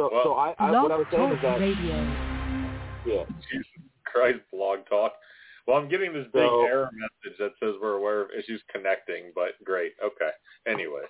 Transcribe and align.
So, 0.00 0.08
Well- 0.10 0.24
so 0.24 0.34
I, 0.34 0.54
I 0.58 0.70
what 0.82 0.92
I 0.92 0.96
was 0.96 1.06
saying 1.10 1.32
is 1.32 1.42
that 1.42 1.60
Radio. 1.60 1.96
yeah. 3.06 3.24
Jesus 3.52 3.66
Christ, 4.04 4.40
blog 4.50 4.80
talk. 4.88 5.12
Well, 5.66 5.76
I'm 5.76 5.88
getting 5.88 6.12
this 6.14 6.26
big 6.32 6.42
So- 6.48 6.64
error 6.64 6.90
message 6.92 7.38
that 7.38 7.52
says 7.60 7.74
we're 7.82 7.94
aware 7.94 8.22
of 8.22 8.30
issues 8.30 8.62
connecting, 8.72 9.30
but 9.34 9.62
great. 9.62 9.92
Okay. 10.02 10.30
Anyways. 10.66 11.04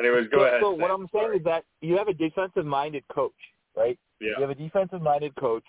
Anyways, 0.00 0.28
go 0.30 0.38
so, 0.38 0.44
ahead. 0.44 0.60
So 0.60 0.70
what 0.72 0.90
I'm 0.90 1.06
saying 1.12 1.34
is 1.36 1.44
that 1.44 1.64
you 1.80 1.96
have 1.96 2.08
a 2.08 2.12
defensive-minded 2.14 3.04
coach, 3.08 3.32
right? 3.76 3.98
yeah. 4.20 4.32
You 4.36 4.42
have 4.42 4.50
a 4.50 4.54
defensive-minded 4.54 5.34
coach. 5.36 5.64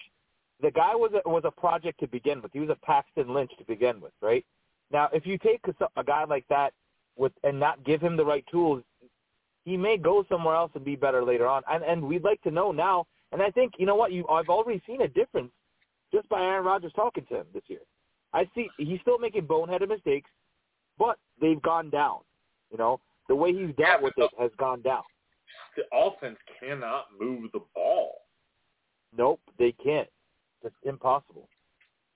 The 0.61 0.71
guy 0.71 0.95
was 0.95 1.11
a, 1.13 1.29
was 1.29 1.43
a 1.45 1.51
project 1.51 1.99
to 2.01 2.07
begin 2.07 2.41
with. 2.41 2.51
He 2.51 2.59
was 2.59 2.69
a 2.69 2.75
Paxton 2.85 3.31
Lynch 3.33 3.51
to 3.59 3.63
begin 3.65 4.01
with, 4.01 4.11
right? 4.21 4.45
Now, 4.91 5.07
if 5.13 5.25
you 5.25 5.37
take 5.37 5.61
a, 5.67 5.99
a 5.99 6.03
guy 6.03 6.25
like 6.25 6.45
that 6.49 6.73
with 7.15 7.31
and 7.43 7.59
not 7.59 7.83
give 7.85 8.01
him 8.01 8.17
the 8.17 8.25
right 8.25 8.43
tools, 8.51 8.83
he 9.69 9.77
may 9.77 9.97
go 9.97 10.25
somewhere 10.29 10.55
else 10.55 10.71
and 10.75 10.83
be 10.83 10.95
better 10.95 11.23
later 11.23 11.47
on. 11.47 11.61
And 11.71 11.83
and 11.83 12.01
we'd 12.03 12.23
like 12.23 12.41
to 12.43 12.51
know 12.51 12.71
now. 12.71 13.05
And 13.31 13.41
I 13.41 13.51
think 13.51 13.73
you 13.77 13.85
know 13.85 13.95
what 13.95 14.11
you 14.11 14.27
I've 14.27 14.49
already 14.49 14.81
seen 14.87 15.01
a 15.01 15.07
difference 15.07 15.51
just 16.13 16.27
by 16.29 16.41
Aaron 16.41 16.65
Rodgers 16.65 16.91
talking 16.95 17.25
to 17.29 17.35
him 17.41 17.45
this 17.53 17.63
year. 17.67 17.81
I 18.33 18.49
see 18.55 18.67
he's 18.77 18.99
still 19.01 19.19
making 19.19 19.47
boneheaded 19.47 19.89
mistakes, 19.89 20.29
but 20.97 21.17
they've 21.39 21.61
gone 21.61 21.89
down. 21.91 22.19
You 22.71 22.77
know 22.79 22.99
the 23.27 23.35
way 23.35 23.53
he's 23.53 23.75
dealt 23.75 24.01
Yeah, 24.01 24.01
with 24.01 24.13
it 24.17 24.31
has 24.39 24.51
gone 24.57 24.81
down. 24.81 25.03
The 25.77 25.83
offense 25.95 26.37
cannot 26.59 27.05
move 27.19 27.51
the 27.53 27.61
ball. 27.75 28.15
Nope, 29.15 29.41
they 29.59 29.71
can't. 29.83 30.09
It's 30.63 30.75
impossible. 30.83 31.47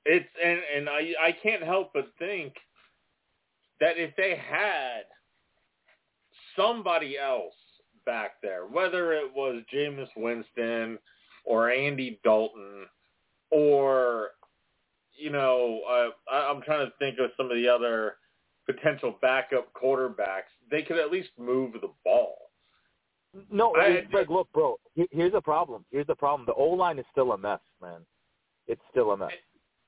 It's 0.05 0.27
and 0.43 0.59
and 0.76 0.90
I 0.90 1.13
I 1.21 1.31
can't 1.43 1.63
help 1.63 1.91
but 1.93 2.07
think 2.20 2.54
that 3.79 3.98
if 3.98 4.15
they 4.15 4.35
had 4.35 5.04
somebody 6.55 7.17
else 7.17 7.53
back 8.05 8.34
there, 8.41 8.66
whether 8.66 9.13
it 9.13 9.31
was 9.34 9.63
Jameis 9.73 10.09
Winston 10.16 10.98
or 11.45 11.70
Andy 11.70 12.20
Dalton 12.23 12.85
or 13.52 14.29
you 15.15 15.29
know 15.29 15.81
uh, 15.90 16.34
I, 16.34 16.49
I'm 16.49 16.62
trying 16.62 16.85
to 16.85 16.93
think 16.99 17.20
of 17.20 17.31
some 17.37 17.49
of 17.51 17.55
the 17.57 17.68
other 17.68 18.15
potential 18.65 19.18
backup 19.21 19.71
quarterbacks, 19.74 20.51
they 20.71 20.81
could 20.81 20.98
at 20.98 21.12
least 21.12 21.29
move 21.37 21.74
the 21.74 21.91
ball. 22.04 22.35
No, 23.51 23.76
I- 23.76 24.05
like, 24.13 24.29
look, 24.29 24.51
bro. 24.54 24.77
Here's 25.12 25.31
the 25.34 25.41
problem. 25.41 25.85
Here's 25.91 26.07
the 26.07 26.15
problem. 26.15 26.46
The 26.46 26.54
O 26.54 26.65
line 26.65 26.99
is 26.99 27.05
still 27.12 27.31
a 27.34 27.37
mess, 27.37 27.59
man. 27.81 28.01
It's 28.68 28.81
still 28.91 29.12
a 29.12 29.18
mess. 29.18 29.31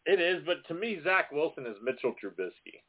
It 0.05 0.19
is, 0.19 0.43
but 0.45 0.67
to 0.67 0.73
me, 0.73 0.99
Zach 1.03 1.31
Wilson 1.31 1.65
is 1.65 1.75
Mitchell 1.83 2.13
Trubisky. 2.23 2.81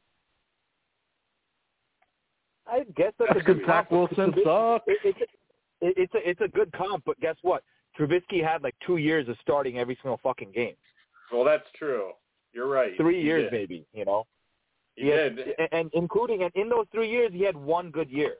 I 2.69 2.83
guess 2.95 3.13
that's, 3.19 3.29
That's 3.33 3.39
a 3.41 3.43
good 3.43 3.57
because 3.59 3.67
Zach 3.67 3.89
comp. 3.89 3.91
Wilson 4.17 4.31
Trubisky- 4.33 4.43
sucks. 4.43 4.85
It, 4.87 4.97
it's 5.03 5.19
a, 5.19 5.85
it, 5.87 5.93
it's 5.97 6.13
a 6.15 6.29
it's 6.29 6.41
a 6.41 6.47
good 6.47 6.71
comp, 6.73 7.03
but 7.05 7.19
guess 7.19 7.35
what? 7.41 7.63
Trubisky 7.99 8.43
had 8.43 8.61
like 8.63 8.75
two 8.85 8.97
years 8.97 9.27
of 9.29 9.35
starting 9.41 9.79
every 9.79 9.95
single 10.01 10.19
fucking 10.23 10.51
game. 10.51 10.75
Well, 11.31 11.43
that's 11.43 11.65
true. 11.77 12.11
You're 12.53 12.67
right. 12.67 12.93
Three 12.97 13.19
He 13.19 13.25
years, 13.25 13.43
did. 13.43 13.51
maybe. 13.53 13.85
You 13.93 14.05
know. 14.05 14.25
He 14.95 15.07
had- 15.07 15.35
did. 15.35 15.47
and, 15.59 15.69
and 15.71 15.89
including 15.93 16.43
and 16.43 16.51
in 16.55 16.69
those 16.69 16.85
three 16.91 17.09
years, 17.09 17.31
he 17.33 17.41
had 17.43 17.55
one 17.55 17.91
good 17.91 18.09
year, 18.09 18.35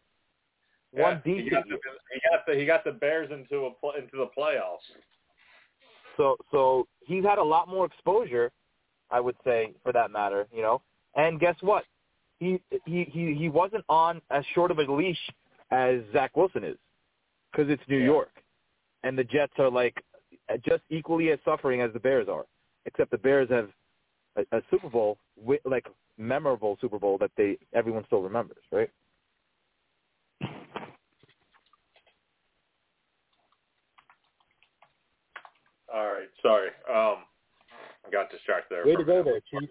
one 0.92 1.22
Yeah, 1.25 1.33
he 1.33 1.42
decent 1.44 1.52
got, 1.52 1.64
the, 1.64 1.70
year. 1.70 1.80
he 2.14 2.20
got 2.30 2.45
the 2.48 2.55
he 2.55 2.66
got 2.66 2.83
the 2.83 2.92
Bears 2.92 3.30
into 3.31 3.66
a 3.67 3.72
pl- 3.72 3.94
into 3.98 4.17
the 4.17 4.28
playoffs. 4.38 4.86
So 6.17 6.36
so 6.52 6.88
he's 7.02 7.23
had 7.23 7.38
a 7.38 7.44
lot 7.44 7.67
more 7.67 7.86
exposure, 7.86 8.52
I 9.11 9.20
would 9.20 9.36
say, 9.44 9.73
for 9.83 9.94
that 9.94 10.11
matter, 10.11 10.48
you 10.52 10.61
know. 10.64 10.81
And 11.16 11.39
guess 11.39 11.55
what? 11.61 11.83
He 12.39 12.61
he 12.85 13.03
he 13.05 13.33
he 13.33 13.49
wasn't 13.49 13.83
on 13.89 14.21
as 14.30 14.45
short 14.53 14.69
of 14.71 14.77
a 14.80 14.83
leash 14.83 15.19
as 15.71 16.02
Zach 16.13 16.35
Wilson 16.38 16.63
is, 16.63 16.77
because 17.52 17.69
it's 17.69 17.81
New 17.88 17.97
Yeah. 17.97 18.05
York, 18.05 18.43
and 19.03 19.17
the 19.17 19.23
Jets 19.23 19.53
are 19.57 19.69
like 19.71 20.03
just 20.63 20.83
equally 20.89 21.31
as 21.31 21.39
suffering 21.43 21.81
as 21.81 21.91
the 21.93 21.99
Bears 21.99 22.27
are, 22.30 22.45
except 22.85 23.11
the 23.11 23.17
Bears 23.17 23.49
have 23.49 23.69
a, 24.35 24.58
a 24.58 24.61
Super 24.69 24.89
Bowl, 24.89 25.17
wi- 25.35 25.59
like 25.65 25.88
memorable 26.17 26.77
Super 26.80 26.99
Bowl 26.99 27.17
that 27.17 27.31
they 27.37 27.58
everyone 27.73 28.05
still 28.05 28.21
remembers, 28.21 28.64
right? 28.71 28.89
All 35.93 36.05
right, 36.05 36.30
sorry. 36.42 36.67
Um, 36.89 37.23
I 38.05 38.09
got 38.11 38.30
distracted 38.30 38.75
there. 38.75 38.86
Way 38.86 38.95
to 38.95 39.04
go 39.04 39.23
there, 39.23 39.39
Chief. 39.49 39.69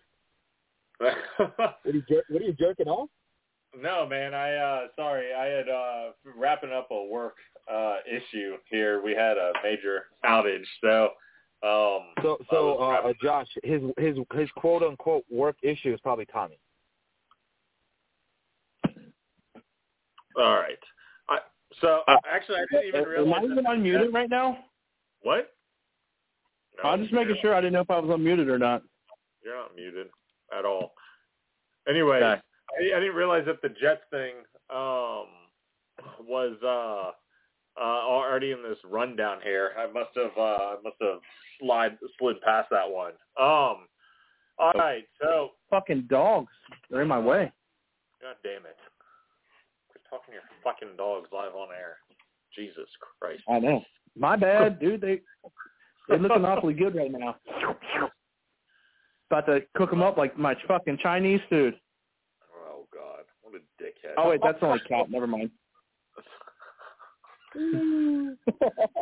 What 0.99 1.15
are 1.59 1.75
you, 1.85 2.03
jer- 2.09 2.25
what 2.29 2.43
are 2.43 2.45
you 2.45 2.53
jerking 2.55 2.89
off? 2.89 3.09
no, 3.79 4.07
man. 4.07 4.33
I 4.35 4.55
uh 4.55 4.81
sorry. 4.97 5.35
I 5.35 5.45
had 5.47 5.69
uh 5.69 6.13
wrapping 6.37 6.73
up 6.73 6.89
a 6.91 7.05
work 7.05 7.37
uh 7.73 7.97
issue 8.11 8.57
here. 8.71 9.03
We 9.03 9.13
had 9.13 9.37
a 9.37 9.53
major 9.63 10.05
outage, 10.25 10.65
so 10.81 11.11
um. 11.63 12.03
So 12.23 12.39
so 12.51 12.79
uh, 12.79 13.09
uh, 13.09 13.13
Josh, 13.23 13.49
his 13.63 13.83
his 13.99 14.17
his 14.35 14.49
quote 14.57 14.83
unquote 14.83 15.25
work 15.31 15.57
issue 15.63 15.93
is 15.93 16.01
probably 16.01 16.27
Tommy. 16.27 16.59
all 20.39 20.57
right. 20.57 20.79
I, 21.29 21.39
so 21.81 22.03
Uh, 22.09 22.17
actually, 22.31 22.59
I 22.59 22.67
didn't 22.71 22.89
even 22.89 23.09
realize. 23.09 23.27
Am 23.27 23.35
I 23.35 23.45
even 23.45 23.57
that- 23.65 23.73
unmuted 23.73 24.13
right 24.13 24.31
now? 24.31 24.59
What? 25.23 25.53
No, 26.83 26.91
I'm 26.91 27.01
just 27.03 27.13
making 27.13 27.37
sure 27.41 27.55
I 27.55 27.61
didn't 27.61 27.73
know 27.73 27.81
if 27.81 27.91
I 27.91 27.99
was 27.99 28.11
unmuted 28.11 28.49
or 28.49 28.59
not. 28.59 28.83
You're 29.43 29.57
not 29.57 29.75
muted 29.75 30.09
at 30.57 30.65
all. 30.65 30.93
Anyway, 31.89 32.17
Okay. 32.17 32.41
I, 32.93 32.97
I 32.97 33.01
didn't 33.01 33.15
realize 33.15 33.45
that 33.47 33.63
the 33.63 33.69
Jets 33.69 34.03
thing 34.11 34.35
um, 34.71 35.27
was 36.27 36.57
uh, 36.63 37.13
uh, 37.81 37.85
already 37.85 38.51
in 38.53 38.63
this 38.63 38.79
rundown 38.85 39.39
here. 39.43 39.71
I 39.79 39.87
must 39.87 40.11
have 40.17 40.37
uh, 40.37 40.41
I 40.41 40.77
must 40.83 40.97
have 41.01 41.21
slide 41.61 41.97
slid 42.19 42.41
past 42.43 42.69
that 42.71 42.89
one. 42.91 43.13
Um, 43.41 43.87
all 44.59 44.73
right, 44.75 45.05
so 45.21 45.51
Fucking 45.71 46.07
dogs. 46.09 46.53
They're 46.91 47.03
in 47.03 47.09
my 47.09 47.19
way. 47.19 47.53
God 48.23 48.37
damn 48.43 48.65
it, 48.67 48.77
quit 49.91 50.03
talking 50.09 50.29
to 50.29 50.33
your 50.33 50.43
fucking 50.65 50.97
dogs 50.97 51.29
live 51.33 51.55
on 51.55 51.69
air. 51.69 51.99
Jesus 52.55 52.89
Christ. 53.21 53.43
I 53.49 53.59
know. 53.59 53.83
My 54.19 54.35
bad, 54.37 54.81
dude. 54.81 55.01
They 55.01 55.21
they're 56.09 56.19
looking 56.19 56.45
awfully 56.45 56.75
good 56.75 56.95
right 56.95 57.13
now. 57.13 57.37
About 59.31 59.47
to 59.47 59.61
cook 59.75 59.91
them 59.91 60.03
up 60.03 60.17
like 60.17 60.39
my 60.39 60.55
fucking 60.69 60.99
Chinese 61.03 61.41
food. 61.51 61.75
Oh 62.55 62.87
God, 62.95 63.25
what 63.43 63.55
a 63.55 63.83
dickhead. 63.83 64.15
Oh 64.17 64.31
wait, 64.31 64.41
that's 64.43 64.59
only 64.63 64.79
cat. 64.89 65.11
Never 65.11 65.27
mind. 65.27 65.51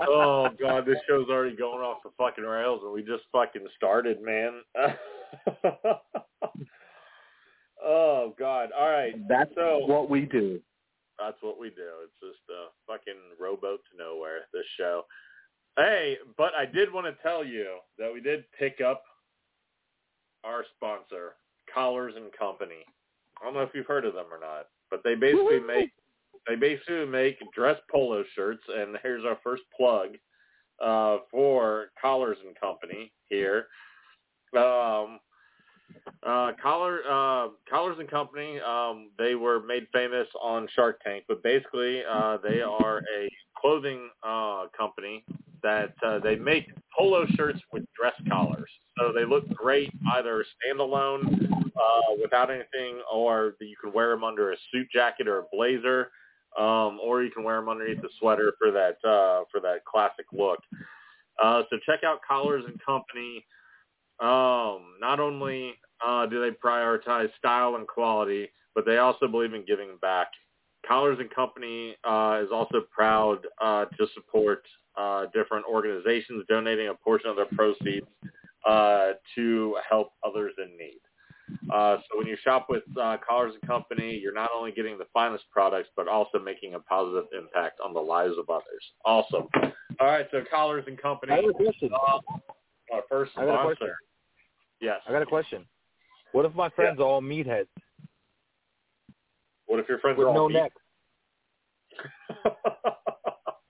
oh 0.08 0.48
god, 0.60 0.86
this 0.86 0.96
show's 1.08 1.28
already 1.28 1.56
going 1.56 1.80
off 1.80 1.98
the 2.04 2.10
fucking 2.16 2.44
rails, 2.44 2.80
and 2.84 2.92
we 2.92 3.02
just 3.02 3.24
fucking 3.32 3.66
started, 3.76 4.22
man. 4.22 4.62
oh 7.84 8.34
god. 8.38 8.70
All 8.78 8.88
right. 8.88 9.14
That's 9.28 9.50
so 9.54 9.80
what 9.86 10.08
we 10.08 10.22
do. 10.22 10.60
that's 11.18 11.42
what 11.42 11.58
we 11.58 11.68
do. 11.68 11.90
It's 12.04 12.18
just 12.20 12.48
a 12.48 12.68
fucking 12.86 13.20
rowboat 13.38 13.80
to 13.90 13.98
nowhere. 13.98 14.46
This 14.52 14.64
show. 14.78 15.04
Hey, 15.76 16.16
but 16.38 16.54
I 16.54 16.64
did 16.64 16.92
want 16.92 17.06
to 17.06 17.22
tell 17.22 17.44
you 17.44 17.78
that 17.98 18.12
we 18.12 18.20
did 18.20 18.44
pick 18.58 18.80
up 18.80 19.02
our 20.44 20.64
sponsor, 20.76 21.34
Collars 21.72 22.14
and 22.16 22.32
Company. 22.38 22.84
I 23.40 23.44
don't 23.44 23.54
know 23.54 23.60
if 23.60 23.70
you've 23.74 23.86
heard 23.86 24.04
of 24.04 24.14
them 24.14 24.26
or 24.30 24.38
not, 24.38 24.68
but 24.90 25.02
they 25.02 25.14
basically 25.14 25.60
make 25.60 25.90
they 26.46 26.56
basically 26.56 27.06
make 27.06 27.38
dress 27.54 27.78
polo 27.90 28.22
shirts, 28.34 28.62
and 28.68 28.96
here's 29.02 29.24
our 29.24 29.38
first 29.42 29.62
plug 29.76 30.16
uh, 30.82 31.18
for 31.30 31.86
Collars 32.00 32.38
and 32.44 32.58
Company 32.58 33.12
here. 33.28 33.66
Um, 34.56 35.18
uh, 36.22 36.52
Collar 36.62 37.00
uh, 37.10 37.48
Collars 37.68 37.96
and 37.98 38.10
Company, 38.10 38.60
um, 38.60 39.10
they 39.18 39.34
were 39.34 39.60
made 39.60 39.86
famous 39.92 40.28
on 40.40 40.68
Shark 40.74 41.00
Tank, 41.02 41.24
but 41.28 41.42
basically 41.42 42.02
uh, 42.10 42.38
they 42.42 42.60
are 42.60 42.98
a 42.98 43.28
clothing 43.58 44.10
uh, 44.22 44.66
company 44.76 45.24
that 45.64 45.94
uh, 46.06 46.20
they 46.20 46.36
make 46.36 46.70
polo 46.96 47.26
shirts 47.34 47.58
with 47.72 47.82
dress 47.98 48.14
collars. 48.28 48.70
So 48.96 49.12
they 49.12 49.24
look 49.24 49.48
great 49.48 49.90
either 50.12 50.44
standalone 50.54 51.50
uh, 51.52 52.14
without 52.22 52.50
anything, 52.50 53.00
or 53.12 53.54
you 53.60 53.74
can 53.82 53.92
wear 53.92 54.10
them 54.10 54.22
under 54.22 54.52
a 54.52 54.56
suit 54.70 54.86
jacket 54.92 55.26
or 55.26 55.38
a 55.40 55.44
blazer, 55.52 56.10
um, 56.56 57.00
or 57.02 57.24
you 57.24 57.32
can 57.32 57.42
wear 57.42 57.56
them 57.56 57.68
underneath 57.68 57.98
a 57.98 58.08
sweater 58.20 58.52
for 58.60 58.70
that 58.70 58.98
uh, 59.08 59.44
for 59.50 59.60
that 59.60 59.84
classic 59.90 60.26
look. 60.32 60.60
Uh, 61.42 61.62
so 61.70 61.76
check 61.84 62.04
out 62.04 62.20
Collars 62.26 62.62
and 62.66 62.78
Company. 62.84 63.44
Um, 64.20 64.94
not 65.00 65.18
only 65.18 65.74
uh, 66.06 66.26
do 66.26 66.40
they 66.40 66.56
prioritize 66.56 67.30
style 67.38 67.74
and 67.74 67.88
quality, 67.88 68.48
but 68.74 68.86
they 68.86 68.98
also 68.98 69.26
believe 69.26 69.54
in 69.54 69.64
giving 69.66 69.96
back. 70.00 70.28
Collars 70.86 71.18
and 71.20 71.30
Company 71.30 71.96
uh, 72.04 72.40
is 72.42 72.50
also 72.52 72.82
proud 72.90 73.38
uh, 73.60 73.86
to 73.96 74.06
support 74.14 74.62
uh, 74.96 75.26
different 75.34 75.64
organizations, 75.66 76.44
donating 76.48 76.88
a 76.88 76.94
portion 76.94 77.30
of 77.30 77.36
their 77.36 77.46
proceeds 77.46 78.06
uh, 78.66 79.12
to 79.34 79.76
help 79.88 80.12
others 80.24 80.52
in 80.58 80.76
need. 80.76 81.00
Uh, 81.72 81.96
so 81.96 82.18
when 82.18 82.26
you 82.26 82.36
shop 82.42 82.66
with 82.70 82.82
uh, 83.00 83.16
Collars 83.26 83.54
and 83.60 83.68
Company, 83.68 84.18
you're 84.20 84.34
not 84.34 84.50
only 84.56 84.72
getting 84.72 84.96
the 84.96 85.06
finest 85.12 85.44
products, 85.50 85.90
but 85.96 86.08
also 86.08 86.38
making 86.38 86.74
a 86.74 86.80
positive 86.80 87.24
impact 87.36 87.80
on 87.84 87.92
the 87.92 88.00
lives 88.00 88.34
of 88.38 88.48
others. 88.48 88.64
Awesome. 89.04 89.48
All 90.00 90.06
right, 90.06 90.26
so 90.30 90.42
Collars 90.50 90.84
and 90.86 91.00
Company, 91.00 91.32
I 91.32 91.36
have 91.36 91.44
a 91.44 91.52
question. 91.52 91.90
uh, 91.92 92.18
our 92.94 93.02
first 93.08 93.32
I 93.36 93.44
got 93.44 93.60
a 93.60 93.64
question. 93.64 93.76
sponsor. 93.76 93.96
Yes. 94.80 95.00
I 95.06 95.12
got 95.12 95.22
a 95.22 95.26
question. 95.26 95.64
What 96.32 96.44
if 96.44 96.54
my 96.54 96.68
friends 96.70 96.98
are 96.98 97.04
all 97.04 97.22
meatheads 97.22 97.68
What 99.66 99.80
if 99.80 99.88
your 99.88 99.98
friends 99.98 100.18
with 100.18 100.26
are 100.26 100.30
all 100.30 100.34
no 100.34 100.48
meat? 100.48 100.54
neck? 100.54 100.72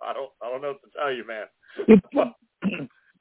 I 0.02 0.12
don't. 0.12 0.30
I 0.42 0.50
don't 0.50 0.62
know 0.62 0.72
what 0.72 0.82
to 0.82 0.88
tell 0.98 1.12
you, 1.12 1.24
man. 1.26 1.46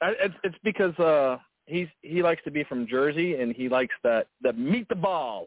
it's 0.02 0.36
it's 0.44 0.58
because 0.64 0.98
uh 1.00 1.38
he's 1.66 1.88
he 2.02 2.22
likes 2.22 2.44
to 2.44 2.52
be 2.52 2.64
from 2.64 2.88
Jersey 2.88 3.36
and 3.36 3.56
he 3.56 3.70
likes 3.70 3.96
that 4.04 4.28
that 4.42 4.58
meatball. 4.58 5.46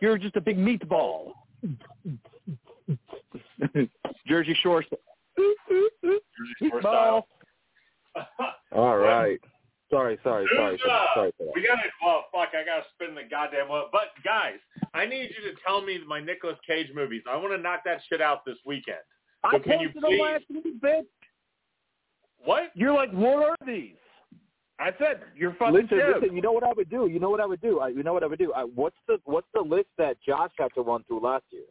You're 0.00 0.18
just 0.18 0.36
a 0.36 0.40
big 0.40 0.56
meatball. 0.56 1.32
Jersey 4.26 4.56
Shore. 4.62 4.82
Jersey 5.38 6.70
Shore 6.70 6.80
style. 6.80 7.28
All 8.72 8.96
right. 8.96 9.40
Sorry, 9.90 10.18
sorry, 10.22 10.46
sorry, 10.54 10.72
Who's 10.72 10.90
sorry 11.14 11.32
for 11.36 11.44
that. 11.46 11.52
We 11.54 11.66
gotta. 11.66 11.82
Well, 12.04 12.26
fuck. 12.32 12.50
I 12.54 12.64
gotta 12.64 12.84
spin 12.94 13.14
the 13.16 13.28
goddamn 13.28 13.68
one. 13.68 13.84
But 13.90 14.14
guys, 14.24 14.58
I 14.94 15.04
need 15.04 15.30
you 15.36 15.50
to 15.50 15.56
tell 15.66 15.82
me 15.82 15.98
my 16.06 16.20
Nicolas 16.20 16.56
Cage 16.64 16.88
movies. 16.94 17.22
I 17.28 17.36
want 17.36 17.52
to 17.52 17.58
knock 17.58 17.80
that 17.84 18.00
shit 18.08 18.20
out 18.20 18.44
this 18.46 18.56
weekend. 18.64 19.02
I 19.42 19.58
can 19.58 19.80
you 19.80 19.90
please- 19.90 20.20
last 20.20 20.44
week, 20.48 20.80
bitch. 20.80 21.06
What? 22.44 22.70
You're 22.74 22.94
like, 22.94 23.10
what 23.10 23.42
are 23.48 23.56
these? 23.66 23.96
I 24.78 24.92
said 24.98 25.20
you're 25.36 25.54
fucking 25.54 25.74
Listen, 25.74 25.98
joke. 25.98 26.22
listen. 26.22 26.36
You 26.36 26.40
know 26.40 26.52
what 26.52 26.64
I 26.64 26.72
would 26.72 26.88
do? 26.88 27.06
You 27.06 27.20
know 27.20 27.28
what 27.28 27.40
I 27.40 27.46
would 27.46 27.60
do? 27.60 27.80
I, 27.80 27.88
you 27.88 28.02
know 28.02 28.14
what 28.14 28.22
I 28.22 28.26
would 28.26 28.38
do? 28.38 28.52
I, 28.54 28.62
what's 28.62 28.96
the 29.08 29.18
what's 29.24 29.48
the 29.52 29.60
list 29.60 29.88
that 29.98 30.16
Josh 30.26 30.52
had 30.58 30.68
to 30.74 30.80
run 30.82 31.04
through 31.04 31.20
last 31.20 31.44
year? 31.50 31.64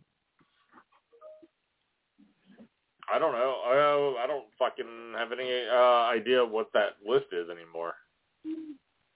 I 3.12 3.18
don't 3.18 3.31
know. 3.31 3.56
I, 3.66 4.24
I 4.24 4.27
don't 4.27 4.45
fucking 4.60 5.13
have 5.18 5.31
any 5.31 5.50
uh, 5.74 6.06
idea 6.13 6.45
what 6.45 6.68
that 6.74 6.98
list 7.04 7.25
is 7.31 7.50
anymore. 7.50 7.94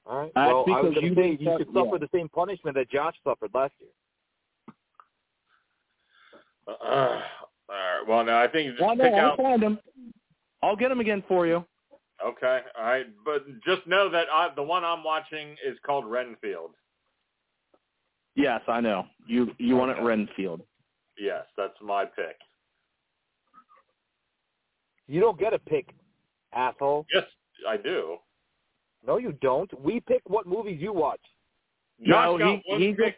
All 0.06 0.20
right. 0.20 0.32
That's 0.36 0.48
well, 0.48 0.66
I 0.68 0.82
was 0.82 0.94
because 0.94 0.94
going 0.96 1.06
you 1.06 1.16
to 1.16 1.22
say 1.22 1.38
you 1.40 1.58
should 1.58 1.68
suffer 1.74 1.98
the 1.98 2.10
same 2.14 2.30
punishment 2.30 2.76
that 2.76 2.90
Josh 2.90 3.16
suffered 3.24 3.52
last 3.54 3.74
year. 3.80 3.90
Uh, 6.68 6.72
all 6.72 7.22
right. 7.70 8.04
Well, 8.08 8.24
no, 8.26 8.38
I 8.38 8.48
think 8.48 8.72
just 8.72 8.82
Well, 8.82 8.96
no, 8.96 9.04
pick 9.04 9.14
I'll 9.14 9.32
out. 9.32 9.38
find 9.38 9.62
them. 9.62 9.80
I'll 10.62 10.76
get 10.76 10.90
them 10.90 11.00
again 11.00 11.24
for 11.28 11.48
you. 11.48 11.66
Okay. 12.26 12.62
All 12.78 12.86
right. 12.86 13.06
But 13.26 13.46
just 13.66 13.86
know 13.88 14.10
that 14.10 14.28
I, 14.32 14.50
the 14.56 14.64
one 14.64 14.84
I'm 14.84 15.04
watching 15.04 15.56
is 15.66 15.78
called 15.86 16.06
Renfield. 16.06 16.72
Yes, 18.36 18.62
I 18.68 18.82
know. 18.82 19.06
You 19.28 19.52
you 19.60 19.76
want 19.76 19.92
it 19.98 20.02
Renfield. 20.02 20.62
Yes, 21.20 21.44
that's 21.56 21.74
my 21.82 22.06
pick. 22.06 22.36
You 25.08 25.20
don't 25.20 25.40
get 25.40 25.54
a 25.54 25.60
pick, 25.60 25.94
asshole. 26.54 27.06
Yes, 27.14 27.26
I 27.68 27.78
do. 27.78 28.18
No, 29.06 29.18
you 29.18 29.34
don't. 29.42 29.70
We 29.82 30.00
pick 30.00 30.22
what 30.28 30.48
movies 30.48 30.80
you 30.82 30.94
watch. 30.94 31.20
Josh 32.06 32.40
No, 32.40 32.62
he- 32.78 32.86
he 32.88 32.94
pick. 32.94 33.18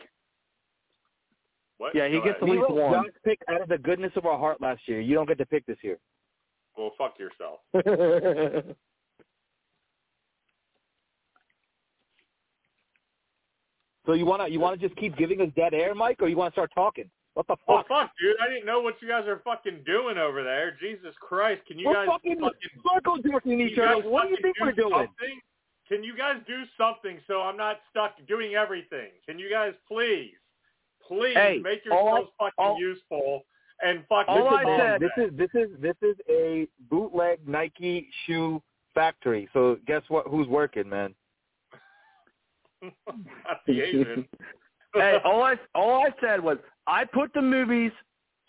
What? 1.77 1.93
Yeah, 1.93 2.07
he 2.07 2.19
Go 2.19 2.23
gets 2.25 2.37
ahead. 2.37 2.43
At 2.43 2.49
We 2.49 2.51
least 2.57 2.69
wrote 2.69 2.77
one. 2.91 3.03
Josh 3.05 3.13
pick 3.23 3.39
out 3.49 3.61
of 3.61 3.67
the 3.69 3.77
goodness 3.77 4.11
of 4.15 4.25
our 4.25 4.37
heart 4.37 4.61
last 4.61 4.87
year. 4.87 5.01
You 5.01 5.13
don't 5.15 5.27
get 5.27 5.37
to 5.39 5.45
pick 5.45 5.65
this 5.65 5.77
year. 5.83 5.99
Well, 6.77 6.91
fuck 6.97 7.17
yourself. 7.19 7.59
So 14.05 14.13
you 14.13 14.25
wanna 14.25 14.47
you 14.47 14.59
wanna 14.59 14.77
just 14.77 14.95
keep 14.97 15.17
giving 15.17 15.41
us 15.41 15.49
dead 15.55 15.73
air, 15.73 15.95
Mike, 15.95 16.21
or 16.21 16.27
you 16.27 16.37
wanna 16.37 16.51
start 16.51 16.71
talking? 16.75 17.09
What 17.33 17.47
the 17.47 17.55
Well, 17.67 17.79
fuck? 17.79 17.87
fuck, 17.87 18.11
dude. 18.21 18.35
I 18.39 18.47
didn't 18.47 18.65
know 18.65 18.79
what 18.79 19.01
you 19.01 19.07
guys 19.07 19.27
are 19.27 19.39
fucking 19.43 19.83
doing 19.85 20.17
over 20.17 20.43
there. 20.43 20.77
Jesus 20.79 21.13
Christ. 21.19 21.65
Can 21.65 21.77
you 21.79 21.87
we're 21.87 21.93
guys 21.95 22.07
fucking, 22.07 22.39
fucking 22.39 22.81
circle 22.93 23.17
jerking 23.17 23.59
each 23.59 23.77
other. 23.77 24.07
What 24.07 24.23
do 24.23 24.29
you 24.29 24.35
fucking 24.37 24.41
think 24.53 24.59
we're 24.61 24.71
doing? 24.71 24.91
Something? 24.93 25.39
Can 25.87 26.03
you 26.03 26.17
guys 26.17 26.37
do 26.47 26.63
something 26.77 27.19
so 27.27 27.41
I'm 27.41 27.57
not 27.57 27.77
stuck 27.91 28.13
doing 28.27 28.55
everything? 28.55 29.09
Can 29.27 29.37
you 29.37 29.49
guys 29.49 29.73
please, 29.87 30.33
please 31.07 31.35
Hey, 31.35 31.59
make 31.61 31.81
all 31.91 32.05
yourselves 32.05 32.31
fucking 32.39 32.53
all- 32.57 32.79
useful 32.79 33.45
and 33.83 33.99
fucking 34.07 34.33
all 34.33 34.43
Listen, 34.45 34.57
I 34.57 34.63
man, 34.63 34.79
said- 34.79 35.01
this 35.01 35.25
is 35.31 35.37
this 35.37 35.49
is 35.53 35.79
this 35.81 35.95
is 36.01 36.15
a 36.29 36.67
bootleg 36.89 37.47
Nike 37.47 38.09
shoe 38.25 38.61
factory. 38.93 39.47
So 39.53 39.77
guess 39.85 40.01
what? 40.07 40.27
Who's 40.27 40.47
working, 40.47 40.89
man? 40.89 41.13
not 42.81 43.61
the 43.67 43.81
Asian. 43.81 44.27
hey, 44.93 45.17
all 45.23 45.43
I 45.43 45.55
all 45.73 46.03
I 46.05 46.09
said 46.21 46.41
was 46.41 46.57
I 46.87 47.05
put 47.05 47.33
the 47.33 47.41
movies 47.41 47.91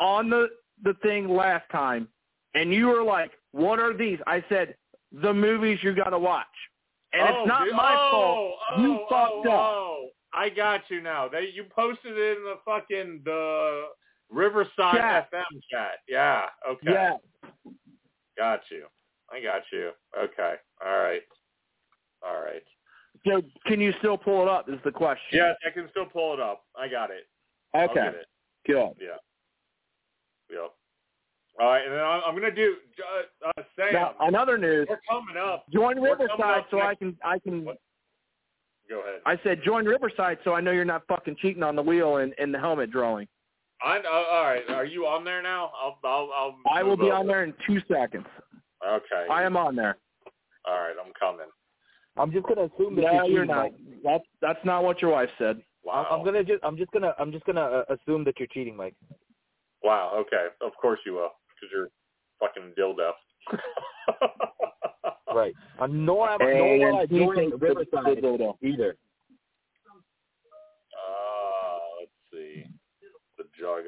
on 0.00 0.28
the 0.30 0.48
the 0.82 0.94
thing 1.02 1.28
last 1.28 1.64
time, 1.70 2.08
and 2.54 2.72
you 2.72 2.86
were 2.88 3.02
like, 3.02 3.32
"What 3.52 3.78
are 3.78 3.94
these?" 3.96 4.18
I 4.26 4.44
said, 4.48 4.76
"The 5.12 5.32
movies 5.32 5.78
you 5.82 5.94
got 5.94 6.10
to 6.10 6.18
watch," 6.18 6.46
and 7.18 7.28
oh, 7.28 7.40
it's 7.40 7.48
not 7.48 7.64
dude. 7.64 7.74
my 7.74 7.96
oh, 7.98 8.10
fault. 8.10 8.54
Oh, 8.70 8.82
you 8.82 8.92
oh, 8.92 9.06
fucked 9.08 9.46
oh, 9.46 9.50
up. 9.50 9.74
Oh, 9.74 10.08
I 10.34 10.48
got 10.50 10.82
you 10.88 11.00
now. 11.00 11.28
They 11.28 11.50
you 11.54 11.64
posted 11.74 12.16
it 12.16 12.38
in 12.38 12.44
the 12.44 12.56
fucking 12.64 13.22
the 13.24 13.84
Riverside 14.30 14.96
Chat. 14.96 15.32
FM 15.32 15.60
chat. 15.70 15.98
Yeah. 16.08 16.46
Okay. 16.68 16.92
Yeah, 16.92 17.16
Got 18.36 18.60
you. 18.70 18.84
I 19.30 19.40
got 19.40 19.62
you. 19.72 19.90
Okay. 20.18 20.54
All 20.84 20.98
right. 20.98 21.22
All 22.26 22.40
right. 22.42 22.62
so 23.26 23.42
can 23.66 23.80
you 23.80 23.92
still 23.98 24.18
pull 24.18 24.42
it 24.42 24.48
up? 24.48 24.68
Is 24.68 24.78
the 24.84 24.90
question? 24.90 25.22
Yes, 25.32 25.56
I 25.66 25.70
can 25.70 25.88
still 25.90 26.06
pull 26.06 26.34
it 26.34 26.40
up. 26.40 26.64
I 26.78 26.88
got 26.88 27.10
it. 27.10 27.26
Okay. 27.74 28.08
it. 28.08 28.26
Good. 28.66 28.92
Yeah. 29.00 29.16
Yep. 30.50 30.72
All 31.58 31.68
right, 31.70 31.82
and 31.84 31.92
then 31.92 32.00
I'm, 32.00 32.20
I'm 32.26 32.34
gonna 32.34 32.54
do 32.54 32.76
uh, 32.98 33.48
uh, 33.48 33.62
Sam. 33.76 33.92
Now, 33.92 34.14
another 34.20 34.58
news. 34.58 34.86
we're 34.90 34.98
coming 35.08 35.36
up. 35.36 35.64
Join 35.72 35.98
Riverside 35.98 36.40
up 36.40 36.66
so 36.70 36.80
I 36.80 36.94
can 36.94 37.16
I 37.24 37.38
can. 37.38 37.64
What? 37.64 37.78
Go 38.88 39.00
ahead. 39.00 39.20
I 39.24 39.38
said 39.42 39.62
join 39.64 39.84
Riverside 39.86 40.38
so 40.44 40.54
I 40.54 40.60
know 40.60 40.70
you're 40.70 40.84
not 40.84 41.02
fucking 41.08 41.36
cheating 41.40 41.62
on 41.62 41.74
the 41.74 41.82
wheel 41.82 42.18
and, 42.18 42.34
and 42.38 42.52
the 42.52 42.58
helmet 42.58 42.90
drawing. 42.90 43.26
I, 43.82 43.98
uh, 43.98 44.02
all 44.08 44.44
right. 44.44 44.62
Are 44.70 44.84
you 44.84 45.06
on 45.06 45.24
there 45.24 45.42
now? 45.42 45.70
I'll. 45.82 45.98
I'll. 46.04 46.30
I'll 46.34 46.56
I 46.72 46.82
will 46.82 46.96
be 46.96 47.04
over. 47.04 47.14
on 47.14 47.26
there 47.26 47.44
in 47.44 47.54
two 47.66 47.80
seconds. 47.90 48.26
Okay. 48.86 49.26
I 49.30 49.42
am 49.42 49.56
on 49.56 49.76
there. 49.76 49.96
All 50.66 50.74
right. 50.74 50.94
I'm 51.02 51.12
coming. 51.18 51.46
I'm 52.18 52.32
just 52.32 52.46
gonna 52.46 52.64
assume 52.74 52.96
that 52.96 53.02
No, 53.02 53.12
you're, 53.12 53.24
you're 53.24 53.44
cheating, 53.44 53.46
not. 53.46 53.72
Mike. 53.72 54.02
That's 54.04 54.24
that's 54.40 54.64
not 54.64 54.84
what 54.84 55.02
your 55.02 55.12
wife 55.12 55.28
said. 55.38 55.60
Wow. 55.84 56.06
I'm 56.10 56.24
gonna 56.24 56.44
just 56.44 56.62
I'm 56.64 56.76
just 56.76 56.90
gonna 56.92 57.14
I'm 57.18 57.32
just 57.32 57.44
gonna 57.44 57.60
uh, 57.60 57.84
assume 57.94 58.24
that 58.24 58.38
you're 58.38 58.48
cheating, 58.48 58.76
Mike. 58.76 58.94
Wow. 59.82 60.12
Okay. 60.16 60.48
Of 60.60 60.72
course 60.80 61.00
you 61.04 61.14
will, 61.14 61.30
because 61.56 61.70
you're 61.72 61.90
fucking 62.40 62.72
dildo. 62.78 63.10
Right. 65.34 65.52
Uh, 65.78 65.86
nor 65.88 66.30
am 66.30 66.40
And 66.40 66.58
nor 66.58 66.78
will 66.92 66.96
I 67.00 67.06
he 67.10 67.18
join 67.18 67.36
thinks 67.36 67.58
the- 67.58 67.66
Riverside 67.66 68.04
the 68.16 68.22
dildo. 68.22 68.56
either. 68.62 68.96
Uh, 70.96 71.78
let's 72.00 72.12
see. 72.32 72.64
The 73.36 73.44
jug. 73.58 73.84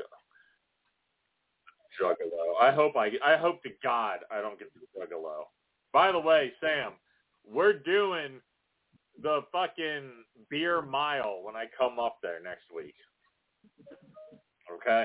Juggalo. 2.00 2.60
I 2.60 2.70
hope 2.72 2.96
I. 2.96 3.12
I 3.24 3.36
hope 3.38 3.62
to 3.62 3.70
God 3.82 4.18
I 4.30 4.40
don't 4.42 4.58
get 4.58 4.68
the 4.74 4.80
Juggalo. 5.00 5.44
By 5.92 6.12
the 6.12 6.18
way, 6.18 6.52
Sam, 6.60 6.92
we're 7.50 7.72
doing 7.72 8.40
the 9.22 9.40
fucking 9.50 10.10
beer 10.50 10.82
mile 10.82 11.40
when 11.42 11.56
I 11.56 11.64
come 11.78 11.98
up 11.98 12.18
there 12.22 12.40
next 12.42 12.66
week. 12.74 12.94
Okay. 14.72 15.04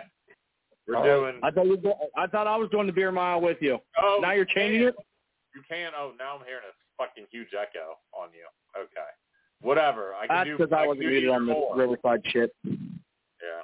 We're 0.88 0.96
right. 0.96 1.04
doing. 1.06 1.40
I 1.44 1.52
thought 1.52 1.66
you. 1.66 1.78
were- 1.78 1.94
I 2.18 2.28
thought 2.28 2.48
I 2.48 2.56
was 2.58 2.70
doing 2.70 2.88
the 2.88 2.94
beer 2.94 3.12
mile 3.12 3.40
with 3.42 3.58
you. 3.62 3.80
Oh, 4.02 4.20
now 4.22 4.32
you're 4.32 4.46
changing 4.46 4.84
it. 4.84 4.96
You 5.56 5.62
can. 5.70 5.92
Oh, 5.98 6.12
now 6.20 6.36
I'm 6.38 6.46
hearing 6.46 6.63
a 6.70 6.74
fucking 7.02 7.25
huge 7.32 7.50
echo 7.54 7.98
on 8.13 8.30
you. 8.34 8.46
Okay. 8.78 9.10
Whatever. 9.62 10.13
I 10.16 10.28
can 10.28 10.36
That's 10.36 10.48
do. 10.50 10.58
because 10.58 10.74
I 10.74 10.80
can 10.82 10.88
wasn't 10.90 11.08
muted 11.08 11.30
on 11.30 11.46
the. 11.46 11.68
Riverside 11.75 12.22
shit. 12.25 12.54
Yeah. 12.66 13.62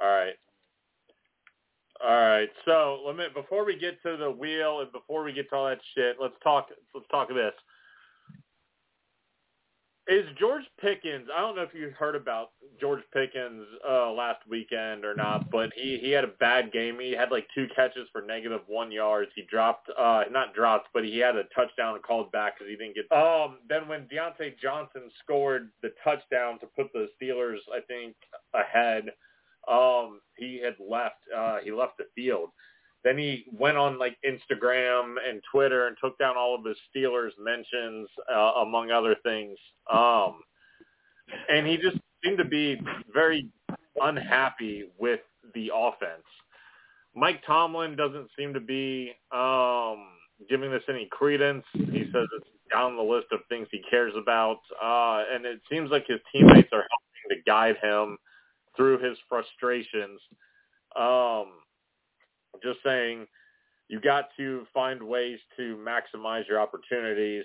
All 0.00 0.08
right. 0.08 0.34
All 2.04 2.10
right. 2.16 2.50
So 2.64 3.00
let 3.06 3.16
me 3.16 3.24
before 3.34 3.64
we 3.64 3.78
get 3.78 4.02
to 4.02 4.16
the 4.16 4.30
wheel 4.30 4.80
and 4.80 4.92
before 4.92 5.22
we 5.24 5.32
get 5.32 5.48
to 5.50 5.56
all 5.56 5.68
that 5.68 5.80
shit, 5.94 6.16
let's 6.20 6.34
talk. 6.42 6.68
Let's 6.94 7.06
talk 7.10 7.28
this. 7.28 7.52
Is 10.06 10.26
George 10.38 10.64
Pickens? 10.78 11.28
I 11.34 11.40
don't 11.40 11.56
know 11.56 11.62
if 11.62 11.72
you 11.72 11.90
heard 11.98 12.14
about 12.14 12.50
George 12.78 13.02
Pickens 13.14 13.64
uh, 13.88 14.10
last 14.12 14.40
weekend 14.46 15.02
or 15.02 15.14
not, 15.14 15.50
but 15.50 15.70
he 15.74 15.98
he 15.98 16.10
had 16.10 16.24
a 16.24 16.32
bad 16.40 16.72
game. 16.72 16.98
He 17.00 17.12
had 17.12 17.30
like 17.30 17.46
two 17.54 17.66
catches 17.74 18.06
for 18.12 18.20
negative 18.20 18.60
one 18.66 18.92
yards. 18.92 19.30
He 19.34 19.42
dropped, 19.50 19.88
uh, 19.98 20.24
not 20.30 20.54
dropped, 20.54 20.88
but 20.92 21.04
he 21.04 21.18
had 21.18 21.36
a 21.36 21.44
touchdown 21.54 21.98
called 22.06 22.30
back 22.32 22.58
because 22.58 22.70
he 22.70 22.76
didn't 22.76 22.96
get. 22.96 23.10
Um, 23.16 23.58
then 23.66 23.88
when 23.88 24.02
Diontae 24.02 24.58
Johnson 24.60 25.10
scored 25.22 25.70
the 25.82 25.92
touchdown 26.04 26.58
to 26.60 26.66
put 26.66 26.92
the 26.92 27.08
Steelers, 27.18 27.60
I 27.72 27.80
think 27.80 28.14
ahead, 28.52 29.04
um, 29.66 30.20
he 30.36 30.60
had 30.62 30.74
left. 30.78 31.20
Uh, 31.34 31.58
he 31.64 31.72
left 31.72 31.96
the 31.96 32.04
field. 32.14 32.50
Then 33.04 33.18
he 33.18 33.44
went 33.52 33.76
on 33.76 33.98
like 33.98 34.16
Instagram 34.26 35.16
and 35.28 35.42
Twitter 35.52 35.86
and 35.86 35.96
took 36.02 36.18
down 36.18 36.36
all 36.38 36.54
of 36.54 36.64
his 36.64 36.76
Steelers 36.94 37.32
mentions, 37.38 38.08
uh, 38.34 38.62
among 38.62 38.90
other 38.90 39.14
things. 39.22 39.58
Um, 39.92 40.40
and 41.50 41.66
he 41.66 41.76
just 41.76 41.98
seemed 42.24 42.38
to 42.38 42.44
be 42.44 42.80
very 43.12 43.48
unhappy 44.00 44.84
with 44.98 45.20
the 45.54 45.70
offense. 45.74 46.24
Mike 47.14 47.42
Tomlin 47.46 47.94
doesn't 47.94 48.28
seem 48.36 48.54
to 48.54 48.60
be 48.60 49.12
um, 49.32 50.06
giving 50.48 50.70
this 50.70 50.82
any 50.88 51.06
credence. 51.12 51.64
He 51.72 52.04
says 52.12 52.26
it's 52.38 52.48
down 52.72 52.96
the 52.96 53.02
list 53.02 53.26
of 53.30 53.40
things 53.48 53.68
he 53.70 53.82
cares 53.88 54.12
about, 54.20 54.58
uh, 54.82 55.22
and 55.32 55.44
it 55.44 55.60
seems 55.70 55.90
like 55.90 56.06
his 56.08 56.20
teammates 56.32 56.70
are 56.72 56.84
helping 56.88 57.30
to 57.30 57.36
guide 57.46 57.76
him 57.82 58.16
through 58.76 58.98
his 58.98 59.16
frustrations. 59.28 60.20
Um, 60.96 61.52
just 62.62 62.78
saying, 62.84 63.26
you 63.88 64.00
got 64.00 64.28
to 64.36 64.66
find 64.72 65.02
ways 65.02 65.38
to 65.56 65.76
maximize 65.76 66.48
your 66.48 66.60
opportunities. 66.60 67.44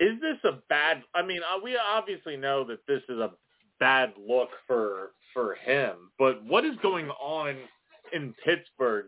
Is 0.00 0.20
this 0.20 0.38
a 0.44 0.58
bad? 0.68 1.02
I 1.14 1.22
mean, 1.22 1.40
uh, 1.42 1.58
we 1.62 1.76
obviously 1.76 2.36
know 2.36 2.64
that 2.64 2.86
this 2.86 3.02
is 3.08 3.18
a 3.18 3.30
bad 3.80 4.12
look 4.18 4.48
for 4.66 5.12
for 5.34 5.54
him, 5.54 6.10
but 6.18 6.44
what 6.44 6.64
is 6.64 6.74
going 6.82 7.08
on 7.10 7.56
in 8.12 8.34
Pittsburgh 8.44 9.06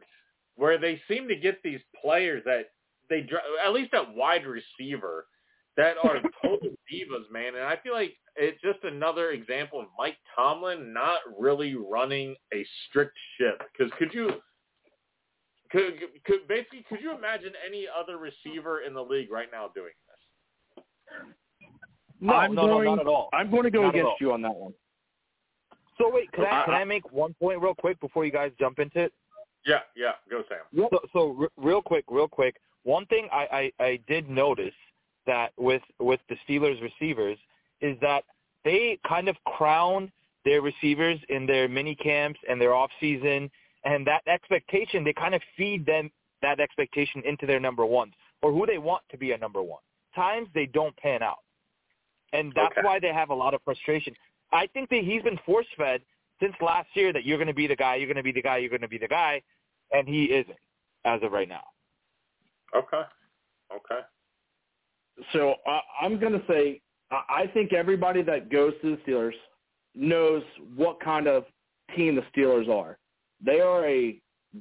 where 0.57 0.79
they 0.79 1.01
seem 1.09 1.29
to 1.29 1.37
get 1.37 1.63
these 1.63 1.81
players 2.03 2.43
that 2.45 2.71
they 3.11 3.27
at 3.65 3.73
least 3.73 3.93
at 3.95 4.15
wide 4.15 4.45
receiver 4.47 5.27
that 5.77 5.97
are 6.03 6.21
total 6.43 6.71
divas, 6.91 7.31
man. 7.31 7.55
And 7.55 7.65
I 7.65 7.77
feel 7.83 7.93
like 7.93 8.15
it's 8.37 8.61
just 8.63 8.83
another 8.85 9.31
example 9.31 9.81
of 9.81 9.87
Mike 9.99 10.17
Tomlin 10.35 10.93
not 10.93 11.19
really 11.39 11.75
running 11.75 12.37
a 12.53 12.65
strict 12.89 13.17
ship. 13.39 13.63
Because 13.73 13.93
could 13.99 14.15
you 14.15 14.31
could 15.75 15.95
could 16.25 16.47
basically 16.49 16.85
could 16.89 17.01
you 17.01 17.17
imagine 17.17 17.53
any 17.67 17.87
other 17.89 18.17
receiver 18.17 18.83
in 18.83 18.95
the 18.95 19.03
league 19.03 19.31
right 19.31 19.49
now 19.53 19.69
doing 19.75 19.93
this? 20.07 20.85
No, 22.21 22.35
I'm 22.35 22.55
no, 22.55 22.67
going, 22.67 22.85
no, 22.85 22.95
not 22.95 23.01
at 23.03 23.07
all. 23.09 23.29
I'm 23.33 23.51
going 23.51 23.65
to 23.65 23.71
go 23.71 23.83
Not 23.83 23.95
against 23.95 24.21
you 24.21 24.33
on 24.33 24.41
that 24.43 24.55
one. 24.55 24.73
So 25.99 26.11
wait, 26.13 26.31
can 26.33 26.45
I 26.45 26.63
I- 26.63 26.65
can 26.65 26.75
I 26.75 26.85
make 26.85 27.11
one 27.13 27.35
point 27.35 27.61
real 27.61 27.75
quick 27.75 28.01
before 28.01 28.25
you 28.25 28.31
guys 28.33 28.53
jump 28.59 28.79
into 28.79 29.01
it? 29.01 29.13
Yeah, 29.67 29.81
yeah, 29.97 30.13
go 30.31 30.43
Sam. 30.49 30.89
So, 30.93 31.01
so 31.13 31.37
r- 31.41 31.49
real 31.57 31.81
quick, 31.83 32.05
real 32.09 32.29
quick. 32.29 32.57
One 32.85 33.07
thing 33.07 33.29
I, 33.33 33.73
I, 33.81 33.85
I 33.85 34.01
did 34.07 34.29
notice 34.29 34.75
that 35.27 35.53
with 35.57 35.83
with 35.99 36.21
the 36.29 36.37
Steelers 36.47 36.81
receivers 36.83 37.39
is 37.81 37.97
that 38.01 38.25
they 38.65 38.99
kind 39.09 39.29
of 39.29 39.37
crown 39.45 40.13
their 40.45 40.61
receivers 40.61 41.19
in 41.31 41.47
their 41.47 41.67
mini 41.69 41.95
camps 41.95 42.39
and 42.49 42.61
their 42.61 42.75
off 42.75 42.91
season, 43.01 43.51
and 43.85 44.07
that 44.07 44.23
expectation 44.27 45.05
they 45.05 45.13
kind 45.13 45.35
of 45.35 45.43
feed 45.57 45.85
them 45.87 46.11
that 46.43 46.61
expectation 46.61 47.23
into 47.25 47.47
their 47.47 47.61
number 47.61 47.87
ones 47.87 48.13
or 48.43 48.53
who 48.53 48.67
they 48.67 48.79
want 48.79 49.03
to 49.11 49.17
be 49.17 49.33
a 49.33 49.39
number 49.39 49.63
one. 49.63 49.81
Times 50.15 50.49
they 50.55 50.67
don't 50.67 50.97
pan 50.99 51.23
out, 51.23 51.39
and 52.33 52.53
that's 52.55 52.73
Okay. 52.73 52.83
why 52.87 52.99
they 53.01 53.13
have 53.13 53.31
a 53.31 53.35
lot 53.35 53.55
of 53.55 53.63
frustration. 53.63 54.15
I 54.53 54.67
think 54.69 54.91
that 54.91 55.03
he's 55.03 55.23
been 55.23 55.39
force 55.47 55.67
fed 55.77 56.03
since 56.41 56.55
last 56.61 56.89
year 56.95 57.13
that 57.13 57.25
you're 57.25 57.39
going 57.39 57.49
to 57.49 57.55
be 57.55 57.67
the 57.67 57.77
guy, 57.77 57.97
you're 57.97 58.07
going 58.07 58.17
to 58.17 58.23
be 58.23 58.33
the 58.33 58.43
guy, 58.43 58.59
you're 58.59 58.71
going 58.71 58.83
to 58.83 58.89
be 58.89 58.99
the 58.99 59.09
guy, 59.09 59.43
and 59.93 60.07
he 60.07 60.25
isn't 60.25 60.59
as 61.05 61.23
of 61.23 61.33
right 61.33 61.49
now. 61.49 61.65
Okay, 62.77 63.03
okay. 63.75 64.01
So 65.33 65.55
I 65.67 65.81
I'm 66.03 66.19
going 66.19 66.33
to 66.33 66.43
say 66.49 66.81
I 67.11 67.43
I 67.43 67.47
think 67.49 67.73
everybody 67.73 68.23
that 68.23 68.51
goes 68.51 68.75
to 68.83 68.97
the 68.97 69.03
Steelers 69.03 69.35
knows 69.95 70.43
what 70.77 71.01
kind 71.01 71.27
of 71.27 71.45
team 71.97 72.17
the 72.17 72.23
Steelers 72.35 72.69
are. 72.69 72.99
They 73.45 73.61
are 73.61 73.85
a 73.87 74.21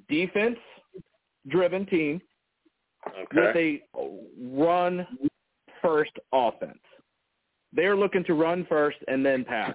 defense-driven 0.09 1.85
team 1.87 2.21
with 3.33 3.55
a 3.55 3.81
run-first 4.41 6.11
offense. 6.31 6.79
They're 7.71 7.95
looking 7.95 8.23
to 8.25 8.33
run 8.33 8.65
first 8.69 8.97
and 9.07 9.25
then 9.25 9.43
pass. 9.43 9.73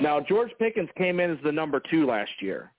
Now, 0.00 0.20
George 0.20 0.50
Pickens 0.58 0.88
came 0.96 1.18
in 1.20 1.30
as 1.32 1.38
the 1.42 1.52
number 1.52 1.80
two 1.90 2.06
last 2.06 2.30
year. 2.40 2.72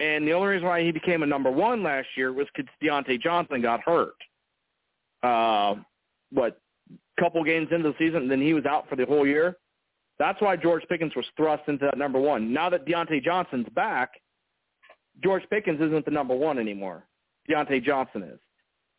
And 0.00 0.26
the 0.26 0.32
only 0.32 0.48
reason 0.48 0.66
why 0.66 0.82
he 0.82 0.90
became 0.92 1.22
a 1.22 1.26
number 1.26 1.50
one 1.50 1.82
last 1.82 2.08
year 2.16 2.32
was 2.32 2.46
because 2.54 2.70
Diontae 2.82 3.20
Johnson 3.20 3.62
got 3.62 3.80
hurt. 3.80 4.16
Uh, 5.22 5.76
what, 6.30 6.60
couple 7.18 7.42
games 7.44 7.68
into 7.70 7.90
the 7.90 7.94
season, 7.98 8.28
then 8.28 8.42
he 8.42 8.52
was 8.52 8.66
out 8.66 8.88
for 8.88 8.96
the 8.96 9.06
whole 9.06 9.26
year. 9.26 9.56
That's 10.18 10.40
why 10.40 10.56
George 10.56 10.82
Pickens 10.88 11.14
was 11.16 11.24
thrust 11.36 11.62
into 11.68 11.86
that 11.86 11.96
number 11.96 12.20
one. 12.20 12.52
Now 12.52 12.68
that 12.70 12.86
Diontae 12.86 13.22
Johnson's 13.22 13.68
back, 13.74 14.10
George 15.22 15.42
Pickens 15.50 15.80
isn't 15.80 16.04
the 16.04 16.10
number 16.10 16.34
one 16.34 16.58
anymore. 16.58 17.04
Diontae 17.48 17.82
Johnson 17.82 18.22
is. 18.22 18.38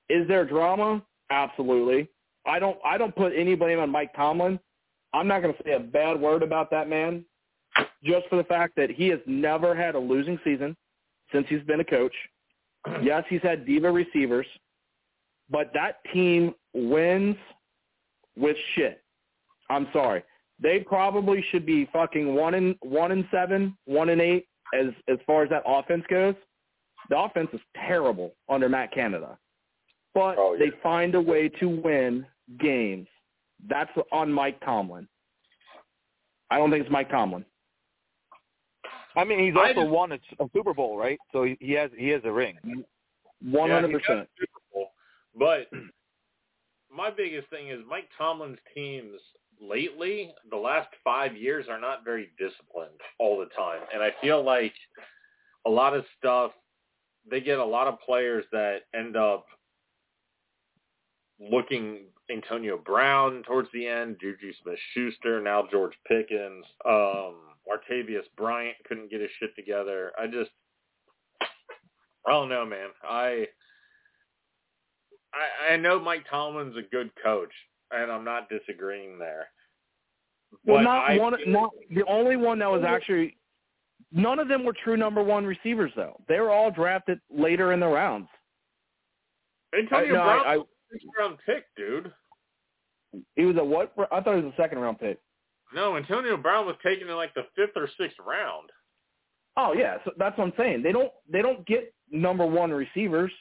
Is 0.09 0.27
there 0.27 0.45
drama? 0.45 1.01
Absolutely. 1.29 2.09
I 2.45 2.59
don't 2.59 2.77
I 2.85 2.97
don't 2.97 3.15
put 3.15 3.33
any 3.35 3.55
blame 3.55 3.79
on 3.79 3.89
Mike 3.89 4.15
Tomlin. 4.15 4.59
I'm 5.13 5.27
not 5.27 5.41
going 5.41 5.53
to 5.53 5.63
say 5.63 5.73
a 5.73 5.79
bad 5.79 6.19
word 6.19 6.43
about 6.43 6.71
that 6.71 6.89
man 6.89 7.25
just 8.03 8.27
for 8.29 8.37
the 8.37 8.43
fact 8.43 8.75
that 8.77 8.89
he 8.89 9.07
has 9.09 9.19
never 9.25 9.75
had 9.75 9.95
a 9.95 9.99
losing 9.99 10.39
season 10.43 10.75
since 11.31 11.45
he's 11.49 11.63
been 11.63 11.79
a 11.79 11.85
coach. 11.85 12.13
Yes, 13.01 13.23
he's 13.27 13.41
had 13.41 13.65
diva 13.65 13.91
receivers, 13.91 14.45
but 15.49 15.71
that 15.73 15.97
team 16.13 16.53
wins 16.73 17.35
with 18.37 18.55
shit. 18.75 19.03
I'm 19.69 19.87
sorry. 19.91 20.23
They 20.59 20.79
probably 20.79 21.43
should 21.51 21.65
be 21.65 21.89
fucking 21.91 22.33
one 22.33 22.53
in 22.53 22.75
one 22.81 23.11
in 23.11 23.27
seven, 23.29 23.77
one 23.85 24.09
in 24.09 24.21
eight 24.21 24.47
as 24.73 24.87
as 25.07 25.17
far 25.25 25.43
as 25.43 25.49
that 25.49 25.63
offense 25.65 26.03
goes. 26.09 26.35
The 27.09 27.17
offense 27.17 27.49
is 27.53 27.61
terrible 27.75 28.33
under 28.49 28.67
Matt 28.67 28.91
Canada. 28.91 29.37
But 30.13 30.35
Oh, 30.37 30.53
yeah. 30.53 30.65
they 30.65 30.71
find 30.81 31.15
a 31.15 31.21
way 31.21 31.47
to 31.47 31.69
win 31.69 32.25
games. 32.59 33.07
That's 33.69 33.91
on 34.11 34.31
Mike 34.31 34.59
Tomlin. 34.65 35.07
I 36.49 36.57
don't 36.57 36.69
think 36.71 36.83
it's 36.83 36.91
Mike 36.91 37.09
Tomlin. 37.09 37.45
I 39.15 39.23
mean, 39.23 39.39
he's 39.39 39.55
also 39.55 39.73
just- 39.73 39.89
won 39.89 40.11
a, 40.11 40.19
a 40.39 40.49
Super 40.53 40.73
Bowl, 40.73 40.97
right? 40.97 41.17
So 41.31 41.43
he, 41.43 41.57
he 41.59 41.71
has 41.73 41.89
he 41.97 42.09
has 42.09 42.21
a 42.25 42.31
ring. 42.31 42.57
One 43.41 43.69
hundred 43.69 43.91
Yeah, 43.91 43.97
he 43.99 44.03
got 44.03 44.03
percent. 44.03 44.29
But 45.35 45.69
my 46.91 47.09
biggest 47.09 47.49
thing 47.49 47.69
is 47.69 47.79
Mike 47.87 48.09
Tomlin's 48.17 48.59
teams 48.75 49.19
lately, 49.61 50.33
the 50.49 50.57
last 50.57 50.89
five 51.03 51.35
years, 51.35 51.65
are 51.69 51.79
not 51.79 52.03
very 52.03 52.29
disciplined 52.37 52.99
all 53.19 53.39
the 53.39 53.49
time, 53.55 53.81
and 53.93 54.03
I 54.03 54.11
feel 54.21 54.43
like 54.43 54.73
a 55.65 55.69
lot 55.69 55.95
of 55.95 56.05
stuff. 56.17 56.51
They 57.29 57.41
get 57.41 57.59
a 57.59 57.65
lot 57.65 57.87
of 57.87 57.99
players 57.99 58.45
that 58.53 58.83
end 58.95 59.17
up 59.17 59.45
looking 61.39 62.05
Antonio 62.31 62.77
Brown 62.77 63.43
towards 63.43 63.69
the 63.73 63.87
end, 63.87 64.17
Juju 64.21 64.53
Smith-Schuster, 64.63 65.41
now 65.41 65.67
George 65.69 65.93
Pickens, 66.07 66.65
um, 66.85 67.35
Artavius 67.67 68.23
Bryant 68.37 68.77
couldn't 68.87 69.11
get 69.11 69.21
his 69.21 69.29
shit 69.39 69.55
together. 69.55 70.11
I 70.17 70.27
just, 70.27 70.51
I 71.41 72.31
don't 72.31 72.49
know, 72.49 72.65
man. 72.65 72.89
I, 73.03 73.47
I, 75.33 75.73
I 75.73 75.77
know 75.77 75.99
Mike 75.99 76.25
Tomlin's 76.29 76.75
a 76.77 76.81
good 76.81 77.11
coach, 77.23 77.53
and 77.91 78.11
I'm 78.11 78.23
not 78.23 78.49
disagreeing 78.49 79.17
there. 79.19 79.47
Well, 80.65 80.77
But 80.77 80.83
not 80.83 81.09
I 81.11 81.17
one. 81.17 81.37
feel- 81.37 81.47
Not 81.47 81.71
the 81.89 82.03
only 82.05 82.35
one 82.37 82.59
that 82.59 82.71
was 82.71 82.83
oh. 82.83 82.87
actually. 82.87 83.37
None 84.11 84.39
of 84.39 84.47
them 84.47 84.63
were 84.63 84.73
true 84.83 84.95
number 84.95 85.21
one 85.21 85.45
receivers, 85.45 85.91
though. 85.95 86.15
They 86.29 86.39
were 86.39 86.51
all 86.51 86.71
drafted 86.71 87.19
later 87.29 87.73
in 87.73 87.79
the 87.81 87.87
rounds. 87.87 88.29
Antonio 89.77 90.13
I- 90.15 90.17
no, 90.17 90.23
Brown 90.23 90.45
I- 90.47 90.53
I- 90.53 90.57
was 90.57 90.67
a 90.67 90.93
sixth 90.93 91.07
round 91.17 91.37
pick, 91.45 91.65
dude. 91.75 92.13
He 93.35 93.45
was 93.45 93.57
a 93.57 93.63
what? 93.63 93.93
I 94.11 94.21
thought 94.21 94.37
he 94.37 94.43
was 94.43 94.53
a 94.53 94.61
second 94.61 94.79
round 94.79 94.99
pick. 94.99 95.19
No, 95.73 95.97
Antonio 95.97 96.37
Brown 96.37 96.65
was 96.65 96.77
taken 96.83 97.09
in 97.09 97.15
like 97.15 97.33
the 97.33 97.43
fifth 97.55 97.75
or 97.75 97.87
sixth 97.97 98.17
round. 98.25 98.69
Oh 99.57 99.73
yeah, 99.73 99.97
so 100.05 100.11
that's 100.17 100.37
what 100.37 100.45
I'm 100.45 100.53
saying. 100.55 100.83
They 100.83 100.91
don't. 100.91 101.11
They 101.29 101.41
don't 101.41 101.65
get 101.65 101.93
number 102.11 102.45
one 102.45 102.71
receivers. 102.71 103.31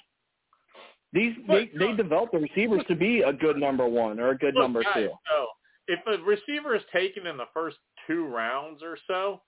These 1.13 1.35
they 1.49 1.71
they 1.79 1.93
develop 1.95 2.33
the 2.33 2.39
receivers 2.39 2.83
to 2.89 2.95
be 2.97 3.23
a 3.23 3.33
good 3.33 3.57
number 3.57 3.87
one 3.89 4.19
or 4.19 4.31
a 4.31 4.39
good 4.39 4.55
number 4.55 4.83
guys, 4.83 4.93
two. 4.95 5.11
So 5.31 5.47
if 5.89 6.01
a 6.07 6.23
receiver 6.25 6.75
is 6.75 6.83
taken 6.93 7.27
in 7.27 7.37
the 7.37 7.47
first 7.55 7.77
two 8.07 8.27
rounds 8.27 8.83
or 8.83 8.99
so, 9.07 9.41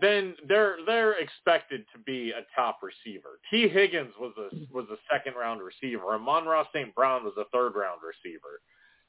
then 0.00 0.34
they're 0.46 0.76
they're 0.86 1.18
expected 1.20 1.84
to 1.94 1.98
be 2.00 2.30
a 2.30 2.42
top 2.54 2.80
receiver. 2.82 3.40
Tee 3.50 3.68
Higgins 3.68 4.12
was 4.20 4.34
a 4.36 4.54
was 4.72 4.86
a 4.90 4.96
second 5.10 5.34
round 5.34 5.60
receiver. 5.62 6.14
Amon-Ra 6.14 6.64
St. 6.74 6.94
Brown 6.94 7.24
was 7.24 7.34
a 7.38 7.44
third 7.52 7.74
round 7.74 8.00
receiver. 8.06 8.60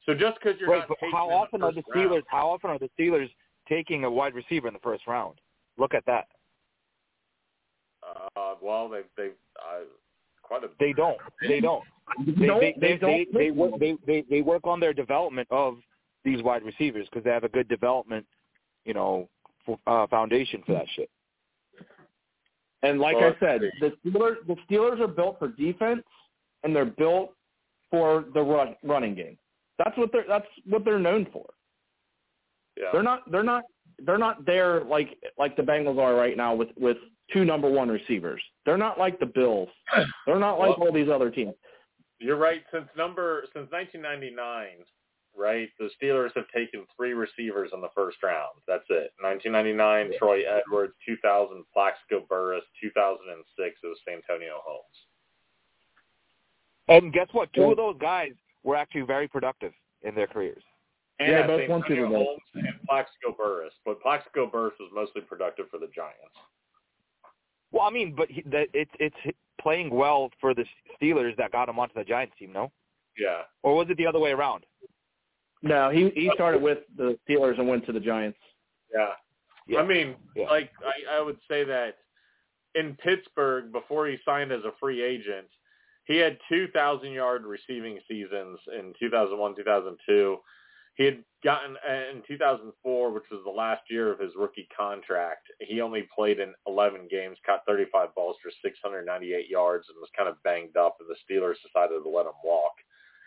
So 0.05 0.13
just 0.13 0.39
because 0.39 0.59
you're 0.59 0.69
Wait, 0.69 0.79
not 0.79 0.87
but 0.89 0.97
how 1.11 1.29
often 1.29 1.59
the 1.61 1.65
are 1.67 1.71
the 1.73 1.81
first 1.81 1.95
round- 1.95 2.11
Steelers? 2.11 2.23
How 2.27 2.49
often 2.49 2.69
are 2.69 2.79
the 2.79 2.89
Steelers 2.97 3.29
taking 3.67 4.03
a 4.03 4.09
wide 4.09 4.35
receiver 4.35 4.67
in 4.67 4.73
the 4.73 4.79
first 4.79 5.05
round? 5.07 5.39
Look 5.77 5.93
at 5.93 6.05
that. 6.05 6.27
Uh, 8.35 8.53
well, 8.61 8.87
they 8.87 9.01
they 9.17 9.29
uh, 9.59 9.85
quite 10.47 10.63
a 10.63 10.69
They 10.79 10.93
don't. 10.93 11.17
They 11.47 11.59
don't. 11.59 11.83
They 12.25 12.45
don't- 12.45 12.59
they 12.59 12.75
they 12.79 12.97
don't 12.97 13.33
they, 13.33 13.45
they, 13.45 13.51
work, 13.51 13.79
they 13.79 13.97
they 14.05 14.23
they 14.29 14.41
work 14.41 14.65
on 14.65 14.79
their 14.79 14.93
development 14.93 15.47
of 15.51 15.77
these 16.23 16.41
wide 16.43 16.63
receivers 16.63 17.07
because 17.09 17.23
they 17.23 17.31
have 17.31 17.43
a 17.43 17.49
good 17.49 17.67
development, 17.67 18.25
you 18.85 18.93
know, 18.93 19.27
f- 19.67 19.79
uh, 19.87 20.07
foundation 20.07 20.61
for 20.65 20.73
that 20.73 20.85
shit. 20.95 21.09
And 22.83 22.99
like 22.99 23.15
Well, 23.15 23.33
I 23.35 23.39
said, 23.39 23.61
the 23.81 23.93
Steelers 24.05 24.35
the 24.47 24.55
Steelers 24.69 24.99
are 24.99 25.07
built 25.07 25.39
for 25.39 25.47
defense, 25.47 26.03
and 26.63 26.75
they're 26.75 26.85
built 26.85 27.33
for 27.89 28.25
the 28.33 28.41
run, 28.41 28.75
running 28.83 29.15
game. 29.15 29.37
That's 29.79 29.97
what 29.97 30.11
they're 30.11 30.25
that's 30.27 30.45
what 30.67 30.85
they're 30.85 30.99
known 30.99 31.25
for. 31.33 31.45
Yeah. 32.77 32.89
They're 32.93 33.03
not. 33.03 33.29
They're 33.31 33.43
not. 33.43 33.63
They're 34.05 34.17
not 34.17 34.45
there 34.45 34.83
like 34.83 35.17
like 35.37 35.55
the 35.55 35.63
Bengals 35.63 35.97
are 35.99 36.13
right 36.15 36.37
now 36.37 36.53
with 36.53 36.69
with 36.77 36.97
two 37.31 37.45
number 37.45 37.69
one 37.69 37.89
receivers. 37.89 38.41
They're 38.65 38.77
not 38.77 38.97
like 38.99 39.19
the 39.19 39.25
Bills. 39.25 39.69
They're 40.25 40.39
not 40.39 40.59
like 40.59 40.77
Well- 40.77 40.87
all 40.89 40.93
these 40.93 41.09
other 41.09 41.29
teams. 41.31 41.53
You're 42.19 42.37
right. 42.37 42.63
Since 42.71 42.87
number 42.95 43.43
since 43.53 43.69
1999, 43.71 44.85
right? 45.37 45.69
The 45.79 45.89
Steelers 46.01 46.31
have 46.35 46.47
taken 46.55 46.85
three 46.95 47.13
receivers 47.13 47.71
in 47.73 47.81
the 47.81 47.89
first 47.93 48.17
round. 48.23 48.55
That's 48.67 48.85
it. 48.89 49.11
1999, 49.21 50.17
Troy 50.17 50.43
Edwards. 50.47 50.93
2000, 51.05 51.65
Plaxico 51.73 52.25
Burress. 52.29 52.63
2006, 52.81 53.79
it 53.83 53.85
was 53.87 53.97
Santonio 54.07 54.61
Holmes. 54.63 54.95
And 56.87 57.11
guess 57.11 57.27
what? 57.33 57.51
Two 57.53 57.61
Well- 57.61 57.71
of 57.71 57.77
those 57.77 57.97
guys 57.99 58.31
were 58.63 58.75
actually 58.75 59.01
very 59.01 59.27
productive 59.27 59.73
in 60.03 60.15
their 60.15 60.27
careers. 60.27 60.63
And 61.19 61.31
Yeah, 61.31 61.39
yeah, 61.39 61.47
both 61.47 61.69
won 61.69 61.81
Santonio 61.81 62.03
Super 62.05 62.15
Bowl. 62.15 62.25
Holmes 62.25 62.41
and 62.67 62.81
Plaxico 62.87 63.31
Burress, 63.31 63.73
but 63.85 64.01
Plaxico 64.01 64.45
Burress 64.47 64.73
was 64.79 64.89
mostly 64.93 65.21
productive 65.21 65.69
for 65.69 65.77
the 65.79 65.87
Giants. 65.87 66.35
Well, 67.71 67.83
I 67.83 67.89
mean, 67.91 68.13
but 68.15 68.29
he, 68.29 68.41
that 68.51 68.67
it's 68.73 68.91
it's 68.99 69.15
playing 69.61 69.89
well 69.89 70.29
for 70.39 70.53
the 70.53 70.65
Steelers 71.01 71.35
that 71.37 71.51
got 71.51 71.69
him 71.69 71.79
onto 71.79 71.93
the 71.95 72.03
Giants 72.03 72.35
team, 72.37 72.53
no? 72.53 72.71
Yeah. 73.17 73.41
Or 73.63 73.75
was 73.75 73.87
it 73.89 73.97
the 73.97 74.07
other 74.07 74.19
way 74.19 74.31
around? 74.31 74.65
No, 75.61 75.89
he 75.89 76.09
he 76.15 76.31
started 76.35 76.61
with 76.61 76.79
the 76.97 77.17
Steelers 77.27 77.57
and 77.57 77.67
went 77.67 77.85
to 77.87 77.91
the 77.91 77.99
Giants. 77.99 78.37
Yeah. 78.93 79.09
Yeah. 79.67 79.79
I 79.79 79.85
mean, 79.85 80.15
Yeah. 80.35 80.45
like 80.45 80.71
I, 80.85 81.17
I 81.17 81.21
would 81.21 81.37
say 81.49 81.63
that 81.63 81.97
in 82.75 82.95
Pittsburgh 82.95 83.71
before 83.71 84.07
he 84.07 84.17
signed 84.23 84.51
as 84.51 84.63
a 84.63 84.71
free 84.79 85.01
agent, 85.01 85.47
he 86.05 86.17
had 86.17 86.37
2,000 86.49 87.11
yard 87.11 87.45
receiving 87.45 87.99
seasons 88.07 88.59
in 88.77 88.93
2001, 88.99 89.55
2002. 89.55 90.37
He 90.95 91.03
had 91.05 91.23
gotten 91.43 91.75
in 92.11 92.23
2004, 92.27 93.11
which 93.11 93.23
was 93.29 93.41
the 93.43 93.51
last 93.51 93.81
year 93.89 94.11
of 94.13 94.19
his 94.19 94.31
rookie 94.35 94.67
contract. 94.75 95.47
He 95.59 95.81
only 95.81 96.07
played 96.15 96.39
in 96.39 96.53
11 96.67 97.07
games, 97.11 97.37
caught 97.45 97.65
35 97.67 98.15
balls 98.15 98.37
for 98.41 98.49
698 98.63 99.49
yards, 99.49 99.85
and 99.89 99.97
was 99.99 100.09
kind 100.15 100.29
of 100.29 100.41
banged 100.43 100.77
up. 100.77 100.97
And 101.01 101.09
the 101.09 101.15
Steelers 101.27 101.55
decided 101.65 102.01
to 102.01 102.09
let 102.09 102.25
him 102.25 102.31
walk, 102.45 102.71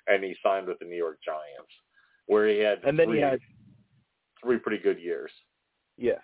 and 0.07 0.25
he 0.25 0.35
signed 0.43 0.67
with 0.67 0.79
the 0.79 0.87
New 0.87 0.97
York 0.97 1.19
Giants, 1.23 1.71
where 2.27 2.49
he 2.49 2.59
had 2.59 2.83
And 2.85 2.99
then 2.99 3.09
three, 3.09 3.19
he 3.19 3.23
had 3.23 3.39
three 4.43 4.59
pretty 4.59 4.83
good 4.83 4.99
years. 4.99 5.31
yeah, 5.99 6.21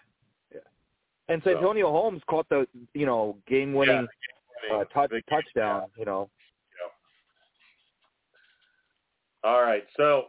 yeah. 0.50 0.60
And 1.28 1.42
So- 1.42 1.52
Santonio 1.52 1.90
Holmes 1.90 2.22
caught 2.26 2.48
the 2.48 2.66
you 2.94 3.04
know 3.04 3.36
game 3.46 3.74
winning 3.74 4.08
uh, 4.72 4.84
touch, 4.94 5.12
touchdown. 5.28 5.90
You 5.98 6.06
know, 6.06 6.30
Yeah. 9.44 9.50
All 9.50 9.60
right. 9.62 9.86
So 9.98 10.28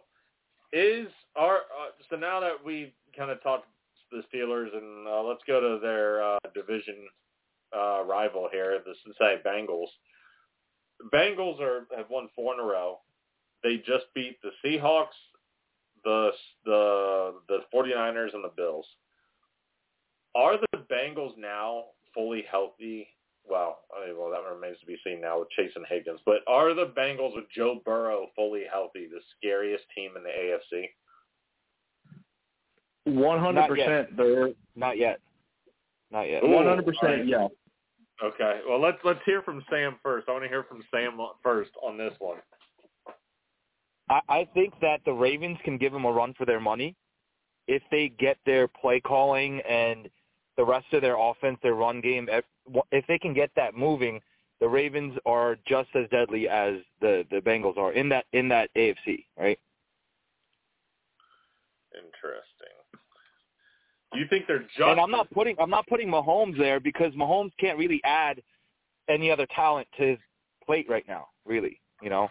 is 0.73 1.07
our 1.35 1.57
uh, 1.57 1.91
so 2.09 2.15
now 2.15 2.39
that 2.39 2.63
we 2.63 2.93
kind 3.17 3.31
of 3.31 3.41
talked 3.43 3.67
the 4.11 4.23
Steelers 4.33 4.75
and 4.75 5.07
uh, 5.07 5.21
let's 5.23 5.41
go 5.47 5.59
to 5.59 5.79
their 5.81 6.23
uh, 6.23 6.39
division 6.53 6.95
uh, 7.75 8.03
rival 8.03 8.47
here, 8.51 8.79
the 8.85 8.93
Cincinnati 9.03 9.41
Bengals. 9.45 9.87
The 10.99 11.09
Bengals 11.15 11.59
are 11.59 11.87
have 11.95 12.09
won 12.09 12.29
four 12.35 12.53
in 12.53 12.59
a 12.59 12.63
row. 12.63 12.99
They 13.63 13.77
just 13.77 14.05
beat 14.13 14.37
the 14.41 14.51
Seahawks, 14.63 15.07
the 16.03 16.31
the 16.65 17.33
the 17.47 17.59
49ers 17.73 18.33
and 18.33 18.43
the 18.43 18.51
Bills. 18.55 18.85
Are 20.35 20.57
the 20.57 20.77
Bengals 20.91 21.37
now 21.37 21.85
fully 22.13 22.43
healthy 22.49 23.07
well, 23.49 23.79
I 23.95 24.07
mean, 24.07 24.17
well, 24.17 24.31
that 24.31 24.49
remains 24.49 24.79
to 24.79 24.85
be 24.85 24.97
seen 25.03 25.21
now 25.21 25.39
with 25.39 25.49
Chase 25.51 25.71
and 25.75 25.85
Higgins. 25.87 26.19
But 26.25 26.37
are 26.47 26.73
the 26.73 26.93
Bengals 26.97 27.35
with 27.35 27.45
Joe 27.55 27.81
Burrow 27.85 28.27
fully 28.35 28.63
healthy 28.71 29.07
the 29.07 29.19
scariest 29.37 29.83
team 29.95 30.11
in 30.17 30.23
the 30.23 30.29
AFC? 30.29 30.89
One 33.05 33.39
hundred 33.39 33.67
percent. 33.67 34.17
They're 34.17 34.49
not 34.75 34.97
yet, 34.97 35.19
not 36.11 36.23
yet. 36.23 36.43
One 36.43 36.65
hundred 36.65 36.85
percent. 36.85 37.27
Yeah. 37.27 37.47
Okay. 38.23 38.61
Well, 38.67 38.81
let's 38.81 38.97
let's 39.03 39.19
hear 39.25 39.41
from 39.41 39.63
Sam 39.69 39.97
first. 40.01 40.27
I 40.27 40.31
want 40.31 40.43
to 40.43 40.49
hear 40.49 40.63
from 40.63 40.83
Sam 40.91 41.17
first 41.43 41.71
on 41.83 41.97
this 41.97 42.13
one. 42.19 42.37
I, 44.09 44.21
I 44.27 44.47
think 44.53 44.73
that 44.81 45.01
the 45.05 45.13
Ravens 45.13 45.57
can 45.63 45.77
give 45.77 45.93
them 45.93 46.05
a 46.05 46.11
run 46.11 46.33
for 46.37 46.45
their 46.45 46.59
money 46.59 46.95
if 47.67 47.81
they 47.91 48.09
get 48.19 48.37
their 48.45 48.67
play 48.67 48.99
calling 48.99 49.61
and 49.67 50.09
the 50.57 50.65
rest 50.65 50.85
of 50.93 51.01
their 51.01 51.17
offense, 51.19 51.57
their 51.61 51.73
run 51.73 52.01
game. 52.01 52.27
If, 52.91 53.05
they 53.07 53.17
can 53.19 53.33
get 53.33 53.51
that 53.55 53.75
moving, 53.75 54.19
the 54.59 54.67
Ravens 54.67 55.17
are 55.25 55.57
just 55.67 55.89
as 55.95 56.09
deadly 56.09 56.47
as 56.47 56.75
the 57.01 57.25
the 57.29 57.37
Bengals 57.37 57.77
are 57.77 57.91
in 57.93 58.09
that 58.09 58.25
in 58.33 58.47
that 58.49 58.69
AFC, 58.75 59.25
right? 59.37 59.59
Interesting. 61.93 62.75
You 64.13 64.25
think 64.29 64.47
they're 64.47 64.59
just? 64.59 64.79
And 64.79 64.99
I'm 64.99 65.11
not 65.11 65.29
putting 65.31 65.55
I'm 65.59 65.69
not 65.69 65.87
putting 65.87 66.07
Mahomes 66.07 66.57
there 66.57 66.79
because 66.79 67.13
Mahomes 67.13 67.51
can't 67.59 67.77
really 67.77 68.01
add 68.03 68.41
any 69.09 69.29
other 69.29 69.45
talent 69.55 69.87
to 69.97 70.07
his 70.07 70.17
plate 70.65 70.87
right 70.89 71.05
now. 71.07 71.27
Really, 71.45 71.79
you 72.01 72.09
know, 72.09 72.29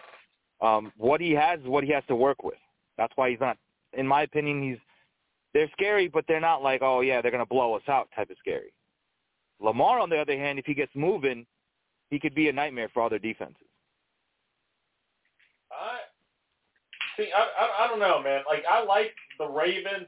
um, 0.60 0.92
what 0.96 1.20
he 1.20 1.32
has 1.32 1.60
is 1.60 1.66
what 1.66 1.84
he 1.84 1.90
has 1.92 2.02
to 2.08 2.16
work 2.16 2.42
with. 2.42 2.58
That's 2.96 3.12
why 3.16 3.30
he's 3.30 3.40
not. 3.40 3.56
In 3.92 4.06
my 4.06 4.22
opinion, 4.22 4.62
he's 4.62 4.78
they're 5.52 5.70
scary, 5.72 6.08
but 6.08 6.24
they're 6.26 6.40
not 6.40 6.62
like 6.62 6.82
oh 6.82 7.00
yeah 7.00 7.20
they're 7.20 7.30
gonna 7.30 7.46
blow 7.46 7.74
us 7.74 7.82
out 7.88 8.08
type 8.16 8.30
of 8.30 8.36
scary. 8.38 8.72
Lamar, 9.60 9.98
on 10.00 10.10
the 10.10 10.18
other 10.18 10.36
hand, 10.36 10.58
if 10.58 10.66
he 10.66 10.74
gets 10.74 10.92
moving, 10.94 11.46
he 12.10 12.18
could 12.18 12.34
be 12.34 12.48
a 12.48 12.52
nightmare 12.52 12.90
for 12.92 13.02
other 13.02 13.18
defenses. 13.18 13.66
I 15.70 15.98
see. 17.16 17.30
I, 17.34 17.40
I 17.40 17.84
I 17.84 17.88
don't 17.88 18.00
know, 18.00 18.22
man. 18.22 18.42
Like 18.48 18.64
I 18.70 18.84
like 18.84 19.12
the 19.38 19.48
Ravens, 19.48 20.06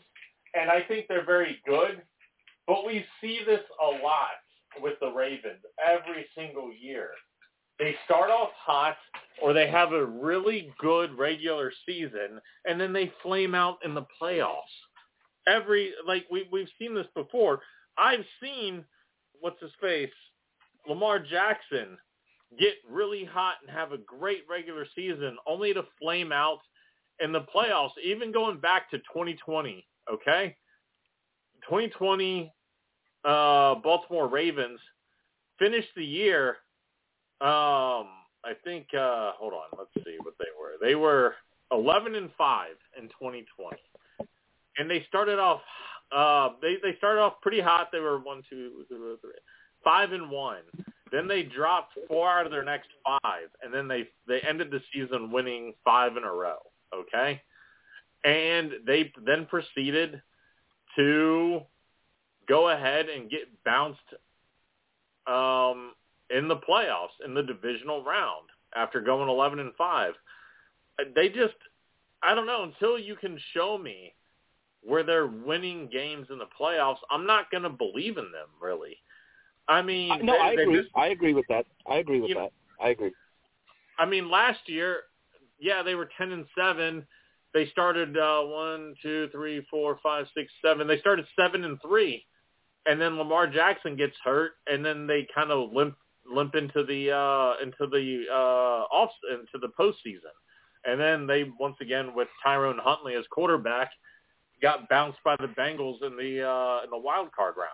and 0.55 0.71
I 0.71 0.83
think 0.83 1.07
they're 1.09 1.25
very 1.25 1.59
good. 1.67 2.03
But 2.67 2.85
we 2.85 3.05
see 3.21 3.41
this 3.47 3.61
a 3.81 4.03
lot 4.05 4.39
with 4.81 4.95
the 5.01 5.11
Ravens 5.11 5.63
every 5.85 6.27
single 6.37 6.73
year. 6.73 7.11
They 7.79 7.95
start 8.05 8.31
off 8.31 8.51
hot, 8.57 8.97
or 9.43 9.53
they 9.53 9.71
have 9.71 9.93
a 9.93 10.05
really 10.05 10.73
good 10.79 11.17
regular 11.17 11.73
season, 11.85 12.41
and 12.65 12.81
then 12.81 12.93
they 12.93 13.13
flame 13.23 13.55
out 13.55 13.79
in 13.85 13.95
the 13.95 14.07
playoffs. 14.21 14.63
Every 15.47 15.93
like 16.07 16.27
we 16.31 16.49
we've 16.51 16.69
seen 16.79 16.95
this 16.95 17.07
before. 17.15 17.61
I've 17.99 18.25
seen 18.43 18.85
what's 19.41 19.61
his 19.61 19.73
face, 19.81 20.11
Lamar 20.89 21.19
Jackson 21.19 21.99
get 22.59 22.75
really 22.89 23.25
hot 23.25 23.55
and 23.61 23.75
have 23.75 23.93
a 23.93 23.99
great 23.99 24.45
regular 24.49 24.87
season 24.95 25.37
only 25.47 25.75
to 25.75 25.83
flame 26.01 26.33
out 26.33 26.61
in 27.21 27.33
the 27.33 27.45
playoffs, 27.55 27.91
even 28.03 28.33
going 28.33 28.59
back 28.59 28.91
to 28.91 28.99
2020, 28.99 29.87
okay? 30.13 30.57
2020 31.65 32.53
uh, 33.25 33.75
Baltimore 33.77 34.29
Ravens 34.29 34.79
finished 35.59 35.89
the 35.97 36.05
year, 36.05 36.51
um, 37.41 38.07
I 38.45 38.53
think, 38.65 38.87
uh, 38.95 39.33
hold 39.33 39.53
on, 39.53 39.79
let's 39.79 40.07
see 40.07 40.17
what 40.23 40.35
they 40.39 40.47
were. 40.59 40.75
They 40.81 40.95
were 40.95 41.35
11 41.73 42.15
and 42.15 42.31
5 42.39 42.69
in 42.99 43.05
2020. 43.09 43.77
And 44.79 44.91
they 44.91 45.05
started 45.09 45.39
off, 45.39 45.63
uh, 46.15 46.51
they, 46.61 46.77
they 46.83 46.97
started 46.99 47.21
off 47.21 47.41
pretty 47.41 47.61
hot. 47.61 47.89
They 47.93 48.01
were 48.01 48.19
one, 48.19 48.43
two, 48.49 48.85
three, 48.89 48.99
three, 49.21 49.31
five 49.83 50.13
and 50.13 50.31
one. 50.31 50.63
Then 51.13 51.29
they 51.29 51.43
dropped 51.43 51.99
four 52.09 52.29
out 52.29 52.47
of 52.47 52.53
their 52.53 52.65
next 52.65 52.89
five, 53.05 53.49
and 53.63 53.73
then 53.73 53.87
they 53.89 54.09
they 54.27 54.41
ended 54.41 54.71
the 54.71 54.81
season 54.93 55.31
winning 55.31 55.75
five 55.85 56.17
in 56.17 56.25
a 56.25 56.33
row. 56.33 56.59
Okay, 56.95 57.41
and 58.25 58.73
they 58.87 59.13
then 59.25 59.47
proceeded 59.47 60.21
to 60.97 61.61
go 62.49 62.71
ahead 62.71 63.09
and 63.09 63.31
get 63.31 63.49
bounced 63.65 64.01
um, 65.27 65.93
in 66.31 66.49
the 66.49 66.57
playoffs 66.57 67.25
in 67.25 67.35
the 67.35 67.43
divisional 67.43 68.03
round 68.03 68.49
after 68.75 69.01
going 69.01 69.29
eleven 69.29 69.61
and 69.61 69.73
five. 69.75 70.15
They 71.15 71.29
just 71.29 71.55
I 72.23 72.35
don't 72.35 72.47
know 72.47 72.65
until 72.65 72.99
you 72.99 73.15
can 73.15 73.39
show 73.55 73.79
me 73.79 74.15
where 74.87 75.03
they're 75.03 75.27
winning 75.27 75.89
games 75.93 76.29
in 76.31 76.39
the 76.39 76.47
playoffs. 76.59 76.99
I'm 77.11 77.27
not 77.27 77.51
going 77.51 77.65
to 77.65 77.71
believe 77.71 78.19
in 78.19 78.31
them 78.31 78.49
really. 78.61 78.97
I 79.69 79.83
mean, 79.83 80.13
I- 80.13 80.19
no, 80.19 80.33
they- 80.35 80.39
I 80.39 80.53
agree. 80.53 80.77
just- 80.83 80.91
I 80.97 81.07
agree 81.09 81.35
with 81.35 81.47
that. 81.49 81.67
I 81.87 81.97
agree 81.97 82.21
with 82.21 82.31
that. 82.35 82.53
I 82.81 82.91
agree. 82.91 83.13
I 83.99 84.05
mean, 84.07 84.31
last 84.31 84.69
year, 84.69 85.05
yeah, 85.59 85.83
they 85.83 85.95
were 85.95 86.09
ten 86.19 86.31
and 86.33 86.47
seven. 86.57 87.07
They 87.55 87.67
started 87.69 88.17
uh, 88.19 88.43
one, 88.43 88.95
two, 89.03 89.29
three, 89.33 89.63
four, 89.71 89.99
five, 90.03 90.27
six, 90.35 90.53
seven. 90.63 90.87
They 90.87 91.01
started 91.01 91.27
seven 91.35 91.65
and 91.65 91.81
three, 91.81 92.25
and 92.85 93.01
then 93.01 93.17
Lamar 93.17 93.47
Jackson 93.47 93.97
gets 93.97 94.15
hurt, 94.23 94.53
and 94.67 94.85
then 94.85 95.07
they 95.07 95.27
kind 95.35 95.51
of 95.51 95.73
limp 95.73 95.97
limp 96.31 96.55
into 96.55 96.85
the 96.85 97.11
uh, 97.13 97.55
into 97.63 97.87
the 97.91 98.27
uh, 98.31 98.85
off 98.95 99.11
into 99.31 99.59
the 99.61 99.69
postseason, 99.81 100.35
and 100.85 101.01
then 101.01 101.27
they 101.27 101.45
once 101.59 101.77
again 101.81 102.15
with 102.15 102.29
Tyrone 102.45 102.79
Huntley 102.79 103.15
as 103.15 103.25
quarterback 103.31 103.91
got 104.63 104.89
bounced 104.89 105.19
by 105.25 105.37
the 105.37 105.49
Bengals 105.49 106.03
in 106.03 106.17
the 106.17 106.47
uh, 106.47 106.85
in 106.85 106.91
the 106.91 106.99
wild 106.99 107.33
card 107.33 107.55
round. 107.57 107.71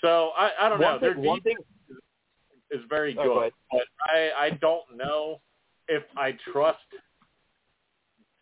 So 0.00 0.30
I, 0.36 0.50
I 0.60 0.68
don't 0.68 0.80
know. 0.80 0.92
One 0.92 1.00
Their 1.00 1.14
thing, 1.14 1.24
one 1.24 1.40
thing 1.40 1.56
defense 1.88 2.02
is 2.70 2.80
very 2.88 3.16
Oh, 3.18 3.22
good, 3.22 3.52
go 3.52 3.52
but 3.70 3.82
I, 4.04 4.46
I 4.46 4.50
don't 4.50 4.84
know 4.96 5.40
if 5.88 6.02
I 6.16 6.36
trust 6.52 6.78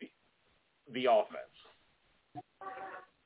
the, 0.01 0.09
the 0.93 1.11
offense. 1.11 1.39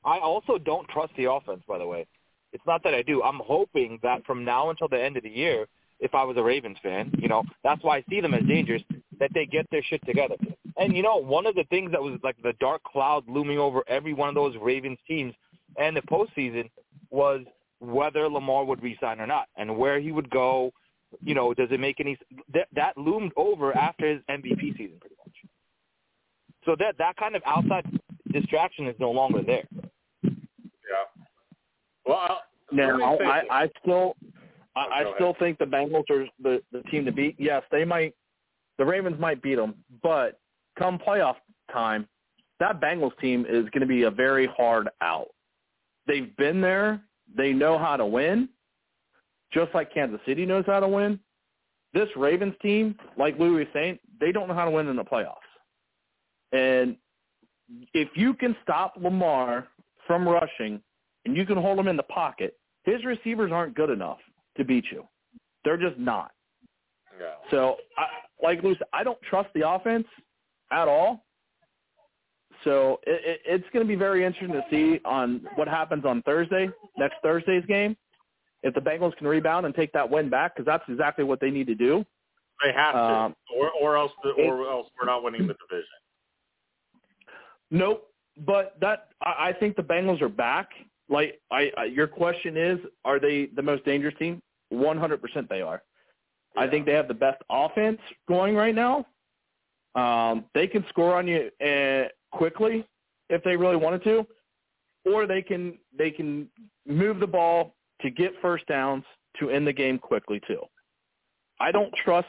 I 0.03 0.19
also 0.19 0.57
don't 0.57 0.87
trust 0.89 1.13
the 1.17 1.29
offense. 1.31 1.61
By 1.67 1.77
the 1.77 1.87
way, 1.87 2.05
it's 2.53 2.65
not 2.65 2.83
that 2.83 2.93
I 2.93 3.01
do. 3.01 3.23
I'm 3.23 3.39
hoping 3.43 3.99
that 4.03 4.25
from 4.25 4.43
now 4.43 4.69
until 4.69 4.87
the 4.87 5.01
end 5.01 5.17
of 5.17 5.23
the 5.23 5.29
year, 5.29 5.67
if 5.99 6.13
I 6.13 6.23
was 6.23 6.37
a 6.37 6.43
Ravens 6.43 6.77
fan, 6.81 7.11
you 7.17 7.27
know, 7.27 7.43
that's 7.63 7.83
why 7.83 7.97
I 7.97 8.03
see 8.09 8.21
them 8.21 8.33
as 8.33 8.43
dangerous. 8.47 8.83
That 9.19 9.31
they 9.33 9.45
get 9.45 9.65
their 9.71 9.81
shit 9.83 10.05
together. 10.05 10.35
And 10.79 10.95
you 10.95 11.01
know, 11.01 11.17
one 11.17 11.45
of 11.45 11.55
the 11.55 11.63
things 11.65 11.91
that 11.91 12.01
was 12.01 12.19
like 12.23 12.35
the 12.43 12.53
dark 12.59 12.83
cloud 12.83 13.23
looming 13.27 13.57
over 13.57 13.83
every 13.87 14.13
one 14.13 14.29
of 14.29 14.35
those 14.35 14.55
Ravens 14.61 14.99
teams 15.07 15.33
and 15.77 15.95
the 15.95 16.01
postseason 16.01 16.69
was 17.09 17.41
whether 17.79 18.27
Lamar 18.27 18.65
would 18.65 18.81
resign 18.81 19.19
or 19.19 19.27
not, 19.27 19.47
and 19.57 19.77
where 19.77 19.99
he 19.99 20.11
would 20.11 20.29
go. 20.29 20.71
You 21.23 21.35
know, 21.35 21.53
does 21.53 21.69
it 21.71 21.79
make 21.79 21.99
any 21.99 22.17
that 22.53 22.67
that 22.73 22.97
loomed 22.97 23.31
over 23.37 23.75
after 23.75 24.07
his 24.07 24.21
MVP 24.29 24.77
season, 24.77 24.97
pretty 24.99 25.15
much. 25.25 25.33
So 26.65 26.75
that 26.79 26.97
that 26.97 27.15
kind 27.17 27.35
of 27.35 27.41
outside 27.45 27.85
distraction 28.31 28.87
is 28.87 28.95
no 28.99 29.11
longer 29.11 29.41
there. 29.41 29.63
Yeah. 30.23 30.31
Well, 32.05 32.17
I'll, 32.17 32.41
Now, 32.71 32.97
let 32.97 33.19
me 33.19 33.25
say 33.25 33.25
I. 33.25 33.63
I 33.63 33.69
still, 33.81 34.15
I, 34.75 34.79
Oh, 34.79 34.89
I 34.93 35.03
go 35.03 35.13
still 35.15 35.35
think 35.39 35.57
the 35.57 35.65
Bengals 35.65 36.09
are 36.09 36.25
the 36.41 36.61
the 36.71 36.81
team 36.91 37.05
to 37.05 37.11
beat. 37.11 37.35
Yes, 37.39 37.63
they 37.71 37.83
might, 37.83 38.13
the 38.77 38.85
Ravens 38.85 39.19
might 39.19 39.41
beat 39.41 39.55
them, 39.55 39.75
but 40.03 40.39
come 40.77 40.99
playoff 40.99 41.35
time, 41.71 42.07
that 42.59 42.81
Bengals 42.81 43.17
team 43.19 43.45
is 43.47 43.65
going 43.69 43.81
to 43.81 43.87
be 43.87 44.03
a 44.03 44.11
very 44.11 44.47
hard 44.47 44.89
out. 45.01 45.27
They've 46.07 46.35
been 46.37 46.61
there. 46.61 47.01
They 47.35 47.51
know 47.53 47.77
how 47.77 47.97
to 47.97 48.05
win, 48.05 48.49
just 49.53 49.73
like 49.73 49.93
Kansas 49.93 50.19
City 50.25 50.45
knows 50.45 50.63
how 50.65 50.79
to 50.79 50.87
win. 50.87 51.19
This 51.93 52.07
Ravens 52.15 52.55
team, 52.61 52.95
like 53.17 53.37
Louis 53.37 53.59
was 53.59 53.67
saying, 53.73 53.99
they 54.19 54.31
don't 54.31 54.47
know 54.47 54.53
how 54.53 54.65
to 54.65 54.71
win 54.71 54.87
in 54.87 54.95
the 54.95 55.03
playoffs. 55.03 55.35
And 56.51 56.95
if 57.93 58.09
you 58.15 58.33
can 58.33 58.55
stop 58.63 58.95
Lamar 59.01 59.67
from 60.05 60.27
rushing 60.27 60.81
and 61.25 61.35
you 61.35 61.45
can 61.45 61.57
hold 61.57 61.77
him 61.77 61.87
in 61.87 61.97
the 61.97 62.03
pocket, 62.03 62.57
his 62.83 63.03
receivers 63.03 63.51
aren't 63.51 63.75
good 63.75 63.89
enough 63.89 64.19
to 64.55 64.63
beat 64.63 64.85
you. 64.91 65.03
They're 65.65 65.77
just 65.77 65.97
not. 65.99 66.31
Yeah. 67.19 67.31
So, 67.51 67.77
I, 67.97 68.05
like 68.41 68.63
Lou 68.63 68.75
I 68.93 69.03
don't 69.03 69.21
trust 69.23 69.49
the 69.53 69.67
offense 69.67 70.05
at 70.71 70.87
all. 70.87 71.25
So 72.63 72.99
it, 73.05 73.21
it, 73.23 73.41
it's 73.45 73.65
going 73.71 73.85
to 73.85 73.87
be 73.87 73.95
very 73.95 74.25
interesting 74.25 74.53
to 74.53 74.63
see 74.69 74.99
on 75.05 75.45
what 75.55 75.67
happens 75.67 76.05
on 76.05 76.21
Thursday, 76.23 76.69
next 76.97 77.15
Thursday's 77.21 77.65
game, 77.65 77.95
if 78.63 78.73
the 78.73 78.81
Bengals 78.81 79.15
can 79.17 79.27
rebound 79.27 79.65
and 79.65 79.75
take 79.75 79.93
that 79.93 80.09
win 80.09 80.29
back, 80.29 80.55
because 80.55 80.65
that's 80.65 80.83
exactly 80.89 81.23
what 81.23 81.39
they 81.39 81.51
need 81.51 81.67
to 81.67 81.75
do. 81.75 82.03
They 82.63 82.73
have 82.73 82.93
to, 82.95 82.99
Um, 82.99 83.35
or 83.55 83.69
or 83.79 83.97
else 83.97 84.11
the, 84.23 84.31
or 84.31 84.67
else 84.67 84.87
we're 84.99 85.05
not 85.05 85.23
winning 85.23 85.41
the 85.41 85.53
division. 85.69 85.85
Nope. 87.69 88.11
But 88.45 88.75
that 88.81 89.09
I, 89.21 89.49
I 89.49 89.53
think 89.53 89.75
the 89.75 89.83
Bengals 89.83 90.21
are 90.21 90.29
back. 90.29 90.69
Like 91.09 91.39
I, 91.51 91.71
I, 91.77 91.83
your 91.85 92.07
question 92.07 92.57
is, 92.57 92.79
are 93.05 93.19
they 93.19 93.49
the 93.55 93.61
most 93.61 93.85
dangerous 93.85 94.15
team? 94.17 94.41
One 94.69 94.97
hundred 94.97 95.21
percent, 95.21 95.47
they 95.47 95.61
are. 95.61 95.83
I 96.57 96.67
think 96.67 96.87
they 96.87 96.93
have 96.93 97.07
the 97.07 97.13
best 97.13 97.41
offense 97.51 97.99
going 98.27 98.55
right 98.55 98.73
now. 98.73 99.05
Um, 99.95 100.45
they 100.53 100.67
can 100.67 100.85
score 100.89 101.15
on 101.15 101.27
you 101.27 101.49
uh, 101.65 102.07
quickly 102.35 102.85
if 103.29 103.43
they 103.43 103.55
really 103.55 103.75
wanted 103.77 104.03
to, 104.03 104.25
or 105.05 105.25
they 105.25 105.41
can 105.41 105.77
they 105.97 106.11
can 106.11 106.47
move 106.85 107.19
the 107.19 107.27
ball 107.27 107.75
to 108.01 108.09
get 108.11 108.31
first 108.41 108.65
downs 108.67 109.03
to 109.39 109.49
end 109.49 109.65
the 109.65 109.73
game 109.73 109.97
quickly 109.97 110.39
too. 110.47 110.61
I 111.59 111.71
don't 111.71 111.93
trust 112.03 112.27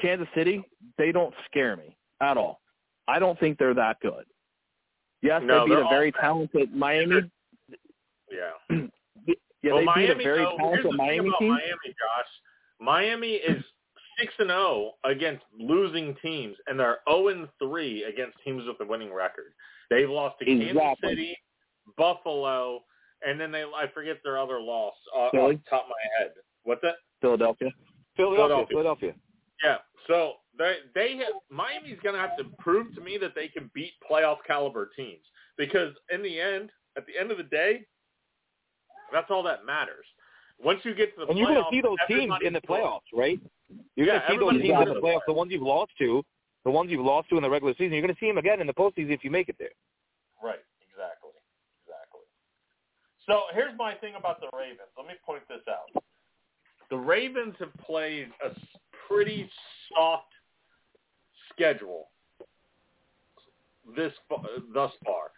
Kansas 0.00 0.28
City. 0.34 0.64
They 0.98 1.12
don't 1.12 1.34
scare 1.46 1.76
me 1.76 1.96
at 2.20 2.36
all. 2.36 2.60
I 3.08 3.18
don't 3.20 3.38
think 3.38 3.58
they're 3.58 3.74
that 3.74 3.98
good. 4.00 4.24
Yes, 5.22 5.42
No, 5.44 5.60
they 5.60 5.74
beat 5.74 5.80
a 5.80 5.88
very 5.88 6.12
all- 6.16 6.20
talented 6.20 6.74
Miami. 6.74 7.22
Yeah. 8.30 8.76
Yeah, 9.62 9.72
well, 9.72 9.80
they 9.80 9.86
Miami, 9.86 10.06
beat 10.06 10.10
a 10.20 10.22
very 10.22 10.38
though, 10.44 10.56
here's 10.60 10.82
talented 10.82 10.92
the 10.92 10.96
Miami 10.96 11.18
thing 11.18 11.26
about 11.28 11.38
team. 11.40 11.48
Miami, 11.48 11.88
Josh. 11.88 12.30
Miami 12.78 13.32
is 13.32 13.64
six 14.18 14.32
and 14.38 14.48
zero 14.48 14.92
against 15.04 15.44
losing 15.58 16.16
teams, 16.22 16.56
and 16.66 16.78
they're 16.78 16.98
zero 17.08 17.28
and 17.28 17.48
three 17.58 18.04
against 18.04 18.36
teams 18.44 18.64
with 18.66 18.80
a 18.80 18.90
winning 18.90 19.12
record. 19.12 19.52
They've 19.90 20.10
lost 20.10 20.36
to 20.40 20.44
Kansas 20.44 20.76
City, 21.02 21.36
Buffalo, 21.96 22.82
and 23.26 23.40
then 23.40 23.52
they 23.52 23.62
I 23.62 23.86
forget 23.94 24.18
their 24.24 24.38
other 24.38 24.60
loss 24.60 24.94
uh, 25.14 25.20
off 25.20 25.30
Philly? 25.32 25.56
the 25.56 25.70
top 25.70 25.84
of 25.84 25.90
my 25.90 26.24
head. 26.24 26.32
What's 26.64 26.82
that? 26.82 26.96
Philadelphia. 27.20 27.70
Philadelphia, 28.16 28.66
Philadelphia. 28.66 28.66
Philadelphia. 28.70 29.14
Yeah. 29.62 29.76
So 30.06 30.34
they 30.58 30.76
they 30.94 31.16
have, 31.16 31.34
Miami's 31.50 31.98
going 32.02 32.14
to 32.14 32.20
have 32.20 32.36
to 32.38 32.44
prove 32.58 32.94
to 32.94 33.00
me 33.00 33.18
that 33.18 33.34
they 33.34 33.48
can 33.48 33.70
beat 33.74 33.92
playoff 34.10 34.38
caliber 34.46 34.90
teams 34.96 35.22
because 35.58 35.92
in 36.12 36.22
the 36.22 36.40
end, 36.40 36.70
at 36.96 37.04
the 37.06 37.18
end 37.18 37.30
of 37.30 37.36
the 37.36 37.44
day, 37.44 37.86
that's 39.12 39.30
all 39.30 39.42
that 39.44 39.64
matters. 39.64 40.06
Once 40.62 40.80
you 40.84 40.94
get 40.94 41.14
to 41.14 41.24
the 41.24 41.30
And 41.30 41.38
you're 41.38 41.48
going 41.48 41.62
to 41.62 41.70
see 41.70 41.80
those 41.80 41.98
teams 42.08 42.32
in 42.42 42.52
the 42.52 42.60
playoffs, 42.60 43.00
right? 43.12 43.40
You're 43.94 44.06
Yeah, 44.06 44.18
going 44.18 44.20
to 44.20 44.28
see 44.28 44.38
those 44.38 44.62
teams 44.62 44.88
in 44.88 44.94
the 44.94 45.00
playoffs, 45.00 45.20
the 45.26 45.32
ones 45.32 45.52
you've 45.52 45.62
lost 45.62 45.92
to, 45.98 46.24
the 46.64 46.70
ones 46.70 46.90
you've 46.90 47.04
lost 47.04 47.28
to 47.30 47.36
in 47.36 47.42
the 47.42 47.50
regular 47.50 47.74
season. 47.74 47.92
You're 47.92 48.02
going 48.02 48.14
to 48.14 48.20
see 48.20 48.26
them 48.26 48.38
again 48.38 48.60
in 48.60 48.66
the 48.66 48.74
postseason 48.74 49.10
if 49.10 49.22
you 49.22 49.30
make 49.30 49.48
it 49.48 49.56
there. 49.58 49.70
Right. 50.42 50.60
Exactly. 50.90 51.30
Exactly. 51.84 52.24
So 53.26 53.42
here's 53.52 53.76
my 53.78 53.94
thing 53.94 54.14
about 54.18 54.40
the 54.40 54.48
Ravens. 54.56 54.88
Let 54.96 55.06
me 55.06 55.14
point 55.24 55.42
this 55.48 55.60
out. 55.68 56.02
The 56.90 56.96
Ravens 56.96 57.54
have 57.58 57.74
played 57.84 58.28
a 58.44 58.50
pretty 59.08 59.48
soft 59.94 60.32
schedule 61.52 62.08
this 63.94 64.12
thus 64.74 64.92
far. 65.04 65.30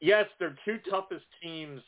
Yes, 0.00 0.26
their 0.38 0.56
two 0.64 0.78
toughest 0.90 1.24
teams 1.42 1.80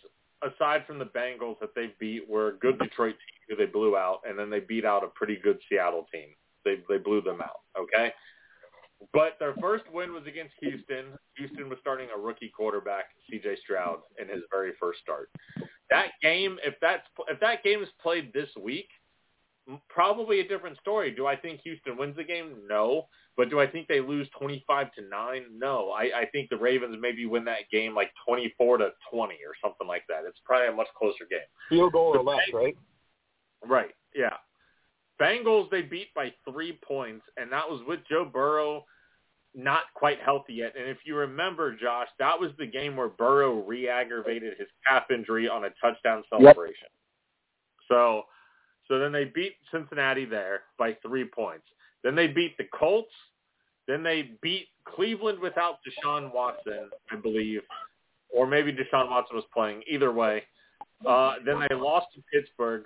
aside 0.42 0.84
from 0.86 0.98
the 0.98 1.06
Bengals 1.06 1.58
that 1.60 1.74
they 1.74 1.94
beat 1.98 2.28
were 2.28 2.48
a 2.48 2.58
good 2.58 2.78
Detroit 2.78 3.14
team 3.14 3.40
who 3.48 3.56
they 3.56 3.70
blew 3.70 3.96
out, 3.96 4.20
and 4.28 4.38
then 4.38 4.50
they 4.50 4.60
beat 4.60 4.84
out 4.84 5.04
a 5.04 5.08
pretty 5.08 5.36
good 5.42 5.58
Seattle 5.68 6.06
team. 6.12 6.28
They 6.64 6.76
they 6.88 6.98
blew 6.98 7.20
them 7.22 7.40
out. 7.40 7.60
Okay. 7.78 8.12
But 9.12 9.36
their 9.40 9.54
first 9.60 9.84
win 9.92 10.12
was 10.12 10.26
against 10.28 10.54
Houston. 10.60 11.18
Houston 11.36 11.68
was 11.68 11.78
starting 11.80 12.08
a 12.14 12.18
rookie 12.18 12.52
quarterback, 12.56 13.06
C.J. 13.28 13.56
Stroud, 13.64 13.98
in 14.20 14.28
his 14.28 14.44
very 14.48 14.72
first 14.78 15.00
start. 15.00 15.28
That 15.90 16.12
game, 16.22 16.58
if 16.64 16.74
that's 16.80 17.02
if 17.28 17.40
that 17.40 17.64
game 17.64 17.82
is 17.82 17.88
played 18.00 18.32
this 18.32 18.48
week, 18.60 18.88
probably 19.88 20.40
a 20.40 20.48
different 20.48 20.78
story. 20.78 21.10
Do 21.10 21.26
I 21.26 21.36
think 21.36 21.60
Houston 21.62 21.96
wins 21.96 22.16
the 22.16 22.24
game? 22.24 22.54
No. 22.68 23.08
But 23.36 23.48
do 23.48 23.60
I 23.60 23.66
think 23.66 23.88
they 23.88 24.00
lose 24.00 24.28
twenty-five 24.38 24.92
to 24.94 25.02
nine? 25.08 25.44
No. 25.56 25.90
I, 25.90 26.02
I 26.20 26.26
think 26.32 26.50
the 26.50 26.56
Ravens 26.56 26.96
maybe 27.00 27.24
win 27.24 27.44
that 27.46 27.70
game 27.72 27.94
like 27.94 28.10
twenty-four 28.26 28.78
to 28.78 28.90
twenty 29.10 29.36
or 29.36 29.54
something 29.62 29.86
like 29.86 30.02
that. 30.08 30.24
It's 30.26 30.40
probably 30.44 30.68
a 30.68 30.72
much 30.72 30.88
closer 30.98 31.24
game. 31.30 31.40
Field 31.68 31.92
goal 31.92 32.14
or 32.16 32.22
less, 32.22 32.40
right? 32.52 32.76
Right. 33.64 33.94
Yeah. 34.14 34.36
Bengals 35.20 35.70
they 35.70 35.82
beat 35.82 36.12
by 36.14 36.32
three 36.50 36.78
points, 36.84 37.24
and 37.36 37.50
that 37.52 37.68
was 37.68 37.80
with 37.86 38.00
Joe 38.08 38.24
Burrow 38.24 38.84
not 39.54 39.82
quite 39.94 40.18
healthy 40.20 40.54
yet. 40.54 40.74
And 40.78 40.88
if 40.88 40.98
you 41.04 41.14
remember, 41.14 41.76
Josh, 41.76 42.08
that 42.18 42.40
was 42.40 42.50
the 42.58 42.66
game 42.66 42.96
where 42.96 43.08
Burrow 43.08 43.62
re-aggravated 43.62 44.54
his 44.58 44.68
calf 44.86 45.04
injury 45.10 45.46
on 45.48 45.64
a 45.64 45.68
touchdown 45.80 46.22
celebration. 46.30 46.88
So, 47.86 48.22
so 48.92 48.98
then 48.98 49.10
they 49.10 49.24
beat 49.24 49.54
Cincinnati 49.72 50.26
there 50.26 50.64
by 50.78 50.94
three 51.00 51.24
points. 51.24 51.64
Then 52.04 52.14
they 52.14 52.26
beat 52.26 52.58
the 52.58 52.64
Colts. 52.78 53.14
Then 53.88 54.02
they 54.02 54.32
beat 54.42 54.68
Cleveland 54.84 55.38
without 55.38 55.78
Deshaun 55.82 56.30
Watson, 56.30 56.90
I 57.10 57.16
believe, 57.16 57.62
or 58.28 58.46
maybe 58.46 58.70
Deshaun 58.70 59.08
Watson 59.08 59.34
was 59.34 59.46
playing. 59.54 59.82
Either 59.90 60.12
way, 60.12 60.42
uh, 61.08 61.36
then 61.46 61.64
they 61.66 61.74
lost 61.74 62.08
to 62.16 62.22
Pittsburgh. 62.30 62.84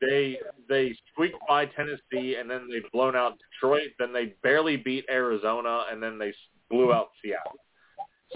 They 0.00 0.40
they 0.68 0.96
squeaked 1.12 1.38
by 1.46 1.66
Tennessee, 1.66 2.34
and 2.40 2.50
then 2.50 2.68
they've 2.68 2.90
blown 2.90 3.14
out 3.14 3.38
Detroit. 3.52 3.90
Then 4.00 4.12
they 4.12 4.34
barely 4.42 4.76
beat 4.76 5.04
Arizona, 5.08 5.84
and 5.92 6.02
then 6.02 6.18
they 6.18 6.34
blew 6.68 6.92
out 6.92 7.10
Seattle. 7.22 7.60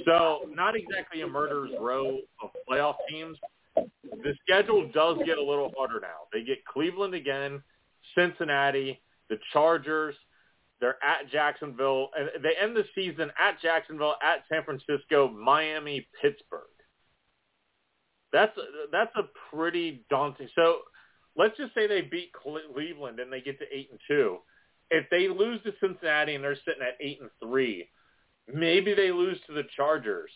So 0.07 0.49
not 0.55 0.77
exactly 0.77 1.23
a 1.23 1.27
murderer's 1.27 1.73
row 1.81 2.18
of 2.40 2.51
playoff 2.70 2.94
teams. 3.11 3.37
The 3.76 4.35
schedule 4.42 4.90
does 4.92 5.18
get 5.24 5.38
a 5.38 5.42
little 5.42 5.72
harder 5.76 6.00
now. 6.00 6.26
They 6.33 6.42
get 6.42 6.64
Cleveland 6.64 7.14
again, 7.14 7.62
Cincinnati, 8.14 9.00
the 9.28 9.38
Chargers. 9.52 10.14
They're 10.80 10.96
at 11.04 11.30
Jacksonville, 11.30 12.09
and 12.18 12.42
they 12.42 12.52
end 12.61 12.74
the 12.74 12.85
season 12.94 13.30
at 13.38 13.61
Jacksonville, 13.61 14.14
at 14.22 14.44
San 14.50 14.64
Francisco, 14.64 15.28
Miami, 15.28 16.06
Pittsburgh. 16.20 16.62
That's 18.33 18.56
that's 18.90 19.14
a 19.16 19.24
pretty 19.54 20.04
daunting. 20.09 20.48
So 20.54 20.78
let's 21.37 21.56
just 21.56 21.74
say 21.74 21.87
they 21.87 22.00
beat 22.00 22.33
Cleveland 22.33 23.20
and 23.20 23.33
they 23.33 23.40
get 23.40 23.59
to 23.59 23.66
eight 23.72 23.88
and 23.90 24.00
two. 24.09 24.38
If 24.90 25.09
they 25.11 25.28
lose 25.28 25.62
to 25.64 25.72
Cincinnati 25.80 26.35
and 26.35 26.42
they're 26.42 26.56
sitting 26.56 26.83
at 26.83 26.96
eight 27.00 27.20
and 27.20 27.30
three, 27.42 27.88
maybe 28.52 28.94
they 28.94 29.12
lose 29.12 29.38
to 29.46 29.52
the 29.52 29.64
Chargers. 29.76 30.30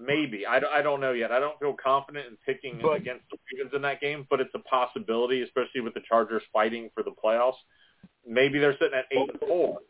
Maybe 0.00 0.46
I, 0.46 0.58
don't- 0.60 0.72
I 0.72 0.80
don't 0.82 1.00
know 1.00 1.12
yet. 1.12 1.32
I 1.32 1.40
don't 1.40 1.58
feel 1.58 1.74
confident 1.74 2.26
in 2.28 2.36
picking 2.46 2.78
But- 2.80 2.96
against 2.96 3.24
the 3.30 3.38
Ravens 3.52 3.74
in 3.74 3.82
that 3.82 4.00
game, 4.00 4.26
but 4.30 4.40
it's 4.40 4.54
a 4.54 4.60
possibility, 4.60 5.42
especially 5.42 5.80
with 5.80 5.94
the 5.94 6.02
Chargers 6.08 6.42
fighting 6.52 6.90
for 6.94 7.02
the 7.02 7.10
playoffs. 7.12 7.56
Maybe 8.26 8.58
they're 8.58 8.76
sitting 8.78 8.96
at 8.98 9.06
eight 9.10 9.28
and 9.30 9.40
four. 9.40 9.80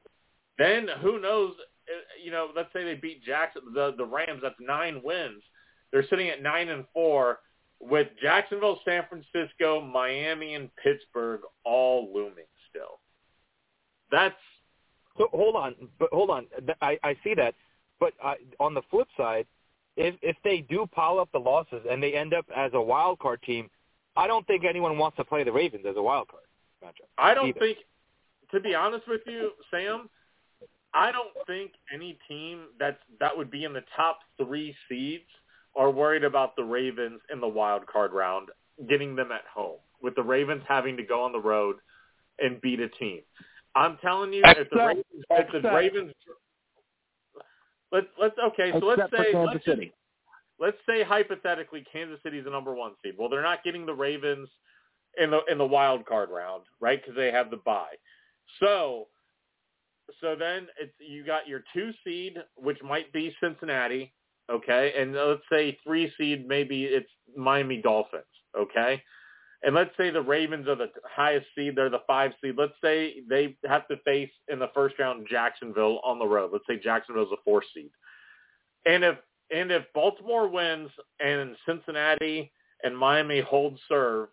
Then 0.56 0.88
who 1.00 1.18
knows? 1.20 1.54
uh, 1.88 1.92
You 2.22 2.30
know, 2.30 2.50
let's 2.56 2.72
say 2.72 2.84
they 2.84 2.94
beat 2.94 3.22
Jackson, 3.22 3.62
the 3.74 3.92
the 3.92 4.04
Rams. 4.04 4.40
That's 4.42 4.58
nine 4.60 5.02
wins. 5.02 5.42
They're 5.90 6.06
sitting 6.08 6.28
at 6.30 6.42
nine 6.42 6.68
and 6.68 6.86
four 6.92 7.40
with 7.80 8.08
Jacksonville, 8.20 8.80
San 8.84 9.04
Francisco, 9.08 9.80
Miami, 9.80 10.54
and 10.54 10.74
Pittsburgh 10.76 11.42
all 11.64 12.10
looming 12.14 12.46
still. 12.70 12.98
That's 14.10 14.34
So 15.16 15.28
hold 15.32 15.54
on, 15.56 15.74
but 15.98 16.10
hold 16.12 16.30
on. 16.30 16.46
I, 16.80 16.98
I 17.02 17.16
see 17.24 17.34
that, 17.34 17.54
but 18.00 18.14
uh, 18.22 18.34
on 18.60 18.74
the 18.74 18.82
flip 18.90 19.08
side, 19.16 19.46
if 19.98 20.14
if 20.22 20.36
they 20.44 20.60
do 20.60 20.86
pile 20.86 21.18
up 21.18 21.28
the 21.32 21.38
losses 21.38 21.84
and 21.90 22.02
they 22.02 22.14
end 22.14 22.32
up 22.32 22.46
as 22.56 22.70
a 22.72 22.80
wild 22.80 23.18
card 23.18 23.42
team, 23.42 23.68
I 24.16 24.26
don't 24.26 24.46
think 24.46 24.64
anyone 24.64 24.96
wants 24.96 25.16
to 25.16 25.24
play 25.24 25.42
the 25.42 25.52
Ravens 25.52 25.84
as 25.86 25.96
a 25.96 26.02
wild 26.02 26.28
card 26.28 26.44
matchup. 26.82 27.08
I 27.18 27.34
don't 27.34 27.48
either. 27.48 27.58
think, 27.58 27.78
to 28.52 28.60
be 28.60 28.74
honest 28.74 29.06
with 29.08 29.22
you, 29.26 29.50
Sam, 29.70 30.08
I 30.94 31.10
don't 31.10 31.34
think 31.46 31.72
any 31.92 32.16
team 32.28 32.66
that's 32.78 32.98
that 33.18 33.36
would 33.36 33.50
be 33.50 33.64
in 33.64 33.72
the 33.72 33.84
top 33.96 34.20
three 34.40 34.74
seeds 34.88 35.24
are 35.76 35.90
worried 35.90 36.24
about 36.24 36.54
the 36.56 36.64
Ravens 36.64 37.20
in 37.32 37.40
the 37.40 37.48
wild 37.48 37.86
card 37.86 38.12
round 38.12 38.48
getting 38.88 39.16
them 39.16 39.32
at 39.32 39.42
home. 39.52 39.78
With 40.00 40.14
the 40.14 40.22
Ravens 40.22 40.62
having 40.68 40.96
to 40.96 41.02
go 41.02 41.22
on 41.24 41.32
the 41.32 41.40
road 41.40 41.76
and 42.38 42.60
beat 42.60 42.78
a 42.78 42.88
team, 42.88 43.20
I'm 43.74 43.98
telling 43.98 44.32
you, 44.32 44.42
if 44.44 44.70
the 44.70 44.76
Ravens, 44.76 45.04
if 45.12 45.50
the 45.50 45.58
except- 45.58 45.74
Ravens, 45.74 46.12
let's 47.92 48.06
let's 48.20 48.34
okay, 48.38 48.72
so 48.72 48.86
let's 48.86 49.02
Except 49.04 49.22
say 49.22 49.36
let's 49.36 49.64
just 49.64 49.80
let's 50.60 50.76
say 50.88 51.02
hypothetically 51.02 51.84
Kansas 51.92 52.18
City's 52.22 52.44
the 52.44 52.50
number 52.50 52.74
one 52.74 52.92
seed. 53.02 53.14
Well, 53.18 53.28
they're 53.28 53.42
not 53.42 53.64
getting 53.64 53.86
the 53.86 53.94
Ravens 53.94 54.48
in 55.20 55.30
the 55.30 55.40
in 55.50 55.58
the 55.58 55.66
wild 55.66 56.06
card 56.06 56.30
round, 56.30 56.64
right? 56.80 57.00
Because 57.00 57.16
they 57.16 57.30
have 57.30 57.50
the 57.50 57.58
bye. 57.58 57.94
So, 58.60 59.08
so 60.20 60.34
then 60.38 60.66
it's 60.80 60.92
you 60.98 61.24
got 61.24 61.48
your 61.48 61.62
two 61.74 61.92
seed, 62.04 62.36
which 62.56 62.82
might 62.82 63.12
be 63.12 63.34
Cincinnati, 63.42 64.12
okay, 64.50 64.92
and 64.96 65.14
let's 65.14 65.42
say 65.50 65.78
three 65.84 66.12
seed 66.18 66.46
maybe 66.46 66.84
it's 66.84 67.10
Miami 67.36 67.80
Dolphins, 67.82 68.24
okay. 68.58 69.02
And 69.62 69.74
let's 69.74 69.90
say 69.96 70.10
the 70.10 70.22
Ravens 70.22 70.68
are 70.68 70.76
the 70.76 70.90
highest 71.04 71.46
seed; 71.54 71.74
they're 71.74 71.90
the 71.90 72.02
five 72.06 72.32
seed. 72.40 72.54
Let's 72.56 72.74
say 72.82 73.22
they 73.28 73.56
have 73.66 73.88
to 73.88 73.96
face 74.04 74.30
in 74.48 74.58
the 74.58 74.70
first 74.72 74.98
round 74.98 75.26
Jacksonville 75.28 76.00
on 76.04 76.18
the 76.18 76.26
road. 76.26 76.50
Let's 76.52 76.64
say 76.68 76.78
Jacksonville's 76.78 77.32
a 77.32 77.42
four 77.44 77.62
seed, 77.74 77.90
and 78.86 79.02
if 79.02 79.16
and 79.50 79.72
if 79.72 79.84
Baltimore 79.94 80.48
wins 80.48 80.90
and 81.20 81.56
Cincinnati 81.66 82.52
and 82.84 82.96
Miami 82.96 83.40
hold 83.40 83.78
serve, 83.88 84.28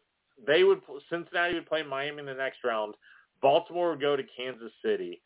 they 0.45 0.63
would 0.63 0.81
Cincinnati 1.09 1.55
would 1.55 1.67
play 1.67 1.81
Miami 1.81 2.19
in 2.19 2.25
the 2.25 2.33
next 2.33 2.59
round. 2.63 2.93
Baltimore 3.41 3.91
would 3.91 4.01
go 4.01 4.15
to 4.15 4.23
Kansas 4.37 4.71
City. 4.83 5.21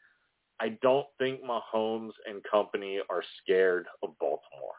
I 0.61 0.77
don't 0.81 1.07
think 1.17 1.41
Mahomes 1.43 2.11
and 2.27 2.43
company 2.49 2.99
are 3.09 3.23
scared 3.41 3.85
of 4.03 4.17
Baltimore. 4.19 4.75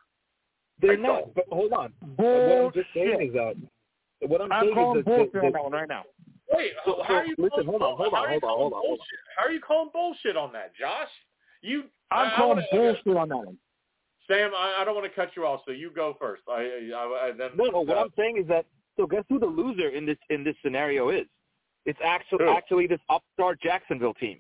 They're 0.81 0.93
I 0.93 0.97
not. 0.97 1.07
don't. 1.07 1.35
But 1.35 1.45
hold 1.51 1.73
on. 1.73 1.93
What 2.17 2.27
I'm 2.27 2.73
just 2.73 2.89
saying 2.95 3.29
is 3.29 3.33
that 3.35 3.57
what 4.27 4.41
I'm, 4.41 4.53
I'm 4.53 4.65
saying 4.65 4.75
calling 4.75 4.99
is 5.01 5.05
that, 5.05 5.17
bullshit 5.17 5.33
that, 5.33 5.45
on 5.45 5.53
that 5.53 5.63
one 5.63 5.73
right 5.73 5.89
now. 5.89 6.05
Wait, 6.53 6.73
So- 6.85 7.03
how 7.07 7.15
are 7.15 7.25
you 7.27 7.35
listen, 7.39 7.65
calling, 7.65 7.67
hold 7.67 7.83
on, 7.83 7.97
hold 7.97 8.15
on, 8.15 8.29
hold 8.29 8.45
on, 8.45 8.51
hold 8.51 8.53
on, 8.53 8.59
hold 8.59 8.73
on. 8.75 8.83
bullshit? 8.83 9.19
How 9.37 9.47
are 9.47 9.53
you 9.53 9.61
calling 9.61 9.91
bullshit 9.93 10.37
on 10.37 10.53
that, 10.53 10.75
Josh? 10.77 11.09
You, 11.63 11.85
I'm 12.11 12.29
I- 12.29 12.33
I 12.33 12.37
calling 12.37 12.65
wanna- 12.73 12.93
bullshit 12.95 13.17
on 13.17 13.29
that 13.29 13.37
one. 13.37 13.59
Sam, 14.27 14.53
I, 14.55 14.77
I 14.81 14.85
don't 14.85 14.95
want 14.95 15.07
to 15.11 15.15
cut 15.15 15.31
you 15.37 15.45
off, 15.45 15.63
so 15.67 15.73
you 15.73 15.91
go 15.91 16.15
first. 16.21 16.43
I, 16.49 16.91
I, 16.95 17.29
I 17.29 17.33
then 17.37 17.51
No, 17.57 17.65
no. 17.65 17.81
What 17.81 17.97
uh, 17.99 18.03
I'm 18.03 18.13
saying 18.17 18.37
is 18.39 18.47
that 18.47 18.65
so 18.97 19.05
guess 19.07 19.25
who 19.29 19.41
the 19.41 19.47
loser 19.47 19.89
in 19.89 20.07
this 20.07 20.19
in 20.29 20.45
this 20.45 20.55
scenario 20.63 21.09
is? 21.11 21.27
It's 21.85 21.99
actually 22.05 22.45
Who? 22.45 22.51
actually 22.51 22.87
this 22.87 23.01
upstart 23.09 23.61
Jacksonville 23.61 24.15
team, 24.15 24.39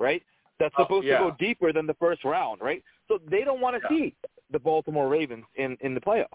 right? 0.00 0.22
That's 0.58 0.74
Oh, 0.76 0.82
supposed 0.84 1.06
yeah. 1.06 1.18
to 1.18 1.30
go 1.30 1.36
deeper 1.38 1.72
than 1.72 1.86
the 1.86 1.94
first 1.94 2.24
round, 2.24 2.60
right? 2.60 2.82
So 3.06 3.18
they 3.30 3.44
don't 3.44 3.60
want 3.60 3.76
to 3.80 3.82
Yeah. 3.94 3.96
see 3.96 4.16
the 4.50 4.58
Baltimore 4.58 5.08
Ravens 5.08 5.44
in 5.54 5.76
in 5.82 5.94
the 5.94 6.00
playoffs. 6.00 6.26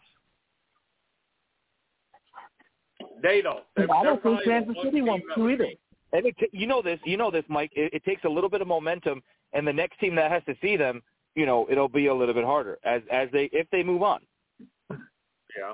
They 3.23 3.41
don't. 3.41 3.63
They're, 3.75 3.91
I 3.91 4.03
don't 4.03 4.21
think 4.21 4.43
Kansas 4.43 4.75
City 4.83 4.91
team 4.97 5.05
wants 5.07 5.25
to 5.36 5.49
either. 5.49 5.69
And 6.12 6.25
it, 6.27 6.36
t- 6.38 6.49
you 6.51 6.67
know 6.67 6.83
this, 6.83 6.99
you 7.05 7.17
know 7.17 7.31
this, 7.31 7.43
Mike. 7.47 7.71
It, 7.75 7.91
it 7.93 8.03
takes 8.05 8.23
a 8.25 8.29
little 8.29 8.49
bit 8.49 8.62
of 8.62 8.67
momentum, 8.67 9.23
and 9.53 9.65
the 9.65 9.73
next 9.73 9.99
team 9.99 10.13
that 10.15 10.29
has 10.29 10.43
to 10.45 10.55
see 10.62 10.77
them, 10.77 11.01
you 11.33 11.47
know, 11.47 11.65
it'll 11.71 11.89
be 11.89 12.05
a 12.07 12.13
little 12.13 12.36
bit 12.36 12.45
harder 12.45 12.77
as 12.83 13.01
as 13.12 13.29
they 13.33 13.49
if 13.51 13.67
they 13.71 13.81
move 13.81 14.03
on. 14.03 14.19
Yeah. 14.91 15.73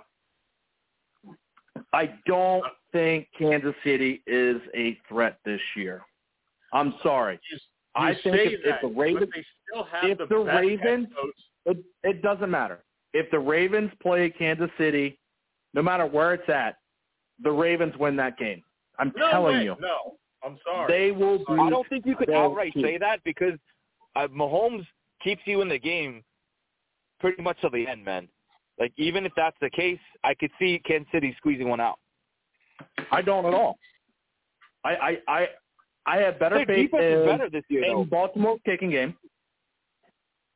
I 1.92 2.14
don't 2.26 2.64
think 2.92 3.28
Kansas 3.38 3.74
City 3.84 4.22
is 4.28 4.62
a 4.76 4.98
threat 5.10 5.40
this 5.44 5.62
year. 5.76 6.02
I'm 6.72 6.94
sorry. 7.02 7.40
You, 7.52 7.58
I 7.96 8.14
think 8.14 8.36
say 8.36 8.46
if, 8.46 8.54
if 8.54 8.66
that, 8.66 8.82
the 8.82 8.88
but 8.90 9.00
Ravens, 9.00 9.32
they 9.34 9.46
still 9.68 9.84
have 9.86 10.10
if 10.10 10.18
the, 10.20 10.26
the 10.28 10.44
best 10.44 10.56
head 10.56 10.62
Ravens- 10.62 11.08
it, 11.66 11.78
it 12.04 12.22
doesn't 12.22 12.50
matter. 12.50 12.80
If 13.14 13.32
the 13.32 13.40
Ravens 13.40 13.92
play 14.02 14.30
Kansas 14.30 14.70
City, 14.78 15.18
no 15.74 15.82
matter 15.82 16.06
where 16.06 16.34
it's 16.34 16.48
at, 16.48 16.78
the 17.44 17.52
Ravens 17.52 17.94
win 17.98 18.16
that 18.18 18.38
game. 18.38 18.62
I'm 18.98 19.14
No 19.16 19.30
telling 19.32 19.58
way. 19.58 19.64
you, 19.64 19.76
No, 19.80 20.16
I'm 20.44 20.58
sorry. 20.66 20.92
they 20.92 21.12
will 21.12 21.40
be. 21.40 21.46
I 21.60 21.70
don't 21.70 21.88
think 21.90 22.06
you 22.06 22.16
could 22.16 22.30
outright 22.30 22.74
keep- 22.74 22.86
say 22.86 22.98
that 22.98 23.24
because 23.24 23.54
uh, 24.16 24.28
Mahomes 24.28 24.86
keeps 25.24 25.42
you 25.46 25.62
in 25.62 25.70
the 25.70 25.80
game 25.80 26.24
pretty 27.20 27.42
much 27.42 27.58
till 27.62 27.70
the 27.70 27.88
end, 27.88 28.04
man. 28.04 28.28
Like 28.80 28.94
even 28.98 29.26
if 29.26 29.32
that's 29.36 29.58
the 29.62 29.70
case, 29.70 30.00
I 30.24 30.34
could 30.34 30.52
see 30.60 30.82
Kansas 30.86 31.12
City 31.12 31.34
squeezing 31.38 31.68
one 31.70 31.80
out. 31.82 32.00
I 33.12 33.22
don't 33.22 33.46
at 33.46 33.54
all. 33.54 33.78
I 34.86 34.90
I 34.96 35.18
I, 35.28 35.48
I 36.06 36.18
have 36.18 36.40
better 36.40 36.56
Their 36.58 36.66
faith 36.66 36.92
defense 36.92 37.04
in, 37.04 37.20
is 37.20 37.26
better 37.26 37.50
this 37.50 37.64
year, 37.70 37.84
in 37.84 37.94
though. 37.94 38.04
Baltimore's 38.06 38.62
kicking 38.66 38.90
game. 38.92 39.16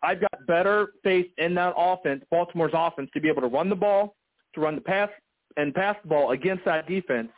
I've 0.01 0.19
got 0.19 0.31
better 0.47 0.87
faith 1.03 1.27
in 1.37 1.53
that 1.55 1.73
offense, 1.77 2.23
Baltimore's 2.29 2.71
offense, 2.73 3.09
to 3.13 3.21
be 3.21 3.29
able 3.29 3.41
to 3.41 3.47
run 3.47 3.69
the 3.69 3.75
ball, 3.75 4.15
to 4.55 4.61
run 4.61 4.75
the 4.75 4.81
pass, 4.81 5.09
and 5.57 5.73
pass 5.73 5.95
the 6.03 6.09
ball 6.09 6.31
against 6.31 6.65
that 6.65 6.87
defense. 6.87 7.29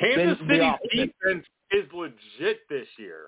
Kansas 0.00 0.38
City's 0.48 0.72
defense 0.92 1.44
is 1.72 1.84
legit 1.92 2.60
this 2.68 2.86
year, 2.96 3.26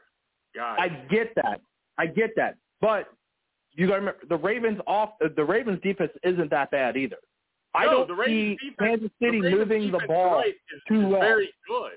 guys. 0.54 0.76
I 0.80 0.88
get 1.10 1.34
that. 1.36 1.60
I 1.98 2.06
get 2.06 2.30
that. 2.36 2.56
But 2.80 3.08
you 3.74 3.86
got 3.86 3.94
to 3.94 3.98
remember 4.00 4.20
the 4.28 4.36
Ravens 4.36 4.78
off 4.86 5.10
the 5.36 5.44
Ravens 5.44 5.80
defense 5.82 6.12
isn't 6.22 6.50
that 6.50 6.70
bad 6.70 6.96
either. 6.96 7.16
I 7.74 7.84
don't 7.86 8.06
the 8.08 8.22
see 8.26 8.56
defense- 8.56 8.76
Kansas 8.78 9.10
City 9.22 9.40
the 9.40 9.50
moving 9.50 9.90
the 9.90 10.00
ball 10.06 10.36
right, 10.36 10.48
is, 10.48 10.82
too 10.88 11.08
well. 11.08 11.20
very 11.20 11.48
good. 11.66 11.92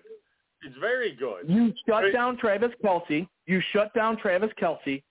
It's 0.65 0.75
very 0.79 1.11
good. 1.15 1.47
You 1.49 1.73
shut 1.87 2.03
Right. 2.05 2.13
down 2.13 2.37
Travis 2.37 2.71
Kelce. 2.83 3.27
You 3.45 3.61
shut 3.71 3.93
down 3.93 4.17
Travis 4.17 4.51
Kelce. 4.59 5.03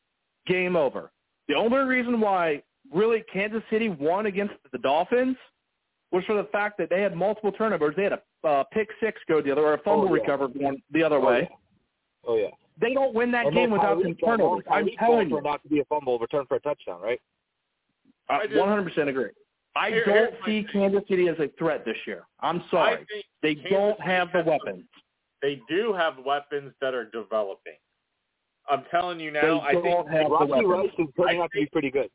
Game 0.46 0.74
over. 0.74 1.10
The 1.48 1.54
only 1.54 1.78
reason 1.80 2.20
why 2.20 2.62
really 2.92 3.22
Kansas 3.32 3.62
City 3.70 3.88
won 3.88 4.26
against 4.26 4.54
the 4.72 4.78
Dolphins 4.78 5.36
was 6.14 6.24
for 6.26 6.34
the 6.34 6.44
fact 6.52 6.78
that 6.78 6.88
they 6.90 7.00
had 7.02 7.14
multiple 7.14 7.50
turnovers. 7.52 7.94
They 7.96 8.04
had 8.04 8.12
a 8.12 8.22
uh, 8.48 8.64
pick 8.72 8.88
six 9.00 9.20
go 9.28 9.42
the 9.42 9.50
other, 9.50 9.62
or 9.62 9.74
a 9.74 9.78
fumble 9.78 10.08
Oh, 10.08 10.14
yeah. 10.14 10.20
recovered 10.22 10.54
one 10.54 10.76
the 10.92 11.02
other 11.02 11.16
Oh, 11.16 11.26
way. 11.26 11.40
yeah. 11.50 11.56
Oh 12.26 12.36
yeah. 12.36 12.48
They 12.80 12.94
don't 12.94 13.14
win 13.14 13.30
that 13.32 13.46
And 13.46 13.54
game 13.54 13.70
then 13.70 13.78
without 13.78 14.00
some 14.02 14.12
that 14.12 14.24
turnovers. 14.24 14.64
I'm 14.70 14.88
telling 14.98 15.28
you. 15.30 15.40
not 15.42 15.62
to 15.62 15.68
be 15.68 15.80
a 15.80 15.84
fumble 15.86 16.18
return 16.18 16.44
for 16.46 16.56
a 16.56 16.60
touchdown, 16.60 17.00
right? 17.00 17.20
I 18.28 18.38
I 18.40 18.46
just- 18.46 18.56
100% 18.58 19.08
agree. 19.08 19.30
I 19.76 19.90
Here- 19.90 20.04
don't 20.04 20.34
see. 20.46 20.64
Kansas 20.72 21.02
City 21.08 21.28
as 21.28 21.38
a 21.40 21.48
threat 21.58 21.84
this 21.84 21.96
year. 22.06 22.26
I'm 22.40 22.62
sorry. 22.70 23.04
think 23.06 23.24
They 23.42 23.54
Kansas 23.56 23.70
don't 23.72 24.00
have 24.00 24.32
the 24.32 24.42
weapons. 24.44 24.84
They 25.42 25.60
do 25.68 25.92
have 25.92 26.18
weapons 26.24 26.72
that 26.80 26.94
are 26.94 27.04
developing. 27.06 27.76
I'm 28.68 28.84
telling 28.90 29.20
you 29.20 29.30
They 29.32 29.42
now. 29.42 29.60
I 29.60 29.72
think 29.72 29.84
don't 29.84 30.08
have 30.08 30.24
the 30.26 30.30
Rocky 30.30 30.50
weapons. 30.64 30.68
Rice 30.68 30.90
is 31.08 31.14
turning 31.16 31.40
I 31.40 31.44
out 31.44 31.50
to 31.52 31.60
be 31.60 31.66
pretty 31.66 31.90
good. 31.90 32.08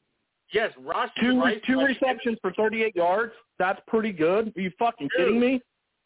Yes, 0.54 0.72
Rashee 0.84 1.10
Two 1.20 1.42
two 1.66 1.78
like, 1.78 1.90
receptions 1.90 2.38
for 2.42 2.52
38 2.54 2.96
yards. 2.96 3.34
That's 3.60 3.80
pretty 3.88 4.12
good. 4.12 4.52
Are 4.56 4.62
you 4.62 4.72
fucking 4.80 5.08
Dude. 5.16 5.26
kidding 5.28 5.40
me? 5.40 5.62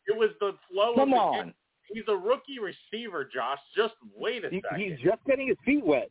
It 0.08 0.18
was 0.18 0.30
the 0.40 0.54
flow. 0.72 0.96
Come 0.96 1.14
of 1.14 1.16
the 1.16 1.22
on. 1.22 1.46
Game. 1.46 1.54
He's 1.94 2.04
a 2.08 2.16
rookie 2.16 2.58
receiver, 2.60 3.24
Josh. 3.34 3.60
Just 3.76 3.94
wait 4.18 4.44
a 4.44 4.50
He, 4.50 4.62
second. 4.62 4.82
he's 4.82 5.00
just 5.00 5.24
getting 5.28 5.48
his 5.48 5.58
feet 5.64 5.86
wet. 5.86 6.10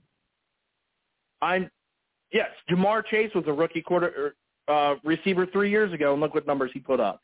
I'm 1.42 1.70
yes. 2.32 2.48
Ja'Marr 2.70 3.04
Chase 3.06 3.30
was 3.34 3.44
a 3.46 3.52
rookie 3.52 3.82
quarter 3.82 4.34
uh, 4.68 4.94
receiver 5.04 5.46
three 5.46 5.70
years 5.70 5.92
ago, 5.92 6.12
and 6.12 6.20
look 6.22 6.34
what 6.34 6.46
numbers 6.46 6.70
he 6.72 6.78
put 6.80 7.00
up. 7.00 7.20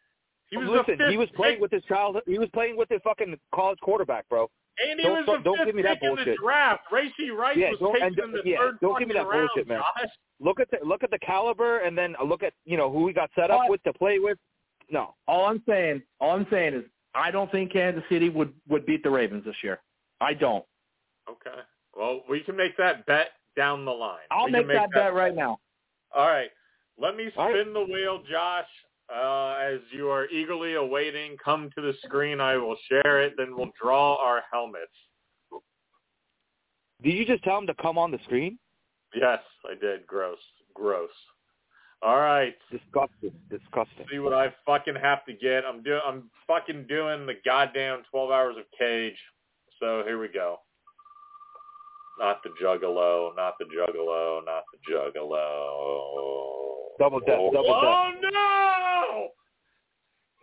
He 0.50 0.56
was 0.56 0.68
Listen, 0.68 0.96
fifth 0.98 1.10
he 1.10 1.16
was 1.18 1.28
playing 1.36 1.54
pick, 1.56 1.62
with 1.62 1.70
his 1.72 1.84
child. 1.84 2.16
He 2.26 2.38
was 2.38 2.48
playing 2.54 2.76
with 2.76 2.88
his 2.88 3.00
fucking 3.04 3.38
college 3.54 3.78
quarterback, 3.80 4.28
bro. 4.28 4.50
and 4.78 4.98
he 4.98 5.04
don't- 5.06 5.26
was 5.26 5.26
the 5.26 5.42
don't 5.42 5.56
fifth 5.58 5.66
give 5.66 5.74
me 5.74 5.82
that 5.82 5.94
pick 5.94 6.02
in 6.04 6.10
the 6.10 6.16
bullshit. 6.16 6.36
draft. 6.38 6.88
Rashee 6.90 7.34
Rice 7.36 7.56
Yeah, 7.56 7.70
was 7.78 7.92
taken 7.92 8.02
and- 8.08 8.18
in 8.18 8.32
the 8.32 8.42
yeah, 8.44 8.58
third 8.58 8.80
don't 8.80 8.98
give 8.98 9.08
me 9.08 9.14
that 9.14 9.26
round, 9.26 9.48
bullshit, 9.54 9.66
man. 9.68 9.80
Josh. 9.80 10.10
Look 10.40 10.60
at 10.60 10.70
the 10.70 10.78
look 10.84 11.02
at 11.02 11.10
the 11.10 11.18
caliber, 11.18 11.78
and 11.80 11.98
then 11.98 12.16
look 12.24 12.42
at 12.42 12.54
you 12.64 12.76
know 12.76 12.90
who 12.90 13.06
he 13.08 13.12
got 13.12 13.30
set 13.34 13.50
up 13.50 13.62
But- 13.62 13.70
with 13.70 13.82
to 13.82 13.92
play 13.92 14.18
with. 14.18 14.38
No, 14.90 15.14
All 15.26 15.44
I'm 15.46 15.62
saying, 15.68 16.02
all 16.20 16.30
I'm 16.30 16.46
saying 16.48 16.72
is, 16.74 16.84
I 17.14 17.30
don't 17.30 17.50
think 17.52 17.72
Kansas 17.72 18.02
City 18.08 18.30
would 18.30 18.54
would 18.68 18.86
beat 18.86 19.02
the 19.02 19.10
Ravens 19.10 19.44
this 19.44 19.62
year. 19.62 19.82
I 20.20 20.32
don't. 20.34 20.64
Okay. 21.28 21.60
Well, 21.94 22.24
we 22.28 22.40
can 22.40 22.56
make 22.56 22.76
that 22.78 23.04
bet 23.06 23.32
down 23.56 23.84
the 23.84 23.92
line. 23.92 24.24
I'll 24.30 24.46
We 24.46 24.52
can 24.52 24.66
make 24.66 24.76
that 24.78 24.90
bet 24.92 25.12
right 25.12 25.34
now. 25.34 25.58
All 26.14 26.26
right. 26.28 26.50
Let 26.96 27.16
me 27.16 27.30
All 27.36 27.50
spin 27.50 27.72
the 27.74 27.84
wheel, 27.84 28.22
Josh. 28.30 28.68
Uh, 29.14 29.54
as 29.54 29.80
you 29.90 30.10
are 30.10 30.26
eagerly 30.28 30.74
awaiting, 30.74 31.36
come 31.42 31.70
to 31.74 31.80
the 31.80 31.94
screen. 32.04 32.40
I 32.40 32.56
will 32.56 32.76
share 32.88 33.22
it. 33.22 33.34
Then 33.38 33.56
we'll 33.56 33.70
draw 33.80 34.16
our 34.16 34.42
helmets. 34.52 34.92
did 37.02 37.14
you 37.14 37.24
just 37.24 37.42
tell 37.42 37.58
him 37.58 37.66
to 37.68 37.74
come 37.74 37.96
on 37.96 38.10
the 38.10 38.18
screen? 38.24 38.58
Yes, 39.14 39.40
I 39.64 39.74
did. 39.80 40.06
Gross. 40.06 40.38
Gross. 40.74 41.08
All 42.02 42.18
right. 42.18 42.54
Disgusting. 42.70 43.32
Disgusting. 43.50 44.06
See 44.10 44.18
what 44.18 44.34
I 44.34 44.52
fucking 44.66 44.96
have 45.00 45.24
to 45.24 45.32
get. 45.32 45.64
I'm 45.64 45.82
doing. 45.82 46.00
I'm 46.06 46.30
fucking 46.46 46.86
doing 46.86 47.26
the 47.26 47.34
goddamn 47.44 48.02
12 48.10 48.30
hours 48.30 48.56
of 48.58 48.64
cage. 48.78 49.16
So 49.80 50.02
here 50.04 50.20
we 50.20 50.28
go. 50.28 50.58
Not 52.20 52.42
the 52.42 52.50
juggalo. 52.62 53.34
Not 53.36 53.54
the 53.58 53.64
juggalo. 53.64 54.44
Not 54.44 54.64
the 54.72 54.92
juggalo. 54.92 56.48
Double 56.98 57.20
death. 57.20 57.38
Double 57.52 57.74
oh 57.74 58.10
death. 58.20 58.30
no! 58.32 58.87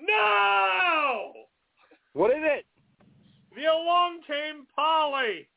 No! 0.08 1.32
What 2.14 2.32
is 2.32 2.38
it? 2.42 2.66
The 3.56 3.66
along 3.66 4.20
came 4.28 4.66
Polly. 4.76 5.48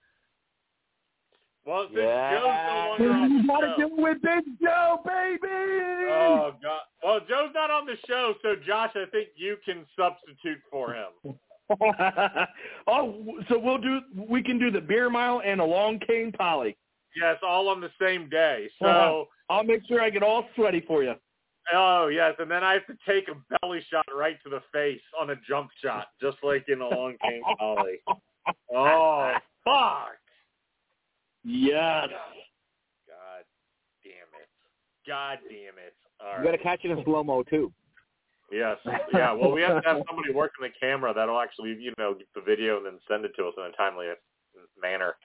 Well, 1.67 1.87
since 1.89 1.99
Yeah. 1.99 2.31
Joe's 2.33 2.43
no 2.45 3.07
longer 3.07 3.11
on 3.11 3.31
You 3.33 3.43
the 3.43 3.49
gotta 3.49 3.67
show. 3.67 3.77
do 3.77 3.87
it 3.87 4.03
with 4.03 4.23
Big 4.23 4.45
Joe, 4.63 5.03
baby. 5.05 5.49
Oh 6.11 6.55
God! 6.63 6.81
Well, 7.03 7.21
Joe's 7.29 7.53
not 7.55 7.71
on 7.71 7.85
the 7.87 7.97
show, 8.07 8.35
so 8.43 8.55
Josh, 8.67 8.93
I 8.95 9.05
think 9.11 9.29
you 9.37 9.57
can 9.65 9.85
substitute 9.97 10.59
for 10.71 10.95
him. 10.95 11.39
oh, 12.87 13.39
so 13.49 13.59
we'll 13.59 13.79
do. 13.79 14.01
We 14.17 14.43
can 14.43 14.59
do 14.59 14.71
the 14.71 14.81
beer 14.81 15.11
mile 15.11 15.43
and 15.45 15.61
along 15.61 16.01
Came 16.07 16.33
Polly. 16.33 16.77
Yes, 17.21 17.37
all 17.43 17.69
on 17.69 17.81
the 17.81 17.91
same 18.01 18.29
day. 18.29 18.71
So, 18.81 18.87
Uh-huh. 18.87 19.25
I'll 19.51 19.65
make 19.65 19.83
sure 19.87 20.01
I 20.01 20.09
get 20.11 20.23
all 20.23 20.47
sweaty 20.55 20.81
for 20.87 21.03
you. 21.03 21.15
Oh 21.73 22.09
yes, 22.09 22.35
and 22.39 22.51
then 22.51 22.65
I 22.65 22.75
have 22.75 22.87
to 22.87 22.97
take 23.07 23.29
a 23.29 23.59
belly 23.61 23.85
shot 23.91 24.07
right 24.15 24.37
to 24.45 24.51
the 24.51 24.61
face 24.73 25.01
on 25.21 25.31
a 25.31 25.37
jump 25.49 25.71
shot, 25.83 26.09
just 26.21 26.39
like 26.43 26.65
in 26.69 26.81
Along 26.81 27.17
Came 27.23 27.43
Polly. 27.59 28.01
Oh 28.75 29.35
fuck! 29.65 30.19
Yes. 31.45 32.09
God 33.07 33.45
damn 34.03 34.33
it! 34.41 34.49
God 35.07 35.39
damn 35.49 35.79
it! 35.87 35.95
All 36.21 36.39
You 36.39 36.45
gotta 36.45 36.59
catch 36.59 36.85
it 36.85 36.91
in 36.91 37.05
slow 37.05 37.23
mo 37.23 37.43
too. 37.43 37.73
Yes. 38.51 38.79
Yeah. 39.13 39.33
Well, 39.33 39.53
we 39.53 39.61
have 39.63 39.83
to 39.83 39.89
have 39.89 40.03
somebody 40.09 40.33
working 40.33 40.63
the 40.63 40.71
camera 40.81 41.13
that'll 41.13 41.39
actually, 41.39 41.77
you 41.79 41.93
know, 41.99 42.15
get 42.15 42.27
the 42.35 42.41
video 42.41 42.79
and 42.79 42.87
then 42.87 42.99
send 43.07 43.25
it 43.27 43.33
to 43.37 43.47
us 43.47 43.55
in 43.59 43.65
a 43.65 43.73
timely 43.73 44.07
manner. 44.81 45.17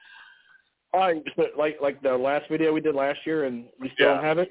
All 0.94 1.00
right, 1.00 1.24
so 1.36 1.46
like 1.58 1.78
like 1.82 2.02
the 2.02 2.16
last 2.16 2.50
video 2.50 2.74
we 2.74 2.82
did 2.82 2.94
last 2.96 3.20
year, 3.26 3.46
and 3.46 3.66
we 3.80 3.90
still 3.94 4.08
Yeah. 4.10 4.16
don't 4.16 4.24
have 4.24 4.38
it. 4.40 4.50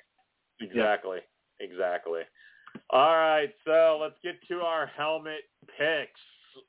Exactly. 0.61 1.19
Exactly. 1.63 2.23
All 2.91 3.17
right, 3.17 3.51
so 3.65 3.99
let's 4.01 4.17
get 4.23 4.37
to 4.49 4.61
our 4.61 4.87
helmet 4.87 5.41
picks. 5.79 6.21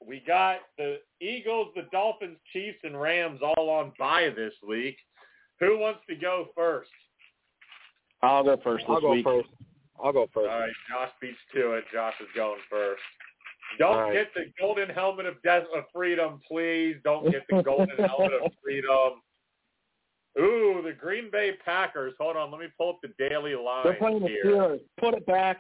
We 0.06 0.22
got 0.26 0.58
the 0.78 0.98
Eagles, 1.20 1.70
the 1.76 1.88
Dolphins, 1.92 2.38
Chiefs, 2.54 2.78
and 2.84 3.00
Rams 3.00 3.42
all 3.42 3.70
on 3.70 3.92
bye 4.00 4.30
this 4.36 4.54
week. 4.68 4.98
Who 5.60 5.78
wants 5.80 6.02
to 6.10 6.16
go 6.16 6.48
first? 6.56 6.90
I'll 8.22 8.44
go 8.44 8.58
first 8.64 8.86
this 8.88 8.96
I'll 8.96 9.02
go 9.02 9.12
week. 9.12 9.26
first. 9.26 9.50
I'll 10.02 10.14
go 10.14 10.28
first. 10.34 10.48
right, 10.48 10.72
Josh 10.90 11.10
beats 11.22 11.38
to 11.56 11.74
it. 11.74 11.84
Josh 11.94 12.14
is 12.22 12.28
going 12.36 12.60
first. 12.70 13.02
Don't 13.80 13.94
All 13.96 14.02
right. 14.04 14.14
get 14.14 14.34
the 14.36 14.46
golden 14.60 14.90
helmet 14.90 15.26
of 15.26 15.42
death 15.44 15.64
of 15.76 15.84
freedom, 15.94 16.40
please. 16.48 16.96
Don't 17.04 17.30
get 17.32 17.44
the 17.50 17.64
golden 17.64 17.98
helmet 17.98 18.34
of 18.46 18.52
freedom. 18.64 19.22
Ooh, 20.40 20.82
the 20.84 20.94
Green 20.94 21.30
Bay 21.32 21.52
Packers. 21.64 22.14
Hold 22.20 22.38
on, 22.38 22.52
let 22.52 22.60
me 22.60 22.68
pull 22.78 22.90
up 22.90 23.00
the 23.04 23.10
daily 23.20 23.56
line 23.56 23.84
They're 23.84 23.94
playing 23.94 24.22
the 24.22 24.28
here. 24.28 24.46
Steelers. 24.46 24.80
Put 25.00 25.14
it 25.14 25.26
back. 25.28 25.60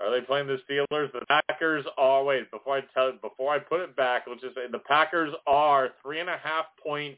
Are 0.00 0.12
they 0.12 0.24
playing 0.24 0.46
the 0.46 0.58
Steelers? 0.70 1.12
The 1.12 1.26
Packers 1.26 1.84
are. 1.96 2.22
Wait, 2.22 2.48
before 2.52 2.76
I 2.76 2.82
tell, 2.94 3.12
before 3.20 3.52
I 3.52 3.58
put 3.58 3.80
it 3.80 3.96
back, 3.96 4.26
let's 4.28 4.40
just 4.40 4.54
say 4.54 4.62
the 4.70 4.78
Packers 4.78 5.34
are 5.48 5.90
three 6.00 6.20
and 6.20 6.30
a 6.30 6.36
half 6.36 6.66
point 6.80 7.16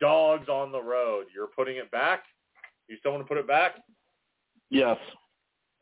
dogs 0.00 0.48
on 0.48 0.72
the 0.72 0.82
road. 0.82 1.26
You're 1.32 1.46
putting 1.46 1.76
it 1.76 1.88
back. 1.92 2.24
You 2.88 2.96
still 2.98 3.12
want 3.12 3.22
to 3.24 3.28
put 3.28 3.38
it 3.38 3.46
back? 3.46 3.76
Yes. 4.70 4.96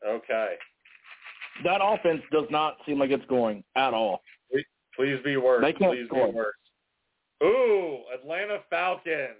Okay. 0.07 0.53
That 1.63 1.79
offense 1.83 2.21
does 2.31 2.45
not 2.51 2.77
seem 2.85 2.99
like 2.99 3.09
it's 3.09 3.25
going 3.25 3.63
at 3.75 3.93
all. 3.93 4.21
Please 4.95 5.17
be 5.23 5.37
worse. 5.37 5.61
They 5.61 5.73
can't 5.73 5.91
Please 5.91 6.05
score. 6.07 6.27
be 6.27 6.33
worse. 6.33 6.53
Ooh, 7.45 7.99
Atlanta 8.13 8.59
Falcons. 8.69 9.35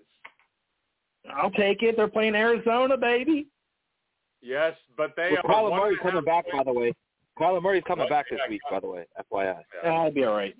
I'll 1.34 1.52
take 1.52 1.82
it. 1.82 1.96
They're 1.98 2.08
playing 2.08 2.36
Arizona, 2.36 2.98
baby. 2.98 3.48
Yes, 4.42 4.76
but 4.96 5.14
they 5.18 5.32
With 5.32 5.40
are 5.46 5.50
Kyler 5.50 5.72
one 5.72 5.80
Murray 5.80 5.90
and 5.90 6.00
a 6.00 6.02
coming 6.04 6.16
half 6.28 6.46
back, 6.46 6.54
by 6.54 6.64
the 6.64 6.74
way. 6.74 6.94
Kyler 7.40 7.62
Murray's 7.62 7.84
coming 7.88 8.04
What? 8.04 8.10
back 8.12 8.26
this 8.30 8.40
Yeah, 8.44 8.50
week, 8.50 8.62
by 8.70 8.80
the 8.80 8.88
way. 8.88 9.06
FYI. 9.32 9.64
Yeah. 9.84 9.90
I'll 9.90 10.12
be 10.12 10.24
all 10.24 10.36
right. 10.36 10.56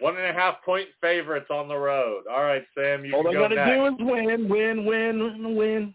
One 0.00 0.16
and 0.16 0.26
a 0.26 0.32
half 0.32 0.62
point 0.64 0.88
favorites 1.00 1.46
on 1.50 1.68
the 1.68 1.76
road. 1.76 2.24
All 2.30 2.42
right, 2.42 2.64
Sam, 2.76 3.04
you 3.04 3.14
All 3.14 3.22
can 3.22 3.32
they 3.32 3.38
go 3.38 3.48
got 3.48 3.54
to 3.54 3.74
do 3.74 3.86
is 3.86 3.92
win, 4.00 4.48
win, 4.48 4.84
win, 4.84 5.56
win. 5.56 5.94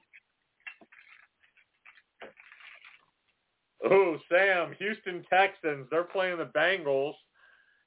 Ooh, 3.85 4.17
Sam, 4.29 4.73
Houston 4.79 5.25
Texans. 5.29 5.87
They're 5.91 6.03
playing 6.05 6.37
the 6.37 6.45
Bengals. 6.55 7.13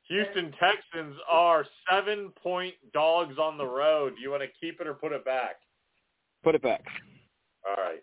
Houston 0.09 0.53
Texans 0.61 1.17
are 1.29 1.67
seven 1.91 2.31
point 2.43 2.75
dogs 2.93 3.39
on 3.39 3.59
the 3.59 3.67
road. 3.67 4.15
Do 4.17 4.23
you 4.23 4.31
want 4.31 4.43
to 4.43 4.49
keep 4.61 4.81
it 4.81 4.87
or 4.87 4.95
put 4.95 5.13
it 5.13 5.25
back? 5.25 5.57
Put 6.45 6.55
it 6.55 6.63
back. 6.63 6.85
All 7.67 7.83
right. 7.83 8.03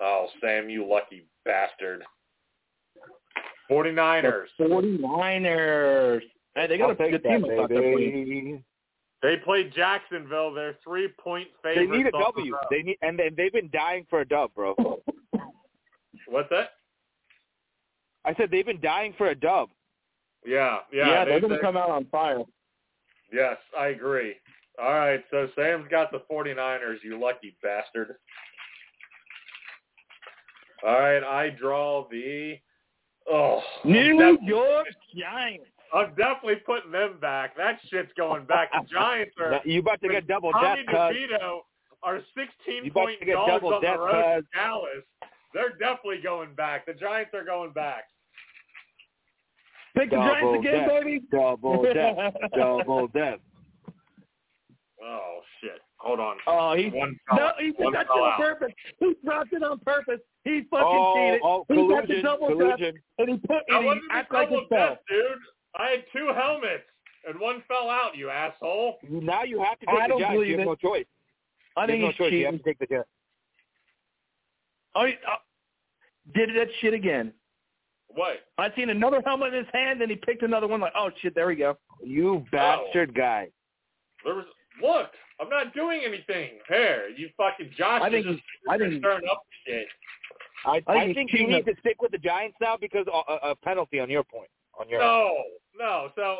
Oh, 0.00 0.28
Sam, 0.40 0.70
you 0.70 0.88
lucky 0.88 1.26
bastard. 1.44 2.02
49ers. 3.70 4.46
The 4.58 4.64
49ers. 4.64 6.20
Hey, 6.54 6.66
they 6.66 6.78
got 6.78 6.84
I'll 6.86 7.06
a 7.06 7.10
good 7.10 7.22
team. 7.22 7.42
That 7.42 7.68
baby. 7.68 8.64
They 9.22 9.36
played 9.36 9.72
Jacksonville. 9.74 10.52
They're 10.52 10.76
three 10.82 11.08
point 11.08 11.48
favorites. 11.62 11.90
They 11.92 11.96
need 11.96 12.06
a 12.06 12.10
W. 12.10 12.50
the 12.50 12.58
They 12.70 12.82
need, 12.82 12.98
and 13.02 13.18
they, 13.18 13.30
they've 13.34 13.52
been 13.52 13.70
dying 13.72 14.04
for 14.10 14.20
a 14.20 14.28
dub, 14.28 14.52
bro. 14.54 14.74
What's 16.32 16.48
that? 16.50 16.70
I 18.24 18.34
said 18.34 18.50
they've 18.50 18.64
been 18.66 18.80
dying 18.80 19.14
for 19.18 19.28
a 19.28 19.34
dub. 19.34 19.68
Yeah, 20.46 20.78
yeah. 20.92 21.08
Yeah, 21.08 21.24
they- 21.24 21.30
they're 21.32 21.40
going 21.40 21.52
to 21.52 21.58
come 21.60 21.76
out 21.76 21.90
on 21.90 22.06
fire. 22.06 22.42
Yes, 23.32 23.56
I 23.78 23.88
agree. 23.88 24.34
All 24.82 24.94
right, 24.94 25.22
so 25.30 25.48
Sam's 25.54 25.86
got 25.90 26.10
the 26.10 26.20
49ers, 26.30 26.96
you 27.04 27.18
lucky 27.20 27.56
bastard. 27.62 28.16
All 30.84 30.98
right, 30.98 31.22
I 31.22 31.50
draw 31.50 32.08
the 32.10 32.56
oh 33.30 33.62
New 33.84 34.38
York 34.42 34.88
Giants. 35.16 35.66
I'm 35.94 36.08
definitely 36.14 36.56
putting 36.56 36.90
them 36.90 37.18
back. 37.20 37.54
That 37.56 37.78
shit's 37.88 38.10
going 38.16 38.46
back. 38.46 38.70
The 38.72 38.86
Giants 38.90 39.34
are 39.38 39.60
You 39.64 39.80
about 39.80 40.00
to 40.00 40.08
get 40.08 40.26
double 40.26 40.50
death, 40.52 40.62
Tommy 40.62 40.84
cuz. 40.86 41.28
DeVito 41.30 41.60
are 42.02 42.20
16 42.36 42.84
You 42.84 42.90
point 42.92 43.20
dogs 43.26 43.62
on 43.62 43.80
the 43.82 43.98
road 43.98 44.40
to 44.40 44.42
Dallas. 44.54 45.04
They're 45.54 45.70
definitely 45.78 46.20
going 46.22 46.54
back. 46.54 46.86
The 46.86 46.94
Giants 46.94 47.32
are 47.34 47.44
going 47.44 47.72
back. 47.72 48.04
Pick 49.96 50.10
the 50.10 50.16
Double 50.16 50.28
Giants 50.32 50.58
again, 50.60 50.88
death. 50.88 51.02
baby. 51.04 51.20
Double 51.30 51.82
death. 51.82 52.34
double 52.56 53.08
death. 53.08 53.38
Oh 55.04 55.40
shit! 55.60 55.80
Hold 55.98 56.20
on. 56.20 56.36
Oh, 56.46 56.74
he 56.76 56.88
One 56.88 57.18
no, 57.32 57.36
fell- 57.36 57.54
he 57.58 57.66
did 57.72 57.74
one 57.78 57.92
that 57.92 58.00
shit 58.00 58.06
fell 58.08 58.22
on 58.22 58.32
out. 58.32 58.38
purpose. 58.38 58.72
He 59.00 59.14
dropped 59.24 59.52
it 59.52 59.62
on 59.62 59.78
purpose. 59.80 60.20
He 60.44 60.62
fucking 60.70 60.86
Oh, 60.86 61.14
cheated. 61.16 61.40
oh, 61.44 61.64
he 61.68 61.74
got 61.88 62.02
the 62.02 62.06
collusion, 62.06 62.22
double 62.22 62.58
death, 62.58 62.94
and 63.18 63.28
he 63.28 63.36
put 63.38 63.48
That 63.48 63.62
and 63.68 63.78
he 63.80 63.84
wasn't 63.86 64.04
a 64.10 64.14
acted 64.14 64.34
like 64.34 64.48
double 64.48 64.62
it 64.62 64.68
fell. 64.68 64.88
death, 64.90 64.98
dude. 65.08 65.38
I 65.76 65.90
had 65.90 66.04
two 66.12 66.30
helmets 66.34 66.84
and 67.26 67.40
one 67.40 67.62
fell 67.68 67.90
out. 67.90 68.16
You 68.16 68.30
asshole. 68.30 68.98
Now 69.08 69.42
you 69.42 69.60
have 69.62 69.78
to 69.80 69.86
I 69.90 69.92
take 69.92 70.02
the 70.02 70.08
don't 70.08 70.20
Giants. 70.20 70.46
You 70.46 70.52
have 70.52 70.60
it. 70.60 70.64
no 70.66 70.74
choice. 70.76 71.06
I 71.76 71.80
You 71.82 71.86
think 71.86 71.98
have 71.98 72.02
no 72.02 72.06
he's 72.08 72.16
choice. 72.16 72.32
You 72.32 72.46
have 72.46 72.54
to 72.56 72.62
take 72.62 72.78
the 72.78 72.86
Giants. 72.86 73.08
Oh, 74.94 75.06
he, 75.06 75.12
uh, 75.12 75.36
did 76.34 76.50
that 76.50 76.68
shit 76.80 76.94
again. 76.94 77.32
What? 78.08 78.40
I 78.58 78.68
seen 78.76 78.90
another 78.90 79.22
helmet 79.24 79.54
in 79.54 79.64
his 79.64 79.72
hand, 79.72 80.02
and 80.02 80.10
he 80.10 80.16
picked 80.16 80.42
another 80.42 80.68
one. 80.68 80.80
Like, 80.80 80.92
oh 80.96 81.10
shit, 81.20 81.34
there 81.34 81.46
we 81.46 81.56
go. 81.56 81.78
You 82.04 82.44
bastard 82.52 83.14
guy. 83.14 83.48
There 84.24 84.34
was. 84.34 84.44
Look, 84.82 85.10
I'm 85.40 85.48
not 85.48 85.74
doing 85.74 86.00
anything. 86.04 86.58
Here, 86.68 87.08
you 87.16 87.28
fucking 87.36 87.70
Josh. 87.76 88.02
I 88.02 88.06
is 88.08 88.12
think 88.12 88.26
just 88.26 88.42
I 88.70 88.78
think 88.78 88.98
stirring 88.98 89.26
up 89.30 89.42
shit. 89.66 89.86
I, 90.64 90.72
think 90.74 90.88
I 90.88 91.12
think 91.14 91.32
you 91.32 91.48
need 91.48 91.64
to 91.66 91.74
stick 91.80 92.00
with 92.00 92.12
the 92.12 92.18
Giants 92.18 92.56
now 92.60 92.76
because 92.80 93.06
a, 93.12 93.32
a, 93.32 93.50
a 93.50 93.56
penalty 93.56 93.98
on 93.98 94.08
your 94.08 94.22
point. 94.22 94.48
On 94.78 94.88
your 94.88 95.00
No, 95.00 95.34
no. 95.78 96.08
So 96.16 96.36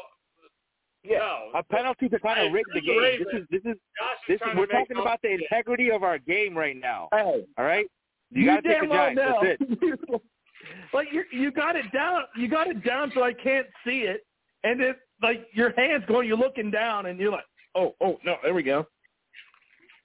yeah, 1.05 1.19
no. 1.19 1.59
a 1.59 1.63
penalty 1.65 2.09
to 2.09 2.19
kind 2.21 2.47
of 2.47 2.53
rig 2.53 2.65
the 2.73 2.81
game. 2.81 2.99
Ravens. 2.99 3.29
This 3.33 3.41
is 3.43 3.47
this 3.51 3.73
is 3.73 3.79
Josh 3.99 4.17
is 4.29 4.29
this. 4.29 4.39
trying 4.39 4.57
We're 4.57 4.67
talking 4.67 4.99
about 4.99 5.21
the 5.23 5.29
shit. 5.31 5.41
integrity 5.43 5.91
of 5.91 6.03
our 6.03 6.19
game 6.19 6.57
right 6.57 6.77
now. 6.77 7.09
Hey, 7.13 7.45
All 7.59 7.65
right, 7.65 7.87
you, 8.33 8.47
gotta 8.47 8.63
take 8.63 8.81
the 8.81 8.87
damn 8.87 8.89
well 8.89 9.15
know. 9.15 9.39
That's 9.43 9.61
it. 9.61 10.23
like 10.95 11.09
you, 11.13 11.25
you 11.33 11.51
got 11.51 11.77
it 11.77 11.91
down. 11.93 12.23
You 12.37 12.49
got 12.49 12.69
it 12.69 12.85
down 12.85 13.13
so 13.15 13.23
I 13.23 13.33
can't 13.33 13.67
see 13.85 14.01
it, 14.01 14.25
and 14.65 14.81
it 14.81 14.97
like 15.23 15.47
your 15.53 15.73
hands 15.77 16.05
going. 16.07 16.27
You're 16.29 16.37
looking 16.37 16.71
down, 16.71 17.07
and 17.07 17.19
you're 17.19 17.33
like, 17.33 17.45
oh, 17.75 17.95
oh 18.01 18.19
no, 18.25 18.37
there 18.43 18.55
we 18.55 18.63
go. 18.63 18.87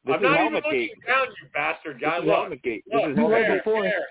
This 0.06 0.16
I'm 0.16 0.20
is 0.20 0.24
not 0.24 0.32
even 0.32 0.38
helmet 0.38 0.64
looking 0.66 0.80
gate. 0.80 0.92
down, 1.08 1.28
you 1.28 1.50
bastard 1.54 2.02
guy. 2.02 2.16
This 2.16 2.24
is 2.24 2.28
Look, 2.28 2.36
helmet 2.38 2.64
gate. 2.64 2.84
This 2.88 3.02
look, 3.02 3.12
is 3.12 3.18
you 3.18 3.22
helmet 3.24 3.46
here, 3.46 3.58
before. 3.58 3.84
here. 3.84 4.06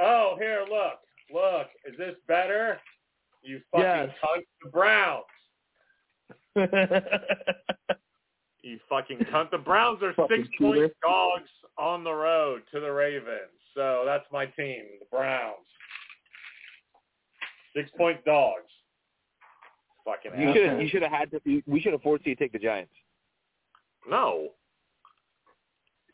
Oh, 0.00 0.36
here, 0.38 0.64
look, 0.70 1.00
look. 1.32 1.68
Is 1.84 1.96
this 1.98 2.14
better? 2.28 2.80
You 3.42 3.60
fucking 3.72 3.84
Yes. 3.84 4.10
The 4.62 4.70
Browns. 4.70 5.24
You 8.66 8.80
fucking 8.88 9.18
cunt. 9.32 9.52
The 9.52 9.58
Browns 9.58 10.02
are 10.02 10.12
six 10.28 10.48
point 10.60 10.92
dogs 11.00 11.48
on 11.78 12.02
the 12.02 12.12
road 12.12 12.62
to 12.72 12.80
the 12.80 12.90
Ravens. 12.90 13.52
So 13.74 14.02
that's 14.04 14.24
my 14.32 14.46
team, 14.46 14.82
the 14.98 15.06
Browns. 15.10 15.54
Six 17.76 17.88
point 17.96 18.24
dogs. 18.24 18.64
Fucking 20.04 20.40
You 20.40 20.52
should 20.52 20.80
you 20.82 20.88
should 20.88 21.02
have 21.02 21.12
had 21.12 21.30
to. 21.30 21.40
you- 21.44 21.62
We 21.66 21.80
should 21.80 21.92
have 21.92 22.02
forced 22.02 22.26
you 22.26 22.34
to 22.34 22.38
take 22.42 22.50
the 22.52 22.58
Giants. 22.58 22.92
No. 24.08 24.48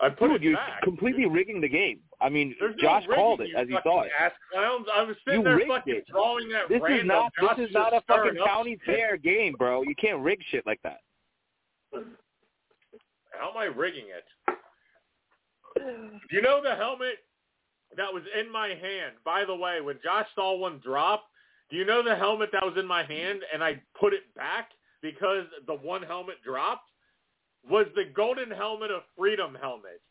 I 0.00 0.10
put 0.10 0.28
Dude, 0.28 0.36
it 0.36 0.42
you're 0.42 0.56
back. 0.56 0.82
completely 0.82 1.24
rigging 1.26 1.60
the 1.60 1.68
game. 1.68 2.00
I 2.20 2.28
mean, 2.28 2.54
There's 2.60 2.74
Josh 2.76 3.02
rigging, 3.04 3.14
called 3.14 3.40
it 3.40 3.48
you 3.50 3.56
as 3.56 3.68
he 3.68 3.74
fucking 3.74 3.90
saw 3.92 4.02
it. 4.02 4.10
Ass 4.18 4.32
clowns. 4.52 4.86
I 4.92 5.02
was 5.04 5.16
sitting 5.24 5.40
You 5.40 5.44
there 5.44 5.56
rigged 5.56 5.70
fucking 5.70 5.94
it. 5.94 6.06
drawing 6.08 6.48
that 6.50 6.68
This 6.68 6.82
is 6.90 7.04
not 7.06 7.32
Josh 7.40 7.56
this 7.56 7.68
is 7.68 7.74
not 7.74 7.94
a 7.94 8.00
fucking 8.02 8.36
county 8.44 8.78
fair 8.84 9.16
game, 9.16 9.54
bro. 9.58 9.82
You 9.82 9.94
can't 9.94 10.20
rig 10.20 10.40
shit 10.50 10.66
like 10.66 10.80
that. 10.82 10.98
How 13.38 13.50
am 13.50 13.56
I 13.56 13.64
rigging 13.64 14.06
it? 14.06 14.24
Do 15.78 16.36
you 16.36 16.42
know 16.42 16.60
the 16.62 16.74
helmet 16.74 17.16
that 17.96 18.12
was 18.12 18.22
in 18.38 18.50
my 18.50 18.68
hand? 18.68 19.14
By 19.24 19.44
the 19.44 19.54
way, 19.54 19.80
when 19.80 19.98
Josh 20.02 20.26
saw 20.34 20.56
one 20.56 20.80
drop, 20.84 21.24
do 21.70 21.76
you 21.76 21.86
know 21.86 22.02
the 22.02 22.14
helmet 22.14 22.50
that 22.52 22.62
was 22.62 22.74
in 22.78 22.86
my 22.86 23.02
hand 23.02 23.40
and 23.52 23.64
I 23.64 23.80
put 23.98 24.12
it 24.12 24.22
back 24.36 24.70
because 25.00 25.46
the 25.66 25.74
one 25.74 26.02
helmet 26.02 26.36
dropped? 26.44 26.88
Was 27.68 27.86
the 27.94 28.04
golden 28.14 28.50
helmet 28.50 28.90
a 28.90 29.00
freedom 29.16 29.56
helmet? 29.60 30.02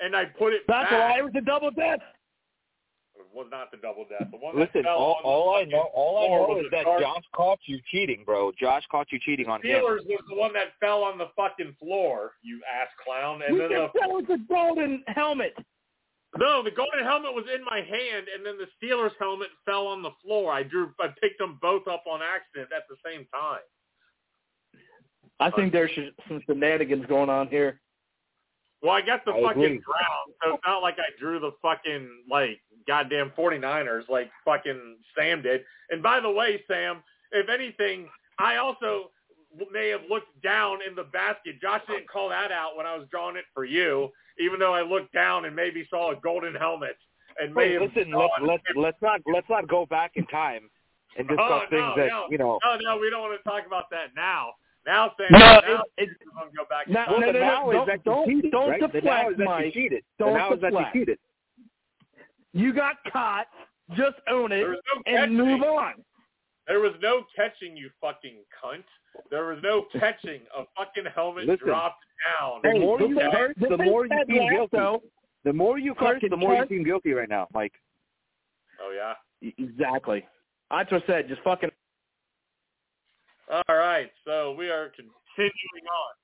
And 0.00 0.14
I 0.14 0.26
put 0.26 0.52
it 0.52 0.62
That's 0.68 0.90
back. 0.90 1.10
why 1.10 1.18
it 1.20 1.24
was 1.24 1.32
a 1.36 1.40
double 1.40 1.70
death. 1.70 2.00
It 3.36 3.40
was 3.40 3.48
not 3.50 3.70
the 3.70 3.76
double 3.76 4.06
death. 4.08 4.28
The 4.30 4.38
one 4.38 4.56
Listen, 4.56 4.80
that 4.80 4.84
fell 4.84 4.96
all, 4.96 5.16
on 5.16 5.22
the 5.22 5.28
all 5.28 5.56
I 5.56 5.64
know, 5.64 5.90
all 5.92 6.24
I 6.24 6.26
floor 6.26 6.48
know 6.48 6.54
was 6.54 6.64
is 6.64 6.70
that 6.70 6.84
Card- 6.84 7.02
Josh 7.02 7.24
caught 7.34 7.58
you 7.66 7.78
cheating, 7.90 8.22
bro. 8.24 8.50
Josh 8.58 8.82
caught 8.90 9.12
you 9.12 9.18
cheating 9.20 9.46
on 9.46 9.60
camera. 9.60 10.00
Steelers 10.00 10.06
was 10.08 10.24
the 10.30 10.36
one 10.36 10.54
that 10.54 10.68
fell 10.80 11.02
on 11.02 11.18
the 11.18 11.28
fucking 11.36 11.76
floor, 11.78 12.32
you 12.40 12.62
ass 12.64 12.88
clown. 13.04 13.42
And 13.46 13.54
You 13.54 13.60
then 13.60 13.68
the 13.68 13.84
just 13.84 13.92
said 13.92 14.08
it 14.08 14.14
was 14.14 14.24
the 14.26 14.40
golden 14.48 15.04
helmet. 15.08 15.54
No, 16.38 16.62
the 16.62 16.70
golden 16.70 17.04
helmet 17.04 17.34
was 17.34 17.44
in 17.54 17.62
my 17.62 17.76
hand, 17.76 18.26
and 18.34 18.44
then 18.44 18.56
the 18.56 18.68
Steelers 18.80 19.12
helmet 19.18 19.48
fell 19.66 19.86
on 19.86 20.02
the 20.02 20.12
floor. 20.24 20.50
I 20.50 20.62
drew, 20.62 20.92
I 20.98 21.08
picked 21.20 21.38
them 21.38 21.58
both 21.60 21.86
up 21.86 22.04
on 22.10 22.20
accident 22.22 22.70
at 22.74 22.84
the 22.88 22.96
same 23.04 23.26
time. 23.34 23.60
I 25.40 25.50
think 25.50 25.74
there's 25.74 25.90
some 26.26 26.40
shenanigans 26.46 27.04
going 27.04 27.28
on 27.28 27.48
here. 27.48 27.80
Well, 28.86 28.94
I 28.94 29.00
got 29.02 29.24
the 29.24 29.32
I 29.32 29.42
fucking 29.42 29.62
agree. 29.64 29.78
ground, 29.78 30.34
so 30.44 30.54
it's 30.54 30.62
not 30.64 30.80
like 30.80 30.94
I 30.98 31.10
drew 31.18 31.40
the 31.40 31.50
fucking 31.60 32.08
like 32.30 32.60
goddamn 32.86 33.32
49ers 33.36 34.08
like 34.08 34.30
fucking 34.44 34.98
Sam 35.18 35.42
did. 35.42 35.62
And 35.90 36.00
by 36.04 36.20
the 36.20 36.30
way, 36.30 36.62
Sam, 36.68 37.02
if 37.32 37.48
anything, 37.48 38.08
I 38.38 38.56
also 38.58 39.10
may 39.72 39.88
have 39.88 40.02
looked 40.08 40.40
down 40.40 40.78
in 40.88 40.94
the 40.94 41.02
basket. 41.02 41.60
Josh 41.60 41.82
didn't 41.88 42.08
call 42.08 42.28
that 42.28 42.52
out 42.52 42.76
when 42.76 42.86
I 42.86 42.96
was 42.96 43.08
drawing 43.10 43.36
it 43.36 43.44
for 43.52 43.64
you, 43.64 44.10
even 44.38 44.60
though 44.60 44.72
I 44.72 44.82
looked 44.82 45.12
down 45.12 45.46
and 45.46 45.56
maybe 45.56 45.84
saw 45.90 46.12
a 46.12 46.16
golden 46.22 46.54
helmet 46.54 46.96
and 47.40 47.48
have 47.48 47.56
listen, 47.82 48.12
let's 48.46 48.62
it. 48.68 48.78
let's 48.78 48.98
not 49.02 49.20
let's 49.26 49.48
not 49.50 49.66
go 49.68 49.84
back 49.86 50.12
in 50.14 50.26
time 50.28 50.70
and 51.18 51.26
oh, 51.28 51.34
discuss 51.34 51.62
Oh, 51.66 51.70
things 51.70 51.92
that 51.96 52.06
no. 52.06 52.26
you 52.30 52.38
know. 52.38 52.60
No, 52.64 52.78
no, 52.80 53.00
we 53.00 53.10
don't 53.10 53.22
want 53.22 53.36
to 53.36 53.42
talk 53.48 53.66
about 53.66 53.90
that 53.90 54.14
now. 54.14 54.52
Now, 54.86 55.12
Sam, 55.16 55.26
No, 55.32 55.38
now 55.38 55.58
it- 55.98 56.08
it- 56.10 56.16
we're 56.24 56.40
going 56.40 56.50
to 56.50 56.56
go 56.56 56.64
back. 56.66 56.86
Now- 56.88 57.06
Well, 57.10 57.20
to 57.20 57.26
the 57.26 57.32
no, 57.32 57.38
no, 57.40 57.44
now 57.46 57.72
don't- 57.72 57.80
is 57.82 57.86
that 57.88 58.04
don't- 58.04 58.28
you 58.28 58.36
cheated, 58.36 58.52
don't 58.52 58.70
right? 58.70 58.80
the 58.80 58.86
deflect, 58.88 59.04
now 59.24 59.28
is 59.30 59.38
Mike. 59.38 59.64
you 59.66 59.72
cheated. 59.72 60.04
Don't 60.18 60.32
the 60.32 60.38
now 60.38 60.52
is 60.52 60.60
that 60.60 60.72
you 60.72 60.86
cheated. 60.92 61.18
You 62.52 62.72
got 62.72 62.96
caught. 63.12 63.48
Just 63.92 64.16
own 64.28 64.50
it 64.52 64.66
no 64.66 64.78
and 65.06 65.36
move 65.36 65.62
on. 65.62 65.94
There 66.66 66.80
was 66.80 66.92
no 67.00 67.24
catching, 67.36 67.76
you 67.76 67.90
fucking 68.00 68.44
cunt. 68.62 68.82
There 69.30 69.46
was 69.46 69.62
no 69.62 69.82
catching. 69.82 70.40
A 70.56 70.64
fucking 70.76 71.04
helmet 71.14 71.46
Listen. 71.46 71.68
dropped 71.68 72.04
down. 72.40 72.60
The 72.62 72.80
more 72.80 73.00
you 73.00 73.14
thing- 73.14 73.30
curse, 73.30 73.54
the 73.56 73.68
the 73.68 73.76
more 73.78 74.04
you 74.04 74.08
said 74.10 74.26
seem 74.26 74.48
guilty. 74.50 74.76
though- 74.76 75.02
The 75.44 75.52
more 75.52 75.78
you 75.78 75.94
curse, 75.94 76.20
the 76.28 76.36
more 76.36 76.54
you 76.56 76.66
seem 76.66 76.82
guilty 76.82 77.12
right 77.12 77.28
now, 77.28 77.46
Mike. 77.54 77.80
Oh, 78.80 78.90
yeah? 78.90 79.14
Exactly. 79.58 80.26
That's 80.70 80.90
what 80.90 81.04
I 81.04 81.06
said. 81.06 81.28
Just 81.28 81.42
fucking. 81.42 81.70
All 83.48 83.62
right, 83.76 84.10
so 84.24 84.54
we 84.58 84.68
are 84.70 84.90
continuing 84.90 85.86
on. 85.92 86.14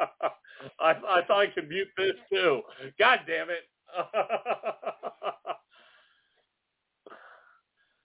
I, 0.80 0.90
I 0.90 1.22
thought 1.26 1.40
I 1.40 1.46
could 1.46 1.68
mute 1.68 1.88
this 1.96 2.12
too. 2.30 2.60
God 2.98 3.20
damn 3.26 3.48
it. 3.48 3.66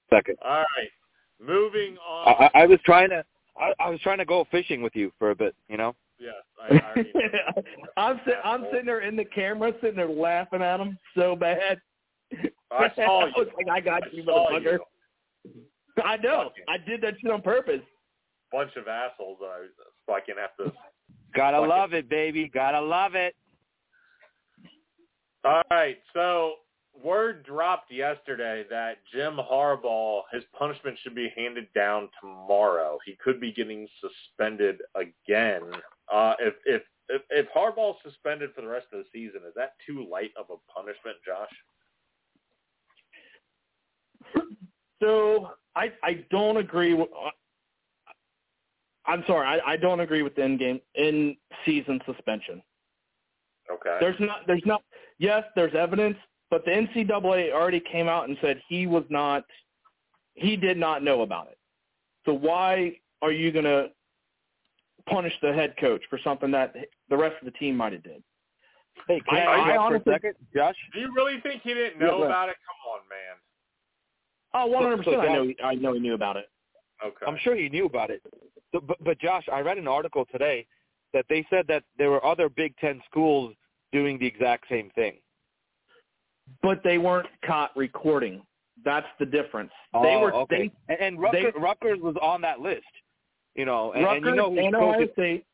Second. 0.09 0.37
All 0.43 0.59
right, 0.61 0.89
moving 1.41 1.97
on. 1.97 2.27
I, 2.27 2.45
I, 2.45 2.63
I 2.63 2.65
was 2.65 2.79
trying 2.85 3.09
to. 3.09 3.25
I, 3.59 3.73
I 3.79 3.89
was 3.89 3.99
trying 4.01 4.19
to 4.19 4.25
go 4.25 4.45
fishing 4.51 4.81
with 4.81 4.95
you 4.95 5.11
for 5.19 5.31
a 5.31 5.35
bit, 5.35 5.55
you 5.69 5.77
know. 5.77 5.95
yes, 6.19 6.33
I, 6.61 6.75
I 6.75 6.79
already 6.91 7.11
know. 7.15 7.63
I'm 7.97 8.21
sit, 8.25 8.35
I'm 8.43 8.65
sitting 8.71 8.85
there 8.85 9.01
in 9.01 9.15
the 9.17 9.25
camera, 9.25 9.73
sitting 9.81 9.97
there 9.97 10.09
laughing 10.09 10.61
at 10.61 10.79
him 10.79 10.97
so 11.15 11.35
bad. 11.35 11.79
I 12.71 12.91
saw 12.95 13.25
you. 13.25 13.33
was 13.35 13.47
like, 13.57 13.67
I 13.69 13.79
got 13.81 14.03
I 14.03 14.07
you, 14.11 14.23
saw 14.23 14.49
motherfucker. 14.51 14.79
You. 15.53 16.03
I 16.03 16.17
know. 16.17 16.49
Fucking- 16.49 16.63
I 16.67 16.77
did 16.77 17.01
that 17.01 17.13
shit 17.21 17.31
on 17.31 17.41
purpose. 17.41 17.81
Bunch 18.51 18.75
of 18.75 18.87
assholes 18.87 19.37
that 19.39 19.47
I 19.47 19.67
fucking 20.07 20.35
have 20.37 20.55
to. 20.57 20.71
Gotta 21.35 21.57
Fucking- 21.57 21.69
love 21.69 21.93
it, 21.93 22.07
baby. 22.09 22.47
Gotta 22.47 22.81
love 22.81 23.15
it. 23.15 23.35
All 25.43 25.61
right, 25.69 25.97
so 26.13 26.55
word 27.03 27.43
dropped 27.45 27.91
yesterday 27.91 28.65
that 28.69 28.97
Jim 29.13 29.37
Harbaugh, 29.37 30.23
his 30.31 30.43
punishment 30.57 30.97
should 30.99 31.13
be 31.13 31.29
handed 31.35 31.67
down 31.73 32.09
tomorrow. 32.19 32.97
He 33.05 33.15
could 33.23 33.39
be 33.39 33.51
getting 33.51 33.87
suspended 34.01 34.81
again. 34.95 35.61
Uh, 36.11 36.35
if 36.39 36.55
if 36.65 36.81
if, 37.09 37.21
if 37.29 37.47
Harbaugh's 37.55 38.01
suspended 38.01 38.49
for 38.55 38.61
the 38.61 38.67
rest 38.67 38.87
of 38.91 38.99
the 39.03 39.05
season, 39.13 39.41
is 39.47 39.53
that 39.55 39.73
too 39.85 40.07
light 40.09 40.31
of 40.35 40.45
a 40.49 40.57
punishment, 40.73 41.17
Josh? 41.23 41.51
So 45.05 45.51
I 45.75 45.91
I 46.03 46.25
don't 46.31 46.57
agree 46.57 46.93
with. 46.95 47.09
uh, 47.09 47.29
I'm 49.05 49.23
sorry. 49.27 49.45
I, 49.45 49.73
I 49.73 49.77
don't 49.77 49.99
agree 49.99 50.23
with 50.23 50.35
the 50.35 50.43
in 50.43 50.57
game 50.57 50.79
in 50.95 51.37
season 51.63 51.99
suspension. 52.07 52.61
Okay. 53.71 53.97
There's 53.99 54.19
not. 54.19 54.39
There's 54.47 54.63
not. 54.65 54.81
Yes, 55.19 55.43
there's 55.55 55.75
evidence, 55.75 56.17
but 56.49 56.65
the 56.65 56.71
NCAA 56.71 57.53
already 57.53 57.79
came 57.79 58.07
out 58.07 58.27
and 58.27 58.37
said 58.41 58.59
he 58.67 58.87
was 58.87 59.03
not. 59.09 59.43
He 60.33 60.55
did 60.57 60.77
not 60.77 61.03
know 61.03 61.21
about 61.21 61.47
it. 61.47 61.57
So 62.25 62.33
why 62.33 62.97
are 63.21 63.31
you 63.31 63.51
going 63.51 63.65
to 63.65 63.87
punish 65.07 65.33
the 65.41 65.53
head 65.53 65.75
coach 65.79 66.01
for 66.09 66.19
something 66.23 66.49
that 66.51 66.75
the 67.09 67.15
rest 67.15 67.35
of 67.39 67.45
the 67.45 67.57
team 67.59 67.77
might 67.77 67.93
have 67.93 68.03
did? 68.03 68.23
Hey, 69.07 69.21
can 69.29 69.47
I, 69.47 69.51
I- 69.51 69.69
I 69.73 69.77
honestly- 69.77 70.03
for 70.03 70.09
a 70.11 70.13
second, 70.15 70.33
Josh? 70.53 70.75
Do 70.93 70.99
you 70.99 71.13
really 71.15 71.39
think 71.41 71.61
he 71.61 71.73
didn't 71.75 71.99
know 71.99 72.17
go 72.19 72.23
about 72.23 72.49
it? 72.49 72.55
Come 72.65 72.93
on, 72.93 72.99
man. 73.07 73.37
Oh, 74.55 74.65
100 74.67 74.97
percent. 74.97 75.17
I 75.19 75.25
Josh- 75.25 75.33
know. 75.35 75.53
I 75.67 75.75
know 75.75 75.93
he 75.93 75.99
knew 75.99 76.13
about 76.13 76.37
it. 76.37 76.45
Okay. 77.05 77.25
I'm 77.27 77.37
sure 77.43 77.55
he 77.55 77.69
knew 77.69 77.85
about 77.85 78.09
it. 78.09 78.21
So, 78.73 78.79
but, 78.79 78.97
but 79.03 79.19
Josh, 79.19 79.43
I 79.51 79.59
read 79.59 79.77
an 79.77 79.87
article 79.87 80.25
today 80.31 80.65
that 81.13 81.25
they 81.29 81.45
said 81.49 81.65
that 81.67 81.83
there 81.97 82.09
were 82.09 82.25
other 82.25 82.49
Big 82.49 82.75
Ten 82.77 83.01
schools 83.09 83.53
doing 83.91 84.17
the 84.17 84.25
exact 84.25 84.65
same 84.69 84.89
thing. 84.95 85.15
But 86.61 86.81
they 86.83 86.97
weren't 86.97 87.27
caught 87.45 87.75
recording. 87.75 88.41
That's 88.83 89.07
the 89.19 89.25
difference. 89.25 89.71
they 89.93 89.99
Oh, 90.15 90.19
were. 90.21 90.33
okay. 90.33 90.71
and, 90.89 90.99
and 90.99 91.19
Rutgers, 91.19 91.53
they- 91.55 91.59
Rutgers 91.59 91.99
was 92.01 92.15
on 92.21 92.41
that 92.41 92.59
list. 92.59 92.83
You 93.55 93.65
know, 93.65 93.93
and, 93.93 94.03
Rutgers 94.03 94.17
and 94.17 94.25
you 94.27 94.35
know 94.35 94.49
who's 94.51 94.65
and 94.65 94.75
Ohio 94.75 94.93
coaching. 94.93 95.09
State. 95.13 95.45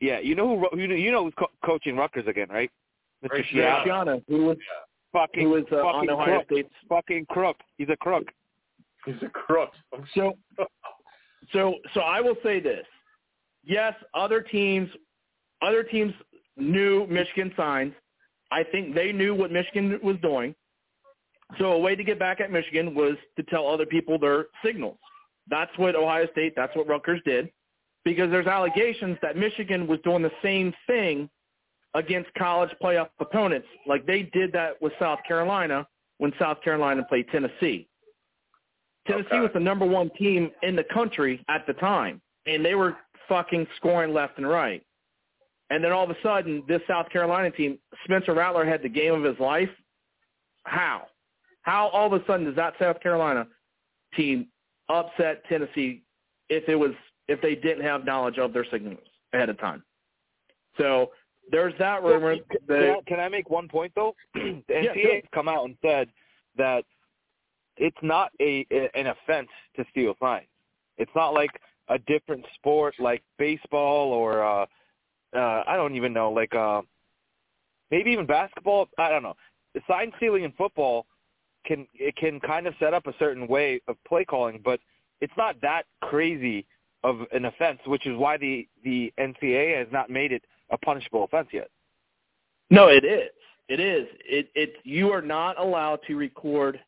Yeah, 0.00 0.18
you 0.20 0.34
know 0.34 0.48
who 0.48 0.56
Ru- 0.70 0.80
you 0.80 0.88
know, 0.88 0.94
you 0.94 1.10
know 1.12 1.24
who's 1.24 1.34
co- 1.38 1.50
coaching 1.64 1.96
Rutgers 1.96 2.26
again, 2.26 2.48
right? 2.50 2.70
Mr. 3.24 3.30
Ray 3.32 3.44
Schiano, 3.52 4.22
who 4.28 4.44
was 4.44 4.56
Fucking, 5.16 5.44
who 5.44 5.50
was 5.50 5.64
uh, 5.72 5.76
on 5.76 5.94
fucking 5.94 6.10
Ohio 6.10 6.26
crook. 6.26 6.44
State's. 6.52 6.74
Fucking 6.88 7.26
crook. 7.30 7.56
He's 7.78 7.88
a 7.88 7.96
crook. 7.96 8.28
He's 9.06 9.22
a 9.22 9.28
crook. 9.30 9.70
So, 10.14 10.36
so, 11.52 11.74
so 11.94 12.00
I 12.00 12.20
will 12.20 12.36
say 12.42 12.60
this: 12.60 12.84
yes, 13.64 13.94
other 14.14 14.42
teams, 14.42 14.90
other 15.62 15.82
teams 15.82 16.12
knew 16.58 17.06
Michigan 17.06 17.52
signs. 17.56 17.94
I 18.52 18.62
think 18.62 18.94
they 18.94 19.10
knew 19.12 19.34
what 19.34 19.50
Michigan 19.50 19.98
was 20.02 20.16
doing. 20.20 20.54
So 21.58 21.72
a 21.72 21.78
way 21.78 21.94
to 21.94 22.04
get 22.04 22.18
back 22.18 22.40
at 22.40 22.50
Michigan 22.50 22.94
was 22.94 23.16
to 23.36 23.42
tell 23.44 23.68
other 23.68 23.86
people 23.86 24.18
their 24.18 24.46
signals. 24.64 24.98
That's 25.48 25.70
what 25.78 25.94
Ohio 25.94 26.26
State, 26.32 26.54
that's 26.56 26.74
what 26.76 26.88
Rutgers 26.88 27.20
did, 27.24 27.50
because 28.04 28.30
there's 28.30 28.48
allegations 28.48 29.16
that 29.22 29.36
Michigan 29.36 29.86
was 29.86 30.00
doing 30.02 30.22
the 30.22 30.32
same 30.42 30.74
thing 30.86 31.30
against 31.96 32.32
college 32.34 32.70
playoff 32.82 33.08
opponents. 33.20 33.66
Like 33.86 34.06
they 34.06 34.24
did 34.32 34.52
that 34.52 34.80
with 34.80 34.92
South 34.98 35.18
Carolina 35.26 35.86
when 36.18 36.32
South 36.38 36.62
Carolina 36.62 37.02
played 37.08 37.26
Tennessee. 37.32 37.88
Tennessee 39.06 39.28
Okay. 39.32 39.40
was 39.40 39.50
the 39.52 39.60
number 39.60 39.86
one 39.86 40.10
team 40.10 40.50
in 40.62 40.76
the 40.76 40.84
country 40.84 41.44
at 41.48 41.66
the 41.66 41.72
time, 41.74 42.20
and 42.46 42.64
they 42.64 42.74
were 42.74 42.96
fucking 43.28 43.66
scoring 43.76 44.12
left 44.12 44.38
and 44.38 44.48
right. 44.48 44.84
And 45.70 45.82
then 45.82 45.90
all 45.92 46.04
of 46.04 46.10
a 46.10 46.20
sudden, 46.22 46.62
this 46.68 46.80
South 46.86 47.08
Carolina 47.10 47.50
team, 47.50 47.78
Spencer 48.04 48.34
Rattler 48.34 48.64
had 48.64 48.82
the 48.82 48.88
game 48.88 49.14
of 49.14 49.24
his 49.24 49.38
life. 49.40 49.70
How? 50.64 51.08
How 51.62 51.88
all 51.88 52.12
of 52.12 52.20
a 52.20 52.24
sudden 52.26 52.46
does 52.46 52.54
that 52.56 52.74
South 52.78 53.00
Carolina 53.00 53.48
team 54.14 54.48
upset 54.88 55.44
Tennessee 55.48 56.02
if 56.48 56.68
it 56.68 56.76
was 56.76 56.92
if 57.28 57.40
they 57.40 57.56
didn't 57.56 57.82
have 57.82 58.04
knowledge 58.04 58.38
of 58.38 58.52
their 58.52 58.64
signals 58.70 58.98
ahead 59.32 59.48
of 59.48 59.58
time. 59.58 59.82
So 60.78 61.10
there's 61.50 61.74
that 61.78 62.02
rumor. 62.02 62.36
Can, 62.36 62.44
that, 62.68 62.90
I, 62.90 63.00
can 63.06 63.20
I 63.20 63.28
make 63.28 63.50
one 63.50 63.68
point 63.68 63.92
though? 63.94 64.14
the 64.34 64.62
Yeah, 64.68 64.92
NCAA 64.92 65.02
sure. 65.02 65.14
has 65.14 65.22
come 65.34 65.48
out 65.48 65.64
and 65.64 65.76
said 65.82 66.08
that 66.56 66.84
it's 67.76 67.96
not 68.02 68.30
a 68.40 68.66
an 68.94 69.08
offense 69.08 69.48
to 69.76 69.84
steal 69.90 70.14
signs. 70.20 70.46
It's 70.98 71.10
not 71.14 71.34
like 71.34 71.50
a 71.88 71.98
different 72.00 72.44
sport 72.54 72.94
like 72.98 73.22
baseball 73.38 74.12
or 74.12 74.42
uh 74.42 74.66
uh 75.36 75.62
I 75.66 75.76
don't 75.76 75.94
even 75.94 76.12
know 76.12 76.30
like 76.32 76.54
uh 76.54 76.82
maybe 77.90 78.10
even 78.10 78.26
basketball. 78.26 78.88
I 78.98 79.08
don't 79.10 79.22
know. 79.22 79.36
The 79.74 79.80
sign 79.88 80.12
stealing 80.16 80.44
in 80.44 80.52
football 80.52 81.06
can 81.66 81.86
it 81.94 82.16
can 82.16 82.40
kind 82.40 82.66
of 82.66 82.74
set 82.80 82.94
up 82.94 83.06
a 83.06 83.14
certain 83.18 83.46
way 83.46 83.80
of 83.88 83.96
play 84.08 84.24
calling, 84.24 84.60
but 84.64 84.80
it's 85.20 85.32
not 85.36 85.60
that 85.62 85.84
crazy 86.02 86.66
of 87.06 87.16
an 87.32 87.44
offense, 87.46 87.78
which 87.86 88.06
is 88.06 88.16
why 88.16 88.36
the 88.36 88.66
the 88.84 89.12
NCAA 89.18 89.78
has 89.78 89.88
not 89.92 90.10
made 90.10 90.32
it 90.32 90.42
a 90.70 90.78
punishable 90.78 91.24
offense 91.24 91.48
yet. 91.52 91.68
no, 92.70 92.88
it 92.88 93.04
is. 93.04 93.30
It 93.68 93.80
is. 93.80 94.06
It 94.24 94.48
it 94.54 94.74
you 94.84 95.10
are 95.12 95.22
not 95.22 95.58
allowed 95.58 96.00
to 96.08 96.16
record. 96.16 96.80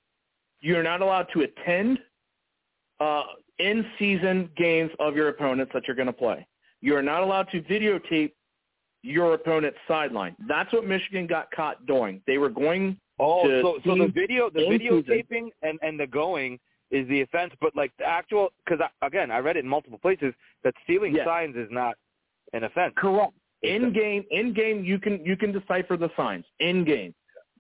You 0.61 0.77
are 0.77 0.83
not 0.83 1.01
allowed 1.03 1.29
to 1.35 1.43
attend 1.43 1.99
uh, 3.01 3.23
in-season 3.59 4.51
games 4.57 4.91
of 4.99 5.15
your 5.15 5.29
opponents 5.29 5.71
that 5.73 5.85
you're 5.87 5.97
going 5.97 6.07
to 6.07 6.13
play. 6.13 6.47
You 6.81 6.97
are 6.97 7.03
not 7.03 7.23
allowed 7.23 7.49
to 7.53 7.61
videotape 7.63 8.33
your 9.03 9.35
opponent's 9.35 9.79
sideline. 9.87 10.35
That's 10.49 10.73
what 10.73 10.85
Michigan 10.85 11.29
got 11.29 11.49
caught 11.53 11.87
doing. 11.87 12.21
They 12.27 12.39
were 12.39 12.51
going 12.51 12.99
Oh, 13.21 13.49
to 13.49 13.63
so 13.63 13.79
so 13.85 13.95
the 13.97 14.13
video 14.13 14.49
the 14.51 14.61
videotaping 14.61 15.49
and 15.63 15.79
and 15.83 15.99
the 15.99 16.07
going 16.07 16.59
is 16.91 17.07
the 17.09 17.21
offense, 17.21 17.53
but 17.61 17.75
like 17.77 17.93
the 17.99 18.05
actual 18.05 18.49
because 18.65 18.85
again 19.03 19.31
I 19.31 19.39
read 19.39 19.57
it 19.57 19.65
in 19.65 19.69
multiple 19.69 19.99
places 19.99 20.33
that 20.65 20.75
stealing 20.85 21.15
Yeah. 21.15 21.25
signs 21.25 21.57
is 21.57 21.69
not 21.71 21.97
an 22.53 22.65
offense. 22.65 22.95
Correct. 22.97 23.33
In 23.63 23.93
game, 23.93 24.25
in 24.31 24.53
game, 24.55 24.85
you 24.85 24.99
can 24.99 25.25
you 25.25 25.37
can 25.37 25.53
decipher 25.53 25.97
the 25.97 26.11
signs 26.17 26.45
in 26.61 26.85
game, 26.85 27.15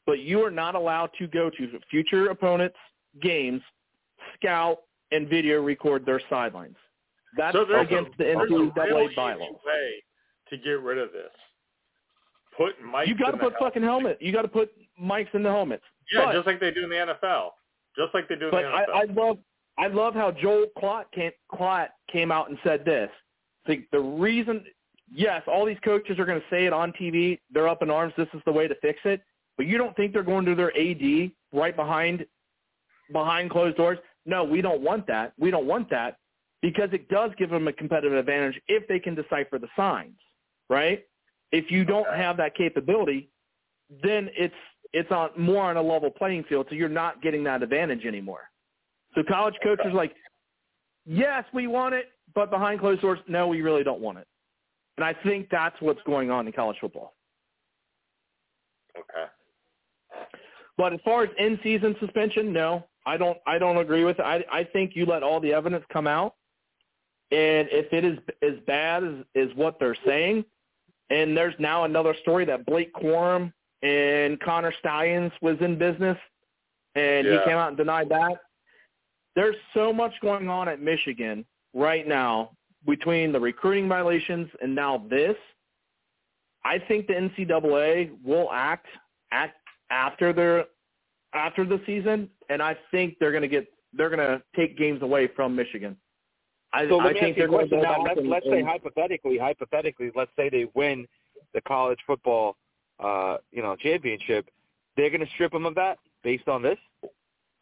but 0.07 0.21
you 0.21 0.43
are 0.45 0.51
not 0.51 0.75
allowed 0.75 1.11
to 1.19 1.27
go 1.27 1.51
to 1.51 1.81
future 1.91 2.31
opponents' 2.31 2.77
games, 3.21 3.61
scout 4.37 4.79
and 5.11 5.29
video 5.29 5.61
record 5.63 6.07
their 6.07 6.21
sidelines. 6.31 6.77
That's 7.37 7.55
so 7.55 7.65
there's 7.65 7.87
against 7.87 8.13
a, 8.15 8.17
the 8.19 8.25
there's 8.25 8.37
a 8.51 8.55
NCAA 8.55 8.77
real 8.87 9.03
easy 9.07 9.15
bylaws. 9.17 9.55
way 9.67 10.05
to 10.51 10.57
get 10.57 10.81
rid 10.81 10.99
of 10.99 11.13
this. 11.13 11.33
Put 12.57 12.75
mics 12.83 13.07
You 13.09 13.17
got 13.17 13.33
to 13.33 13.33
in 13.35 13.39
the 13.39 13.51
put 13.51 13.59
fucking 13.59 13.83
helmet. 13.83 14.19
You 14.21 14.33
got 14.33 14.43
to 14.43 14.49
put 14.49 14.71
mics 15.03 15.33
in 15.35 15.43
the 15.43 15.51
helmets. 15.51 15.85
Yeah, 16.13 16.27
but, 16.27 16.33
just 16.33 16.47
like 16.47 16.61
they 16.61 16.71
do 16.71 16.85
in 16.85 16.91
the 16.91 16.97
NFL. 17.23 17.51
Just 17.97 18.15
like 18.15 18.29
they 18.29 18.37
do 18.37 18.47
in 18.47 18.51
but 18.51 18.63
the 18.63 18.69
I, 18.69 18.85
NFL. 18.85 19.11
I 19.11 19.13
love 19.13 19.39
I 19.79 19.87
love 19.87 20.15
how 20.15 20.33
Joel 20.33 20.67
Klatt 20.77 21.05
came, 21.15 21.31
Klatt 21.53 21.89
came 22.11 22.33
out 22.33 22.51
and 22.51 22.59
said 22.65 22.85
this. 22.85 23.11
The, 23.67 23.85
the 23.93 24.01
reason, 24.01 24.65
yes, 25.13 25.43
all 25.47 25.65
these 25.65 25.79
coaches 25.85 26.19
are 26.19 26.25
going 26.25 26.41
to 26.41 26.47
say 26.51 26.67
it 26.67 26.73
on 26.73 26.93
TV. 27.01 27.39
They're 27.53 27.69
up 27.69 27.83
in 27.83 27.91
arms. 27.91 28.13
This 28.17 28.27
is 28.35 28.41
the 28.45 28.53
way 28.53 28.67
to 28.67 28.75
fix 28.83 28.99
it. 29.05 29.23
But 29.57 29.67
you 29.67 29.79
don't 29.79 29.95
think 29.95 30.13
they're 30.13 30.23
going 30.25 30.45
to 30.47 30.55
their 30.57 30.77
AD 30.77 31.31
right 31.53 31.77
behind 31.77 32.27
behind 33.13 33.51
closed 33.51 33.77
doors? 33.77 33.99
No, 34.27 34.45
we 34.45 34.61
don't 34.61 34.83
want 34.83 35.07
that. 35.07 35.33
We 35.39 35.51
don't 35.51 35.67
want 35.67 35.89
that 35.91 36.19
because 36.61 36.91
it 36.93 37.09
does 37.09 37.31
give 37.39 37.51
them 37.51 37.69
a 37.69 37.73
competitive 37.73 38.17
advantage 38.17 38.61
if 38.67 38.87
they 38.89 38.99
can 38.99 39.15
decipher 39.15 39.59
the 39.59 39.69
signs, 39.77 40.19
right? 40.69 41.05
If 41.53 41.71
you 41.71 41.85
don't 41.85 42.13
have 42.15 42.37
that 42.39 42.55
capability, 42.55 43.31
then 44.03 44.29
it's 44.37 44.55
it's 44.93 45.11
on 45.11 45.31
more 45.37 45.65
on 45.65 45.77
a 45.77 45.83
level 45.83 46.11
playing 46.11 46.45
field, 46.45 46.67
so 46.69 46.75
you're 46.75 46.89
not 46.89 47.23
getting 47.23 47.45
that 47.45 47.63
advantage 47.63 48.05
anymore. 48.05 48.51
So 49.15 49.23
college 49.29 49.55
coaches 49.63 49.87
are 49.87 49.93
like, 49.93 50.15
yes, 51.05 51.45
we 51.53 51.67
want 51.67 51.95
it, 51.95 52.07
but 52.35 52.51
behind 52.51 52.81
closed 52.81 53.03
doors, 53.03 53.19
no, 53.29 53.49
we 53.49 53.63
really 53.63 53.85
don't 53.85 54.01
want 54.01 54.19
it. 54.19 54.27
And 54.97 55.05
I 55.05 55.15
think 55.25 55.49
that's 55.51 55.77
what's 55.81 56.01
going 56.07 56.31
on 56.31 56.47
in 56.47 56.53
college 56.53 56.77
football. 56.81 57.15
okay. 58.97 59.31
But 60.77 60.93
as 60.93 61.01
far 61.05 61.25
as 61.25 61.31
in-season 61.39 61.97
suspension, 62.01 62.53
no, 62.53 62.85
I 63.05 63.17
don't. 63.17 63.39
I 63.47 63.59
don't 63.59 63.79
agree 63.79 64.05
with 64.05 64.19
it. 64.19 64.23
I, 64.23 64.45
I 64.51 64.65
think 64.65 64.93
you 64.95 65.07
let 65.07 65.23
all 65.23 65.41
the 65.41 65.53
evidence 65.53 65.85
come 65.93 66.07
out, 66.07 66.35
and 67.31 67.69
if 67.71 67.93
it 67.93 68.05
is 68.05 68.19
as 68.43 68.59
bad 68.67 69.03
as 69.03 69.15
is 69.35 69.51
what 69.57 69.79
they're 69.81 69.97
saying, 70.07 70.45
and 71.11 71.37
there's 71.37 71.55
now 71.59 71.85
another 71.85 72.15
story 72.23 72.45
that 72.45 72.67
Blake 72.67 72.93
Corum 72.95 73.53
and 73.83 74.41
Connor 74.41 74.73
Stalions 74.81 75.33
was 75.41 75.57
in 75.61 75.79
business, 75.79 76.19
and 76.95 77.27
Yeah. 77.27 77.39
he 77.39 77.45
came 77.45 77.57
out 77.57 77.69
and 77.69 77.77
denied 77.77 78.09
that. 78.09 78.41
There's 79.35 79.57
so 79.75 79.93
much 79.93 80.19
going 80.21 80.49
on 80.49 80.69
at 80.69 80.81
Michigan 80.81 81.45
right 81.73 82.07
now 82.07 82.57
between 82.87 83.33
the 83.33 83.41
recruiting 83.41 83.89
violations 83.89 84.51
and 84.61 84.75
now 84.75 84.99
this. 85.09 85.37
I 86.65 86.79
think 86.79 87.07
the 87.07 87.15
NCAA 87.15 88.11
will 88.25 88.51
act 88.53 88.87
act 89.31 89.57
after 89.91 90.33
their 90.33 90.67
after 91.35 91.65
the 91.65 91.81
season, 91.87 92.31
and 92.49 92.63
I 92.63 92.77
think 92.91 93.19
they're 93.19 93.31
going 93.31 93.43
to 93.43 93.49
get 93.49 93.73
they're 93.93 94.11
going 94.11 94.27
to 94.27 94.43
take 94.57 94.77
games 94.77 95.03
away 95.03 95.29
from 95.29 95.55
Michigan. 95.55 95.97
I, 96.73 96.89
So 96.89 96.99
let 96.99 97.15
me 97.15 97.21
think 97.21 97.23
ask 97.23 97.29
you 97.29 97.35
they're 97.35 97.45
a 97.47 97.49
going 97.49 97.69
to 97.71 97.77
question 97.77 97.83
now. 97.83 98.03
Let's, 98.03 98.19
and, 98.21 98.29
let's 98.29 98.47
say 98.47 98.63
hypothetically, 98.63 99.39
hypothetically, 99.39 100.11
let's 100.15 100.31
say 100.37 100.51
they 100.51 100.67
win 100.75 101.07
the 101.55 101.61
college 101.63 101.99
football, 102.07 102.57
uh, 103.01 103.37
you 103.51 103.63
know, 103.63 103.77
championship. 103.77 104.49
They're 104.97 105.11
going 105.11 105.21
to 105.21 105.33
strip 105.35 105.53
them 105.53 105.67
of 105.67 105.75
that 105.77 105.99
based 106.25 106.49
on 106.49 106.63
this. 106.63 106.79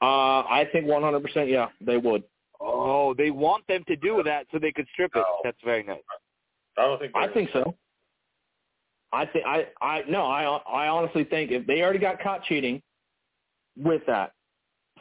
uh, 0.01 0.05
I 0.05 0.69
think 0.73 0.87
100%. 0.87 1.51
Yeah, 1.51 1.69
they 1.81 1.97
would. 1.97 2.23
Oh, 2.61 3.15
they 3.15 3.31
want 3.31 3.67
them 3.67 3.85
to 3.87 3.97
do 3.97 4.23
that 4.25 4.47
so 4.51 4.59
they 4.59 4.73
could 4.73 4.87
strip 4.93 5.13
it. 5.15 5.19
No. 5.19 5.25
That's 5.45 5.59
very 5.65 5.83
nice. 5.83 5.99
I 6.79 6.83
don't 6.83 6.99
think. 6.99 7.13
I 7.15 7.29
think 7.29 7.51
so. 7.53 7.75
I 9.13 9.25
think 9.27 9.47
I 9.47 9.67
I 9.81 10.03
no 10.09 10.25
I 10.25 10.45
I 10.45 10.89
honestly 10.89 11.25
think 11.25 11.51
if 11.51 11.67
they 11.67 11.81
already 11.81 11.99
got 11.99 12.21
caught 12.21 12.45
cheating 12.45 12.83
with 13.77 14.03
that, 14.07 14.33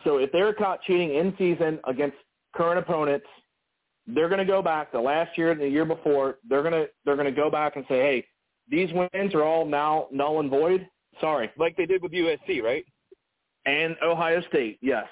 so 0.04 0.18
if 0.18 0.32
they're 0.32 0.54
caught 0.54 0.82
cheating 0.84 1.16
in 1.16 1.34
season 1.38 1.80
against 1.86 2.16
current 2.56 2.80
opponents, 2.80 3.26
they're 4.08 4.30
going 4.30 4.40
to 4.40 4.46
go 4.46 4.62
back 4.62 4.92
the 4.92 5.00
last 5.00 5.38
year 5.38 5.52
and 5.52 5.60
the 5.60 5.68
year 5.68 5.86
before. 5.86 6.38
They're 6.48 6.62
going 6.62 6.74
to 6.74 6.88
they're 7.04 7.16
going 7.16 7.34
to 7.34 7.42
go 7.42 7.50
back 7.50 7.76
and 7.76 7.86
say, 7.90 7.96
hey, 7.96 8.28
these 8.70 8.90
wins 8.94 9.34
are 9.34 9.44
all 9.44 9.66
now 9.66 10.08
null 10.12 10.40
and 10.40 10.50
void. 10.50 10.88
Sorry, 11.22 11.50
Like 11.58 11.78
they 11.78 11.86
did 11.86 12.02
with 12.02 12.12
USC, 12.12 12.62
right? 12.62 12.86
and 13.66 13.96
Ohio 14.04 14.42
State, 14.50 14.78
yes, 14.82 15.08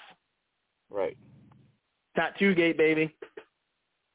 Right. 0.89 1.17
tattoo 2.15 2.53
gate 2.53 2.77
baby. 2.77 3.15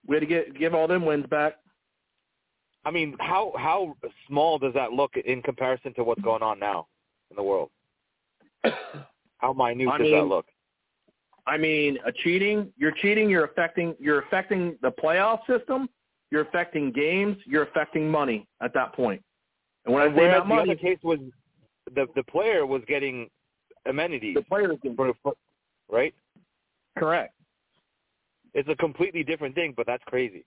We 0.07 0.15
had 0.17 0.21
to 0.21 0.27
get 0.27 0.55
give 0.55 0.75
all 0.75 0.87
them 0.87 1.05
wins 1.05 1.27
back. 1.27 1.57
I 2.85 2.91
mean, 2.91 3.17
how 3.19 3.53
how 3.57 3.97
small 4.27 4.59
does 4.59 4.75
that 4.75 4.93
look 4.93 5.17
in 5.17 5.43
comparison 5.43 5.93
to 5.95 6.05
what's 6.05 6.23
going 6.23 6.43
on 6.43 6.59
now 6.59 6.87
in 7.31 7.37
the 7.37 7.43
world? 7.43 7.71
How 9.39 9.53
minute 9.53 9.89
I 9.89 9.99
does 9.99 10.11
that 10.11 10.25
look? 10.25 10.47
I 11.47 11.57
mean, 11.57 11.99
a 12.05 12.13
cheating, 12.13 12.73
you're 12.77 12.93
cheating, 12.93 13.31
you're 13.31 13.45
affecting 13.45 13.95
you're 13.99 14.21
affecting 14.21 14.77
the 14.83 14.91
playoff 14.91 15.41
system, 15.47 15.89
you're 16.31 16.43
affecting 16.43 16.93
games, 16.93 17.37
you're 17.47 17.63
affecting 17.65 18.09
money 18.11 18.47
at 18.63 18.73
that 18.75 18.93
point. 18.95 19.23
And 19.89 19.95
when 19.95 20.03
I 20.03 20.09
say 20.09 20.17
Whereas 20.17 20.43
that 20.43 20.49
the 20.49 20.55
other 20.55 20.75
case 20.75 20.99
was 21.03 21.19
the 21.95 22.07
the 22.15 22.23
player 22.25 22.67
was 22.67 22.83
getting 22.87 23.29
amenities, 23.87 24.35
the 24.35 24.43
players 24.43 24.77
can 24.83 24.95
for, 24.95 25.13
for, 25.23 25.33
right? 25.91 26.15
correct. 26.99 27.33
It's 28.53 28.69
a 28.69 28.77
completely 28.77 29.25
different 29.25 29.55
thing, 29.55 29.73
but 29.75 29.87
that's 29.87 30.03
crazy. 30.07 30.45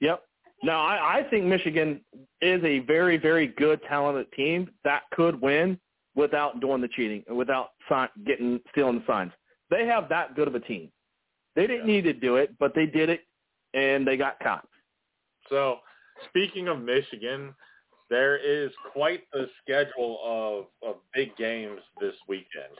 Yep. 0.00 0.22
Now 0.64 0.80
I, 0.80 1.18
I 1.18 1.22
think 1.30 1.44
Michigan 1.44 2.00
is 2.42 2.62
a 2.64 2.80
very, 2.80 3.18
very 3.18 3.46
good 3.46 3.80
talented 3.88 4.32
team 4.32 4.68
that 4.82 5.02
could 5.12 5.40
win 5.40 5.78
without 6.16 6.60
doing 6.60 6.80
the 6.80 6.88
cheating, 6.88 7.22
and 7.28 7.36
without 7.36 7.70
sign, 7.88 8.08
getting 8.26 8.58
stealing 8.72 8.96
the 8.98 9.04
signs. 9.06 9.30
They 9.70 9.86
have 9.86 10.08
that 10.08 10.34
good 10.34 10.48
of 10.48 10.56
a 10.56 10.60
team. 10.60 10.90
They 11.54 11.68
didn't 11.68 11.86
Yeah. 11.86 11.94
need 11.94 12.04
to 12.04 12.12
do 12.14 12.34
it, 12.34 12.58
but 12.58 12.74
they 12.74 12.86
did 12.86 13.10
it, 13.10 13.20
and 13.74 14.04
they 14.04 14.16
got 14.16 14.40
caught. 14.40 14.66
So, 15.48 15.78
speaking 16.28 16.66
of 16.66 16.80
Michigan, 16.80 17.54
there 18.10 18.36
is 18.36 18.70
quite 18.92 19.22
the 19.32 19.48
schedule 19.62 20.18
of, 20.24 20.88
of 20.88 20.96
big 21.14 21.36
games 21.36 21.80
this 22.00 22.14
weekend. 22.28 22.76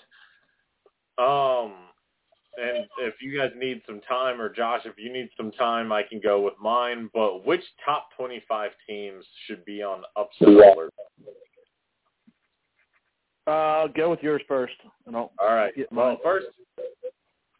Um, 1.18 1.74
and 2.56 2.86
if 3.00 3.14
you 3.20 3.38
guys 3.38 3.50
need 3.56 3.82
some 3.86 4.00
time, 4.00 4.40
or 4.40 4.48
Josh, 4.48 4.82
if 4.84 4.94
you 4.96 5.12
need 5.12 5.28
some 5.36 5.52
time, 5.52 5.92
I 5.92 6.02
can 6.02 6.20
go 6.20 6.40
with 6.40 6.54
mine. 6.60 7.10
But 7.12 7.46
which 7.46 7.62
top 7.84 8.08
25 8.16 8.70
teams 8.88 9.24
should 9.46 9.64
be 9.64 9.82
on 9.82 10.02
upset 10.16 10.48
alert? 10.48 10.92
Uh, 13.46 13.86
go 13.88 14.10
with 14.10 14.22
yours 14.22 14.42
first. 14.48 14.74
And 15.06 15.16
I'll, 15.16 15.32
All 15.40 15.54
right. 15.54 15.72
Well, 15.92 16.18
first, 16.22 16.46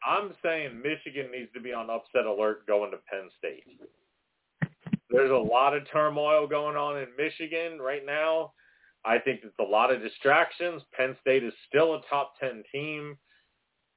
I'm 0.07 0.33
saying 0.43 0.81
Michigan 0.83 1.31
needs 1.31 1.53
to 1.55 1.61
be 1.61 1.73
on 1.73 1.91
upset 1.91 2.27
alert 2.27 2.66
going 2.66 2.91
to 2.91 2.99
Penn 3.11 3.29
State. 3.39 3.64
There's 5.11 5.31
a 5.31 5.35
lot 5.35 5.75
of 5.75 5.91
turmoil 5.91 6.47
going 6.47 6.77
on 6.77 6.99
in 6.99 7.09
Michigan 7.17 7.79
right 7.81 8.05
now. 8.05 8.53
I 9.05 9.19
think 9.19 9.41
it's 9.43 9.55
a 9.59 9.63
lot 9.63 9.93
of 9.93 10.03
distractions. 10.03 10.83
Penn 10.93 11.17
State 11.21 11.45
is 11.45 11.55
still 11.69 11.95
a 11.95 12.03
top 12.11 12.35
10 12.41 12.63
team. 12.71 13.17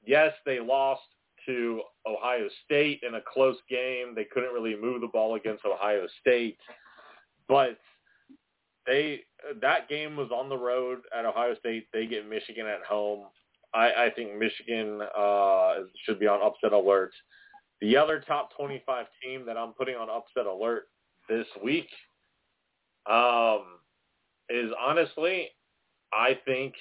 Yes, 0.06 0.34
they 0.46 0.60
lost 0.60 1.02
to 1.46 1.82
Ohio 2.08 2.48
State 2.66 3.02
in 3.08 3.16
a 3.16 3.22
close 3.34 3.58
game. 3.70 4.14
They 4.16 4.26
couldn't 4.26 4.54
really 4.54 4.76
move 4.80 5.02
the 5.02 5.08
ball 5.08 5.36
against 5.36 5.66
Ohio 5.66 6.08
State, 6.20 6.58
but 7.48 7.78
they 8.86 9.22
that 9.62 9.90
game 9.90 10.16
was 10.16 10.30
on 10.32 10.50
the 10.50 10.58
road 10.58 11.00
at 11.18 11.26
Ohio 11.26 11.56
State. 11.56 11.88
They 11.94 12.06
get 12.06 12.30
Michigan 12.30 12.68
at 12.68 12.84
home. 12.84 13.26
I, 13.74 14.06
I 14.06 14.10
think 14.16 14.38
Michigan 14.38 15.02
uh, 15.18 15.74
should 16.06 16.20
be 16.20 16.28
on 16.28 16.42
upset 16.42 16.74
alert. 16.74 17.12
The 17.80 17.98
other 17.98 18.24
top 18.26 18.56
25 18.56 19.06
team 19.24 19.46
that 19.46 19.58
I'm 19.58 19.74
putting 19.74 19.96
on 19.96 20.10
upset 20.10 20.46
alert 20.46 20.88
this 21.30 21.46
week 21.64 21.88
um, 23.10 23.64
is 24.50 24.72
honestly, 24.80 25.50
I 26.14 26.38
think 26.46 26.74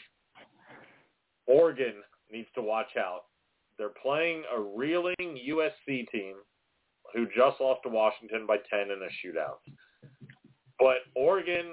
Oregon 1.47 1.95
needs 2.30 2.49
to 2.55 2.62
watch 2.62 2.97
out. 2.99 3.24
They're 3.78 3.91
playing 4.03 4.43
a 4.55 4.61
reeling 4.61 5.14
USC 5.20 6.09
team 6.11 6.34
who 7.14 7.26
just 7.26 7.61
lost 7.61 7.80
to 7.84 7.88
Washington 7.88 8.47
by 8.47 8.57
10 8.70 8.82
in 8.82 9.01
a 9.03 9.26
shootout. 9.26 9.59
But 10.78 10.99
Oregon 11.14 11.72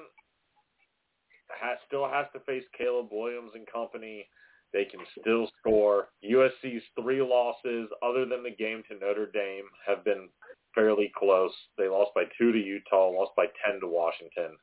has, 1.62 1.78
still 1.88 2.08
has 2.08 2.26
to 2.34 2.40
face 2.42 2.64
Caleb 2.78 3.08
Williams 3.12 3.52
and 3.56 3.66
company. 3.72 4.28
They 4.74 4.86
can 4.86 5.00
still 5.20 5.50
score. 5.60 6.10
USC's 6.24 6.84
three 7.00 7.22
losses, 7.22 7.90
other 8.04 8.26
than 8.26 8.44
the 8.44 8.52
game 8.52 8.84
to 8.90 8.98
Notre 9.00 9.32
Dame, 9.32 9.66
have 9.88 10.04
been 10.04 10.30
fairly 10.78 11.12
close. 11.18 11.52
They 11.78 11.90
lost 11.90 12.12
by 12.14 12.24
two 12.38 12.52
to 12.52 12.60
Utah, 12.60 13.10
lost 13.10 13.32
by 13.36 13.48
10 13.66 13.80
to 13.82 13.88
Washington. 13.88 14.56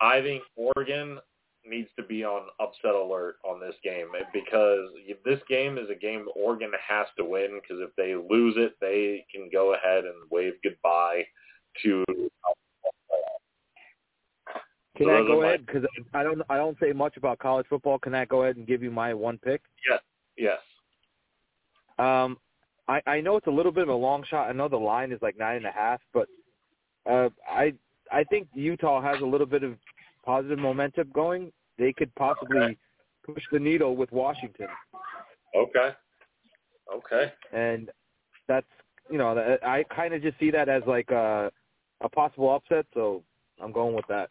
I 0.00 0.20
think 0.20 0.42
Oregon 0.54 1.18
needs 1.66 1.88
to 1.96 2.02
be 2.04 2.24
on 2.24 2.42
upset 2.60 2.94
alert 2.94 3.36
on 3.44 3.58
this 3.58 3.74
game 3.82 4.08
because 4.32 4.90
this 5.24 5.40
game 5.48 5.78
is 5.78 5.88
a 5.90 5.94
game 5.94 6.26
Oregon 6.36 6.70
has 6.86 7.06
to 7.16 7.24
win 7.24 7.60
because 7.60 7.82
if 7.82 7.94
they 7.96 8.14
lose 8.14 8.54
it, 8.56 8.74
they 8.80 9.24
can 9.34 9.48
go 9.52 9.74
ahead 9.74 10.04
and 10.04 10.14
wave 10.30 10.54
goodbye 10.62 11.24
to. 11.82 12.04
Can 14.96 15.06
So 15.06 15.16
I 15.16 15.26
go 15.26 15.42
ahead? 15.42 15.66
Because 15.66 15.84
I 16.12 16.22
don't 16.22 16.42
I 16.50 16.56
don't 16.56 16.76
say 16.80 16.92
much 16.92 17.16
about 17.16 17.38
college 17.38 17.66
football. 17.68 17.98
Can 17.98 18.14
I 18.14 18.24
go 18.24 18.42
ahead 18.42 18.56
and 18.56 18.66
give 18.66 18.82
you 18.82 18.90
my 18.90 19.14
one 19.14 19.38
pick? 19.38 19.62
Yes, 19.88 20.00
yes. 20.36 20.58
Um, 21.98 22.38
I 22.88 23.00
I 23.06 23.20
know 23.20 23.36
it's 23.36 23.46
a 23.46 23.50
little 23.50 23.72
bit 23.72 23.82
of 23.84 23.88
a 23.90 23.94
long 23.94 24.24
shot. 24.24 24.48
I 24.48 24.52
know 24.52 24.68
the 24.68 24.76
line 24.76 25.12
is 25.12 25.20
like 25.22 25.38
nine 25.38 25.56
and 25.56 25.66
a 25.66 25.70
half, 25.72 26.00
but 26.12 26.28
uh, 27.08 27.28
I 27.48 27.74
I 28.10 28.24
think 28.24 28.48
Utah 28.54 29.00
has 29.00 29.20
a 29.20 29.26
little 29.26 29.46
bit 29.46 29.62
of 29.62 29.76
positive 30.24 30.58
momentum 30.58 31.10
going. 31.14 31.52
They 31.78 31.92
could 31.92 32.14
possibly 32.16 32.58
Okay. 32.62 32.76
push 33.34 33.44
the 33.52 33.58
needle 33.58 33.94
with 33.96 34.10
Washington, 34.12 34.68
Okay. 35.54 35.90
Okay. 36.92 37.32
and 37.52 37.90
that's 38.48 38.66
you 39.10 39.18
know 39.18 39.58
I 39.62 39.84
kind 39.94 40.14
of 40.14 40.22
just 40.22 40.38
see 40.38 40.50
that 40.50 40.68
as 40.68 40.82
like 40.86 41.10
a 41.10 41.52
a 42.00 42.08
possible 42.08 42.54
upset. 42.54 42.86
So 42.94 43.22
I'm 43.62 43.72
going 43.72 43.94
with 43.94 44.06
that. 44.08 44.30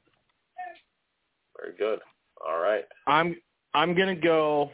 Very 1.60 1.76
good. 1.78 2.00
All 2.46 2.60
right. 2.60 2.86
I'm 3.06 3.36
I'm 3.74 3.96
gonna 3.96 4.16
go 4.16 4.72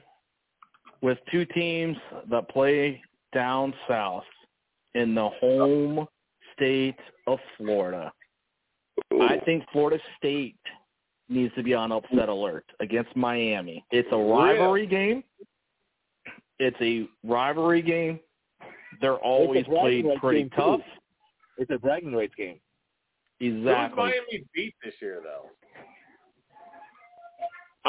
with 1.02 1.18
two 1.32 1.46
teams 1.46 1.98
that 2.30 2.48
play 2.50 3.02
down 3.34 3.74
south 3.88 4.24
in 4.96 5.16
the 5.16 5.30
home 5.40 6.08
state 6.56 6.98
of 7.28 7.40
Florida. 7.58 8.12
I 9.22 9.40
think 9.46 9.64
Florida 9.72 10.02
State 10.18 10.56
needs 11.30 11.54
to 11.56 11.64
be 11.64 11.74
on 11.74 11.92
upset 11.92 12.30
alert 12.30 12.66
against 12.80 13.16
Miami. 13.16 13.84
It's 13.92 14.08
a 14.12 14.18
rivalry 14.18 14.86
game. 14.86 15.24
It's 16.60 16.78
a 16.82 17.08
rivalry 17.28 17.82
game. 17.82 18.20
They're 19.02 19.16
always 19.16 19.66
played 19.66 20.06
pretty 20.22 20.42
game, 20.42 20.50
too. 20.52 20.56
tough. 20.56 20.82
It's 21.58 21.72
a 21.72 21.78
bragging 21.80 22.14
rights 22.14 22.34
game. 22.38 22.60
Who's 23.40 23.58
Exactly. 23.60 24.04
Miami 24.04 24.46
beat 24.54 24.76
this 24.84 24.94
year, 25.02 25.22
though? 25.24 25.50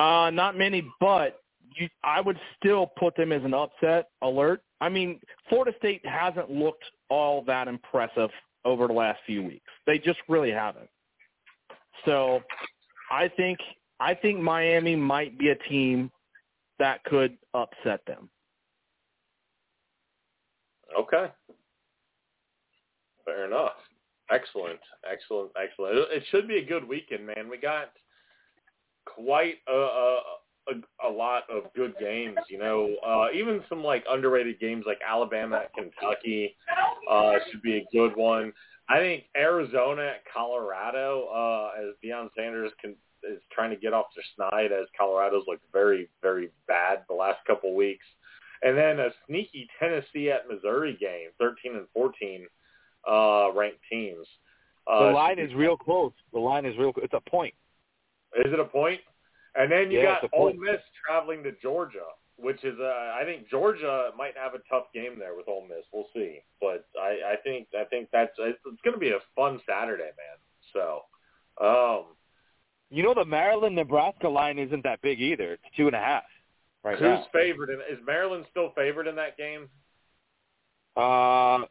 Uh, 0.01 0.31
not 0.31 0.57
many, 0.57 0.91
but 1.01 1.44
you, 1.75 1.89
I 2.03 2.21
would 2.21 2.39
still 2.57 2.87
put 2.99 3.17
them 3.17 3.33
as 3.33 3.43
an 3.45 3.55
upset 3.55 4.09
alert. 4.23 4.63
I 4.81 4.89
mean, 4.89 5.21
Florida 5.49 5.73
State 5.79 6.05
hasn't 6.07 6.51
looked 6.51 6.85
all 7.11 7.43
that 7.45 7.69
impressive 7.69 8.31
over 8.65 8.87
the 8.87 8.93
last 8.93 9.21
few 9.27 9.43
weeks. 9.43 9.71
They 9.87 9.99
just 9.99 10.19
really 10.29 10.51
haven't. 10.51 10.89
So, 12.05 12.41
I 13.11 13.29
think 13.29 13.59
I 14.01 14.15
think 14.15 14.41
Miami 14.41 14.97
might 14.97 15.39
be 15.39 15.51
a 15.51 15.55
team 15.69 16.11
that 16.79 17.03
could 17.05 17.37
upset 17.55 18.01
them. 18.07 18.29
Okay. 20.99 21.27
Fair 23.25 23.47
enough. 23.47 23.73
Excellent, 24.31 24.81
excellent, 25.11 25.51
excellent. 25.61 25.97
It 26.11 26.25
should 26.31 26.49
be 26.49 26.59
a 26.59 26.65
good 26.65 26.87
weekend, 26.87 27.27
man. 27.27 27.49
We 27.51 27.59
got 27.59 27.91
quite 29.05 29.57
a 29.69 29.73
a, 29.73 30.21
a, 30.69 31.09
a 31.09 31.11
lot 31.11 31.45
of 31.51 31.73
good 31.75 31.95
games. 32.01 32.37
You 32.49 32.59
know, 32.59 32.95
uh, 33.07 33.27
even 33.35 33.63
some 33.69 33.83
like 33.83 34.05
underrated 34.09 34.61
games 34.61 34.85
like 34.87 34.99
Alabama 35.07 35.57
at 35.65 35.75
Kentucky 35.75 36.57
uh, 37.11 37.33
should 37.51 37.63
be 37.63 37.77
a 37.77 37.87
good 37.93 38.17
one. 38.17 38.53
I 38.89 38.99
think 38.99 39.25
Arizona 39.37 40.03
at 40.03 40.23
Colorado, 40.33 41.29
uh, 41.29 41.71
as 41.81 41.95
Deion 42.05 42.29
Sanders 42.37 42.71
can, 42.81 42.95
is 43.23 43.41
trying 43.51 43.71
to 43.71 43.77
get 43.77 43.95
off 43.95 44.07
their 44.15 44.25
snide, 44.37 44.73
as 44.73 44.87
Colorado's 44.99 45.45
looked 45.47 45.65
very, 45.73 46.09
very 46.21 46.51
bad 46.69 47.05
the 47.09 47.15
last 47.15 47.39
couple 47.47 47.71
of 47.71 47.77
weeks. 47.77 48.05
And 48.63 48.77
then 48.77 49.01
a 49.01 49.09
sneaky 49.27 49.69
Tennessee 49.79 50.31
at 50.31 50.49
Missouri 50.51 50.97
game, 51.01 51.31
13 51.39 51.77
and 51.77 51.87
14 51.95 52.47
uh, 53.11 53.53
ranked 53.55 53.81
teams. 53.91 54.27
Uh, 54.87 55.07
The 55.09 55.13
line 55.13 55.39
is 55.39 55.53
real 55.55 55.77
close. 55.77 56.13
The 56.33 56.39
line 56.39 56.67
is 56.67 56.77
real. 56.79 56.93
It's 56.99 57.15
a 57.15 57.31
point. 57.31 57.55
Is 58.37 58.53
it 58.53 58.61
a 58.61 58.65
point? 58.65 59.01
And 59.57 59.71
then 59.71 59.91
you 59.91 60.01
Yeah, 60.01 60.21
got 60.21 60.31
Ole. 60.33 60.53
Miss 60.55 60.81
traveling 61.07 61.43
to 61.45 61.53
Georgia, 61.63 62.07
which 62.37 62.65
is 62.65 62.79
uh, 62.81 63.13
I 63.19 63.23
think 63.25 63.49
Georgia 63.49 64.11
might 64.19 64.37
have 64.37 64.55
a 64.55 64.59
tough 64.69 64.87
game 64.93 65.19
there 65.19 65.35
with 65.37 65.49
Ole 65.49 65.67
Miss. 65.69 65.85
We'll 65.93 66.09
see, 66.15 66.41
but 66.61 66.87
I, 67.01 67.33
I 67.33 67.37
think 67.45 67.69
I 67.79 67.85
think 67.85 68.09
that's 68.13 68.33
it's, 68.39 68.59
it's 68.67 68.81
going 68.83 68.95
to 68.95 69.01
be 69.01 69.11
a 69.11 69.21
fun 69.37 69.61
Saturday, 69.69 70.11
man. 70.17 70.39
So, 70.73 71.03
um, 71.65 72.05
You 72.91 73.05
know 73.05 73.15
the 73.15 73.25
Maryland 73.25 73.77
Nebraska 73.77 74.29
line 74.29 74.59
isn't 74.59 74.83
that 74.83 75.01
big 75.03 75.21
either. 75.21 75.53
It's 75.53 75.63
two 75.77 75.87
and 75.87 75.95
a 75.95 76.01
half 76.01 76.25
right 76.83 76.99
who's 76.99 77.05
now. 77.07 77.27
favored? 77.33 77.71
In, 77.71 77.77
is 77.89 78.05
Maryland 78.05 78.47
still 78.51 78.73
favored 78.75 79.07
in 79.07 79.15
that 79.17 79.37
game? 79.37 79.69
Uh, 80.97 81.63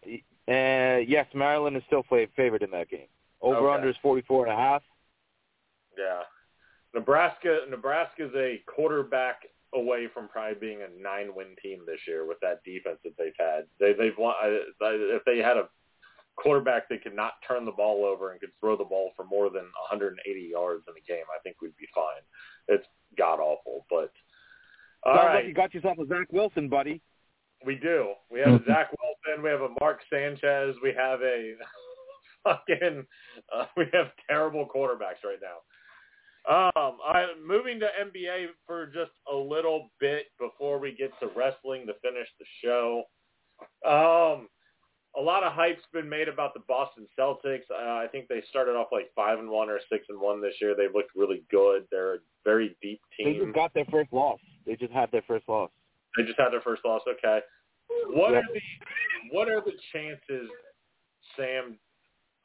uh, 0.50 0.98
yes, 1.08 1.28
Maryland 1.34 1.76
is 1.78 1.84
still 1.88 2.04
fa- 2.10 2.28
favored 2.36 2.64
in 2.64 2.72
that 2.72 2.90
game. 2.90 3.08
Over 3.42 3.68
Okay. 3.70 3.76
under 3.76 3.90
is 3.90 3.96
forty 4.02 4.22
four 4.22 4.46
and 4.46 4.54
a 4.54 4.56
half. 4.58 4.84
Yeah. 5.98 6.22
Nebraska 6.94 7.60
Nebraska's 7.70 8.32
a 8.36 8.62
quarterback 8.68 9.44
away 9.74 10.08
from 10.14 10.28
probably 10.28 10.56
being 10.60 10.80
a 10.82 11.02
nine 11.02 11.34
win 11.36 11.56
team 11.62 11.80
this 11.86 12.00
year 12.08 12.28
with 12.28 12.40
that 12.42 12.64
defense 12.64 13.00
that 13.04 13.18
they've 13.18 13.34
had. 13.40 13.66
They 13.80 13.94
they've 13.94 14.18
won 14.18 14.36
if 14.42 15.24
they 15.26 15.40
had 15.40 15.58
a 15.58 15.70
quarterback 16.36 16.90
that 16.90 17.04
could 17.04 17.16
not 17.16 17.34
turn 17.48 17.66
the 17.66 17.72
ball 17.72 18.06
over 18.06 18.32
and 18.32 18.40
could 18.40 18.52
throw 18.60 18.76
the 18.78 18.84
ball 18.84 19.12
for 19.16 19.24
more 19.24 19.50
than 19.50 19.64
180 19.90 20.42
yards 20.42 20.84
in 20.88 20.94
a 20.94 21.06
game, 21.08 21.26
I 21.34 21.40
think 21.44 21.58
we'd 21.62 21.78
be 21.78 21.88
fine. 21.94 22.24
It's 22.68 22.88
god 23.18 23.40
awful, 23.40 23.86
but 23.90 24.12
all 25.06 25.16
Sounds 25.16 25.26
right. 25.26 25.36
like 25.36 25.48
you 25.48 25.54
got 25.54 25.74
yourself 25.74 25.98
a 26.00 26.08
Zach 26.08 26.32
Wilson, 26.32 26.70
buddy. 26.70 27.02
We 27.66 27.76
do. 27.76 28.14
We 28.32 28.40
have 28.40 28.62
a 28.62 28.66
Zach 28.66 28.90
Wilson. 28.92 29.44
We 29.44 29.50
have 29.50 29.62
a 29.62 29.70
Mark 29.80 30.00
Sanchez. 30.12 30.76
We 30.84 30.94
have 30.98 31.22
a 31.22 31.54
fucking. 32.44 33.06
Uh, 33.54 33.66
we 33.78 33.86
have 33.94 34.08
terrible 34.28 34.68
quarterbacks 34.68 35.24
right 35.24 35.40
now. 35.42 35.60
Um, 36.50 36.98
I 37.08 37.28
moving 37.46 37.80
to 37.80 37.88
NBA 38.04 38.48
for 38.68 38.88
just 38.88 39.12
a 39.32 39.36
little 39.36 39.90
bit 40.00 40.26
before 40.40 40.78
we 40.78 40.94
get 40.94 41.18
to 41.22 41.28
wrestling 41.36 41.88
to 41.88 41.94
finish 42.02 42.28
the 42.40 42.46
show. 42.64 43.04
Um, 43.86 44.50
a 45.16 45.22
lot 45.22 45.44
of 45.44 45.54
hype's 45.54 45.84
been 45.94 46.10
made 46.10 46.28
about 46.28 46.54
the 46.54 46.60
Boston 46.68 47.08
Celtics. 47.18 47.62
Uh, 47.72 47.76
I 48.04 48.08
think 48.12 48.28
they 48.28 48.42
started 48.50 48.72
off 48.72 48.88
like 48.92 49.12
five 49.16 49.40
and 49.40 49.50
one 49.50 49.70
or 49.70 49.80
six 49.90 50.06
and 50.10 50.20
one 50.20 50.42
this 50.42 50.56
year. 50.60 50.76
They've 50.76 50.94
looked 50.94 51.12
really 51.16 51.44
good. 51.52 51.86
They're 51.92 52.16
a 52.16 52.20
very 52.44 52.76
deep 52.82 53.00
team. 53.18 53.28
They 53.40 53.46
just 53.46 53.56
got 53.56 53.74
their 53.74 53.86
first 53.86 54.12
loss. 54.12 54.40
They 54.66 54.76
just 54.76 54.92
had 54.92 55.12
their 55.12 55.22
first 55.28 55.48
loss. 55.48 55.70
They 56.18 56.24
just 56.24 56.40
had 56.40 56.50
their 56.52 56.62
first 56.62 56.84
loss. 56.84 57.02
Okay. 57.08 57.40
What 58.08 58.32
Yeah. 58.32 58.40
are 58.40 58.44
the 58.54 58.62
what 59.32 59.48
are 59.50 59.62
the 59.62 59.74
chances, 59.94 60.50
Sam, 61.38 61.78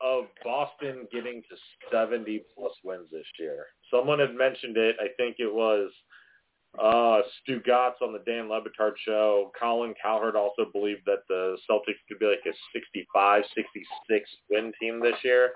of 0.00 0.24
Boston 0.44 1.06
getting 1.12 1.42
to 1.42 1.56
seventy 1.92 2.42
plus 2.54 2.72
wins 2.84 3.08
this 3.10 3.26
year? 3.38 3.66
Someone 3.90 4.18
had 4.18 4.34
mentioned 4.34 4.76
it. 4.76 4.96
I 5.00 5.08
think 5.16 5.36
it 5.38 5.52
was 5.52 5.90
uh 6.78 7.22
Stugotz 7.40 8.02
on 8.02 8.12
the 8.12 8.22
Dan 8.26 8.48
Le 8.48 8.60
Batard 8.60 8.92
show. 9.04 9.50
Colin 9.58 9.94
Cowherd 10.00 10.36
also 10.36 10.66
believed 10.72 11.02
that 11.06 11.20
the 11.28 11.56
Celtics 11.68 12.00
could 12.08 12.18
be 12.18 12.26
like 12.26 12.44
a 12.46 12.54
65, 12.72 13.42
66 13.54 14.30
win 14.50 14.72
team 14.80 15.00
this 15.00 15.16
year. 15.24 15.50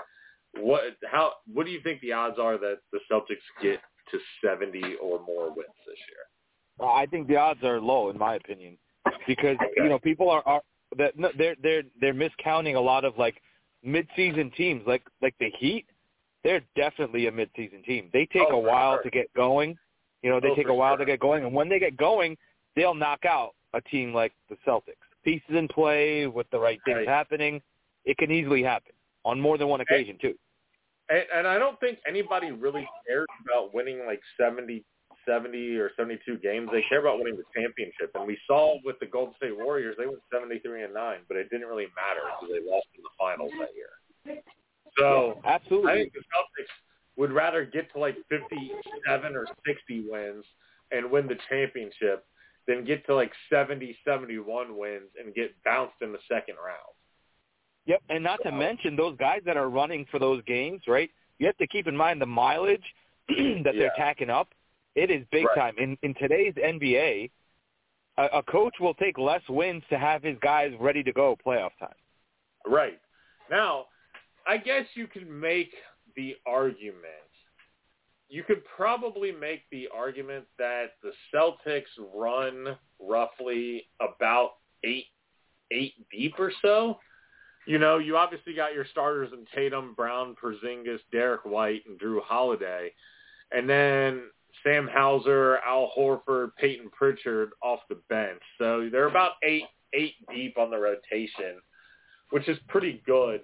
What 0.59 0.83
how 1.11 1.33
what 1.53 1.67
do 1.67 1.73
you 1.73 1.81
think 1.83 2.01
the 2.01 2.13
odds 2.13 2.39
are 2.39 2.59
that 2.59 2.79
the 2.93 3.01
Celtics 3.11 3.63
get 3.63 3.81
to 4.11 4.19
70 4.45 4.97
or 5.01 5.21
more 5.27 5.47
wins 5.49 5.69
this 5.87 5.99
year? 6.09 6.25
Uh, 6.81 6.93
I 6.93 7.07
think 7.07 7.29
the 7.29 7.37
odds 7.37 7.63
are 7.63 7.81
low, 7.81 8.11
in 8.11 8.19
my 8.19 8.35
opinion. 8.35 8.79
because 9.27 9.57
you 9.77 9.89
know 9.89 9.99
people 9.99 10.31
are 10.31 10.43
are 10.47 10.63
that 10.99 11.19
no, 11.19 11.31
they're 11.37 11.57
they're 11.63 11.83
they're 12.01 12.15
miscounting 12.15 12.77
a 12.77 12.81
lot 12.81 13.05
of 13.05 13.17
like 13.19 13.41
mid-season 13.83 14.51
teams 14.57 14.83
like 14.87 15.03
like 15.21 15.35
the 15.41 15.51
Heat. 15.59 15.87
They're 16.45 16.63
definitely 16.75 17.29
a 17.29 17.33
mid-season 17.33 17.83
team. 17.85 18.11
They 18.13 18.27
take 18.33 18.49
Oh, 18.51 18.57
a 18.57 18.59
while 18.59 18.97
sure. 18.97 19.03
to 19.05 19.11
get 19.11 19.33
going. 19.35 19.79
You 20.23 20.31
know, 20.31 20.41
they 20.41 20.49
Oh, 20.51 20.55
take 20.57 20.69
a 20.69 20.75
while 20.75 20.93
sure. 20.97 20.99
to 20.99 21.05
get 21.05 21.21
going, 21.21 21.45
and 21.45 21.55
when 21.55 21.69
they 21.69 21.79
get 21.79 21.97
going, 21.97 22.37
they'll 22.75 22.95
knock 22.95 23.25
out 23.25 23.55
a 23.75 23.81
team 23.83 24.13
like 24.13 24.33
the 24.49 24.57
Celtics. 24.67 24.97
Pieces 25.25 25.51
in 25.51 25.69
play 25.69 26.27
with 26.27 26.49
the 26.51 26.59
right 26.59 26.81
things 26.85 26.99
Right. 26.99 27.09
happening, 27.09 27.63
it 28.05 28.19
can 28.19 28.31
easily 28.33 28.63
happen 28.63 28.93
on 29.25 29.41
more 29.41 29.57
than 29.57 29.69
one 29.69 29.81
occasion 29.81 30.19
too. 30.21 30.37
And, 31.09 31.25
and 31.35 31.47
I 31.47 31.59
don't 31.59 31.79
think 31.81 31.99
anybody 32.07 32.51
really 32.51 32.89
cares 33.07 33.27
about 33.45 33.73
winning 33.75 34.05
like 34.07 34.21
70, 34.37 34.85
70 35.27 35.77
or 35.77 35.91
72 35.97 36.39
games. 36.39 36.69
They 36.73 36.79
oh. 36.79 36.89
care 36.89 37.01
about 37.01 37.19
winning 37.19 37.37
the 37.37 37.49
championship. 37.55 38.11
And 38.15 38.27
we 38.27 38.39
saw 38.47 38.77
with 38.85 38.99
the 39.01 39.07
Golden 39.07 39.35
State 39.37 39.57
Warriors, 39.57 39.97
they 39.99 40.07
went 40.07 40.21
73 40.33 40.85
and 40.85 40.95
9, 40.95 41.19
but 41.29 41.37
it 41.37 41.51
didn't 41.51 41.69
really 41.69 41.89
matter 41.95 42.23
because 42.41 42.55
they 42.55 42.71
lost 42.71 42.87
in 42.97 43.03
the 43.03 43.15
finals 43.19 43.51
that 43.59 43.71
year. 43.75 44.43
So 44.99 45.41
Absolutely. 45.45 45.93
I 45.93 45.95
think 45.97 46.13
the 46.13 46.21
Celtics 46.21 46.73
would 47.17 47.33
rather 47.33 47.65
get 47.65 47.93
to 47.93 47.99
like 47.99 48.17
57 48.29 49.37
or 49.37 49.47
60 49.67 50.05
wins 50.09 50.45
and 50.91 51.11
win 51.11 51.27
the 51.27 51.37
championship 51.49 52.25
than 52.67 52.85
get 52.85 53.05
to 53.07 53.15
like 53.15 53.33
70, 53.51 53.97
71 54.07 54.77
wins 54.77 55.09
and 55.19 55.35
get 55.35 55.55
bounced 55.65 55.97
in 56.01 56.13
the 56.13 56.19
second 56.31 56.57
round. 56.65 56.95
Yep, 57.87 58.03
and 58.11 58.23
not 58.23 58.39
to 58.45 58.53
mention 58.53 58.95
those 58.95 59.17
guys 59.17 59.41
that 59.45 59.57
are 59.57 59.69
running 59.69 60.07
for 60.11 60.21
those 60.21 60.43
games, 60.45 60.83
right? 60.87 61.11
You 61.39 61.47
have 61.47 61.57
to 61.57 61.67
keep 61.67 61.89
in 61.89 61.97
mind 61.97 62.21
the 62.21 62.27
mileage 62.27 62.85
that 63.29 63.73
they're 63.77 63.93
tacking 63.97 64.31
up. 64.31 64.49
It 64.95 65.11
is 65.11 65.25
big 65.31 65.47
Right. 65.47 65.57
time. 65.57 65.75
In 65.79 65.97
in 66.03 66.15
today's 66.15 66.55
NBA, 66.55 67.31
a, 68.19 68.25
a 68.25 68.43
coach 68.43 68.75
will 68.81 68.95
take 68.95 69.19
less 69.19 69.43
wins 69.49 69.83
to 69.91 69.99
have 69.99 70.23
his 70.23 70.37
guys 70.41 70.73
ready 70.79 71.03
to 71.03 71.13
go 71.13 71.37
playoff 71.45 71.71
time. 71.79 71.95
Right. 72.67 73.01
Now, 73.51 73.87
I 74.47 74.57
guess 74.59 74.87
you 74.95 75.07
could 75.07 75.29
make 75.29 75.73
the 76.17 76.37
argument. 76.47 77.07
You 78.29 78.43
could 78.43 78.63
probably 78.65 79.31
make 79.33 79.63
the 79.71 79.89
argument 79.95 80.47
that 80.59 80.93
the 81.03 81.13
Celtics 81.35 81.83
run 82.15 82.77
roughly 82.99 83.89
about 84.01 84.53
eight 84.85 85.07
eight 85.71 85.95
deep 86.11 86.35
or 86.39 86.53
so. 86.63 86.99
You 87.67 87.79
know, 87.79 87.99
you 87.99 88.17
obviously 88.17 88.55
got 88.55 88.75
your 88.75 88.85
starters 88.91 89.31
in 89.33 89.47
Tatum, 89.55 89.95
Brown, 89.95 90.35
Porzingis, 90.43 90.99
Derrick 91.13 91.45
White, 91.45 91.83
and 91.87 91.99
Jrue 92.01 92.21
Holiday, 92.23 92.93
and 93.53 93.69
then 93.69 94.23
Sam 94.63 94.89
Hauser, 94.93 95.59
Al 95.59 95.91
Horford, 95.97 96.51
Payton 96.57 96.91
Pritchard 96.91 97.51
off 97.63 97.81
the 97.89 97.99
bench. 98.09 98.41
So 98.59 98.89
they're 98.91 99.09
about 99.09 99.33
eight 99.43 99.65
eight 99.93 100.15
deep 100.33 100.59
on 100.59 100.71
the 100.71 100.79
rotation 100.79 101.61
which 102.33 102.49
is 102.49 102.59
pretty 102.67 103.03
good. 103.07 103.43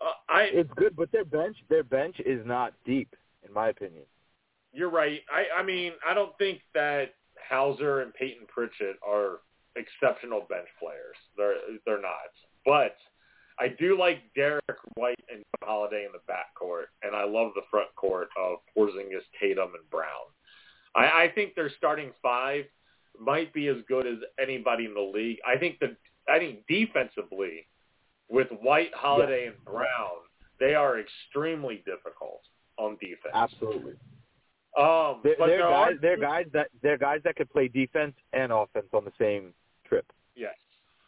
Uh, 0.00 0.12
I 0.28 0.44
It's 0.52 0.70
good, 0.76 0.96
but 0.96 1.12
their 1.12 1.24
bench 1.24 1.56
their 1.68 1.84
bench 1.84 2.16
is 2.24 2.44
not 2.44 2.72
deep, 2.84 3.14
in 3.46 3.52
my 3.52 3.68
opinion. 3.68 4.04
you're 4.72 4.90
right. 4.90 5.20
I 5.30 5.60
I 5.60 5.62
mean 5.62 5.92
I 6.06 6.14
don't 6.14 6.36
think 6.38 6.60
that 6.74 7.14
Hauser 7.48 8.00
and 8.00 8.12
Payton 8.14 8.46
Pritchard 8.48 8.96
are 9.06 9.40
exceptional 9.76 10.46
bench 10.48 10.68
players. 10.80 11.16
They're 11.36 11.56
they're 11.84 12.02
not. 12.02 12.32
But 12.64 12.96
I 13.58 13.68
do 13.68 13.98
like 13.98 14.18
Derrick 14.34 14.62
White 14.96 15.18
and 15.32 15.42
Holiday 15.62 16.04
in 16.04 16.12
the 16.12 16.20
backcourt, 16.32 16.86
and 17.02 17.16
I 17.16 17.24
love 17.24 17.52
the 17.54 17.62
front 17.70 17.88
court 17.96 18.28
of 18.38 18.58
Porzingis, 18.76 19.22
Tatum, 19.40 19.70
and 19.74 19.88
Brown. 19.90 20.26
I, 20.94 21.24
I 21.24 21.32
think 21.34 21.54
their 21.54 21.70
starting 21.78 22.12
five 22.22 22.64
might 23.18 23.52
be 23.54 23.68
as 23.68 23.76
good 23.88 24.06
as 24.06 24.16
anybody 24.40 24.84
in 24.84 24.94
the 24.94 25.00
league. 25.00 25.38
I 25.46 25.58
think 25.58 25.78
the 25.78 25.96
I 26.28 26.38
think 26.38 26.66
defensively, 26.68 27.66
with 28.28 28.48
White, 28.60 28.90
Holiday, 28.94 29.46
and 29.46 29.64
Brown, 29.64 30.18
they 30.60 30.74
are 30.74 30.98
extremely 31.00 31.82
difficult 31.86 32.42
on 32.78 32.96
defense. 33.00 33.32
Absolutely. 33.34 33.92
Um, 34.78 35.20
They're, 35.24 35.36
they're 35.38 35.58
guys 35.60 35.92
are 35.92 35.98
they're 36.02 36.18
guys 36.18 36.46
that 36.52 36.68
they're 36.82 36.98
guys 36.98 37.20
that 37.24 37.36
could 37.36 37.50
play 37.50 37.68
defense 37.68 38.14
and 38.34 38.52
offense 38.52 38.88
on 38.92 39.06
the 39.06 39.12
same 39.18 39.54
trip. 39.86 40.04
yes, 40.34 40.52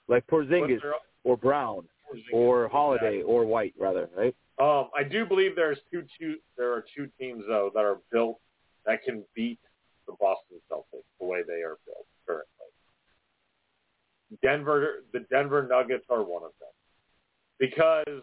Like 0.07 0.27
Porzingis 0.27 0.83
are- 0.85 0.95
or 1.25 1.37
Brown 1.37 1.85
or 2.33 2.69
Holiday 2.69 3.23
or 3.23 3.45
White 3.45 3.75
rather, 3.79 4.09
right? 4.17 4.35
Um, 4.61 4.91
I 4.97 5.05
do 5.05 5.25
believe 5.25 5.55
there's 5.55 5.79
two, 5.91 6.03
two 6.19 6.37
there 6.57 6.73
are 6.73 6.85
two 6.97 7.09
teams 7.19 7.45
though 7.47 7.71
that 7.75 7.85
are 7.85 7.99
built 8.11 8.39
that 8.87 9.05
can 9.05 9.25
beat 9.35 9.61
the 10.07 10.15
Boston 10.21 10.59
Celtics 10.71 11.05
the 11.21 11.27
way 11.27 11.43
they 11.47 11.63
are 11.63 11.79
built 11.87 12.07
currently. 12.27 12.49
Denver, 14.43 15.05
the 15.13 15.21
Denver 15.31 15.67
Nuggets 15.67 16.07
are 16.11 16.23
one 16.23 16.43
of 16.43 16.51
them 16.61 16.69
because 17.59 18.23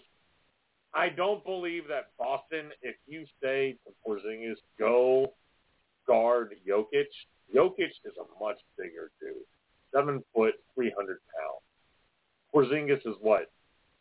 I 0.93 1.09
don't 1.09 1.43
believe 1.43 1.87
that 1.87 2.11
Boston. 2.17 2.71
If 2.81 2.95
you 3.07 3.25
say 3.41 3.77
to 3.85 3.93
Porzingis, 4.05 4.57
go 4.77 5.33
guard 6.07 6.55
Jokic, 6.67 7.07
Jokic 7.53 7.91
is 8.05 8.13
a 8.19 8.43
much 8.43 8.57
bigger 8.77 9.11
dude, 9.19 9.35
seven 9.93 10.23
foot, 10.33 10.55
three 10.73 10.93
hundred 10.95 11.19
pounds. 11.35 11.63
Porzingis 12.53 13.05
is 13.05 13.15
what 13.19 13.51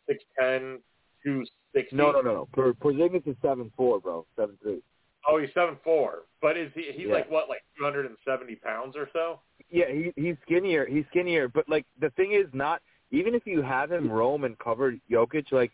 six 0.07 0.23
ten, 0.39 0.79
two 1.23 1.43
sixty. 1.73 1.95
No, 1.95 2.11
no, 2.11 2.21
no, 2.21 2.33
no. 2.33 2.47
Por- 2.53 2.73
Porzingis 2.73 3.27
is 3.27 3.35
seven 3.41 3.71
four, 3.77 3.99
bro. 3.99 4.25
Seven 4.35 4.57
three. 4.61 4.81
Oh, 5.27 5.39
he's 5.39 5.49
seven 5.53 5.77
four, 5.83 6.23
but 6.41 6.55
is 6.57 6.71
he? 6.75 6.91
He's 6.93 7.07
Yeah. 7.07 7.13
like 7.15 7.31
what, 7.31 7.49
like 7.49 7.63
two 7.77 7.83
hundred 7.83 8.05
and 8.05 8.15
seventy 8.25 8.55
pounds 8.55 8.95
or 8.95 9.09
so? 9.13 9.39
Yeah, 9.69 9.91
he 9.91 10.13
he's 10.15 10.35
skinnier. 10.43 10.85
He's 10.85 11.05
skinnier, 11.09 11.47
but 11.47 11.67
like 11.67 11.85
the 11.99 12.09
thing 12.11 12.33
is, 12.33 12.45
not 12.53 12.81
even 13.11 13.33
if 13.33 13.45
you 13.45 13.61
have 13.61 13.91
him 13.91 14.11
roam 14.11 14.43
and 14.43 14.57
cover 14.59 14.95
Jokic, 15.09 15.51
like 15.51 15.71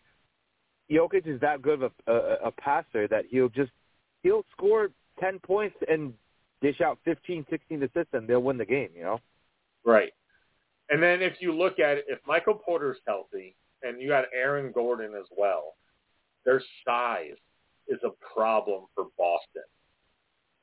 Jokic 0.90 1.26
is 1.26 1.40
that 1.40 1.62
good 1.62 1.82
of 1.82 1.92
a, 2.06 2.12
a, 2.12 2.34
a 2.46 2.50
passer 2.52 3.06
that 3.08 3.24
he'll 3.28 3.48
just 3.48 3.70
he'll 4.22 4.44
score 4.52 4.88
ten 5.20 5.38
points 5.40 5.76
and 5.88 6.14
dish 6.62 6.80
out 6.80 6.96
15, 7.04 7.44
16 7.50 7.82
assists, 7.82 8.14
and 8.14 8.28
they'll 8.28 8.42
win 8.42 8.56
the 8.56 8.64
game. 8.64 8.88
You 8.96 9.02
know. 9.02 9.20
Right. 9.84 10.12
And 10.90 11.02
then 11.02 11.20
if 11.20 11.34
you 11.40 11.52
look 11.52 11.78
at 11.80 11.98
it, 11.98 12.04
if 12.08 12.20
Michael 12.26 12.54
Porter's 12.54 12.98
healthy 13.06 13.56
and 13.82 14.00
you 14.00 14.08
got 14.08 14.24
Aaron 14.34 14.72
Gordon 14.72 15.12
as 15.18 15.26
well, 15.36 15.74
their 16.44 16.62
size 16.86 17.36
is 17.88 18.00
a 18.04 18.10
problem 18.34 18.84
for 18.94 19.06
Boston. 19.18 19.62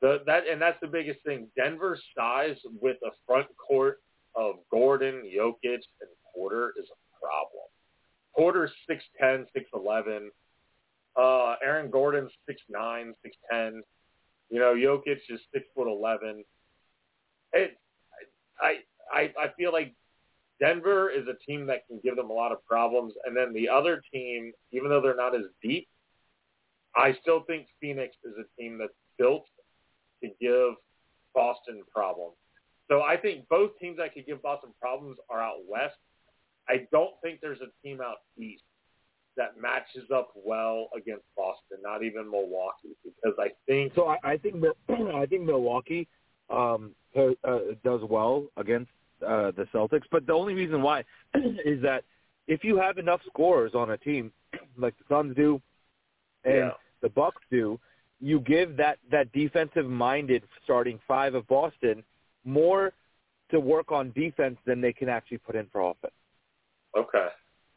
The, 0.00 0.22
that 0.26 0.44
and 0.50 0.60
that's 0.60 0.78
the 0.80 0.88
biggest 0.88 1.20
thing. 1.24 1.48
Denver's 1.56 2.02
size 2.16 2.56
with 2.80 2.96
a 3.04 3.10
front 3.26 3.46
court 3.56 3.98
of 4.34 4.56
Gordon, 4.70 5.22
Jokic, 5.24 5.82
and 6.00 6.10
Porter 6.34 6.72
is 6.78 6.86
a 6.90 7.24
problem. 7.24 7.64
Porter's 8.34 8.70
six 8.88 9.04
ten, 9.18 9.46
six 9.52 9.66
eleven. 9.74 10.30
Uh, 11.16 11.56
Aaron 11.62 11.90
Gordon's 11.90 12.30
six 12.46 12.60
nine, 12.70 13.14
six 13.22 13.36
ten. 13.50 13.82
You 14.48 14.58
know, 14.58 14.74
Jokic 14.74 15.18
is 15.28 15.40
six 15.52 15.66
foot 15.74 15.88
eleven. 15.88 16.44
It, 17.52 17.76
I, 18.60 18.76
I, 19.12 19.32
I 19.38 19.48
feel 19.56 19.72
like 19.72 19.94
Denver 20.60 21.10
is 21.10 21.26
a 21.26 21.34
team 21.50 21.66
that 21.66 21.86
can 21.86 22.00
give 22.04 22.16
them 22.16 22.30
a 22.30 22.32
lot 22.32 22.52
of 22.52 22.64
problems, 22.66 23.14
and 23.24 23.36
then 23.36 23.52
the 23.52 23.68
other 23.68 24.02
team, 24.12 24.52
even 24.72 24.90
though 24.90 25.00
they're 25.00 25.16
not 25.16 25.34
as 25.34 25.46
deep, 25.62 25.88
I 26.94 27.16
still 27.22 27.42
think 27.44 27.66
Phoenix 27.80 28.14
is 28.24 28.34
a 28.38 28.60
team 28.60 28.78
that's 28.78 28.92
built 29.18 29.46
to 30.22 30.28
give 30.40 30.74
Boston 31.34 31.82
problems. 31.92 32.36
So 32.88 33.02
I 33.02 33.16
think 33.16 33.48
both 33.48 33.70
teams 33.80 33.98
that 33.98 34.12
could 34.14 34.26
give 34.26 34.42
Boston 34.42 34.70
problems 34.80 35.16
are 35.30 35.40
out 35.40 35.58
west. 35.68 35.96
I 36.68 36.86
don't 36.92 37.12
think 37.22 37.40
there's 37.40 37.60
a 37.60 37.86
team 37.86 38.00
out 38.00 38.16
east 38.36 38.64
that 39.36 39.60
matches 39.60 40.10
up 40.12 40.32
well 40.34 40.88
against 40.96 41.24
Boston, 41.36 41.78
not 41.82 42.02
even 42.02 42.30
Milwaukee, 42.30 42.96
because 43.04 43.36
I 43.38 43.50
think 43.66 43.92
So 43.94 44.08
I, 44.08 44.18
I 44.24 44.36
think 44.36 44.56
I 45.14 45.24
think 45.26 45.44
Milwaukee 45.44 46.08
um, 46.50 46.94
uh, 47.16 47.30
does 47.84 48.00
well 48.08 48.46
against 48.56 48.90
uh, 49.26 49.50
the 49.52 49.66
Celtics, 49.74 50.04
but 50.10 50.26
the 50.26 50.32
only 50.32 50.54
reason 50.54 50.82
why 50.82 51.04
is 51.64 51.80
that 51.82 52.04
if 52.46 52.64
you 52.64 52.76
have 52.76 52.98
enough 52.98 53.20
scorers 53.26 53.72
on 53.74 53.90
a 53.90 53.96
team 53.98 54.32
like 54.76 54.94
the 54.98 55.04
Suns 55.08 55.36
do 55.36 55.60
and 56.44 56.54
Yeah. 56.54 56.70
the 57.02 57.08
Bucks 57.08 57.42
do, 57.50 57.78
you 58.20 58.40
give 58.40 58.76
that 58.76 58.98
that 59.10 59.32
defensive 59.32 59.86
minded 59.86 60.42
starting 60.64 60.98
five 61.08 61.34
of 61.34 61.46
Boston 61.48 62.02
more 62.44 62.92
to 63.50 63.58
work 63.60 63.90
on 63.92 64.12
defense 64.12 64.58
than 64.66 64.80
they 64.80 64.92
can 64.92 65.08
actually 65.08 65.38
put 65.38 65.56
in 65.56 65.66
for 65.72 65.80
offense. 65.90 66.14
okay, 66.96 67.28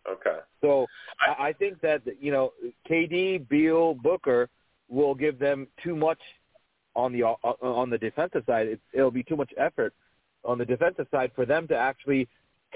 okay, 0.10 0.40
So 0.62 0.86
I, 1.22 1.48
I 1.50 1.54
think 1.54 1.80
that 1.82 2.02
you 2.20 2.32
know 2.32 2.54
KD, 2.90 3.48
Beal, 3.50 3.94
Booker 3.96 4.50
will 4.90 5.16
give 5.16 5.40
them 5.40 5.68
too 5.84 5.96
much 5.96 6.20
on 6.96 7.12
the 7.14 7.24
uh, 7.24 7.36
on 7.62 7.90
the 7.90 7.98
defensive 7.98 8.44
side. 8.46 8.68
It, 8.68 8.80
it'll 8.94 9.12
be 9.12 9.24
too 9.24 9.36
much 9.36 9.52
effort 9.58 9.94
on 10.46 10.58
the 10.58 10.66
defensive 10.66 11.08
side 11.12 11.32
for 11.36 11.46
them 11.46 11.68
to 11.68 11.76
actually 11.76 12.28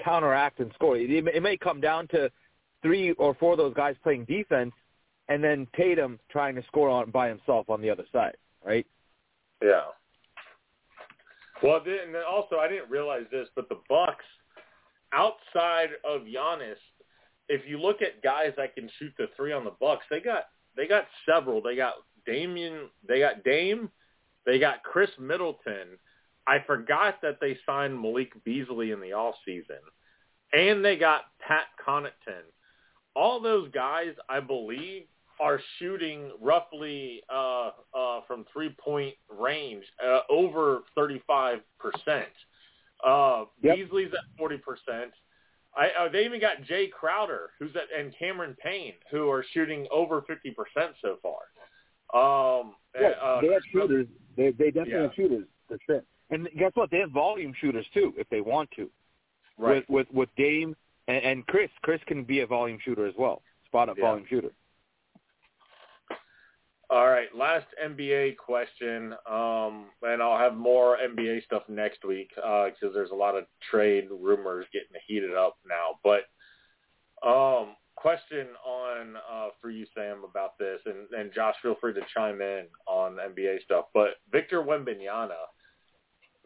counteract 0.02 0.60
and 0.60 0.70
score. 0.74 0.96
It, 0.96 1.10
it 1.10 1.42
may 1.42 1.56
come 1.56 1.80
down 1.80 2.08
to 2.08 2.30
three 2.82 3.12
or 3.12 3.34
four 3.34 3.52
of 3.52 3.58
those 3.58 3.74
guys 3.74 3.96
playing 4.02 4.24
defense, 4.24 4.72
and 5.28 5.42
then 5.42 5.66
Tatum 5.76 6.18
trying 6.30 6.54
to 6.54 6.62
score 6.66 6.88
on 6.88 7.10
by 7.10 7.28
himself 7.28 7.68
on 7.68 7.80
the 7.80 7.90
other 7.90 8.04
side, 8.12 8.36
right? 8.64 8.86
yeah. 9.62 9.82
Well, 11.62 11.78
and 11.78 12.14
then 12.14 12.22
also 12.28 12.56
I 12.56 12.68
didn't 12.68 12.88
realize 12.88 13.24
this, 13.32 13.48
but 13.56 13.68
the 13.68 13.80
Bucks 13.88 14.24
outside 15.12 15.88
of 16.04 16.22
Giannis, 16.22 16.76
if 17.48 17.62
you 17.66 17.80
look 17.80 18.02
at 18.02 18.22
guys 18.22 18.52
that 18.56 18.74
can 18.74 18.88
shoot 18.98 19.12
the 19.18 19.26
three 19.36 19.52
on 19.52 19.64
the 19.64 19.74
Bucks, 19.80 20.04
they 20.10 20.20
got 20.20 20.44
they 20.76 20.86
got 20.86 21.06
several. 21.26 21.60
They 21.60 21.74
got 21.74 21.94
Damian, 22.26 22.88
they 23.08 23.18
got 23.18 23.42
Dame, 23.42 23.90
they 24.46 24.58
got 24.58 24.84
Khris 24.84 25.10
Middleton. 25.18 25.98
I 26.48 26.64
forgot 26.66 27.20
that 27.22 27.38
they 27.40 27.58
signed 27.66 28.00
Malik 28.00 28.32
Beasley 28.44 28.90
in 28.92 29.00
the 29.00 29.12
off 29.12 29.34
season, 29.44 29.76
and 30.52 30.82
they 30.84 30.96
got 30.96 31.22
Pat 31.46 31.66
Connaughton. 31.86 32.42
All 33.14 33.40
those 33.40 33.70
guys, 33.72 34.14
I 34.30 34.40
believe, 34.40 35.02
are 35.40 35.60
shooting 35.78 36.30
roughly 36.40 37.22
uh, 37.32 37.70
uh, 37.94 38.20
from 38.26 38.46
three 38.52 38.74
point 38.82 39.14
range 39.28 39.84
uh, 40.04 40.20
over 40.30 40.80
thirty 40.94 41.22
five 41.26 41.58
percent. 41.78 42.32
Uh, 43.06 43.44
Yep. 43.62 43.76
Beasley's 43.76 44.12
at 44.12 44.38
forty 44.38 44.56
percent. 44.58 45.12
I, 45.76 45.90
uh, 46.06 46.08
they 46.10 46.24
even 46.24 46.40
got 46.40 46.62
Jae 46.62 46.90
Crowder, 46.90 47.50
who's 47.58 47.70
at, 47.76 47.82
and 47.96 48.12
Cameron 48.18 48.56
Payne, 48.64 48.94
who 49.10 49.30
are 49.30 49.44
shooting 49.52 49.86
over 49.92 50.22
fifty 50.22 50.50
percent 50.50 50.94
so 51.02 51.18
far. 51.22 51.40
Um, 52.14 52.74
Yeah, 52.98 53.08
uh, 53.22 53.40
they 53.42 53.52
have 53.52 53.62
shooters. 53.70 54.06
They 54.36 54.50
they 54.52 54.70
definitely 54.70 54.92
Yeah. 54.94 55.02
have 55.02 55.14
shooters 55.14 55.44
for 55.68 55.78
sure. 55.86 56.02
And 56.30 56.48
guess 56.58 56.72
what? 56.74 56.90
They 56.90 56.98
have 56.98 57.10
volume 57.10 57.54
shooters 57.60 57.86
too, 57.94 58.12
if 58.16 58.28
they 58.28 58.40
want 58.40 58.70
to. 58.72 58.90
right. 59.56 59.76
With 59.88 60.08
with 60.10 60.14
with 60.14 60.28
Dame 60.36 60.76
and, 61.08 61.24
and 61.24 61.46
Khris. 61.46 61.70
Khris 61.82 62.00
can 62.06 62.24
be 62.24 62.40
a 62.40 62.46
volume 62.46 62.78
shooter 62.84 63.06
as 63.06 63.14
well. 63.18 63.42
Spot 63.66 63.88
up 63.88 63.96
Yeah. 63.98 64.04
volume 64.04 64.26
shooter. 64.28 64.50
All 66.90 67.06
right, 67.08 67.28
last 67.36 67.66
NBA 67.84 68.38
question, 68.38 69.12
um, 69.30 69.90
and 70.00 70.22
I'll 70.22 70.38
have 70.38 70.56
more 70.56 70.96
NBA 70.96 71.44
stuff 71.44 71.62
next 71.68 72.02
week 72.02 72.30
because 72.34 72.94
there's 72.94 73.10
a 73.10 73.14
lot 73.14 73.34
of 73.36 73.44
trade 73.70 74.08
rumors 74.10 74.64
getting 74.72 74.98
heated 75.06 75.34
up 75.34 75.58
now. 75.68 75.98
But 76.02 76.22
um, 77.28 77.76
question 77.94 78.46
on 78.66 79.16
uh, 79.30 79.48
for 79.60 79.68
you, 79.68 79.84
Sam, 79.94 80.24
about 80.24 80.56
this, 80.58 80.80
and, 80.86 81.10
and 81.12 81.30
Josh, 81.34 81.56
feel 81.60 81.76
free 81.78 81.92
to 81.92 82.00
chime 82.14 82.40
in 82.40 82.64
on 82.86 83.16
NBA 83.16 83.62
stuff. 83.64 83.86
But 83.92 84.14
Victor 84.32 84.62
Wembanyama, 84.62 85.36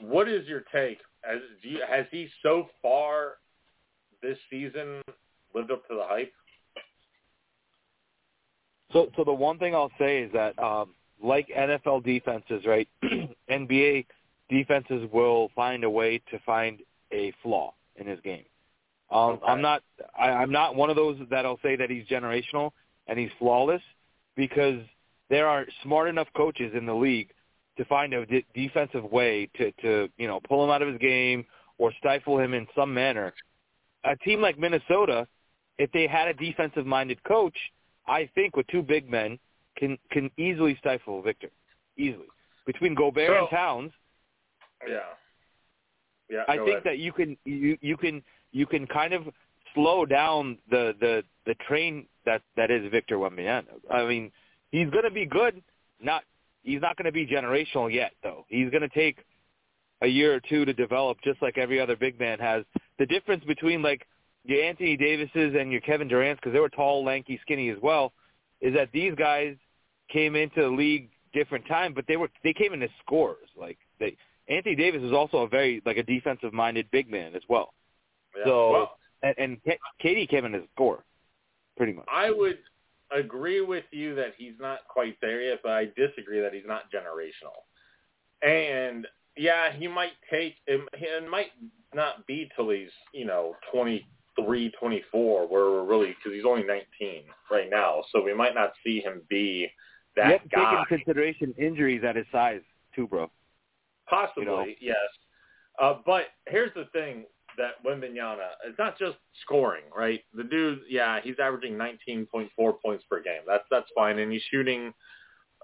what 0.01 0.29
is 0.29 0.47
your 0.47 0.63
take? 0.73 0.99
Has, 1.23 1.39
do 1.63 1.69
you, 1.69 1.81
has 1.89 2.07
he 2.11 2.29
so 2.43 2.69
far 2.81 3.35
this 4.23 4.39
season 4.51 5.03
lived 5.55 5.71
up 5.71 5.87
to 5.89 5.95
the 5.95 6.05
hype? 6.05 6.33
So, 8.93 9.11
so 9.17 9.25
the 9.25 9.33
one 9.33 9.59
thing 9.59 9.75
I'll 9.75 9.93
say 9.99 10.23
is 10.23 10.33
that, 10.33 10.59
um, 10.59 10.91
like 11.23 11.49
NFL 11.57 12.05
defenses, 12.05 12.67
right? 12.67 12.89
NBA 13.51 14.07
defenses 14.51 15.09
will 15.13 15.51
find 15.55 15.85
a 15.85 15.91
way 15.91 16.21
to 16.31 16.39
find 16.45 16.81
a 17.13 17.33
flaw 17.43 17.75
in 17.97 18.07
his 18.07 18.21
game. 18.21 18.45
Um, 19.11 19.33
Okay. 19.35 19.47
I'm 19.47 19.63
not, 19.63 19.83
I, 20.19 20.31
I'm 20.31 20.51
not 20.51 20.75
one 20.75 20.91
of 20.91 20.97
those 20.97 21.19
that'll 21.31 21.61
say 21.63 21.77
that 21.77 21.91
he's 21.91 22.05
generational 22.07 22.73
and 23.07 23.19
he's 23.19 23.31
flawless, 23.39 23.83
because 24.37 24.81
there 25.29 25.47
are 25.47 25.67
smart 25.83 26.09
enough 26.09 26.29
coaches 26.37 26.73
in 26.75 26.87
the 26.87 26.95
league 26.95 27.31
to 27.77 27.85
find 27.87 28.13
a 28.13 28.27
de- 28.27 28.45
defensive 28.55 29.05
way 29.05 29.49
to, 29.57 29.73
to, 29.83 30.09
you 30.19 30.27
know, 30.27 30.41
pull 30.49 30.63
him 30.65 30.71
out 30.71 30.83
of 30.83 30.89
his 30.89 30.99
game 30.99 31.45
or 31.79 31.93
stifle 31.99 32.39
him 32.39 32.55
in 32.55 32.67
some 32.77 32.93
manner. 32.93 33.33
A 34.05 34.17
team 34.17 34.41
like 34.41 34.59
Minnesota, 34.59 35.27
if 35.79 35.91
they 35.93 36.07
had 36.07 36.29
a 36.29 36.35
defensive-minded 36.35 37.23
coach, 37.25 37.57
I 38.07 38.29
think 38.35 38.57
with 38.57 38.67
two 38.67 38.83
big 38.83 39.09
men 39.11 39.39
can 39.77 39.97
can 40.11 40.31
easily 40.37 40.77
stifle 40.81 41.23
Victor, 41.23 41.51
easily 41.97 42.27
between 42.67 42.95
Gobert 42.95 43.31
and 43.31 43.47
So- 43.51 43.57
Towns. 43.57 43.93
Yeah. 44.87 44.99
Yeah. 46.29 46.45
I 46.49 46.57
think 46.57 46.69
ahead. 46.69 46.83
that 46.85 46.99
you 46.99 47.13
can 47.13 47.37
you 47.45 47.79
you 47.81 47.97
can 47.97 48.23
you 48.51 48.67
can 48.67 48.87
kind 48.87 49.13
of 49.13 49.29
slow 49.75 50.05
down 50.05 50.59
the 50.71 50.95
the 51.01 51.25
the 51.47 51.55
train 51.67 52.07
that 52.27 52.43
that 52.57 52.71
is 52.71 52.91
Victor 52.91 53.17
Wembanyama. 53.17 53.65
I 53.91 54.07
mean, 54.07 54.31
he's 54.71 54.91
going 54.91 55.05
to 55.05 55.11
be 55.11 55.25
good. 55.27 55.63
Not 56.01 56.25
he's 56.63 56.81
not 56.81 56.97
going 56.97 57.07
to 57.07 57.13
be 57.13 57.27
generational 57.27 57.93
yet, 57.93 58.13
though. 58.23 58.45
He's 58.49 58.71
going 58.71 58.83
to 58.83 58.89
take 58.89 59.19
a 60.03 60.07
year 60.07 60.35
or 60.35 60.41
two 60.41 60.65
to 60.65 60.73
develop, 60.73 61.19
just 61.23 61.41
like 61.43 61.59
every 61.59 61.81
other 61.81 61.97
big 61.97 62.19
man 62.19 62.39
has. 62.39 62.65
The 62.99 63.07
difference 63.07 63.45
between 63.45 63.83
like 63.83 64.07
your 64.45 64.63
Anthony 64.63 64.97
Davises 64.97 65.55
and 65.59 65.71
your 65.71 65.81
Kevin 65.81 66.09
Durant's, 66.09 66.41
because 66.41 66.53
they 66.53 66.61
were 66.61 66.69
tall, 66.69 67.05
lanky, 67.05 67.39
skinny 67.43 67.69
as 67.71 67.79
well, 67.81 68.13
is 68.61 68.75
that 68.75 68.89
these 68.93 69.15
guys 69.15 69.57
came 70.11 70.35
into 70.37 70.63
the 70.63 70.69
league 70.69 71.09
different 71.33 71.67
time, 71.67 71.95
but 71.95 72.05
they 72.07 72.17
were 72.17 72.29
they 72.45 72.53
came 72.53 72.73
in 72.73 72.83
as 72.83 72.91
scorers. 73.05 73.49
Like 73.57 73.79
they 74.01 74.17
Anthony 74.49 74.75
Davis 74.75 75.03
is 75.03 75.13
also 75.13 75.39
a 75.39 75.49
very 75.49 75.81
like 75.87 75.97
a 75.97 76.03
defensive 76.03 76.53
minded 76.53 76.87
big 76.91 77.11
man 77.11 77.35
as 77.35 77.43
well. 77.49 77.73
Yeah. 78.37 78.45
so- 78.45 78.71
well, 78.73 78.99
And, 79.23 79.35
and 79.39 79.63
K- 79.65 79.79
KD 80.05 80.29
came 80.29 80.45
in 80.45 80.55
as 80.55 80.63
a 80.63 80.69
scorer, 80.75 81.05
pretty 81.77 81.93
much. 81.93 82.07
I 82.13 82.31
would 82.31 82.59
agree 83.15 83.61
with 83.61 83.85
you 83.91 84.15
that 84.15 84.35
he's 84.37 84.55
not 84.61 84.81
quite 84.89 85.17
there 85.21 85.43
yet, 85.43 85.61
but 85.63 85.73
I 85.73 85.87
disagree 85.97 86.41
that 86.41 86.53
he's 86.53 86.67
not 86.67 86.85
generational. 86.93 87.63
And 88.43 89.07
yeah, 89.37 89.73
he 89.73 89.89
might 89.89 90.13
take 90.31 90.57
it, 90.67 90.81
it 90.93 91.31
might 91.31 91.53
not 91.95 92.27
be 92.27 92.51
till 92.57 92.71
he's 92.71 92.91
you 93.13 93.25
know 93.25 93.57
twenty 93.73 94.07
three, 94.41 94.71
twenty 94.79 95.03
four, 95.11 95.47
where 95.47 95.71
we're 95.71 95.85
really 95.85 96.09
because 96.09 96.37
he's 96.37 96.45
only 96.47 96.65
nineteen 96.65 97.25
right 97.51 97.71
now, 97.71 98.03
so 98.13 98.23
we 98.23 98.35
might 98.35 98.55
not 98.55 98.73
see 98.85 99.01
him 99.01 99.23
be 99.29 99.71
that 100.17 100.27
you 100.27 100.33
have 100.33 100.43
to 100.43 100.49
guy. 100.49 100.71
take 100.71 100.73
into 100.73 101.05
consideration 101.05 101.55
injuries 101.59 102.03
at 102.07 102.17
his 102.17 102.27
size 102.33 102.61
too, 102.95 103.07
bro. 103.07 103.31
Possibly, 104.09 104.45
you 104.45 104.49
know. 104.49 104.65
yes. 104.81 104.97
Uh, 105.81 105.95
but 106.05 106.25
here's 106.49 106.73
the 106.75 106.85
thing 106.93 107.25
that 107.59 107.85
Wembanyama, 107.85 108.49
it's 108.67 108.79
not 108.79 108.99
just 108.99 109.17
scoring, 109.43 109.85
right? 109.97 110.21
The 110.35 110.45
dude, 110.45 110.81
yeah, 110.89 111.21
he's 111.23 111.37
averaging 111.43 111.75
19.4 111.75 112.49
points 112.81 113.05
per 113.09 113.23
game. 113.23 113.43
That's 113.47 113.65
that's 113.71 113.89
fine, 113.95 114.19
and 114.19 114.33
he's 114.33 114.43
shooting 114.51 114.93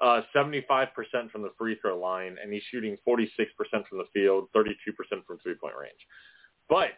uh, 0.00 0.22
75% 0.34 0.88
from 1.30 1.42
the 1.42 1.50
free 1.58 1.76
throw 1.80 1.98
line, 1.98 2.36
and 2.42 2.52
he's 2.52 2.62
shooting 2.70 2.96
46% 3.06 3.26
from 3.88 3.98
the 3.98 4.04
field, 4.12 4.48
32% 4.54 4.74
from 5.26 5.38
three-point 5.38 5.74
range. 5.78 5.98
But 6.68 6.90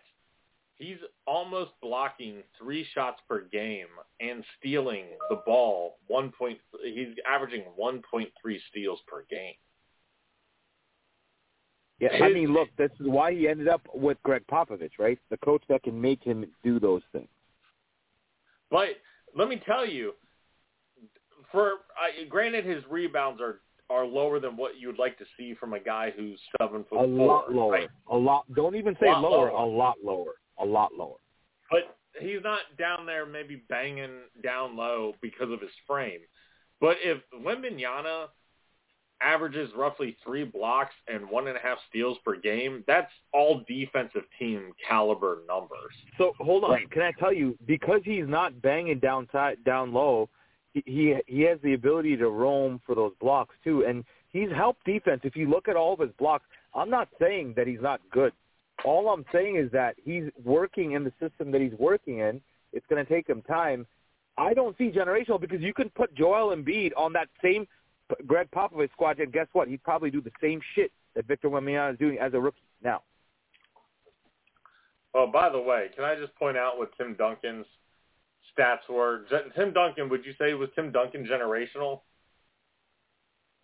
he's 0.77 0.99
almost 1.27 1.71
blocking 1.81 2.43
three 2.59 2.87
shots 2.95 3.21
per 3.29 3.43
game 3.53 3.87
and 4.21 4.45
stealing 4.59 5.07
the 5.29 5.41
ball. 5.47 5.99
One 6.09 6.33
point, 6.37 6.59
he's 6.83 7.15
averaging 7.31 7.65
1.3 7.79 8.27
steals 8.71 9.01
per 9.07 9.25
game. 9.31 9.55
Yeah, 12.01 12.25
I 12.25 12.33
mean, 12.33 12.53
look, 12.55 12.69
this 12.79 12.91
is 12.99 13.07
why 13.07 13.35
he 13.35 13.47
ended 13.47 13.69
up 13.69 13.83
with 13.95 14.17
Gregg 14.23 14.43
Popovich, 14.51 14.93
right? 14.99 15.19
The 15.31 15.37
coach 15.39 15.63
that 15.69 15.83
can 15.83 16.01
make 16.01 16.23
him 16.25 16.47
do 16.65 16.81
those 16.81 17.03
things. 17.13 17.29
But 18.71 18.89
let 19.37 19.49
me 19.49 19.61
tell 19.67 19.87
you, 19.87 20.13
for 21.53 21.73
I, 21.99 22.25
granted, 22.29 22.65
his 22.65 22.83
rebounds 22.91 23.41
are 23.41 23.61
are 23.91 24.07
lower 24.07 24.39
than 24.39 24.57
what 24.57 24.79
you 24.79 24.87
would 24.87 25.01
like 25.01 25.19
to 25.19 25.25
see 25.37 25.55
from 25.59 25.73
a 25.75 25.81
guy 25.81 26.13
who's 26.17 26.39
seven 26.61 26.85
foot 26.89 27.01
A 27.05 27.17
four. 27.17 27.27
lot 27.27 27.53
lower. 27.53 27.73
right? 27.73 27.89
A 28.11 28.17
lot. 28.17 28.45
Don't 28.55 28.77
even 28.77 28.97
say 29.01 29.11
lower. 29.11 29.21
lower. 29.21 29.49
A 29.49 29.65
lot 29.67 29.97
lower. 30.03 30.35
A 30.61 30.65
lot 30.65 30.93
lower. 30.97 31.17
But 31.71 31.97
he's 32.21 32.43
not 32.45 32.61
down 32.79 33.05
there 33.05 33.27
maybe 33.27 33.63
banging 33.69 34.21
down 34.43 34.77
low 34.77 35.15
because 35.21 35.51
of 35.51 35.61
his 35.61 35.71
frame. 35.87 36.21
But 36.81 36.97
if 37.03 37.19
Wembanyama 37.45 38.27
averages 39.23 39.71
roughly 39.77 40.17
three 40.25 40.45
blocks 40.45 40.95
and 41.09 41.29
one 41.29 41.49
and 41.49 41.57
a 41.57 41.61
half 41.61 41.79
steals 41.89 42.19
per 42.25 42.37
game, 42.37 42.85
that's 42.87 43.11
all 43.33 43.63
defensive 43.69 44.23
team 44.39 44.73
caliber 44.87 45.39
numbers. 45.47 45.93
So 46.19 46.33
hold 46.39 46.65
on. 46.65 46.71
Right. 46.71 46.91
Can 46.91 47.03
I 47.03 47.13
tell 47.19 47.33
you 47.33 47.57
because 47.67 48.01
he's 48.05 48.27
not 48.27 48.61
banging 48.63 48.99
down 48.99 49.29
side, 49.33 49.59
down 49.65 49.93
low, 49.93 50.29
he, 50.73 50.83
he 50.87 51.15
he 51.27 51.43
has 51.43 51.59
the 51.63 51.75
ability 51.75 52.17
to 52.17 52.29
roam 52.29 52.81
for 52.87 52.95
those 52.95 53.13
blocks 53.21 53.55
too, 53.65 53.85
and 53.85 54.05
he's 54.33 54.51
helped 54.55 54.85
defense. 54.85 55.21
If 55.25 55.37
you 55.37 55.49
look 55.49 55.69
at 55.69 55.77
all 55.77 55.95
of 55.95 56.01
his 56.01 56.13
blocks, 56.19 56.45
I'm 56.75 56.91
not 56.91 57.09
saying 57.21 57.55
that 57.57 57.67
he's 57.67 57.81
not 57.81 58.01
good. 58.11 58.33
All 58.85 59.11
I'm 59.11 59.25
saying 59.33 59.57
is 59.57 59.71
that 59.73 59.97
he's 60.03 60.25
working 60.43 60.93
in 60.93 61.05
the 61.05 61.13
system 61.21 61.51
that 61.53 61.61
he's 61.61 61.75
working 61.79 62.21
in. 62.21 62.41
It's 62.73 62.87
going 62.89 63.05
to 63.05 63.13
take 63.13 63.29
him 63.29 63.43
time. 63.43 63.87
I 64.39 64.55
don't 64.55 64.77
see 64.79 64.91
generational 64.91 65.41
because 65.41 65.61
you 65.61 65.75
can 65.75 65.91
put 65.91 66.15
Joel 66.15 66.57
Embiid 66.57 66.93
on 66.97 67.13
that 67.13 67.29
same 67.43 67.67
Gregg 68.27 68.51
Popovich 68.51 68.91
squad, 68.93 69.19
and 69.19 69.33
guess 69.33 69.47
what? 69.53 69.69
He'd 69.69 69.83
probably 69.83 70.11
do 70.11 70.21
the 70.21 70.33
same 70.41 70.61
shit 70.75 70.93
that 71.15 71.27
Victor 71.27 71.49
Wembanyama 71.49 71.93
is 71.93 71.99
doing 71.99 72.19
as 72.19 72.35
a 72.35 72.41
rookie 72.41 72.63
now. 72.83 73.03
Oh, 75.15 75.27
by 75.27 75.49
the 75.49 75.59
way, 75.59 75.89
can 75.95 76.05
I 76.05 76.15
just 76.15 76.35
point 76.37 76.57
out 76.57 76.79
what 76.79 76.97
Tim 76.97 77.15
Duncan's 77.15 77.67
stats 78.57 78.89
were? 78.89 79.23
Tim 79.57 79.73
Duncan, 79.73 80.09
would 80.09 80.25
you 80.25 80.35
say 80.39 80.55
was 80.55 80.69
Tim 80.75 80.93
Duncan 80.93 81.27
generational? 81.27 82.01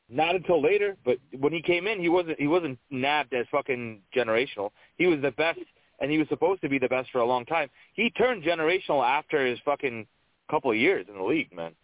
Not 0.08 0.36
until 0.36 0.62
later, 0.62 0.96
but 1.04 1.18
when 1.38 1.52
he 1.52 1.60
came 1.60 1.86
in, 1.86 2.00
he 2.00 2.08
wasn't 2.08 2.38
he 2.38 2.46
wasn't 2.46 2.78
nabbed 2.90 3.34
as 3.34 3.46
fucking 3.50 4.02
generational. 4.14 4.70
He 4.96 5.06
was 5.06 5.20
the 5.20 5.32
best, 5.32 5.60
and 6.00 6.10
he 6.10 6.18
was 6.18 6.28
supposed 6.28 6.62
to 6.62 6.68
be 6.68 6.78
the 6.78 6.88
best 6.88 7.10
for 7.10 7.18
a 7.18 7.24
long 7.24 7.44
time. 7.44 7.68
He 7.94 8.10
turned 8.10 8.44
generational 8.44 9.04
after 9.04 9.44
his 9.44 9.58
fucking 9.64 10.06
couple 10.48 10.70
of 10.70 10.76
years 10.76 11.06
in 11.08 11.16
the 11.16 11.24
league, 11.24 11.52
man. 11.54 11.74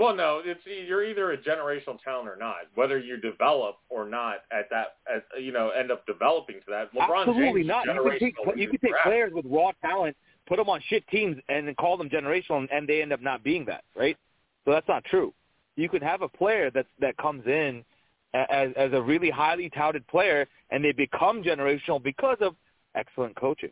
Well, 0.00 0.16
no, 0.16 0.40
it's 0.42 0.60
you're 0.64 1.04
either 1.04 1.32
a 1.32 1.36
generational 1.36 2.02
talent 2.02 2.26
or 2.26 2.36
not. 2.36 2.56
Whether 2.74 2.98
you 2.98 3.18
develop 3.18 3.76
or 3.90 4.08
not 4.08 4.36
at 4.50 4.70
that, 4.70 4.96
at, 5.14 5.24
you 5.38 5.52
know, 5.52 5.68
end 5.70 5.92
up 5.92 6.06
developing 6.06 6.56
to 6.60 6.66
that. 6.70 6.94
LeBron 6.94 7.28
Absolutely 7.28 7.60
James 7.60 7.68
not. 7.68 7.84
You 7.84 8.02
can 8.02 8.18
take 8.18 8.34
you 8.56 8.68
can 8.68 8.78
take 8.80 8.94
players 9.02 9.30
with 9.34 9.44
raw 9.46 9.72
talent, 9.82 10.16
put 10.48 10.56
them 10.56 10.70
on 10.70 10.80
shit 10.88 11.06
teams, 11.08 11.36
and 11.50 11.68
then 11.68 11.74
call 11.74 11.98
them 11.98 12.08
generational, 12.08 12.66
and, 12.72 12.88
they 12.88 13.02
end 13.02 13.12
up 13.12 13.20
not 13.20 13.44
being 13.44 13.66
that, 13.66 13.84
right? 13.94 14.16
So 14.64 14.70
that's 14.70 14.88
not 14.88 15.04
true. 15.04 15.34
You 15.76 15.90
could 15.90 16.02
have 16.02 16.22
a 16.22 16.28
player 16.28 16.70
that 16.70 16.86
that 17.00 17.18
comes 17.18 17.46
in 17.46 17.84
as 18.32 18.70
as 18.76 18.94
a 18.94 19.02
really 19.02 19.28
highly 19.28 19.68
touted 19.68 20.06
player, 20.06 20.48
and 20.70 20.82
they 20.82 20.92
become 20.92 21.42
generational 21.42 22.02
because 22.02 22.38
of 22.40 22.56
excellent 22.94 23.36
coaching. 23.36 23.70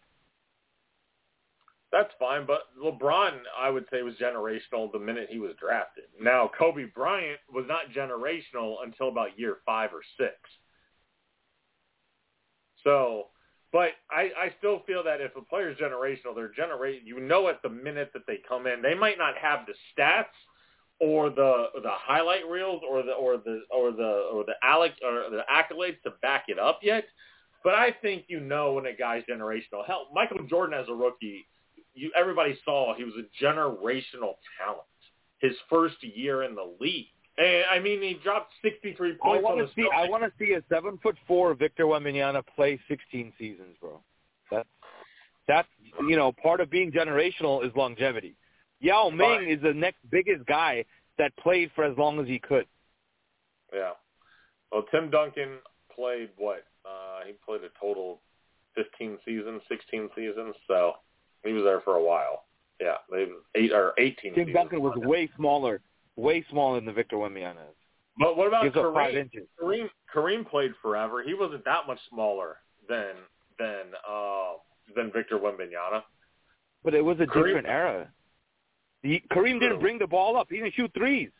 That's 1.91 2.13
fine, 2.19 2.45
but 2.47 2.65
LeBron, 2.83 3.39
I 3.59 3.71
would 3.71 3.87
say, 3.91 4.03
was 4.03 4.15
generational 4.21 4.93
the 4.93 4.99
minute 4.99 5.29
he 5.31 5.39
was 5.39 5.53
drafted. 5.59 6.05
Now, 6.21 6.51
Kobe 6.59 6.85
Bryant 6.85 7.41
was 7.51 7.65
not 7.67 7.91
generational 7.97 8.77
until 8.85 9.09
about 9.09 9.39
year 9.39 9.57
five 9.65 9.91
or 9.95 10.03
six. 10.19 10.35
So, 12.85 13.29
but 13.73 13.93
I, 14.11 14.31
I 14.39 14.55
still 14.59 14.83
feel 14.87 15.03
that 15.05 15.23
if 15.23 15.35
a 15.37 15.41
player's 15.41 15.79
generational, 15.79 16.35
they're 16.35 16.53
generate. 16.55 17.05
You 17.05 17.21
know, 17.21 17.49
at 17.49 17.63
the 17.63 17.71
minute 17.71 18.11
that 18.13 18.27
they 18.27 18.39
come 18.47 18.67
in, 18.67 18.83
they 18.83 18.95
might 18.95 19.17
not 19.17 19.37
have 19.39 19.61
the 19.67 19.75
stats 19.97 20.25
or 21.01 21.31
the 21.31 21.67
the 21.83 21.91
highlight 21.91 22.47
reels 22.49 22.83
or 22.89 23.03
the 23.03 23.13
or 23.13 23.39
the 23.39 23.63
or 23.71 23.93
the 23.93 24.29
or 24.33 24.45
the 24.45 24.55
Alex 24.63 24.95
or 25.03 25.31
the 25.31 25.43
accolades 25.51 26.03
to 26.03 26.11
back 26.21 26.45
it 26.49 26.59
up 26.59 26.81
yet. 26.83 27.05
But 27.65 27.75
I 27.75 27.93
think 28.03 28.25
you 28.29 28.41
know 28.41 28.75
when 28.75 28.87
a 28.87 28.95
guy's 28.95 29.23
generational. 29.25 29.87
Hell, 29.87 30.09
Michael 30.13 30.47
Jordan 30.49 30.79
as 30.79 30.87
a 30.89 30.95
rookie 30.95 31.47
you 31.99 32.11
everybody 32.19 32.59
saw 32.65 32.95
he 32.95 33.05
was 33.05 33.15
a 33.15 33.45
generational 33.45 34.37
talent. 34.59 34.83
His 35.41 35.53
first 35.71 35.97
year 36.03 36.43
in 36.43 36.55
the 36.55 36.75
league. 36.81 37.07
And 37.37 37.65
I 37.71 37.79
mean, 37.79 38.03
he 38.03 38.19
dropped 38.25 38.53
63 38.63 39.15
points. 39.15 39.21
I 39.25 39.41
want 39.41 39.59
to 39.61 39.73
see. 39.75 39.89
I 39.97 40.09
want 40.09 40.25
to 40.25 40.33
see 40.39 40.55
a 40.55 40.63
seven 40.69 40.99
foot 41.01 41.17
four 41.27 41.55
Victor 41.55 41.85
Wembanyama 41.85 42.43
play 42.57 42.81
16 42.89 43.33
seasons, 43.39 43.77
bro. 43.81 44.01
That's 44.51 44.69
that's 45.47 45.69
you 46.09 46.17
know 46.17 46.33
part 46.33 46.61
of 46.61 46.71
being 46.71 46.91
generational 46.91 47.65
is 47.65 47.71
longevity. 47.77 48.35
Yao 48.81 49.11
Ming 49.11 49.21
Right. 49.21 49.49
is 49.49 49.63
the 49.63 49.75
next 49.75 49.99
biggest 50.11 50.45
guy 50.47 50.85
that 51.19 51.37
played 51.37 51.71
for 51.75 51.85
as 51.85 51.97
long 51.97 52.21
as 52.21 52.27
he 52.27 52.39
could. 52.39 52.67
Yeah. 53.73 53.93
Well, 54.73 54.85
Tim 54.91 55.11
Duncan 55.11 55.59
played 55.95 56.31
what? 56.37 56.65
Uh, 56.85 57.25
he 57.27 57.35
played 57.45 57.63
a 57.63 57.71
total 57.81 58.21
15 58.75 59.19
seasons, 59.25 59.63
16 59.69 60.11
seasons. 60.15 60.55
So 60.67 60.95
he 61.49 61.55
was 61.55 61.65
there 61.65 61.81
for 61.81 61.95
a 61.95 62.03
while. 62.03 62.45
Yeah, 62.81 62.97
they 63.11 63.27
eight 63.57 63.73
or 63.73 63.93
18. 63.99 64.35
Tim. 64.35 64.53
Duncan 64.53 64.81
was 64.81 64.97
way 64.99 65.29
smaller, 65.37 65.81
way 66.17 66.45
smaller 66.51 66.81
than 66.81 66.95
Victor 66.95 67.17
Wembanyama 67.17 67.69
is. 67.71 67.77
But 68.19 68.37
what 68.37 68.47
about 68.47 68.65
Gives 68.65 68.77
up 68.77 68.95
five 68.95 69.15
Kareem? 69.15 69.31
Kareem? 69.61 69.89
Kareem 70.15 70.49
played 70.49 70.73
forever. 70.83 71.23
He 71.23 71.35
wasn't 71.35 71.65
that 71.65 71.87
much 71.87 71.99
smaller 72.11 72.57
than 72.89 73.15
than 73.59 73.93
uh, 74.09 74.53
than 74.95 75.11
Victor 75.13 75.39
Wembanyama. 75.39 76.03
But 76.85 76.95
it 76.95 77.05
was 77.05 77.19
a 77.21 77.27
Kareem- 77.27 77.47
different 77.47 77.69
era. 77.69 78.09
He, 79.03 79.23
Kareem 79.33 79.61
didn't 79.61 79.81
bring 79.81 79.99
the 79.99 80.07
ball 80.07 80.37
up. 80.37 80.49
He 80.51 80.57
didn't 80.57 80.75
shoot 80.75 80.91
threes. 80.95 81.31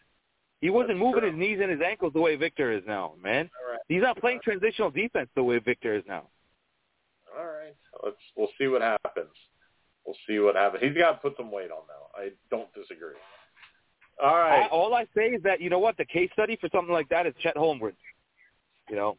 He 0.61 0.71
wasn't 0.71 0.99
moving 0.99 1.21
true. 1.21 1.31
his 1.31 1.39
knees 1.39 1.59
and 1.61 1.71
his 1.71 1.81
ankles 1.81 2.13
the 2.13 2.21
way 2.21 2.37
Victor 2.37 2.73
is 2.73 2.83
now, 2.87 3.15
man. 3.23 3.51
Right. 3.71 3.79
He's 3.89 4.03
not 4.03 4.19
playing 4.19 4.41
transitional 4.43 4.91
defense 4.91 5.29
the 5.37 5.43
way 5.43 5.59
Victor 5.59 5.95
is 5.95 6.05
now. 6.07 6.29
All 7.37 7.47
right. 7.47 7.75
Let's 8.05 8.17
we'll 8.37 8.49
see 8.59 8.67
what 8.67 8.83
happens. 8.83 9.31
We'll 10.09 10.17
see 10.27 10.39
what 10.39 10.57
happens. 10.57 10.83
He's 10.83 10.97
got 10.97 11.13
to 11.13 11.19
put 11.19 11.37
some 11.37 11.53
weight 11.53 11.71
on 11.71 11.83
though. 11.87 12.19
I 12.19 12.31
don't 12.51 12.73
disagree. 12.73 13.13
All 14.19 14.35
I, 14.35 14.67
all 14.73 14.95
I 14.95 15.05
say 15.15 15.27
is 15.27 15.43
that 15.43 15.61
you 15.61 15.69
know 15.69 15.79
what 15.79 15.99
the 15.99 16.07
case 16.07 16.31
study 16.33 16.57
for 16.59 16.71
something 16.75 16.95
like 16.95 17.11
that 17.11 17.27
is 17.27 17.35
Chet 17.43 17.57
Holmgren. 17.57 17.93
You 18.89 18.97
know, 18.97 19.19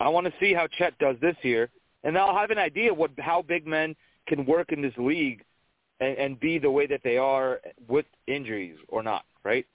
I 0.00 0.08
want 0.08 0.26
to 0.28 0.32
see 0.40 0.54
how 0.54 0.66
Chet 0.78 0.96
does 0.98 1.16
this 1.20 1.36
year, 1.42 1.68
and 2.04 2.16
I'll 2.16 2.34
have 2.34 2.50
an 2.50 2.56
idea 2.56 2.94
what 2.94 3.10
how 3.18 3.42
big 3.42 3.66
men 3.66 3.94
can 4.26 4.46
work 4.46 4.72
in 4.72 4.80
this 4.80 4.94
league 4.96 5.44
and, 6.00 6.16
and 6.16 6.40
be 6.40 6.58
the 6.58 6.70
way 6.70 6.86
that 6.86 7.02
they 7.04 7.18
are 7.18 7.60
with 7.86 8.06
injuries 8.26 8.78
or 8.88 9.02
not. 9.02 9.26
Right? 9.44 9.66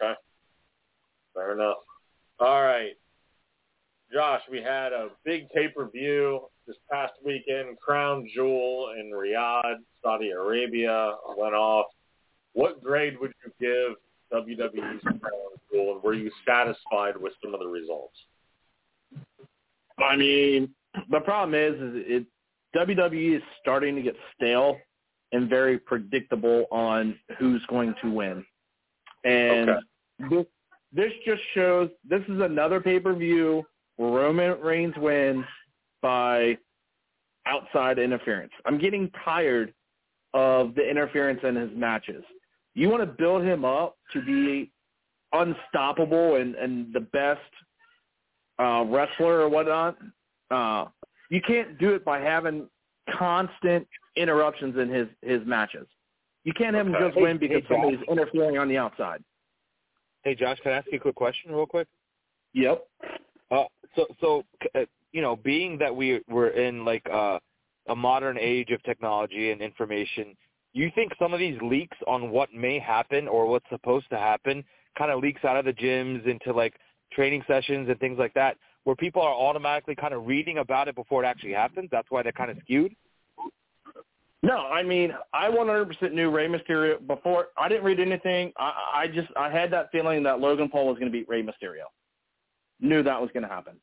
Okay. 0.00 0.14
Fair 1.34 1.54
enough. 1.54 1.78
All 2.38 2.62
right. 2.62 2.92
Josh, 4.14 4.42
we 4.48 4.62
had 4.62 4.92
a 4.92 5.08
big 5.24 5.48
pay-per-view 5.50 6.42
this 6.68 6.76
past 6.88 7.14
weekend. 7.24 7.76
Crown 7.80 8.28
Jewel 8.32 8.94
in 8.96 9.10
Riyadh, 9.10 9.78
Saudi 10.04 10.30
Arabia 10.30 11.14
went 11.36 11.54
off. 11.54 11.86
What 12.52 12.80
grade 12.80 13.18
would 13.20 13.32
you 13.44 13.52
give 13.60 13.96
WWE's 14.32 15.02
Crown 15.02 15.20
Jewel, 15.72 15.94
and 15.94 16.02
were 16.04 16.14
you 16.14 16.30
satisfied 16.46 17.16
with 17.16 17.32
some 17.42 17.54
of 17.54 17.60
the 17.60 17.66
results? 17.66 18.14
I 19.98 20.14
mean, 20.14 20.72
the 21.10 21.18
problem 21.18 21.54
is, 21.54 21.74
is 21.74 22.04
it 22.06 22.26
WWE 22.76 23.36
is 23.36 23.42
starting 23.60 23.96
to 23.96 24.02
get 24.02 24.14
stale 24.36 24.76
and 25.32 25.48
very 25.50 25.76
predictable 25.76 26.66
on 26.70 27.18
who's 27.38 27.62
going 27.68 27.96
to 28.02 28.10
win, 28.10 28.44
and 29.24 29.70
Okay. 29.70 29.80
this 30.30 30.46
this 30.92 31.12
just 31.26 31.42
shows 31.54 31.90
this 32.08 32.22
is 32.28 32.40
another 32.40 32.80
pay 32.80 33.00
per 33.00 33.12
view 33.12 33.64
Roman 33.98 34.60
Reigns 34.60 34.94
wins 34.96 35.44
by 36.02 36.58
outside 37.46 37.98
interference. 37.98 38.52
I'm 38.64 38.78
getting 38.78 39.10
tired 39.24 39.72
of 40.32 40.74
the 40.74 40.88
interference 40.88 41.40
in 41.44 41.54
his 41.54 41.70
matches. 41.74 42.24
You 42.74 42.88
want 42.88 43.02
to 43.02 43.06
build 43.06 43.42
him 43.42 43.64
up 43.64 43.96
to 44.12 44.22
be 44.22 44.70
unstoppable 45.32 46.36
and 46.36 46.54
and 46.54 46.92
the 46.92 47.00
best 47.00 47.40
uh, 48.58 48.84
wrestler 48.86 49.40
or 49.40 49.48
whatnot. 49.48 49.96
Uh, 50.50 50.86
you 51.30 51.40
can't 51.46 51.78
do 51.78 51.94
it 51.94 52.04
by 52.04 52.20
having 52.20 52.68
constant 53.16 53.86
interruptions 54.16 54.76
in 54.78 54.88
his 54.88 55.08
his 55.22 55.40
matches. 55.46 55.86
You 56.44 56.52
can't 56.52 56.74
have 56.74 56.86
him 56.86 56.94
just 57.00 57.16
win 57.16 57.38
Hey- 57.38 57.46
because 57.48 57.62
hey, 57.68 57.74
somebody's 57.74 58.00
interfering 58.08 58.58
on 58.58 58.68
the 58.68 58.76
outside. 58.76 59.22
Hey, 60.24 60.34
Josh, 60.34 60.58
can 60.62 60.72
I 60.72 60.76
ask 60.76 60.86
you 60.90 60.98
a 60.98 61.00
quick 61.00 61.14
question, 61.14 61.52
real 61.52 61.66
quick? 61.66 61.86
Yep. 62.54 62.86
Uh, 63.50 63.64
so, 63.96 64.06
so 64.20 64.44
uh, 64.74 64.80
you 65.12 65.22
know, 65.22 65.36
being 65.36 65.78
that 65.78 65.94
we 65.94 66.20
we're 66.28 66.48
in 66.48 66.84
like 66.84 67.06
uh, 67.12 67.38
a 67.88 67.94
modern 67.94 68.38
age 68.38 68.70
of 68.70 68.82
technology 68.82 69.50
and 69.50 69.60
information, 69.60 70.36
you 70.72 70.90
think 70.94 71.12
some 71.18 71.32
of 71.32 71.38
these 71.38 71.56
leaks 71.62 71.96
on 72.06 72.30
what 72.30 72.52
may 72.52 72.78
happen 72.78 73.28
or 73.28 73.46
what's 73.46 73.68
supposed 73.70 74.10
to 74.10 74.18
happen 74.18 74.64
kind 74.98 75.10
of 75.10 75.20
leaks 75.20 75.44
out 75.44 75.56
of 75.56 75.64
the 75.64 75.72
gyms 75.72 76.26
into 76.26 76.52
like 76.52 76.74
training 77.12 77.42
sessions 77.46 77.88
and 77.88 77.98
things 78.00 78.18
like 78.18 78.34
that, 78.34 78.56
where 78.82 78.96
people 78.96 79.22
are 79.22 79.34
automatically 79.34 79.94
kind 79.94 80.12
of 80.12 80.26
reading 80.26 80.58
about 80.58 80.88
it 80.88 80.94
before 80.94 81.22
it 81.22 81.26
actually 81.26 81.52
happens? 81.52 81.88
That's 81.92 82.10
why 82.10 82.22
they're 82.22 82.32
kind 82.32 82.50
of 82.50 82.58
skewed. 82.62 82.92
No, 84.42 84.66
I 84.66 84.82
mean 84.82 85.12
I 85.32 85.48
100% 85.48 86.12
knew 86.12 86.30
Rey 86.30 86.48
Mysterio 86.48 87.06
before. 87.06 87.46
I 87.56 87.68
didn't 87.68 87.84
read 87.84 88.00
anything. 88.00 88.52
I, 88.58 88.72
I 88.94 89.06
just 89.06 89.28
I 89.36 89.48
had 89.48 89.72
that 89.72 89.90
feeling 89.90 90.22
that 90.24 90.40
Logan 90.40 90.68
Paul 90.68 90.88
was 90.88 90.98
going 90.98 91.10
to 91.10 91.16
beat 91.16 91.28
Rey 91.28 91.42
Mysterio. 91.42 91.86
Knew 92.84 93.02
that 93.02 93.20
was 93.20 93.30
going 93.32 93.44
to 93.44 93.48
happen. 93.48 93.76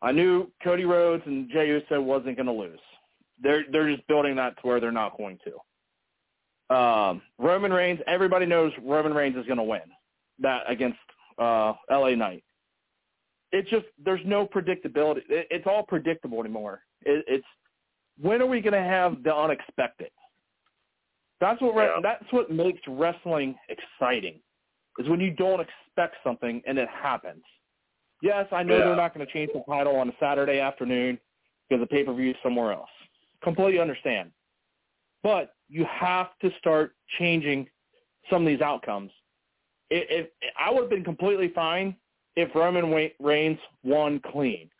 I 0.00 0.12
knew 0.12 0.48
Cody 0.62 0.84
Rhodes 0.84 1.24
and 1.26 1.50
Jey 1.50 1.66
Uso 1.68 2.00
wasn't 2.00 2.36
going 2.36 2.46
to 2.46 2.52
lose. 2.52 2.78
They're 3.42 3.64
they're 3.72 3.92
just 3.94 4.06
building 4.06 4.36
that 4.36 4.54
to 4.60 4.66
where 4.66 4.78
they're 4.80 4.92
not 4.92 5.16
going 5.18 5.38
to. 5.44 6.74
Um, 6.74 7.22
Roman 7.38 7.72
Reigns. 7.72 7.98
Everybody 8.06 8.46
knows 8.46 8.72
Roman 8.84 9.12
Reigns 9.12 9.36
is 9.36 9.44
going 9.46 9.56
to 9.58 9.64
win 9.64 9.80
that 10.38 10.62
against 10.70 10.98
uh, 11.38 11.72
L.A. 11.90 12.14
Knight. 12.14 12.44
It's 13.50 13.68
just 13.70 13.86
there's 14.04 14.20
no 14.24 14.46
predictability. 14.46 15.22
It, 15.28 15.48
it's 15.50 15.66
all 15.66 15.82
predictable 15.82 16.38
anymore. 16.40 16.82
It, 17.04 17.24
it's 17.26 17.46
when 18.20 18.40
are 18.40 18.46
we 18.46 18.60
going 18.60 18.74
to 18.74 18.88
have 18.88 19.22
the 19.24 19.34
unexpected? 19.34 20.10
That's 21.40 21.60
what 21.60 21.74
Yeah. 21.74 21.98
that's 22.02 22.32
what 22.32 22.52
makes 22.52 22.80
wrestling 22.86 23.56
exciting. 23.68 24.40
Is 24.98 25.08
when 25.08 25.20
you 25.20 25.30
don't 25.32 25.60
expect 25.60 26.16
something 26.22 26.62
and 26.66 26.78
it 26.78 26.88
happens. 26.88 27.42
Yes, 28.20 28.46
I 28.52 28.62
know 28.62 28.76
Yeah. 28.78 28.84
they're 28.86 28.96
not 28.96 29.14
going 29.14 29.26
to 29.26 29.32
change 29.32 29.50
the 29.52 29.62
title 29.68 29.96
on 29.96 30.08
a 30.08 30.12
Saturday 30.18 30.58
afternoon 30.60 31.18
because 31.68 31.80
the 31.82 31.86
pay 31.86 32.04
per 32.04 32.12
view 32.12 32.30
is 32.30 32.36
somewhere 32.42 32.72
else. 32.72 32.90
Completely 33.42 33.78
understand, 33.78 34.32
but 35.22 35.54
you 35.68 35.84
have 35.84 36.36
to 36.40 36.50
start 36.58 36.94
changing 37.18 37.68
some 38.30 38.42
of 38.42 38.48
these 38.48 38.60
outcomes. 38.60 39.12
If, 39.90 40.26
if 40.26 40.52
I 40.58 40.70
would 40.70 40.80
have 40.82 40.90
been 40.90 41.04
completely 41.04 41.48
fine 41.54 41.96
if 42.36 42.52
Roman 42.54 43.10
Reigns 43.20 43.58
won 43.84 44.20
clean, 44.20 44.70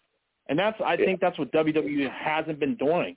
and 0.49 0.59
that's 0.59 0.81
I 0.81 0.95
Yeah. 0.95 1.05
think 1.05 1.21
that's 1.21 1.39
what 1.39 1.53
WWE 1.53 2.09
hasn't 2.09 2.59
been 2.59 2.75
doing, 2.75 3.17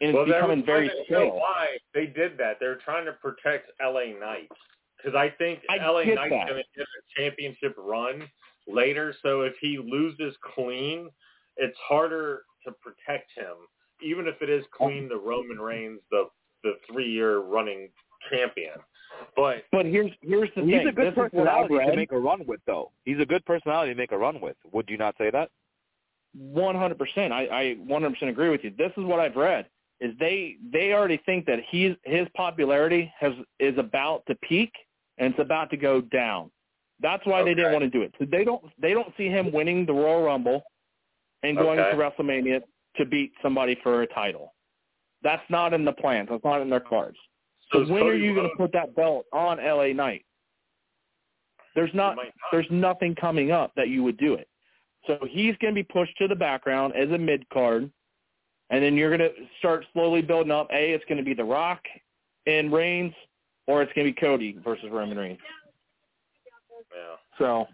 and 0.00 0.10
it's 0.10 0.14
well, 0.14 0.26
becoming 0.26 0.64
very 0.64 0.88
trying 0.88 0.98
to 1.04 1.04
show 1.12 1.20
stale. 1.28 1.36
why 1.40 1.78
they 1.92 2.06
did 2.06 2.38
that. 2.38 2.58
They're 2.60 2.76
trying 2.76 3.06
to 3.06 3.12
protect 3.14 3.72
LA 3.80 4.12
Knight 4.18 4.48
because 4.96 5.16
I 5.16 5.30
think 5.30 5.60
I 5.68 5.76
LA 5.78 6.04
Knight's 6.04 6.30
going 6.30 6.46
to 6.46 6.62
get 6.76 6.86
a 6.86 7.20
championship 7.20 7.74
run 7.76 8.28
later. 8.68 9.14
So 9.22 9.42
if 9.42 9.54
he 9.60 9.78
loses 9.78 10.34
clean, 10.54 11.08
it's 11.56 11.76
harder 11.88 12.42
to 12.66 12.72
protect 12.72 13.30
him, 13.36 13.54
even 14.02 14.26
if 14.26 14.40
it 14.40 14.50
is 14.50 14.64
clean 14.76 15.08
the 15.08 15.16
Roman 15.16 15.58
Reigns, 15.58 16.00
the 16.10 16.24
the 16.64 16.72
three 16.90 17.10
year 17.10 17.38
running 17.38 17.88
champion. 18.30 18.74
But 19.36 19.64
But 19.72 19.86
here's 19.86 20.10
here's 20.22 20.50
the 20.54 20.62
He's 20.62 20.70
thing. 20.70 20.80
He's 20.80 20.88
a 20.88 20.92
good 20.92 21.06
this 21.06 21.12
is 21.12 21.32
what 21.32 21.48
I've 21.48 21.68
personality 21.68 21.90
to 21.90 21.96
make 21.96 22.12
a 22.12 22.18
run 22.18 22.46
with, 22.46 22.60
though. 22.66 22.92
He's 23.04 23.20
a 23.20 23.26
good 23.26 23.44
personality 23.44 23.92
to 23.92 23.96
make 23.96 24.12
a 24.12 24.18
run 24.18 24.40
with. 24.40 24.56
Would 24.72 24.88
you 24.88 24.96
not 24.96 25.14
say 25.18 25.30
that? 25.30 25.50
One 26.34 26.74
hundred 26.74 26.98
percent. 26.98 27.32
I 27.32 27.46
I 27.46 27.74
one 27.74 28.02
hundred 28.02 28.14
percent 28.14 28.30
agree 28.30 28.50
with 28.50 28.62
you. 28.64 28.72
This 28.76 28.92
is 28.96 29.04
what 29.04 29.18
I've 29.18 29.36
read. 29.36 29.66
Is 30.00 30.12
they 30.20 30.56
they 30.72 30.92
already 30.92 31.20
think 31.26 31.46
that 31.46 31.58
he's 31.70 31.94
his 32.04 32.28
popularity 32.36 33.12
has 33.18 33.32
is 33.58 33.76
about 33.78 34.24
to 34.26 34.34
peak 34.36 34.72
and 35.18 35.32
it's 35.32 35.40
about 35.40 35.70
to 35.70 35.76
go 35.76 36.00
down. 36.00 36.50
That's 37.00 37.24
why 37.26 37.42
they 37.42 37.54
didn't 37.54 37.72
want 37.72 37.84
to 37.84 37.90
do 37.90 38.02
it. 38.02 38.12
So 38.18 38.26
they 38.30 38.44
don't 38.44 38.62
they 38.80 38.92
don't 38.92 39.12
see 39.16 39.28
him 39.28 39.52
winning 39.52 39.86
the 39.86 39.92
Royal 39.92 40.22
Rumble 40.22 40.62
and 41.42 41.56
going 41.56 41.78
Okay. 41.78 41.90
to 41.90 41.96
WrestleMania 41.96 42.60
to 42.96 43.04
beat 43.04 43.32
somebody 43.42 43.76
for 43.82 44.02
a 44.02 44.06
title. 44.08 44.54
That's 45.22 45.42
not 45.48 45.72
in 45.72 45.84
the 45.84 45.92
plans. 45.92 46.28
That's 46.30 46.44
not 46.44 46.60
in 46.60 46.70
their 46.70 46.80
cards. 46.80 47.16
So, 47.72 47.82
is 47.82 47.88
when 47.90 48.02
are 48.04 48.14
you 48.14 48.34
going 48.34 48.48
to 48.48 48.56
put 48.56 48.72
that 48.72 48.94
belt 48.96 49.26
on 49.32 49.58
LA 49.58 49.88
Knight? 49.92 50.24
There's 51.74 51.94
not 51.94 52.16
not. 52.16 52.26
there's 52.50 52.66
nothing 52.70 53.14
coming 53.14 53.50
up 53.52 53.72
that 53.76 53.88
you 53.88 54.02
would 54.02 54.16
do 54.16 54.34
it. 54.34 54.48
So 55.06 55.18
he's 55.28 55.54
going 55.60 55.74
to 55.74 55.78
be 55.78 55.84
pushed 55.84 56.16
to 56.18 56.26
the 56.28 56.34
background 56.34 56.94
as 56.96 57.10
a 57.10 57.18
mid 57.18 57.48
card, 57.50 57.90
and 58.70 58.82
then 58.82 58.96
you're 58.96 59.16
going 59.16 59.30
to 59.30 59.34
start 59.58 59.84
slowly 59.92 60.22
building 60.22 60.50
up. 60.50 60.68
A, 60.72 60.92
it's 60.92 61.04
going 61.04 61.18
to 61.18 61.24
be 61.24 61.34
The 61.34 61.44
Rock 61.44 61.80
and 62.46 62.72
Reigns, 62.72 63.14
or 63.66 63.82
it's 63.82 63.92
going 63.92 64.06
to 64.06 64.12
be 64.12 64.20
Cody 64.20 64.58
versus 64.64 64.86
Roman 64.90 65.18
Reigns. 65.18 65.38
Yeah. 66.98 67.16
So 67.38 67.66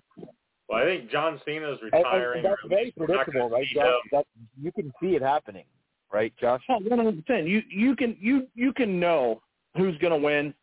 Well, 0.68 0.82
I 0.82 0.84
think 0.84 1.10
John 1.10 1.40
Cena's 1.46 1.78
And, 1.82 1.92
and 1.94 2.04
retiring. 2.04 2.42
that's 2.42 2.60
very 2.68 2.84
least 2.86 2.96
we're 2.96 3.06
not 3.06 3.24
predictable, 3.24 3.50
right, 3.50 3.66
see 3.68 3.74
Josh? 3.74 3.92
That, 4.12 4.26
you 4.60 4.72
can 4.72 4.92
see 5.00 5.14
it 5.16 5.22
happening, 5.22 5.64
right, 6.12 6.32
Josh? 6.40 6.62
Oh, 6.68 6.78
one 6.78 6.98
hundred 6.98 7.24
percent. 7.24 7.46
You 7.46 7.62
you 7.68 7.96
can 7.96 8.16
you 8.20 8.46
you 8.54 8.72
can 8.72 8.98
know 9.00 9.40
who's 9.76 9.96
going 9.98 10.12
to 10.12 10.18
win. 10.24 10.54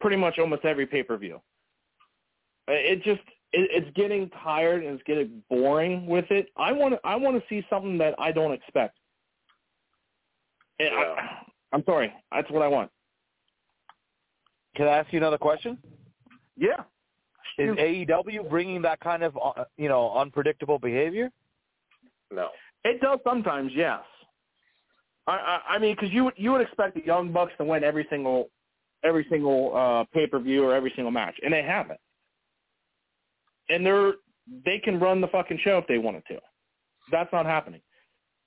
Pretty 0.00 0.16
much 0.16 0.38
almost 0.38 0.64
every 0.64 0.86
pay 0.86 1.02
per 1.02 1.16
view. 1.16 1.40
It 2.68 3.02
just 3.02 3.22
it, 3.52 3.70
it's 3.72 3.96
getting 3.96 4.28
tired 4.42 4.84
and 4.84 4.94
it's 4.94 5.02
getting 5.04 5.42
boring 5.48 6.06
with 6.06 6.30
it. 6.30 6.48
I 6.56 6.72
want 6.72 6.94
to 6.94 7.00
I 7.04 7.16
want 7.16 7.36
to 7.36 7.42
see 7.48 7.64
something 7.70 7.96
that 7.98 8.14
I 8.18 8.30
don't 8.32 8.52
expect. 8.52 8.98
And 10.78 10.90
Yeah. 10.92 11.14
I, 11.18 11.38
I'm 11.72 11.82
sorry, 11.84 12.12
that's 12.32 12.50
what 12.50 12.62
I 12.62 12.68
want. 12.68 12.90
Can 14.76 14.86
I 14.86 14.98
ask 14.98 15.10
you 15.12 15.18
another 15.18 15.38
question? 15.38 15.78
Yeah. 16.58 16.82
Is 17.58 17.70
AEW 17.70 18.50
bringing 18.50 18.82
that 18.82 19.00
kind 19.00 19.22
of, 19.22 19.36
uh, 19.42 19.64
you 19.78 19.88
know, 19.88 20.12
unpredictable 20.16 20.78
behavior? 20.78 21.30
No. 22.30 22.48
It 22.84 23.00
does 23.00 23.18
sometimes, 23.24 23.72
yes. 23.74 24.00
I 25.26 25.32
I, 25.32 25.60
I 25.74 25.78
mean, 25.78 25.94
because 25.94 26.12
you 26.12 26.24
would 26.24 26.34
you 26.36 26.52
would 26.52 26.60
expect 26.60 26.94
the 26.94 27.04
Young 27.04 27.32
Bucks 27.32 27.52
to 27.58 27.64
win 27.64 27.82
every 27.82 28.06
single 28.10 28.50
every 29.04 29.26
single 29.30 29.76
uh, 29.76 30.04
pay 30.12 30.26
per 30.26 30.38
view 30.38 30.64
or 30.64 30.74
every 30.74 30.92
single 30.94 31.10
match, 31.10 31.34
and 31.42 31.52
they 31.52 31.62
haven't. 31.62 32.00
And 33.68 33.84
they're 33.84 34.12
they 34.64 34.78
can 34.78 35.00
run 35.00 35.20
the 35.20 35.28
fucking 35.28 35.58
show 35.64 35.78
if 35.78 35.86
they 35.86 35.98
wanted 35.98 36.24
to. 36.28 36.38
That's 37.10 37.32
not 37.32 37.46
happening. 37.46 37.80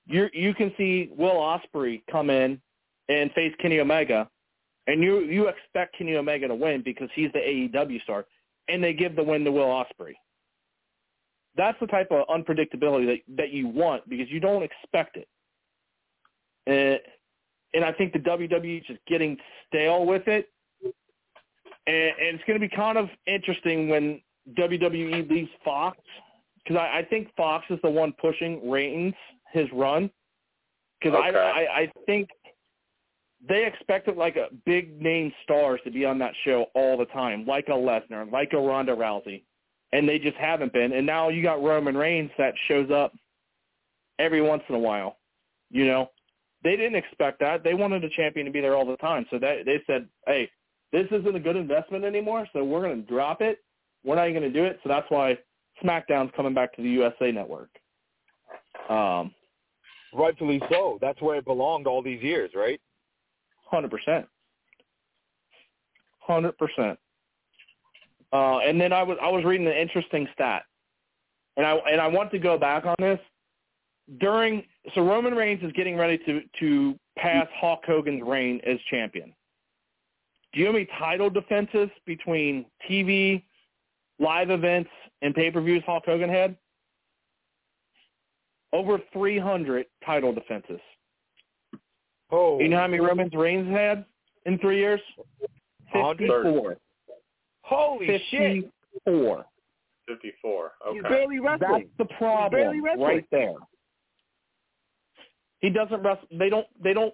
You 0.05 0.29
you 0.33 0.53
can 0.53 0.71
see 0.77 1.11
Will 1.17 1.35
Ospreay 1.35 2.01
come 2.11 2.29
in 2.29 2.61
and 3.09 3.31
face 3.33 3.53
Kenny 3.61 3.79
Omega, 3.79 4.29
and 4.87 5.03
you 5.03 5.21
you 5.21 5.47
expect 5.47 5.97
Kenny 5.97 6.15
Omega 6.15 6.47
to 6.47 6.55
win 6.55 6.81
because 6.83 7.09
he's 7.13 7.31
the 7.33 7.39
AEW 7.39 8.01
star, 8.03 8.25
and 8.69 8.83
they 8.83 8.93
give 8.93 9.15
the 9.15 9.23
win 9.23 9.43
to 9.43 9.51
Will 9.51 9.65
Ospreay 9.65 10.13
that's 11.59 11.79
the 11.81 11.87
type 11.87 12.07
of 12.11 12.25
unpredictability 12.27 13.05
that 13.05 13.35
that 13.37 13.51
you 13.51 13.67
want 13.67 14.07
because 14.09 14.29
you 14.29 14.39
don't 14.39 14.63
expect 14.63 15.17
it. 15.17 15.27
And, 16.67 16.99
and 17.73 17.83
I 17.83 17.91
think 17.91 18.13
the 18.13 18.19
WWE 18.19 18.79
is 18.79 18.87
just 18.87 18.99
getting 19.07 19.37
stale 19.67 20.05
with 20.05 20.27
it. 20.27 20.49
And, 20.83 21.95
and 21.95 22.35
it's 22.35 22.43
going 22.45 22.59
to 22.59 22.67
be 22.67 22.73
kind 22.73 22.97
of 22.97 23.09
interesting 23.25 23.89
when 23.89 24.21
WWE 24.57 25.29
leaves 25.29 25.49
Fox 25.65 25.97
because 26.63 26.77
I, 26.77 26.99
I 26.99 27.05
think 27.09 27.29
Fox 27.35 27.65
is 27.69 27.79
the 27.83 27.89
one 27.89 28.13
pushing 28.21 28.69
ratings 28.69 29.15
his 29.51 29.67
run 29.73 30.09
because 31.01 31.17
Okay. 31.17 31.37
I, 31.37 31.41
I 31.41 31.79
I 31.81 31.91
think 32.05 32.29
they 33.47 33.65
expected 33.65 34.17
like 34.17 34.35
a 34.35 34.47
big 34.65 35.01
name 35.01 35.31
stars 35.43 35.79
to 35.85 35.91
be 35.91 36.05
on 36.05 36.19
that 36.19 36.33
show 36.43 36.65
all 36.75 36.97
the 36.97 37.05
time, 37.05 37.45
like 37.45 37.67
a 37.67 37.71
Lesnar, 37.71 38.29
like 38.31 38.53
a 38.53 38.57
Ronda 38.57 38.95
Rousey 38.95 39.43
and 39.91 40.07
they 40.07 40.19
just 40.19 40.37
haven't 40.37 40.73
been. 40.73 40.93
And 40.93 41.05
now 41.05 41.29
you 41.29 41.41
got 41.41 41.61
Roman 41.63 41.97
Reigns 41.97 42.31
that 42.37 42.53
shows 42.67 42.91
up 42.91 43.13
every 44.19 44.41
once 44.41 44.63
in 44.69 44.75
a 44.75 44.79
while. 44.79 45.17
You 45.69 45.85
know, 45.85 46.09
they 46.63 46.75
didn't 46.75 46.95
expect 46.95 47.39
that. 47.39 47.63
They 47.63 47.73
wanted 47.73 48.03
a 48.03 48.09
champion 48.09 48.45
to 48.45 48.51
be 48.51 48.61
there 48.61 48.75
all 48.75 48.85
the 48.85 48.97
time. 48.97 49.25
So 49.29 49.39
that 49.39 49.65
they 49.65 49.81
said, 49.87 50.07
"Hey, 50.25 50.49
this 50.91 51.07
isn't 51.11 51.35
a 51.35 51.39
good 51.39 51.55
investment 51.55 52.03
anymore. 52.03 52.47
So 52.53 52.63
we're 52.63 52.81
going 52.81 53.03
to 53.03 53.07
drop 53.07 53.41
it. 53.41 53.59
We're 54.03 54.15
not 54.15 54.29
going 54.29 54.41
to 54.41 54.49
do 54.51 54.65
it." 54.65 54.79
So 54.83 54.89
that's 54.89 55.09
why 55.09 55.37
SmackDown's 55.83 56.31
coming 56.35 56.53
back 56.53 56.75
to 56.75 56.81
the 56.81 56.89
USA 56.89 57.31
Network. 57.31 57.69
Um, 58.89 59.33
Rightfully 60.11 60.59
so. 60.71 60.97
That's 61.01 61.21
where 61.21 61.37
it 61.37 61.45
belonged 61.45 61.85
all 61.85 62.01
these 62.01 62.23
years, 62.23 62.49
right? 62.55 62.81
Hundred 63.69 63.91
percent, 63.91 64.27
hundred 66.19 66.57
percent. 66.57 66.97
Uh, 68.31 68.59
and 68.59 68.79
then 68.79 68.93
I 68.93 69.03
was 69.03 69.17
I 69.21 69.29
was 69.29 69.43
reading 69.43 69.67
an 69.67 69.73
interesting 69.73 70.27
stat, 70.33 70.63
and 71.57 71.65
I 71.65 71.73
and 71.91 71.99
I 71.99 72.07
want 72.07 72.31
to 72.31 72.39
go 72.39 72.57
back 72.57 72.85
on 72.85 72.95
this. 72.99 73.19
During 74.19 74.63
so 74.95 75.01
Roman 75.01 75.35
Reigns 75.35 75.63
is 75.63 75.71
getting 75.73 75.97
ready 75.97 76.17
to 76.19 76.41
to 76.59 76.99
pass 77.17 77.47
Hulk 77.59 77.81
Hogan's 77.85 78.23
reign 78.25 78.59
as 78.65 78.77
champion. 78.89 79.33
Do 80.53 80.59
you 80.59 80.65
know 80.65 80.71
how 80.71 80.77
many 80.77 80.89
title 80.97 81.29
defenses 81.29 81.89
between 82.05 82.65
TV, 82.89 83.43
live 84.19 84.49
events, 84.49 84.89
and 85.21 85.35
pay 85.35 85.51
per 85.51 85.61
views 85.61 85.83
Hulk 85.85 86.05
Hogan 86.05 86.29
had? 86.29 86.55
Over 88.71 88.99
300 89.13 89.87
title 90.05 90.33
defenses. 90.33 90.79
Oh, 92.31 92.59
You 92.59 92.67
know 92.69 92.77
how 92.77 92.87
many 92.87 92.99
Roman 93.01 93.29
Reigns 93.29 93.69
had 93.69 94.05
in 94.45 94.57
three 94.59 94.77
years? 94.79 95.01
100? 95.91 96.27
54. 96.27 96.77
holy 97.61 98.07
shit! 98.29 98.71
54. 99.05 99.45
54. 100.07 100.71
He's 100.91 100.99
Okay. 100.99 101.09
barely 101.09 101.39
That's 101.39 101.61
wrestling. 101.61 101.89
the 101.97 102.05
problem 102.05 102.51
barely 102.51 102.81
wrestling. 102.81 103.07
right 103.07 103.25
there. 103.31 103.55
He 105.61 105.69
doesn't 105.69 106.01
wrestle. 106.01 106.27
They 106.31 106.49
don't. 106.49 106.67
They 106.81 106.93
don't 106.93 107.13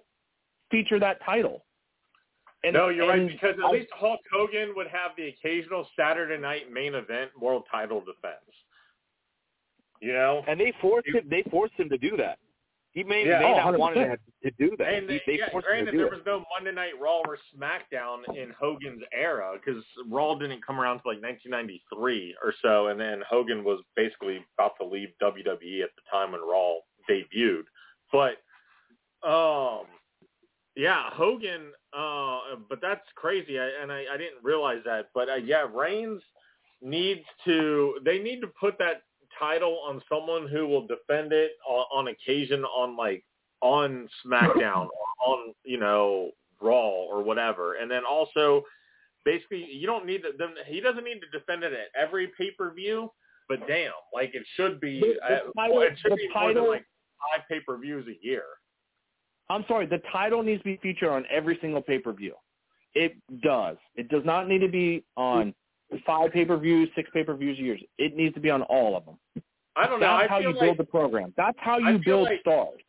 feature 0.70 0.98
that 1.00 1.22
title. 1.24 1.64
And, 2.64 2.74
no, 2.74 2.88
you're 2.88 3.10
and 3.10 3.22
right 3.24 3.30
because 3.32 3.56
at 3.58 3.64
I- 3.64 3.70
least 3.70 3.88
Hulk 3.92 4.20
Hogan 4.32 4.72
would 4.76 4.86
have 4.88 5.12
the 5.16 5.28
occasional 5.28 5.86
Saturday 5.96 6.40
night 6.40 6.70
main 6.72 6.94
event 6.94 7.30
world 7.40 7.64
title 7.70 8.00
defense. 8.00 8.40
You 10.00 10.12
know, 10.12 10.42
And 10.46 10.58
they 10.60 10.72
forced 10.80 11.06
him. 11.08 11.28
They 11.28 11.42
forced 11.50 11.74
him 11.74 11.88
to 11.90 11.98
do 11.98 12.16
that. 12.18 12.38
He 12.96 13.04
may, 13.04 13.26
Yeah. 13.28 13.40
may 13.40 13.52
Oh, 13.52 13.56
not 13.56 13.78
wanted 13.78 13.98
100%. 14.08 14.18
to, 14.42 14.50
to 14.50 14.56
do 14.70 14.76
that. 14.78 14.88
and 14.94 15.10
He- 15.10 15.18
they, 15.18 15.22
they 15.26 15.38
yeah, 15.40 15.50
forced 15.50 15.66
him 15.66 15.70
granted, 15.70 15.84
to 15.86 15.92
do 15.92 15.98
there 15.98 16.06
it. 16.06 16.12
was 16.14 16.22
no 16.24 16.44
Monday 16.56 16.72
Night 16.72 16.98
Raw 16.98 17.18
or 17.26 17.36
SmackDown 17.54 18.24
in 18.34 18.50
Hogan's 18.58 19.02
era 19.12 19.52
because 19.54 19.84
Raw 20.08 20.34
didn't 20.34 20.64
come 20.64 20.80
around 20.80 21.00
to 21.02 21.08
like 21.08 21.20
1993 21.20 22.36
or 22.42 22.54
so, 22.62 22.86
and 22.88 22.98
then 22.98 23.20
Hogan 23.28 23.64
was 23.64 23.80
basically 23.96 24.42
about 24.58 24.72
to 24.80 24.86
leave 24.86 25.10
WWE 25.22 25.82
at 25.82 25.90
the 25.94 26.02
time 26.10 26.32
when 26.32 26.40
Raw 26.40 26.76
debuted. 27.08 27.64
But, 28.10 28.38
um, 29.22 29.84
yeah, 30.74 31.10
Hogan. 31.10 31.72
Uh, 31.92 32.56
but 32.68 32.80
that's 32.80 33.06
crazy, 33.14 33.58
I, 33.58 33.68
and 33.82 33.92
I, 33.92 34.04
I 34.12 34.16
didn't 34.16 34.42
realize 34.42 34.80
that. 34.86 35.08
But 35.14 35.28
uh, 35.28 35.34
yeah, 35.36 35.66
Reigns 35.70 36.22
needs 36.82 37.24
to. 37.44 37.98
They 38.04 38.18
need 38.18 38.40
to 38.40 38.48
put 38.58 38.78
that 38.78 39.02
title 39.38 39.80
on 39.86 40.02
someone 40.08 40.48
who 40.48 40.66
will 40.66 40.86
defend 40.86 41.32
it 41.32 41.52
on, 41.68 41.84
on 41.94 42.08
occasion 42.08 42.64
on 42.64 42.96
like 42.96 43.24
on 43.60 44.08
SmackDown, 44.24 44.86
or 44.86 45.26
on 45.26 45.54
you 45.64 45.78
know 45.78 46.30
Raw 46.60 46.88
or 46.90 47.22
whatever, 47.22 47.74
and 47.74 47.90
then 47.90 48.02
also 48.08 48.62
basically 49.24 49.66
you 49.70 49.86
don't 49.86 50.06
need. 50.06 50.22
Them, 50.38 50.54
he 50.66 50.80
doesn't 50.80 51.04
need 51.04 51.20
to 51.20 51.38
defend 51.38 51.62
it 51.64 51.72
at 51.72 51.88
every 52.00 52.28
pay 52.38 52.50
per 52.52 52.72
view, 52.72 53.10
but 53.48 53.66
damn, 53.66 53.92
like 54.14 54.34
it 54.34 54.44
should 54.56 54.80
be. 54.80 55.00
The- 55.00 55.14
the 55.28 55.34
uh, 55.34 55.52
title- 55.56 55.82
it 55.82 55.98
should 56.00 56.16
be 56.16 56.28
more 56.34 56.54
than 56.54 56.68
like 56.68 56.84
five 57.20 57.46
pay 57.48 57.60
per 57.60 57.76
views 57.78 58.06
a 58.08 58.24
year. 58.24 58.44
I'm 59.48 59.64
sorry. 59.68 59.86
The 59.86 60.00
title 60.12 60.42
needs 60.42 60.60
to 60.60 60.64
be 60.64 60.76
featured 60.82 61.08
on 61.08 61.24
every 61.30 61.58
single 61.60 61.80
pay 61.80 61.98
per 61.98 62.12
view. 62.12 62.34
It 62.94 63.16
does. 63.42 63.76
It 63.94 64.08
does 64.08 64.24
not 64.24 64.48
need 64.48 64.60
to 64.60 64.68
be 64.68 65.04
on 65.16 65.54
five 66.06 66.32
pay 66.32 66.44
per 66.44 66.56
views, 66.56 66.88
six 66.94 67.08
pay 67.12 67.24
per 67.24 67.34
views 67.34 67.58
a 67.58 67.62
year. 67.62 67.78
It 67.98 68.16
needs 68.16 68.34
to 68.34 68.40
be 68.40 68.50
on 68.50 68.62
all 68.62 68.96
of 68.96 69.04
them. 69.04 69.18
I 69.76 69.86
don't 69.86 70.00
know. 70.00 70.06
That's 70.06 70.24
I 70.24 70.26
how 70.28 70.40
feel 70.40 70.50
you 70.50 70.56
like 70.56 70.60
build 70.66 70.78
the 70.78 70.84
program. 70.84 71.34
That's 71.36 71.58
how 71.60 71.74
I 71.74 71.90
you 71.90 71.98
feel 71.98 72.18
build 72.24 72.28
like- 72.30 72.40
stars. 72.40 72.80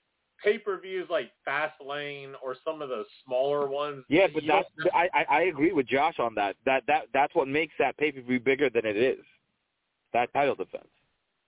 pay 0.44 0.58
per 0.58 0.80
views 0.80 1.08
like 1.10 1.32
Fastlane 1.48 2.34
or 2.44 2.56
some 2.64 2.82
of 2.82 2.90
the 2.90 3.04
smaller 3.26 3.68
ones. 3.68 4.04
Yeah, 4.10 4.28
but 4.34 4.46
don't 4.46 4.66
that's 4.78 4.90
I, 4.94 5.10
I 5.14 5.26
I 5.30 5.42
agree 5.44 5.74
with 5.74 5.88
Josh 5.88 6.20
on 6.20 6.34
that. 6.36 6.56
That 6.66 6.84
that 6.88 7.08
that's 7.14 7.34
what 7.36 7.48
makes 7.48 7.74
that 7.80 7.98
pay 7.98 8.12
per 8.12 8.22
view 8.22 8.40
bigger 8.40 8.70
than 8.70 8.86
it 8.86 8.96
is. 8.98 9.20
That 10.14 10.32
title 10.34 10.56
defense. 10.56 10.88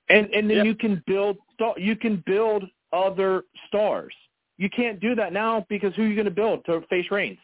And 0.10 0.28
and 0.34 0.50
then 0.50 0.58
Yeah. 0.58 0.64
you 0.64 0.76
can 0.76 1.04
build 1.08 1.38
star, 1.54 1.74
you 1.78 1.96
can 1.96 2.24
build 2.26 2.66
other 2.92 3.44
stars. 3.68 4.14
You 4.58 4.70
can't 4.70 5.00
do 5.00 5.16
that 5.16 5.32
now 5.32 5.66
because 5.70 5.96
who 5.96 6.04
are 6.04 6.08
you 6.08 6.16
going 6.16 6.26
to 6.26 6.32
build 6.32 6.66
to 6.66 6.82
face 6.90 7.10
Reigns? 7.12 7.38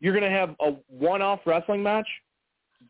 you're 0.00 0.12
going 0.12 0.30
to 0.30 0.38
have 0.38 0.54
a 0.60 0.72
one-off 0.88 1.40
wrestling 1.46 1.82
match. 1.82 2.06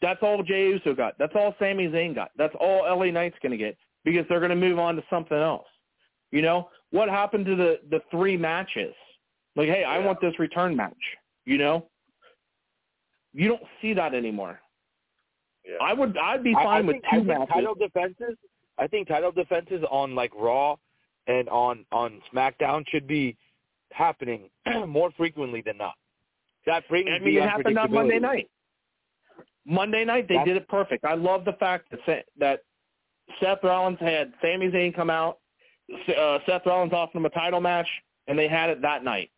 That's 0.02 0.20
all 0.22 0.42
Jey 0.42 0.68
Uso 0.68 0.94
got. 0.94 1.14
That's 1.18 1.32
all 1.34 1.54
Sami 1.58 1.88
Zayn 1.88 2.14
got. 2.14 2.30
That's 2.36 2.54
all 2.60 2.84
LA 2.84 3.06
Knight's 3.06 3.36
going 3.42 3.52
to 3.52 3.58
get 3.58 3.76
because 4.04 4.24
they're 4.28 4.40
going 4.40 4.50
to 4.50 4.56
move 4.56 4.78
on 4.78 4.96
to 4.96 5.02
something 5.10 5.36
else. 5.36 5.66
You 6.30 6.42
know 6.42 6.68
what 6.90 7.08
happened 7.08 7.46
to 7.46 7.56
the 7.56 7.80
the 7.90 8.00
three 8.10 8.36
matches? 8.36 8.94
Like, 9.54 9.68
hey, 9.68 9.84
I 9.84 9.98
want 9.98 10.20
this 10.20 10.38
return 10.38 10.76
match. 10.76 10.92
You 11.44 11.58
know, 11.58 11.86
you 13.32 13.48
don't 13.48 13.62
see 13.80 13.94
that 13.94 14.14
anymore. 14.14 14.60
Yeah. 15.64 15.76
I 15.82 15.92
would, 15.92 16.16
I'd 16.16 16.44
be 16.44 16.52
fine 16.54 16.66
I 16.66 16.80
with 16.80 16.94
think, 16.94 17.04
two 17.04 17.08
I 17.08 17.16
think 17.16 17.26
matches. 17.26 17.48
title 17.52 17.74
defenses. 17.74 18.36
I 18.78 18.86
think 18.86 19.08
title 19.08 19.32
defenses 19.32 19.82
on 19.90 20.14
like 20.14 20.32
Raw 20.34 20.76
and 21.26 21.48
on 21.48 21.84
on 21.92 22.20
SmackDown 22.32 22.84
should 22.88 23.06
be 23.06 23.36
happening 23.92 24.50
more 24.86 25.10
frequently 25.16 25.62
than 25.62 25.78
not. 25.78 25.94
That 26.66 26.86
brings 26.88 27.08
I 27.08 27.24
mean, 27.24 27.38
it 27.38 27.48
happened 27.48 27.78
on 27.78 27.92
Monday 27.92 28.18
night. 28.18 28.48
Monday 29.66 30.04
night, 30.04 30.28
they 30.28 30.34
That's- 30.34 30.46
did 30.46 30.56
it 30.56 30.68
perfect. 30.68 31.04
I 31.04 31.14
love 31.14 31.44
the 31.44 31.54
fact 31.54 31.90
that 32.06 32.24
that 32.38 32.60
Seth 33.40 33.62
Rollins 33.64 33.98
had 33.98 34.32
Sami 34.40 34.70
Zayn 34.70 34.94
come 34.94 35.10
out. 35.10 35.38
Uh, 36.16 36.38
Seth 36.46 36.64
Rollins 36.66 36.92
offered 36.92 37.18
him 37.18 37.26
a 37.26 37.30
title 37.30 37.60
match, 37.60 37.88
and 38.28 38.38
they 38.38 38.46
had 38.48 38.70
it 38.70 38.80
that 38.82 39.02
night. 39.04 39.30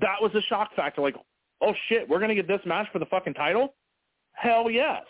That 0.00 0.20
was 0.22 0.32
a 0.34 0.42
shock 0.42 0.74
factor. 0.74 1.00
Like, 1.00 1.16
oh 1.60 1.74
shit, 1.88 2.08
we're 2.08 2.20
gonna 2.20 2.34
get 2.36 2.46
this 2.46 2.64
match 2.64 2.88
for 2.92 2.98
the 3.00 3.06
fucking 3.06 3.34
title? 3.34 3.74
Hell 4.32 4.70
yes, 4.70 5.04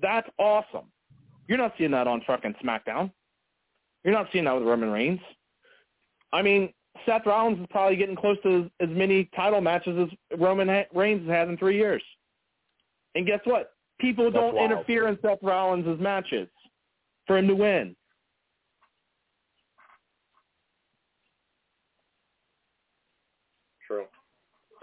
that's 0.00 0.28
awesome. 0.38 0.92
You're 1.48 1.58
not 1.58 1.74
seeing 1.76 1.90
that 1.90 2.06
on 2.06 2.20
fucking 2.22 2.54
SmackDown. 2.62 3.10
You're 4.04 4.14
not 4.14 4.28
seeing 4.32 4.44
that 4.44 4.52
with 4.54 4.64
Roman 4.64 4.90
Reigns. 4.90 5.20
I 6.32 6.42
mean, 6.42 6.72
Seth 7.04 7.26
Rollins 7.26 7.58
is 7.60 7.66
probably 7.70 7.96
getting 7.96 8.16
close 8.16 8.36
to 8.42 8.64
as, 8.80 8.88
as 8.88 8.96
many 8.96 9.24
title 9.36 9.60
matches 9.60 10.08
as 10.32 10.38
Roman 10.38 10.68
ha- 10.68 10.86
Reigns 10.94 11.22
has 11.22 11.30
had 11.30 11.48
in 11.48 11.56
three 11.56 11.76
years. 11.76 12.02
And 13.14 13.26
guess 13.26 13.40
what? 13.44 13.72
People 14.00 14.24
That's 14.24 14.36
don't 14.36 14.54
wild. 14.54 14.70
interfere 14.70 15.08
in 15.08 15.18
Seth 15.22 15.38
Rollins' 15.42 16.00
matches 16.00 16.48
for 17.26 17.38
him 17.38 17.46
to 17.48 17.54
win. 17.54 17.94
True. 23.86 24.04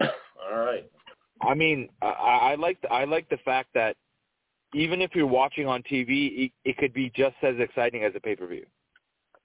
All 0.00 0.58
right. 0.58 0.90
I 1.42 1.54
mean, 1.54 1.88
I, 2.02 2.06
I 2.06 2.54
like 2.54 2.80
the, 2.82 2.92
I 2.92 3.04
like 3.04 3.28
the 3.28 3.38
fact 3.38 3.70
that 3.74 3.96
even 4.74 5.00
if 5.00 5.14
you're 5.14 5.26
watching 5.26 5.66
on 5.66 5.82
TV, 5.82 6.46
it, 6.46 6.52
it 6.64 6.76
could 6.76 6.92
be 6.92 7.10
just 7.16 7.36
as 7.42 7.56
exciting 7.58 8.04
as 8.04 8.12
a 8.14 8.20
pay 8.20 8.36
per 8.36 8.46
view. 8.46 8.64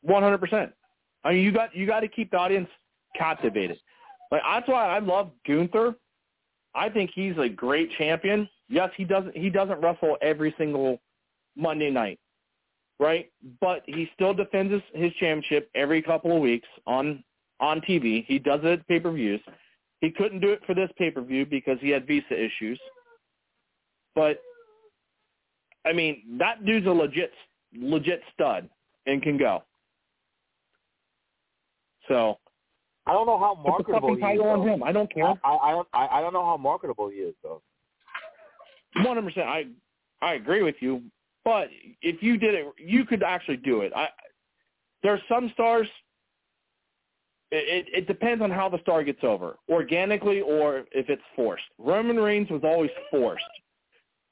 One 0.02 0.22
hundred 0.22 0.40
percent. 0.40 0.72
I 1.24 1.34
mean, 1.34 1.44
you 1.44 1.52
got 1.52 1.76
you 1.76 1.88
got 1.88 2.02
to 2.02 2.08
keep 2.08 2.32
the 2.32 2.38
audience 2.38 2.70
captivated. 3.18 3.80
Like 4.32 4.42
that's 4.48 4.68
why 4.68 4.88
I 4.88 5.00
love 5.00 5.32
Gunther. 5.48 5.96
I 6.76 6.90
think 6.90 7.12
he's 7.16 7.38
a 7.38 7.48
great 7.48 7.90
champion. 7.98 8.50
Yes, 8.68 8.90
he 8.98 9.06
doesn't 9.06 9.36
he 9.36 9.50
doesn't 9.50 9.82
wrestle 9.82 10.18
every 10.22 10.54
single 10.58 11.00
Monday 11.56 11.90
night, 11.90 12.20
right? 13.00 13.32
But 13.62 13.84
he 13.86 14.10
still 14.14 14.34
defends 14.34 14.74
his, 14.74 14.82
his 14.94 15.14
championship 15.14 15.70
every 15.76 16.02
couple 16.02 16.36
of 16.36 16.42
weeks 16.42 16.68
on 16.86 17.24
on 17.60 17.82
TV. 17.82 18.26
He 18.26 18.40
does 18.40 18.60
it 18.64 18.80
at 18.80 18.88
pay 18.88 19.00
per 19.00 19.12
views. 19.12 19.42
He 20.02 20.12
couldn't 20.12 20.42
do 20.42 20.50
it 20.50 20.62
for 20.66 20.76
this 20.76 20.90
pay 20.98 21.12
per 21.12 21.22
view 21.22 21.46
because 21.46 21.78
he 21.80 21.90
had 21.90 22.06
visa 22.06 22.34
issues. 22.34 22.80
But 24.14 24.40
I 25.86 25.94
mean, 25.94 26.38
that 26.40 26.66
dude's 26.66 26.88
a 26.88 26.92
legit 26.92 27.32
legit 27.74 28.22
stud 28.34 28.70
and 29.06 29.22
can 29.22 29.38
go. 29.38 29.64
So 32.08 32.38
I 33.08 33.14
don't 33.14 33.28
know 33.28 33.38
how 33.38 33.56
put 33.56 33.64
the 33.64 33.70
marketable 33.70 34.10
fucking 34.10 34.16
he 34.16 34.34
is. 34.34 34.40
title 34.40 34.48
on 34.48 34.68
him. 34.68 34.84
I 34.84 34.92
don't 34.92 35.14
care. 35.14 35.26
I, 35.26 35.34
I 35.44 35.70
I 35.70 35.72
don't 35.72 35.88
I, 35.94 36.08
I 36.08 36.22
don't 36.22 36.34
know 36.34 36.46
how 36.46 36.58
marketable 36.58 37.10
he 37.10 37.18
is 37.18 37.36
though. 37.44 37.62
One 38.96 39.06
hundred 39.06 39.24
percent. 39.24 39.48
I 39.48 39.66
I 40.22 40.34
agree 40.34 40.64
with 40.64 40.76
you. 40.80 41.04
But 41.44 41.70
if 42.02 42.24
you 42.24 42.38
did 42.38 42.56
it, 42.56 42.66
you 42.78 43.06
could 43.06 43.22
actually 43.22 43.58
do 43.58 43.82
it. 43.82 43.94
I 43.96 44.08
there's 45.04 45.22
some 45.30 45.52
stars. 45.54 45.88
It, 47.52 47.88
it, 47.88 48.00
it 48.00 48.08
depends 48.08 48.42
on 48.42 48.50
how 48.50 48.70
the 48.70 48.80
star 48.82 49.04
gets 49.04 49.24
over, 49.24 49.58
organically 49.70 50.42
or 50.42 50.80
if 50.92 51.10
it's 51.10 51.22
forced. 51.36 51.64
Roman 51.78 52.18
Reigns 52.18 52.50
was 52.50 52.62
always 52.64 52.90
forced, 53.12 53.44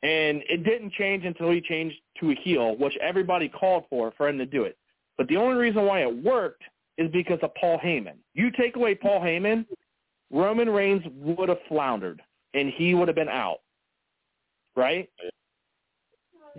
and 0.02 0.42
it 0.50 0.64
didn't 0.64 0.94
change 0.94 1.24
until 1.24 1.52
he 1.52 1.62
changed 1.62 1.96
to 2.20 2.32
a 2.32 2.36
heel, 2.36 2.76
which 2.78 2.98
everybody 3.00 3.48
called 3.48 3.84
for 3.90 4.12
for 4.18 4.28
him 4.28 4.40
to 4.40 4.48
do 4.48 4.64
it. 4.64 4.78
But 5.16 5.28
the 5.28 5.38
only 5.38 5.58
reason 5.58 5.86
why 5.86 6.02
it 6.02 6.24
worked 6.24 6.64
is 6.98 7.12
because 7.12 7.40
of 7.42 7.54
Paul 7.56 7.80
Heyman. 7.80 8.16
You 8.34 8.52
take 8.52 8.76
away 8.76 8.96
Paul 8.96 9.20
Heyman, 9.20 9.66
Roman 10.32 10.70
Reigns 10.70 11.04
would 11.16 11.50
have 11.50 11.60
floundered, 11.68 12.22
and 12.54 12.70
he 12.70 12.94
would 12.94 13.08
have 13.08 13.16
been 13.16 13.30
out. 13.30 13.60
Right? 14.76 15.10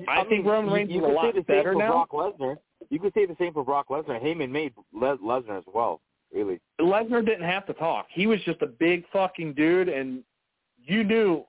I 0.09 0.25
think 0.25 0.45
Roman 0.47 0.73
Reigns 0.73 0.91
you 0.91 0.99
is 0.99 1.05
a 1.05 1.07
could 1.07 1.15
lot 1.15 1.25
say 1.27 1.39
the 1.41 1.45
better 1.45 1.73
same 1.73 1.75
for 1.75 1.79
now. 1.79 2.07
Brock 2.09 2.35
Lesnar. 2.39 2.57
You 2.91 2.99
could 2.99 3.15
say 3.15 3.27
the 3.27 3.37
same 3.39 3.53
for 3.53 3.65
Brock 3.65 3.89
Lesnar. 3.89 4.23
Heyman 4.23 4.51
made 4.51 4.73
Le- 4.93 5.19
Lesnar 5.19 5.59
as 5.59 5.65
well. 5.73 6.01
Really. 6.33 6.61
Lesnar 6.81 7.25
didn't 7.25 7.49
have 7.49 7.65
to 7.67 7.75
talk. 7.75 8.07
He 8.11 8.27
was 8.27 8.41
just 8.45 8.61
a 8.63 8.67
big 8.67 9.05
fucking 9.13 9.55
dude, 9.55 9.89
and 9.89 10.23
you 10.85 11.05
knew. 11.05 11.45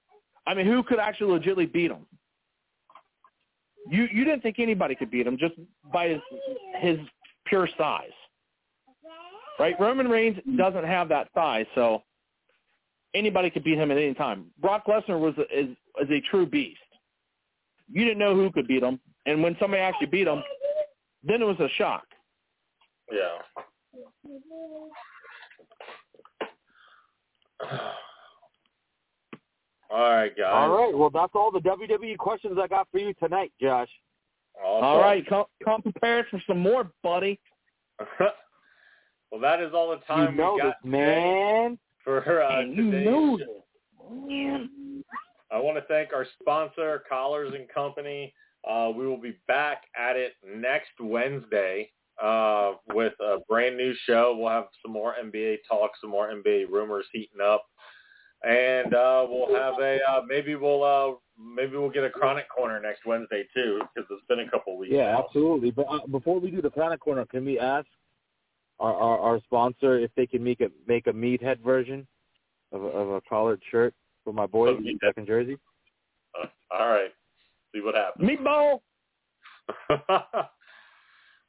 I 0.47 0.53
mean, 0.53 0.67
who 0.67 0.83
could 0.83 0.99
actually 0.99 1.31
legitimately 1.31 1.65
beat 1.65 1.89
him? 1.89 2.05
You 3.89 4.07
you 4.11 4.23
didn't 4.23 4.41
think 4.41 4.59
anybody 4.59 4.95
could 4.95 5.09
beat 5.09 5.25
him 5.25 5.37
just 5.37 5.55
by 5.91 6.09
his 6.09 6.21
his 6.79 6.99
pure 7.45 7.67
size, 7.77 8.09
right? 9.59 9.79
Roman 9.79 10.07
Reigns 10.09 10.37
doesn't 10.57 10.85
have 10.85 11.09
that 11.09 11.29
size, 11.33 11.65
so 11.75 12.03
anybody 13.13 13.49
could 13.49 13.63
beat 13.63 13.77
him 13.77 13.91
at 13.91 13.97
any 13.97 14.13
time. 14.13 14.47
Brock 14.61 14.85
Lesnar 14.87 15.19
was 15.19 15.33
a, 15.37 15.43
is 15.57 15.69
is 16.01 16.09
a 16.09 16.21
true 16.29 16.45
beast. 16.45 16.79
You 17.91 18.03
didn't 18.03 18.19
know 18.19 18.35
who 18.35 18.51
could 18.51 18.67
beat 18.67 18.83
him, 18.83 18.99
and 19.25 19.41
when 19.41 19.55
somebody 19.59 19.81
actually 19.81 20.07
beat 20.07 20.27
him, 20.27 20.43
then 21.23 21.41
it 21.41 21.45
was 21.45 21.59
a 21.59 21.69
shock. 21.77 22.03
Yeah. 23.11 23.37
All 29.91 30.09
right, 30.09 30.35
guys. 30.35 30.51
All 30.51 30.69
right. 30.69 30.97
Well, 30.97 31.09
that's 31.09 31.31
all 31.35 31.51
the 31.51 31.59
WWE 31.59 32.17
questions 32.17 32.57
I 32.61 32.67
got 32.67 32.87
for 32.91 32.99
you 32.99 33.13
tonight, 33.13 33.51
Josh. 33.61 33.89
Awesome. 34.63 34.85
All 34.85 34.99
right, 34.99 35.25
come 35.27 35.45
come 35.63 35.81
prepared 35.81 36.25
for 36.31 36.41
some 36.47 36.59
more, 36.59 36.91
buddy. 37.03 37.39
well, 39.31 39.41
that 39.41 39.61
is 39.61 39.73
all 39.73 39.89
the 39.89 39.97
time 40.05 40.33
you 40.33 40.37
know 40.37 40.53
we 40.53 40.61
this, 40.61 40.73
got 40.83 40.85
today 40.85 40.97
man. 40.97 41.79
for 42.03 42.43
uh, 42.43 42.61
And 42.61 42.75
you 42.75 42.83
know 42.83 43.37
show. 43.39 43.61
I 45.51 45.59
want 45.59 45.77
to 45.77 45.83
thank 45.87 46.11
our 46.13 46.25
sponsor, 46.41 47.03
Collars 47.07 47.53
and 47.55 47.69
Company. 47.69 48.33
Uh, 48.69 48.91
we 48.95 49.05
will 49.05 49.19
be 49.19 49.37
back 49.47 49.83
at 49.97 50.15
it 50.15 50.33
next 50.43 50.91
Wednesday 50.99 51.91
uh, 52.21 52.73
with 52.93 53.13
a 53.19 53.37
brand 53.47 53.77
new 53.77 53.93
show. 54.07 54.35
We'll 54.37 54.49
have 54.49 54.65
some 54.81 54.91
more 54.91 55.15
NBA 55.23 55.57
talk, 55.69 55.91
some 56.01 56.09
more 56.09 56.29
NBA 56.29 56.69
rumors 56.69 57.05
heating 57.11 57.41
up, 57.43 57.63
and 58.43 58.93
uh, 58.93 59.25
we'll 59.29 59.55
have 59.55 59.75
a 59.79 59.99
uh, 60.09 60.21
maybe 60.27 60.55
we'll 60.55 60.83
uh, 60.83 61.15
maybe 61.39 61.77
we'll 61.77 61.89
get 61.89 62.03
a 62.03 62.09
chronic 62.09 62.49
corner 62.49 62.79
next 62.79 63.05
Wednesday 63.05 63.43
too 63.53 63.81
because 63.93 64.09
it's 64.11 64.25
been 64.27 64.39
a 64.39 64.49
couple 64.49 64.77
weeks. 64.77 64.93
Yeah, 64.93 65.11
now. 65.11 65.25
absolutely. 65.25 65.71
But 65.71 65.85
uh, 65.89 66.07
before 66.07 66.39
we 66.39 66.51
do 66.51 66.61
the 66.61 66.69
chronic 66.69 66.99
Corner, 66.99 67.25
can 67.25 67.45
we 67.45 67.59
ask 67.59 67.87
our, 68.79 68.93
our, 68.93 69.19
our 69.19 69.39
sponsor 69.41 69.99
if 69.99 70.11
they 70.15 70.25
can 70.27 70.43
make 70.43 70.61
a 70.61 70.69
make 70.87 71.07
a 71.07 71.13
meathead 71.13 71.59
version 71.63 72.05
of 72.71 72.83
a, 72.83 72.87
of 72.87 73.09
a 73.09 73.21
collared 73.29 73.61
shirt 73.71 73.93
for 74.23 74.33
my 74.33 74.45
boys 74.45 74.77
Of 74.77 74.83
meathead. 74.83 74.99
back 75.01 75.17
in 75.17 75.25
Jersey? 75.25 75.57
Uh, 76.41 76.47
all 76.77 76.89
right, 76.89 77.11
see 77.73 77.81
what 77.81 77.95
happens. 77.95 78.27
Meatball. 78.29 78.79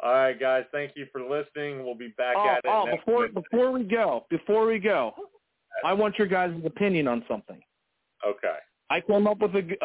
All 0.01 0.13
right, 0.13 0.39
guys. 0.39 0.65
Thank 0.73 0.93
you 0.95 1.07
for 1.11 1.23
listening. 1.23 1.83
We'll 1.85 1.95
be 1.95 2.13
back 2.19 2.37
Oh, 2.39 2.49
at 2.51 2.59
it 2.59 2.65
oh, 2.69 2.85
next 2.85 3.05
before 3.07 3.21
Wednesday. 3.21 3.41
before 3.51 3.71
we 3.73 3.83
go, 3.85 4.27
before 4.29 4.67
we 4.67 4.79
go, 4.79 5.15
I 5.85 5.93
want 5.95 6.19
your 6.19 6.27
guys' 6.27 6.53
opinion 6.67 7.09
on 7.09 7.25
something. 7.27 7.59
Okay. 8.27 8.57
I 8.91 9.01
came 9.01 9.27
up 9.27 9.39
with 9.41 9.55
a, 9.55 9.77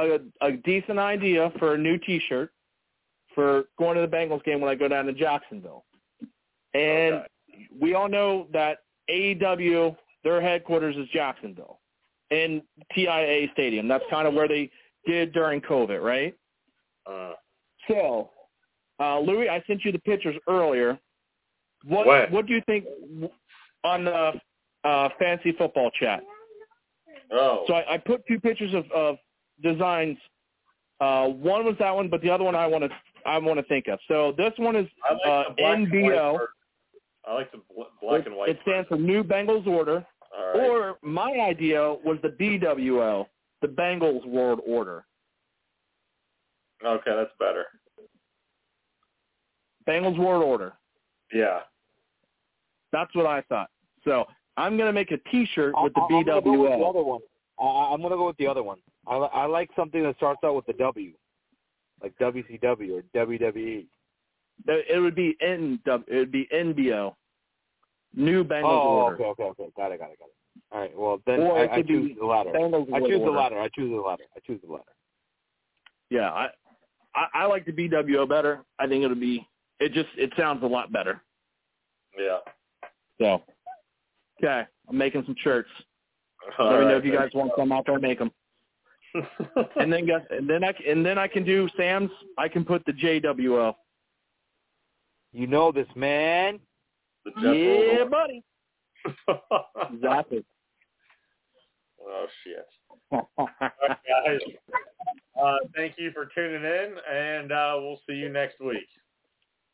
a, 0.42 0.48
a 0.48 0.52
decent 0.66 1.00
idea 1.00 1.52
for 1.60 1.76
a 1.76 1.78
new 1.78 1.98
T-shirt 1.98 2.52
for 3.34 3.64
going 3.80 3.96
to 3.96 4.02
the 4.02 4.08
Bengals 4.08 4.44
game 4.44 4.60
when 4.60 4.70
I 4.70 4.76
go 4.76 4.88
down 4.90 5.06
to 5.06 5.14
Jacksonville. 5.14 5.86
And 6.74 7.16
Okay. 7.16 7.68
we 7.80 7.94
all 7.96 8.08
know 8.10 8.48
that 8.54 8.80
AEW, 9.10 9.96
their 10.24 10.42
headquarters 10.42 10.96
is 10.96 11.08
Jacksonville 11.10 11.80
in 12.30 12.62
TIA 12.94 13.50
Stadium. 13.54 13.88
That's 13.88 14.04
kind 14.10 14.28
of 14.28 14.34
where 14.34 14.48
they 14.48 14.72
did 15.06 15.34
during 15.34 15.62
COVID, 15.62 16.02
right? 16.02 16.36
Uh, 17.06 17.34
So, 17.88 18.30
uh, 19.00 19.20
Louis, 19.20 19.50
I 19.50 19.62
sent 19.68 19.84
you 19.84 19.92
the 19.92 20.00
pictures 20.00 20.36
earlier. 20.48 21.00
What 21.84 22.06
When? 22.06 22.32
What 22.32 22.46
do 22.46 22.54
you 22.54 22.62
think 22.68 22.86
on 23.84 24.06
the 24.06 24.34
uh, 24.84 25.10
fancy 25.20 25.52
football 25.54 25.90
chat? 26.00 26.22
oh. 27.32 27.64
So 27.68 27.74
I, 27.74 27.96
I 27.96 27.98
put 27.98 28.26
two 28.28 28.40
pictures 28.40 28.74
of, 28.74 28.90
of 28.92 29.18
designs. 29.64 30.18
Uh, 31.00 31.28
one 31.28 31.66
was 31.66 31.76
that 31.80 31.92
one, 31.96 32.08
but 32.08 32.22
the 32.22 32.30
other 32.30 32.44
one 32.44 32.56
I 32.56 32.68
want 32.68 32.84
to 32.84 32.90
I 33.26 33.38
want 33.40 33.60
to 33.60 33.64
think 33.66 33.88
of. 33.88 34.00
So 34.08 34.34
this 34.38 34.54
one 34.58 34.76
is 34.76 34.88
like 35.10 35.20
uh, 35.26 35.44
the 35.50 35.56
black 35.58 35.78
and 35.78 35.92
white 35.92 36.12
NBO. 36.14 36.40
Version. 37.32 37.38
I 37.38 37.40
like 37.40 37.52
the 37.52 37.58
bl- 37.74 37.84
black 38.02 38.22
It- 38.22 38.28
and 38.28 38.36
white. 38.36 38.50
It 38.50 38.60
stands 38.62 38.88
for 38.88 38.98
New 38.98 39.24
Bengals 39.24 39.68
Order, 39.68 39.94
version. 39.94 40.06
All 40.38 40.48
right. 40.54 40.70
or 40.70 40.98
my 41.02 41.32
idea 41.32 41.94
was 42.06 42.18
the 42.22 42.30
BWO, 42.30 43.28
the 43.62 43.68
Bengals 43.68 44.26
World 44.26 44.62
Order. 44.66 45.06
Okay, 46.84 47.12
that's 47.16 47.32
better. 47.40 47.66
Bengals 49.88 50.18
World 50.18 50.44
Order. 50.44 50.74
Yeah. 51.34 51.60
That's 52.92 53.14
what 53.16 53.26
I 53.26 53.42
thought. 53.42 53.70
So 54.04 54.26
I'm 54.58 54.78
gonna 54.78 54.94
make 54.94 55.12
a 55.12 55.18
T-shirt 55.30 55.74
with 55.82 55.94
the 55.94 56.02
I, 56.02 56.04
I'm 56.06 56.26
gonna 56.26 56.42
go 56.42 56.62
with 56.62 56.72
the 56.72 56.86
other 56.86 57.04
one. 57.04 57.22
I, 57.60 57.66
I'm 57.94 58.02
gonna 58.02 58.16
go 58.16 58.28
with 58.28 58.38
the 58.38 58.48
other 58.48 58.64
one. 58.64 58.80
I, 59.08 59.16
I 59.16 59.46
like 59.46 59.70
something 59.76 60.04
that 60.04 60.16
starts 60.18 60.42
out 60.44 60.56
with 60.56 60.66
the 60.66 60.74
W, 60.74 61.12
like 62.02 62.14
WCW 62.20 63.00
or 63.00 63.26
WWE. 63.26 63.86
It 64.68 65.00
would 65.02 65.16
be 65.16 65.36
N. 65.42 65.80
It 65.86 66.16
would 66.16 66.32
be 66.32 66.48
NBO. 66.54 67.16
New 68.16 68.44
Bengals 68.44 68.64
oh, 68.66 69.02
Order. 69.04 69.16
okay, 69.16 69.24
okay, 69.24 69.44
okay. 69.44 69.70
Got 69.78 69.92
it, 69.92 70.00
got 70.00 70.12
it, 70.12 70.20
got 70.20 70.26
it. 70.26 70.36
All 70.72 70.82
right. 70.82 70.98
Well, 70.98 71.22
then 71.26 71.40
Or 71.42 71.60
I, 71.60 71.64
I 71.66 71.78
could 71.78 71.88
choose 71.88 72.18
the 72.20 72.26
latter. 72.26 72.52
Bengals 72.52 72.88
I 72.94 73.00
World 73.00 73.10
choose 73.10 73.20
the 73.20 73.26
Order. 73.26 73.32
latter. 73.32 73.60
I 73.60 73.70
choose 73.70 73.92
the 73.92 74.02
latter. 74.02 74.24
I 74.36 74.40
choose 74.46 74.60
the 74.66 74.72
latter. 74.72 74.92
Yeah, 76.10 76.30
I, 76.32 76.48
I 77.16 77.26
I 77.34 77.46
like 77.46 77.66
the 77.66 77.72
BWO 77.72 78.28
better. 78.28 78.64
I 78.80 78.88
think 78.88 79.04
it'll 79.04 79.16
be. 79.16 79.48
It 79.80 79.94
just 79.94 80.10
it 80.18 80.32
sounds 80.38 80.62
a 80.64 80.68
lot 80.68 80.92
better. 80.92 81.22
Yeah. 82.20 82.40
So, 83.20 83.42
okay, 84.44 84.68
I'm 84.90 84.98
making 84.98 85.24
some 85.26 85.36
shirts. 85.42 85.70
All 86.60 86.72
Let 86.72 86.80
me 86.82 86.86
know 86.88 86.98
if 86.98 87.06
you 87.06 87.14
guys 87.14 87.30
want 87.34 87.52
some 87.58 87.72
out 87.72 87.86
there. 87.86 88.00
Make 88.00 88.20
them. 88.20 88.32
And 89.76 89.92
then 89.92 90.06
guess, 90.06 90.22
and 90.30 90.50
then 90.50 90.64
I 90.64 90.72
c- 90.72 90.90
and 90.90 91.06
then 91.06 91.18
I 91.18 91.28
can 91.28 91.44
do 91.44 91.68
Sam's. 91.76 92.12
I 92.38 92.48
can 92.48 92.64
put 92.64 92.86
the 92.86 92.94
JWO. 92.94 93.74
You 95.34 95.48
know 95.48 95.72
this, 95.72 95.88
man. 95.96 96.60
The 97.26 97.32
Jeff 97.32 97.44
Yeah, 97.44 98.06
Goldblum. 98.06 98.12
buddy. 98.12 98.44
Exactly. 99.94 100.46
oh 102.08 102.26
shit. 102.44 102.68
All 103.12 103.28
right, 103.38 103.72
guys. 104.26 104.40
Uh, 105.42 105.56
thank 105.76 105.96
you 105.98 106.12
for 106.12 106.26
tuning 106.36 106.64
in, 106.64 106.96
and 107.12 107.52
uh, 107.52 107.74
we'll 107.78 108.00
see 108.08 108.14
you 108.16 108.30
next 108.30 108.60
week. 108.60 108.88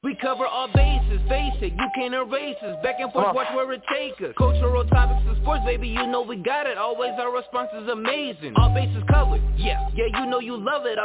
We 0.04 0.16
cover 0.22 0.46
all 0.46 0.68
bases, 0.68 1.20
face 1.28 1.54
it, 1.60 1.74
you 1.74 1.88
can't 1.96 2.14
erase 2.14 2.56
us. 2.62 2.78
Back 2.84 2.96
and 3.00 3.12
forth, 3.12 3.28
on. 3.28 3.36
watch 3.36 3.48
where 3.56 3.74
it 3.74 3.82
take 3.92 4.14
us. 4.22 4.34
Cultural 4.38 4.86
topics 4.86 5.26
and 5.28 5.36
sports, 5.42 5.64
baby, 5.66 5.88
you 5.88 6.06
know 6.06 6.22
we 6.22 6.36
got 6.38 6.68
it. 6.68 6.78
Always 6.78 7.12
our 7.20 7.34
response 7.34 7.70
is 7.76 7.90
amazing. 7.90 8.54
All 8.58 8.74
bases 8.74 9.04
covered, 9.12 9.42
yeah, 9.58 9.90
yeah, 9.96 10.06
you 10.22 10.30
know 10.30 10.40
you 10.40 10.56
love 10.56 10.86
it. 10.86 11.00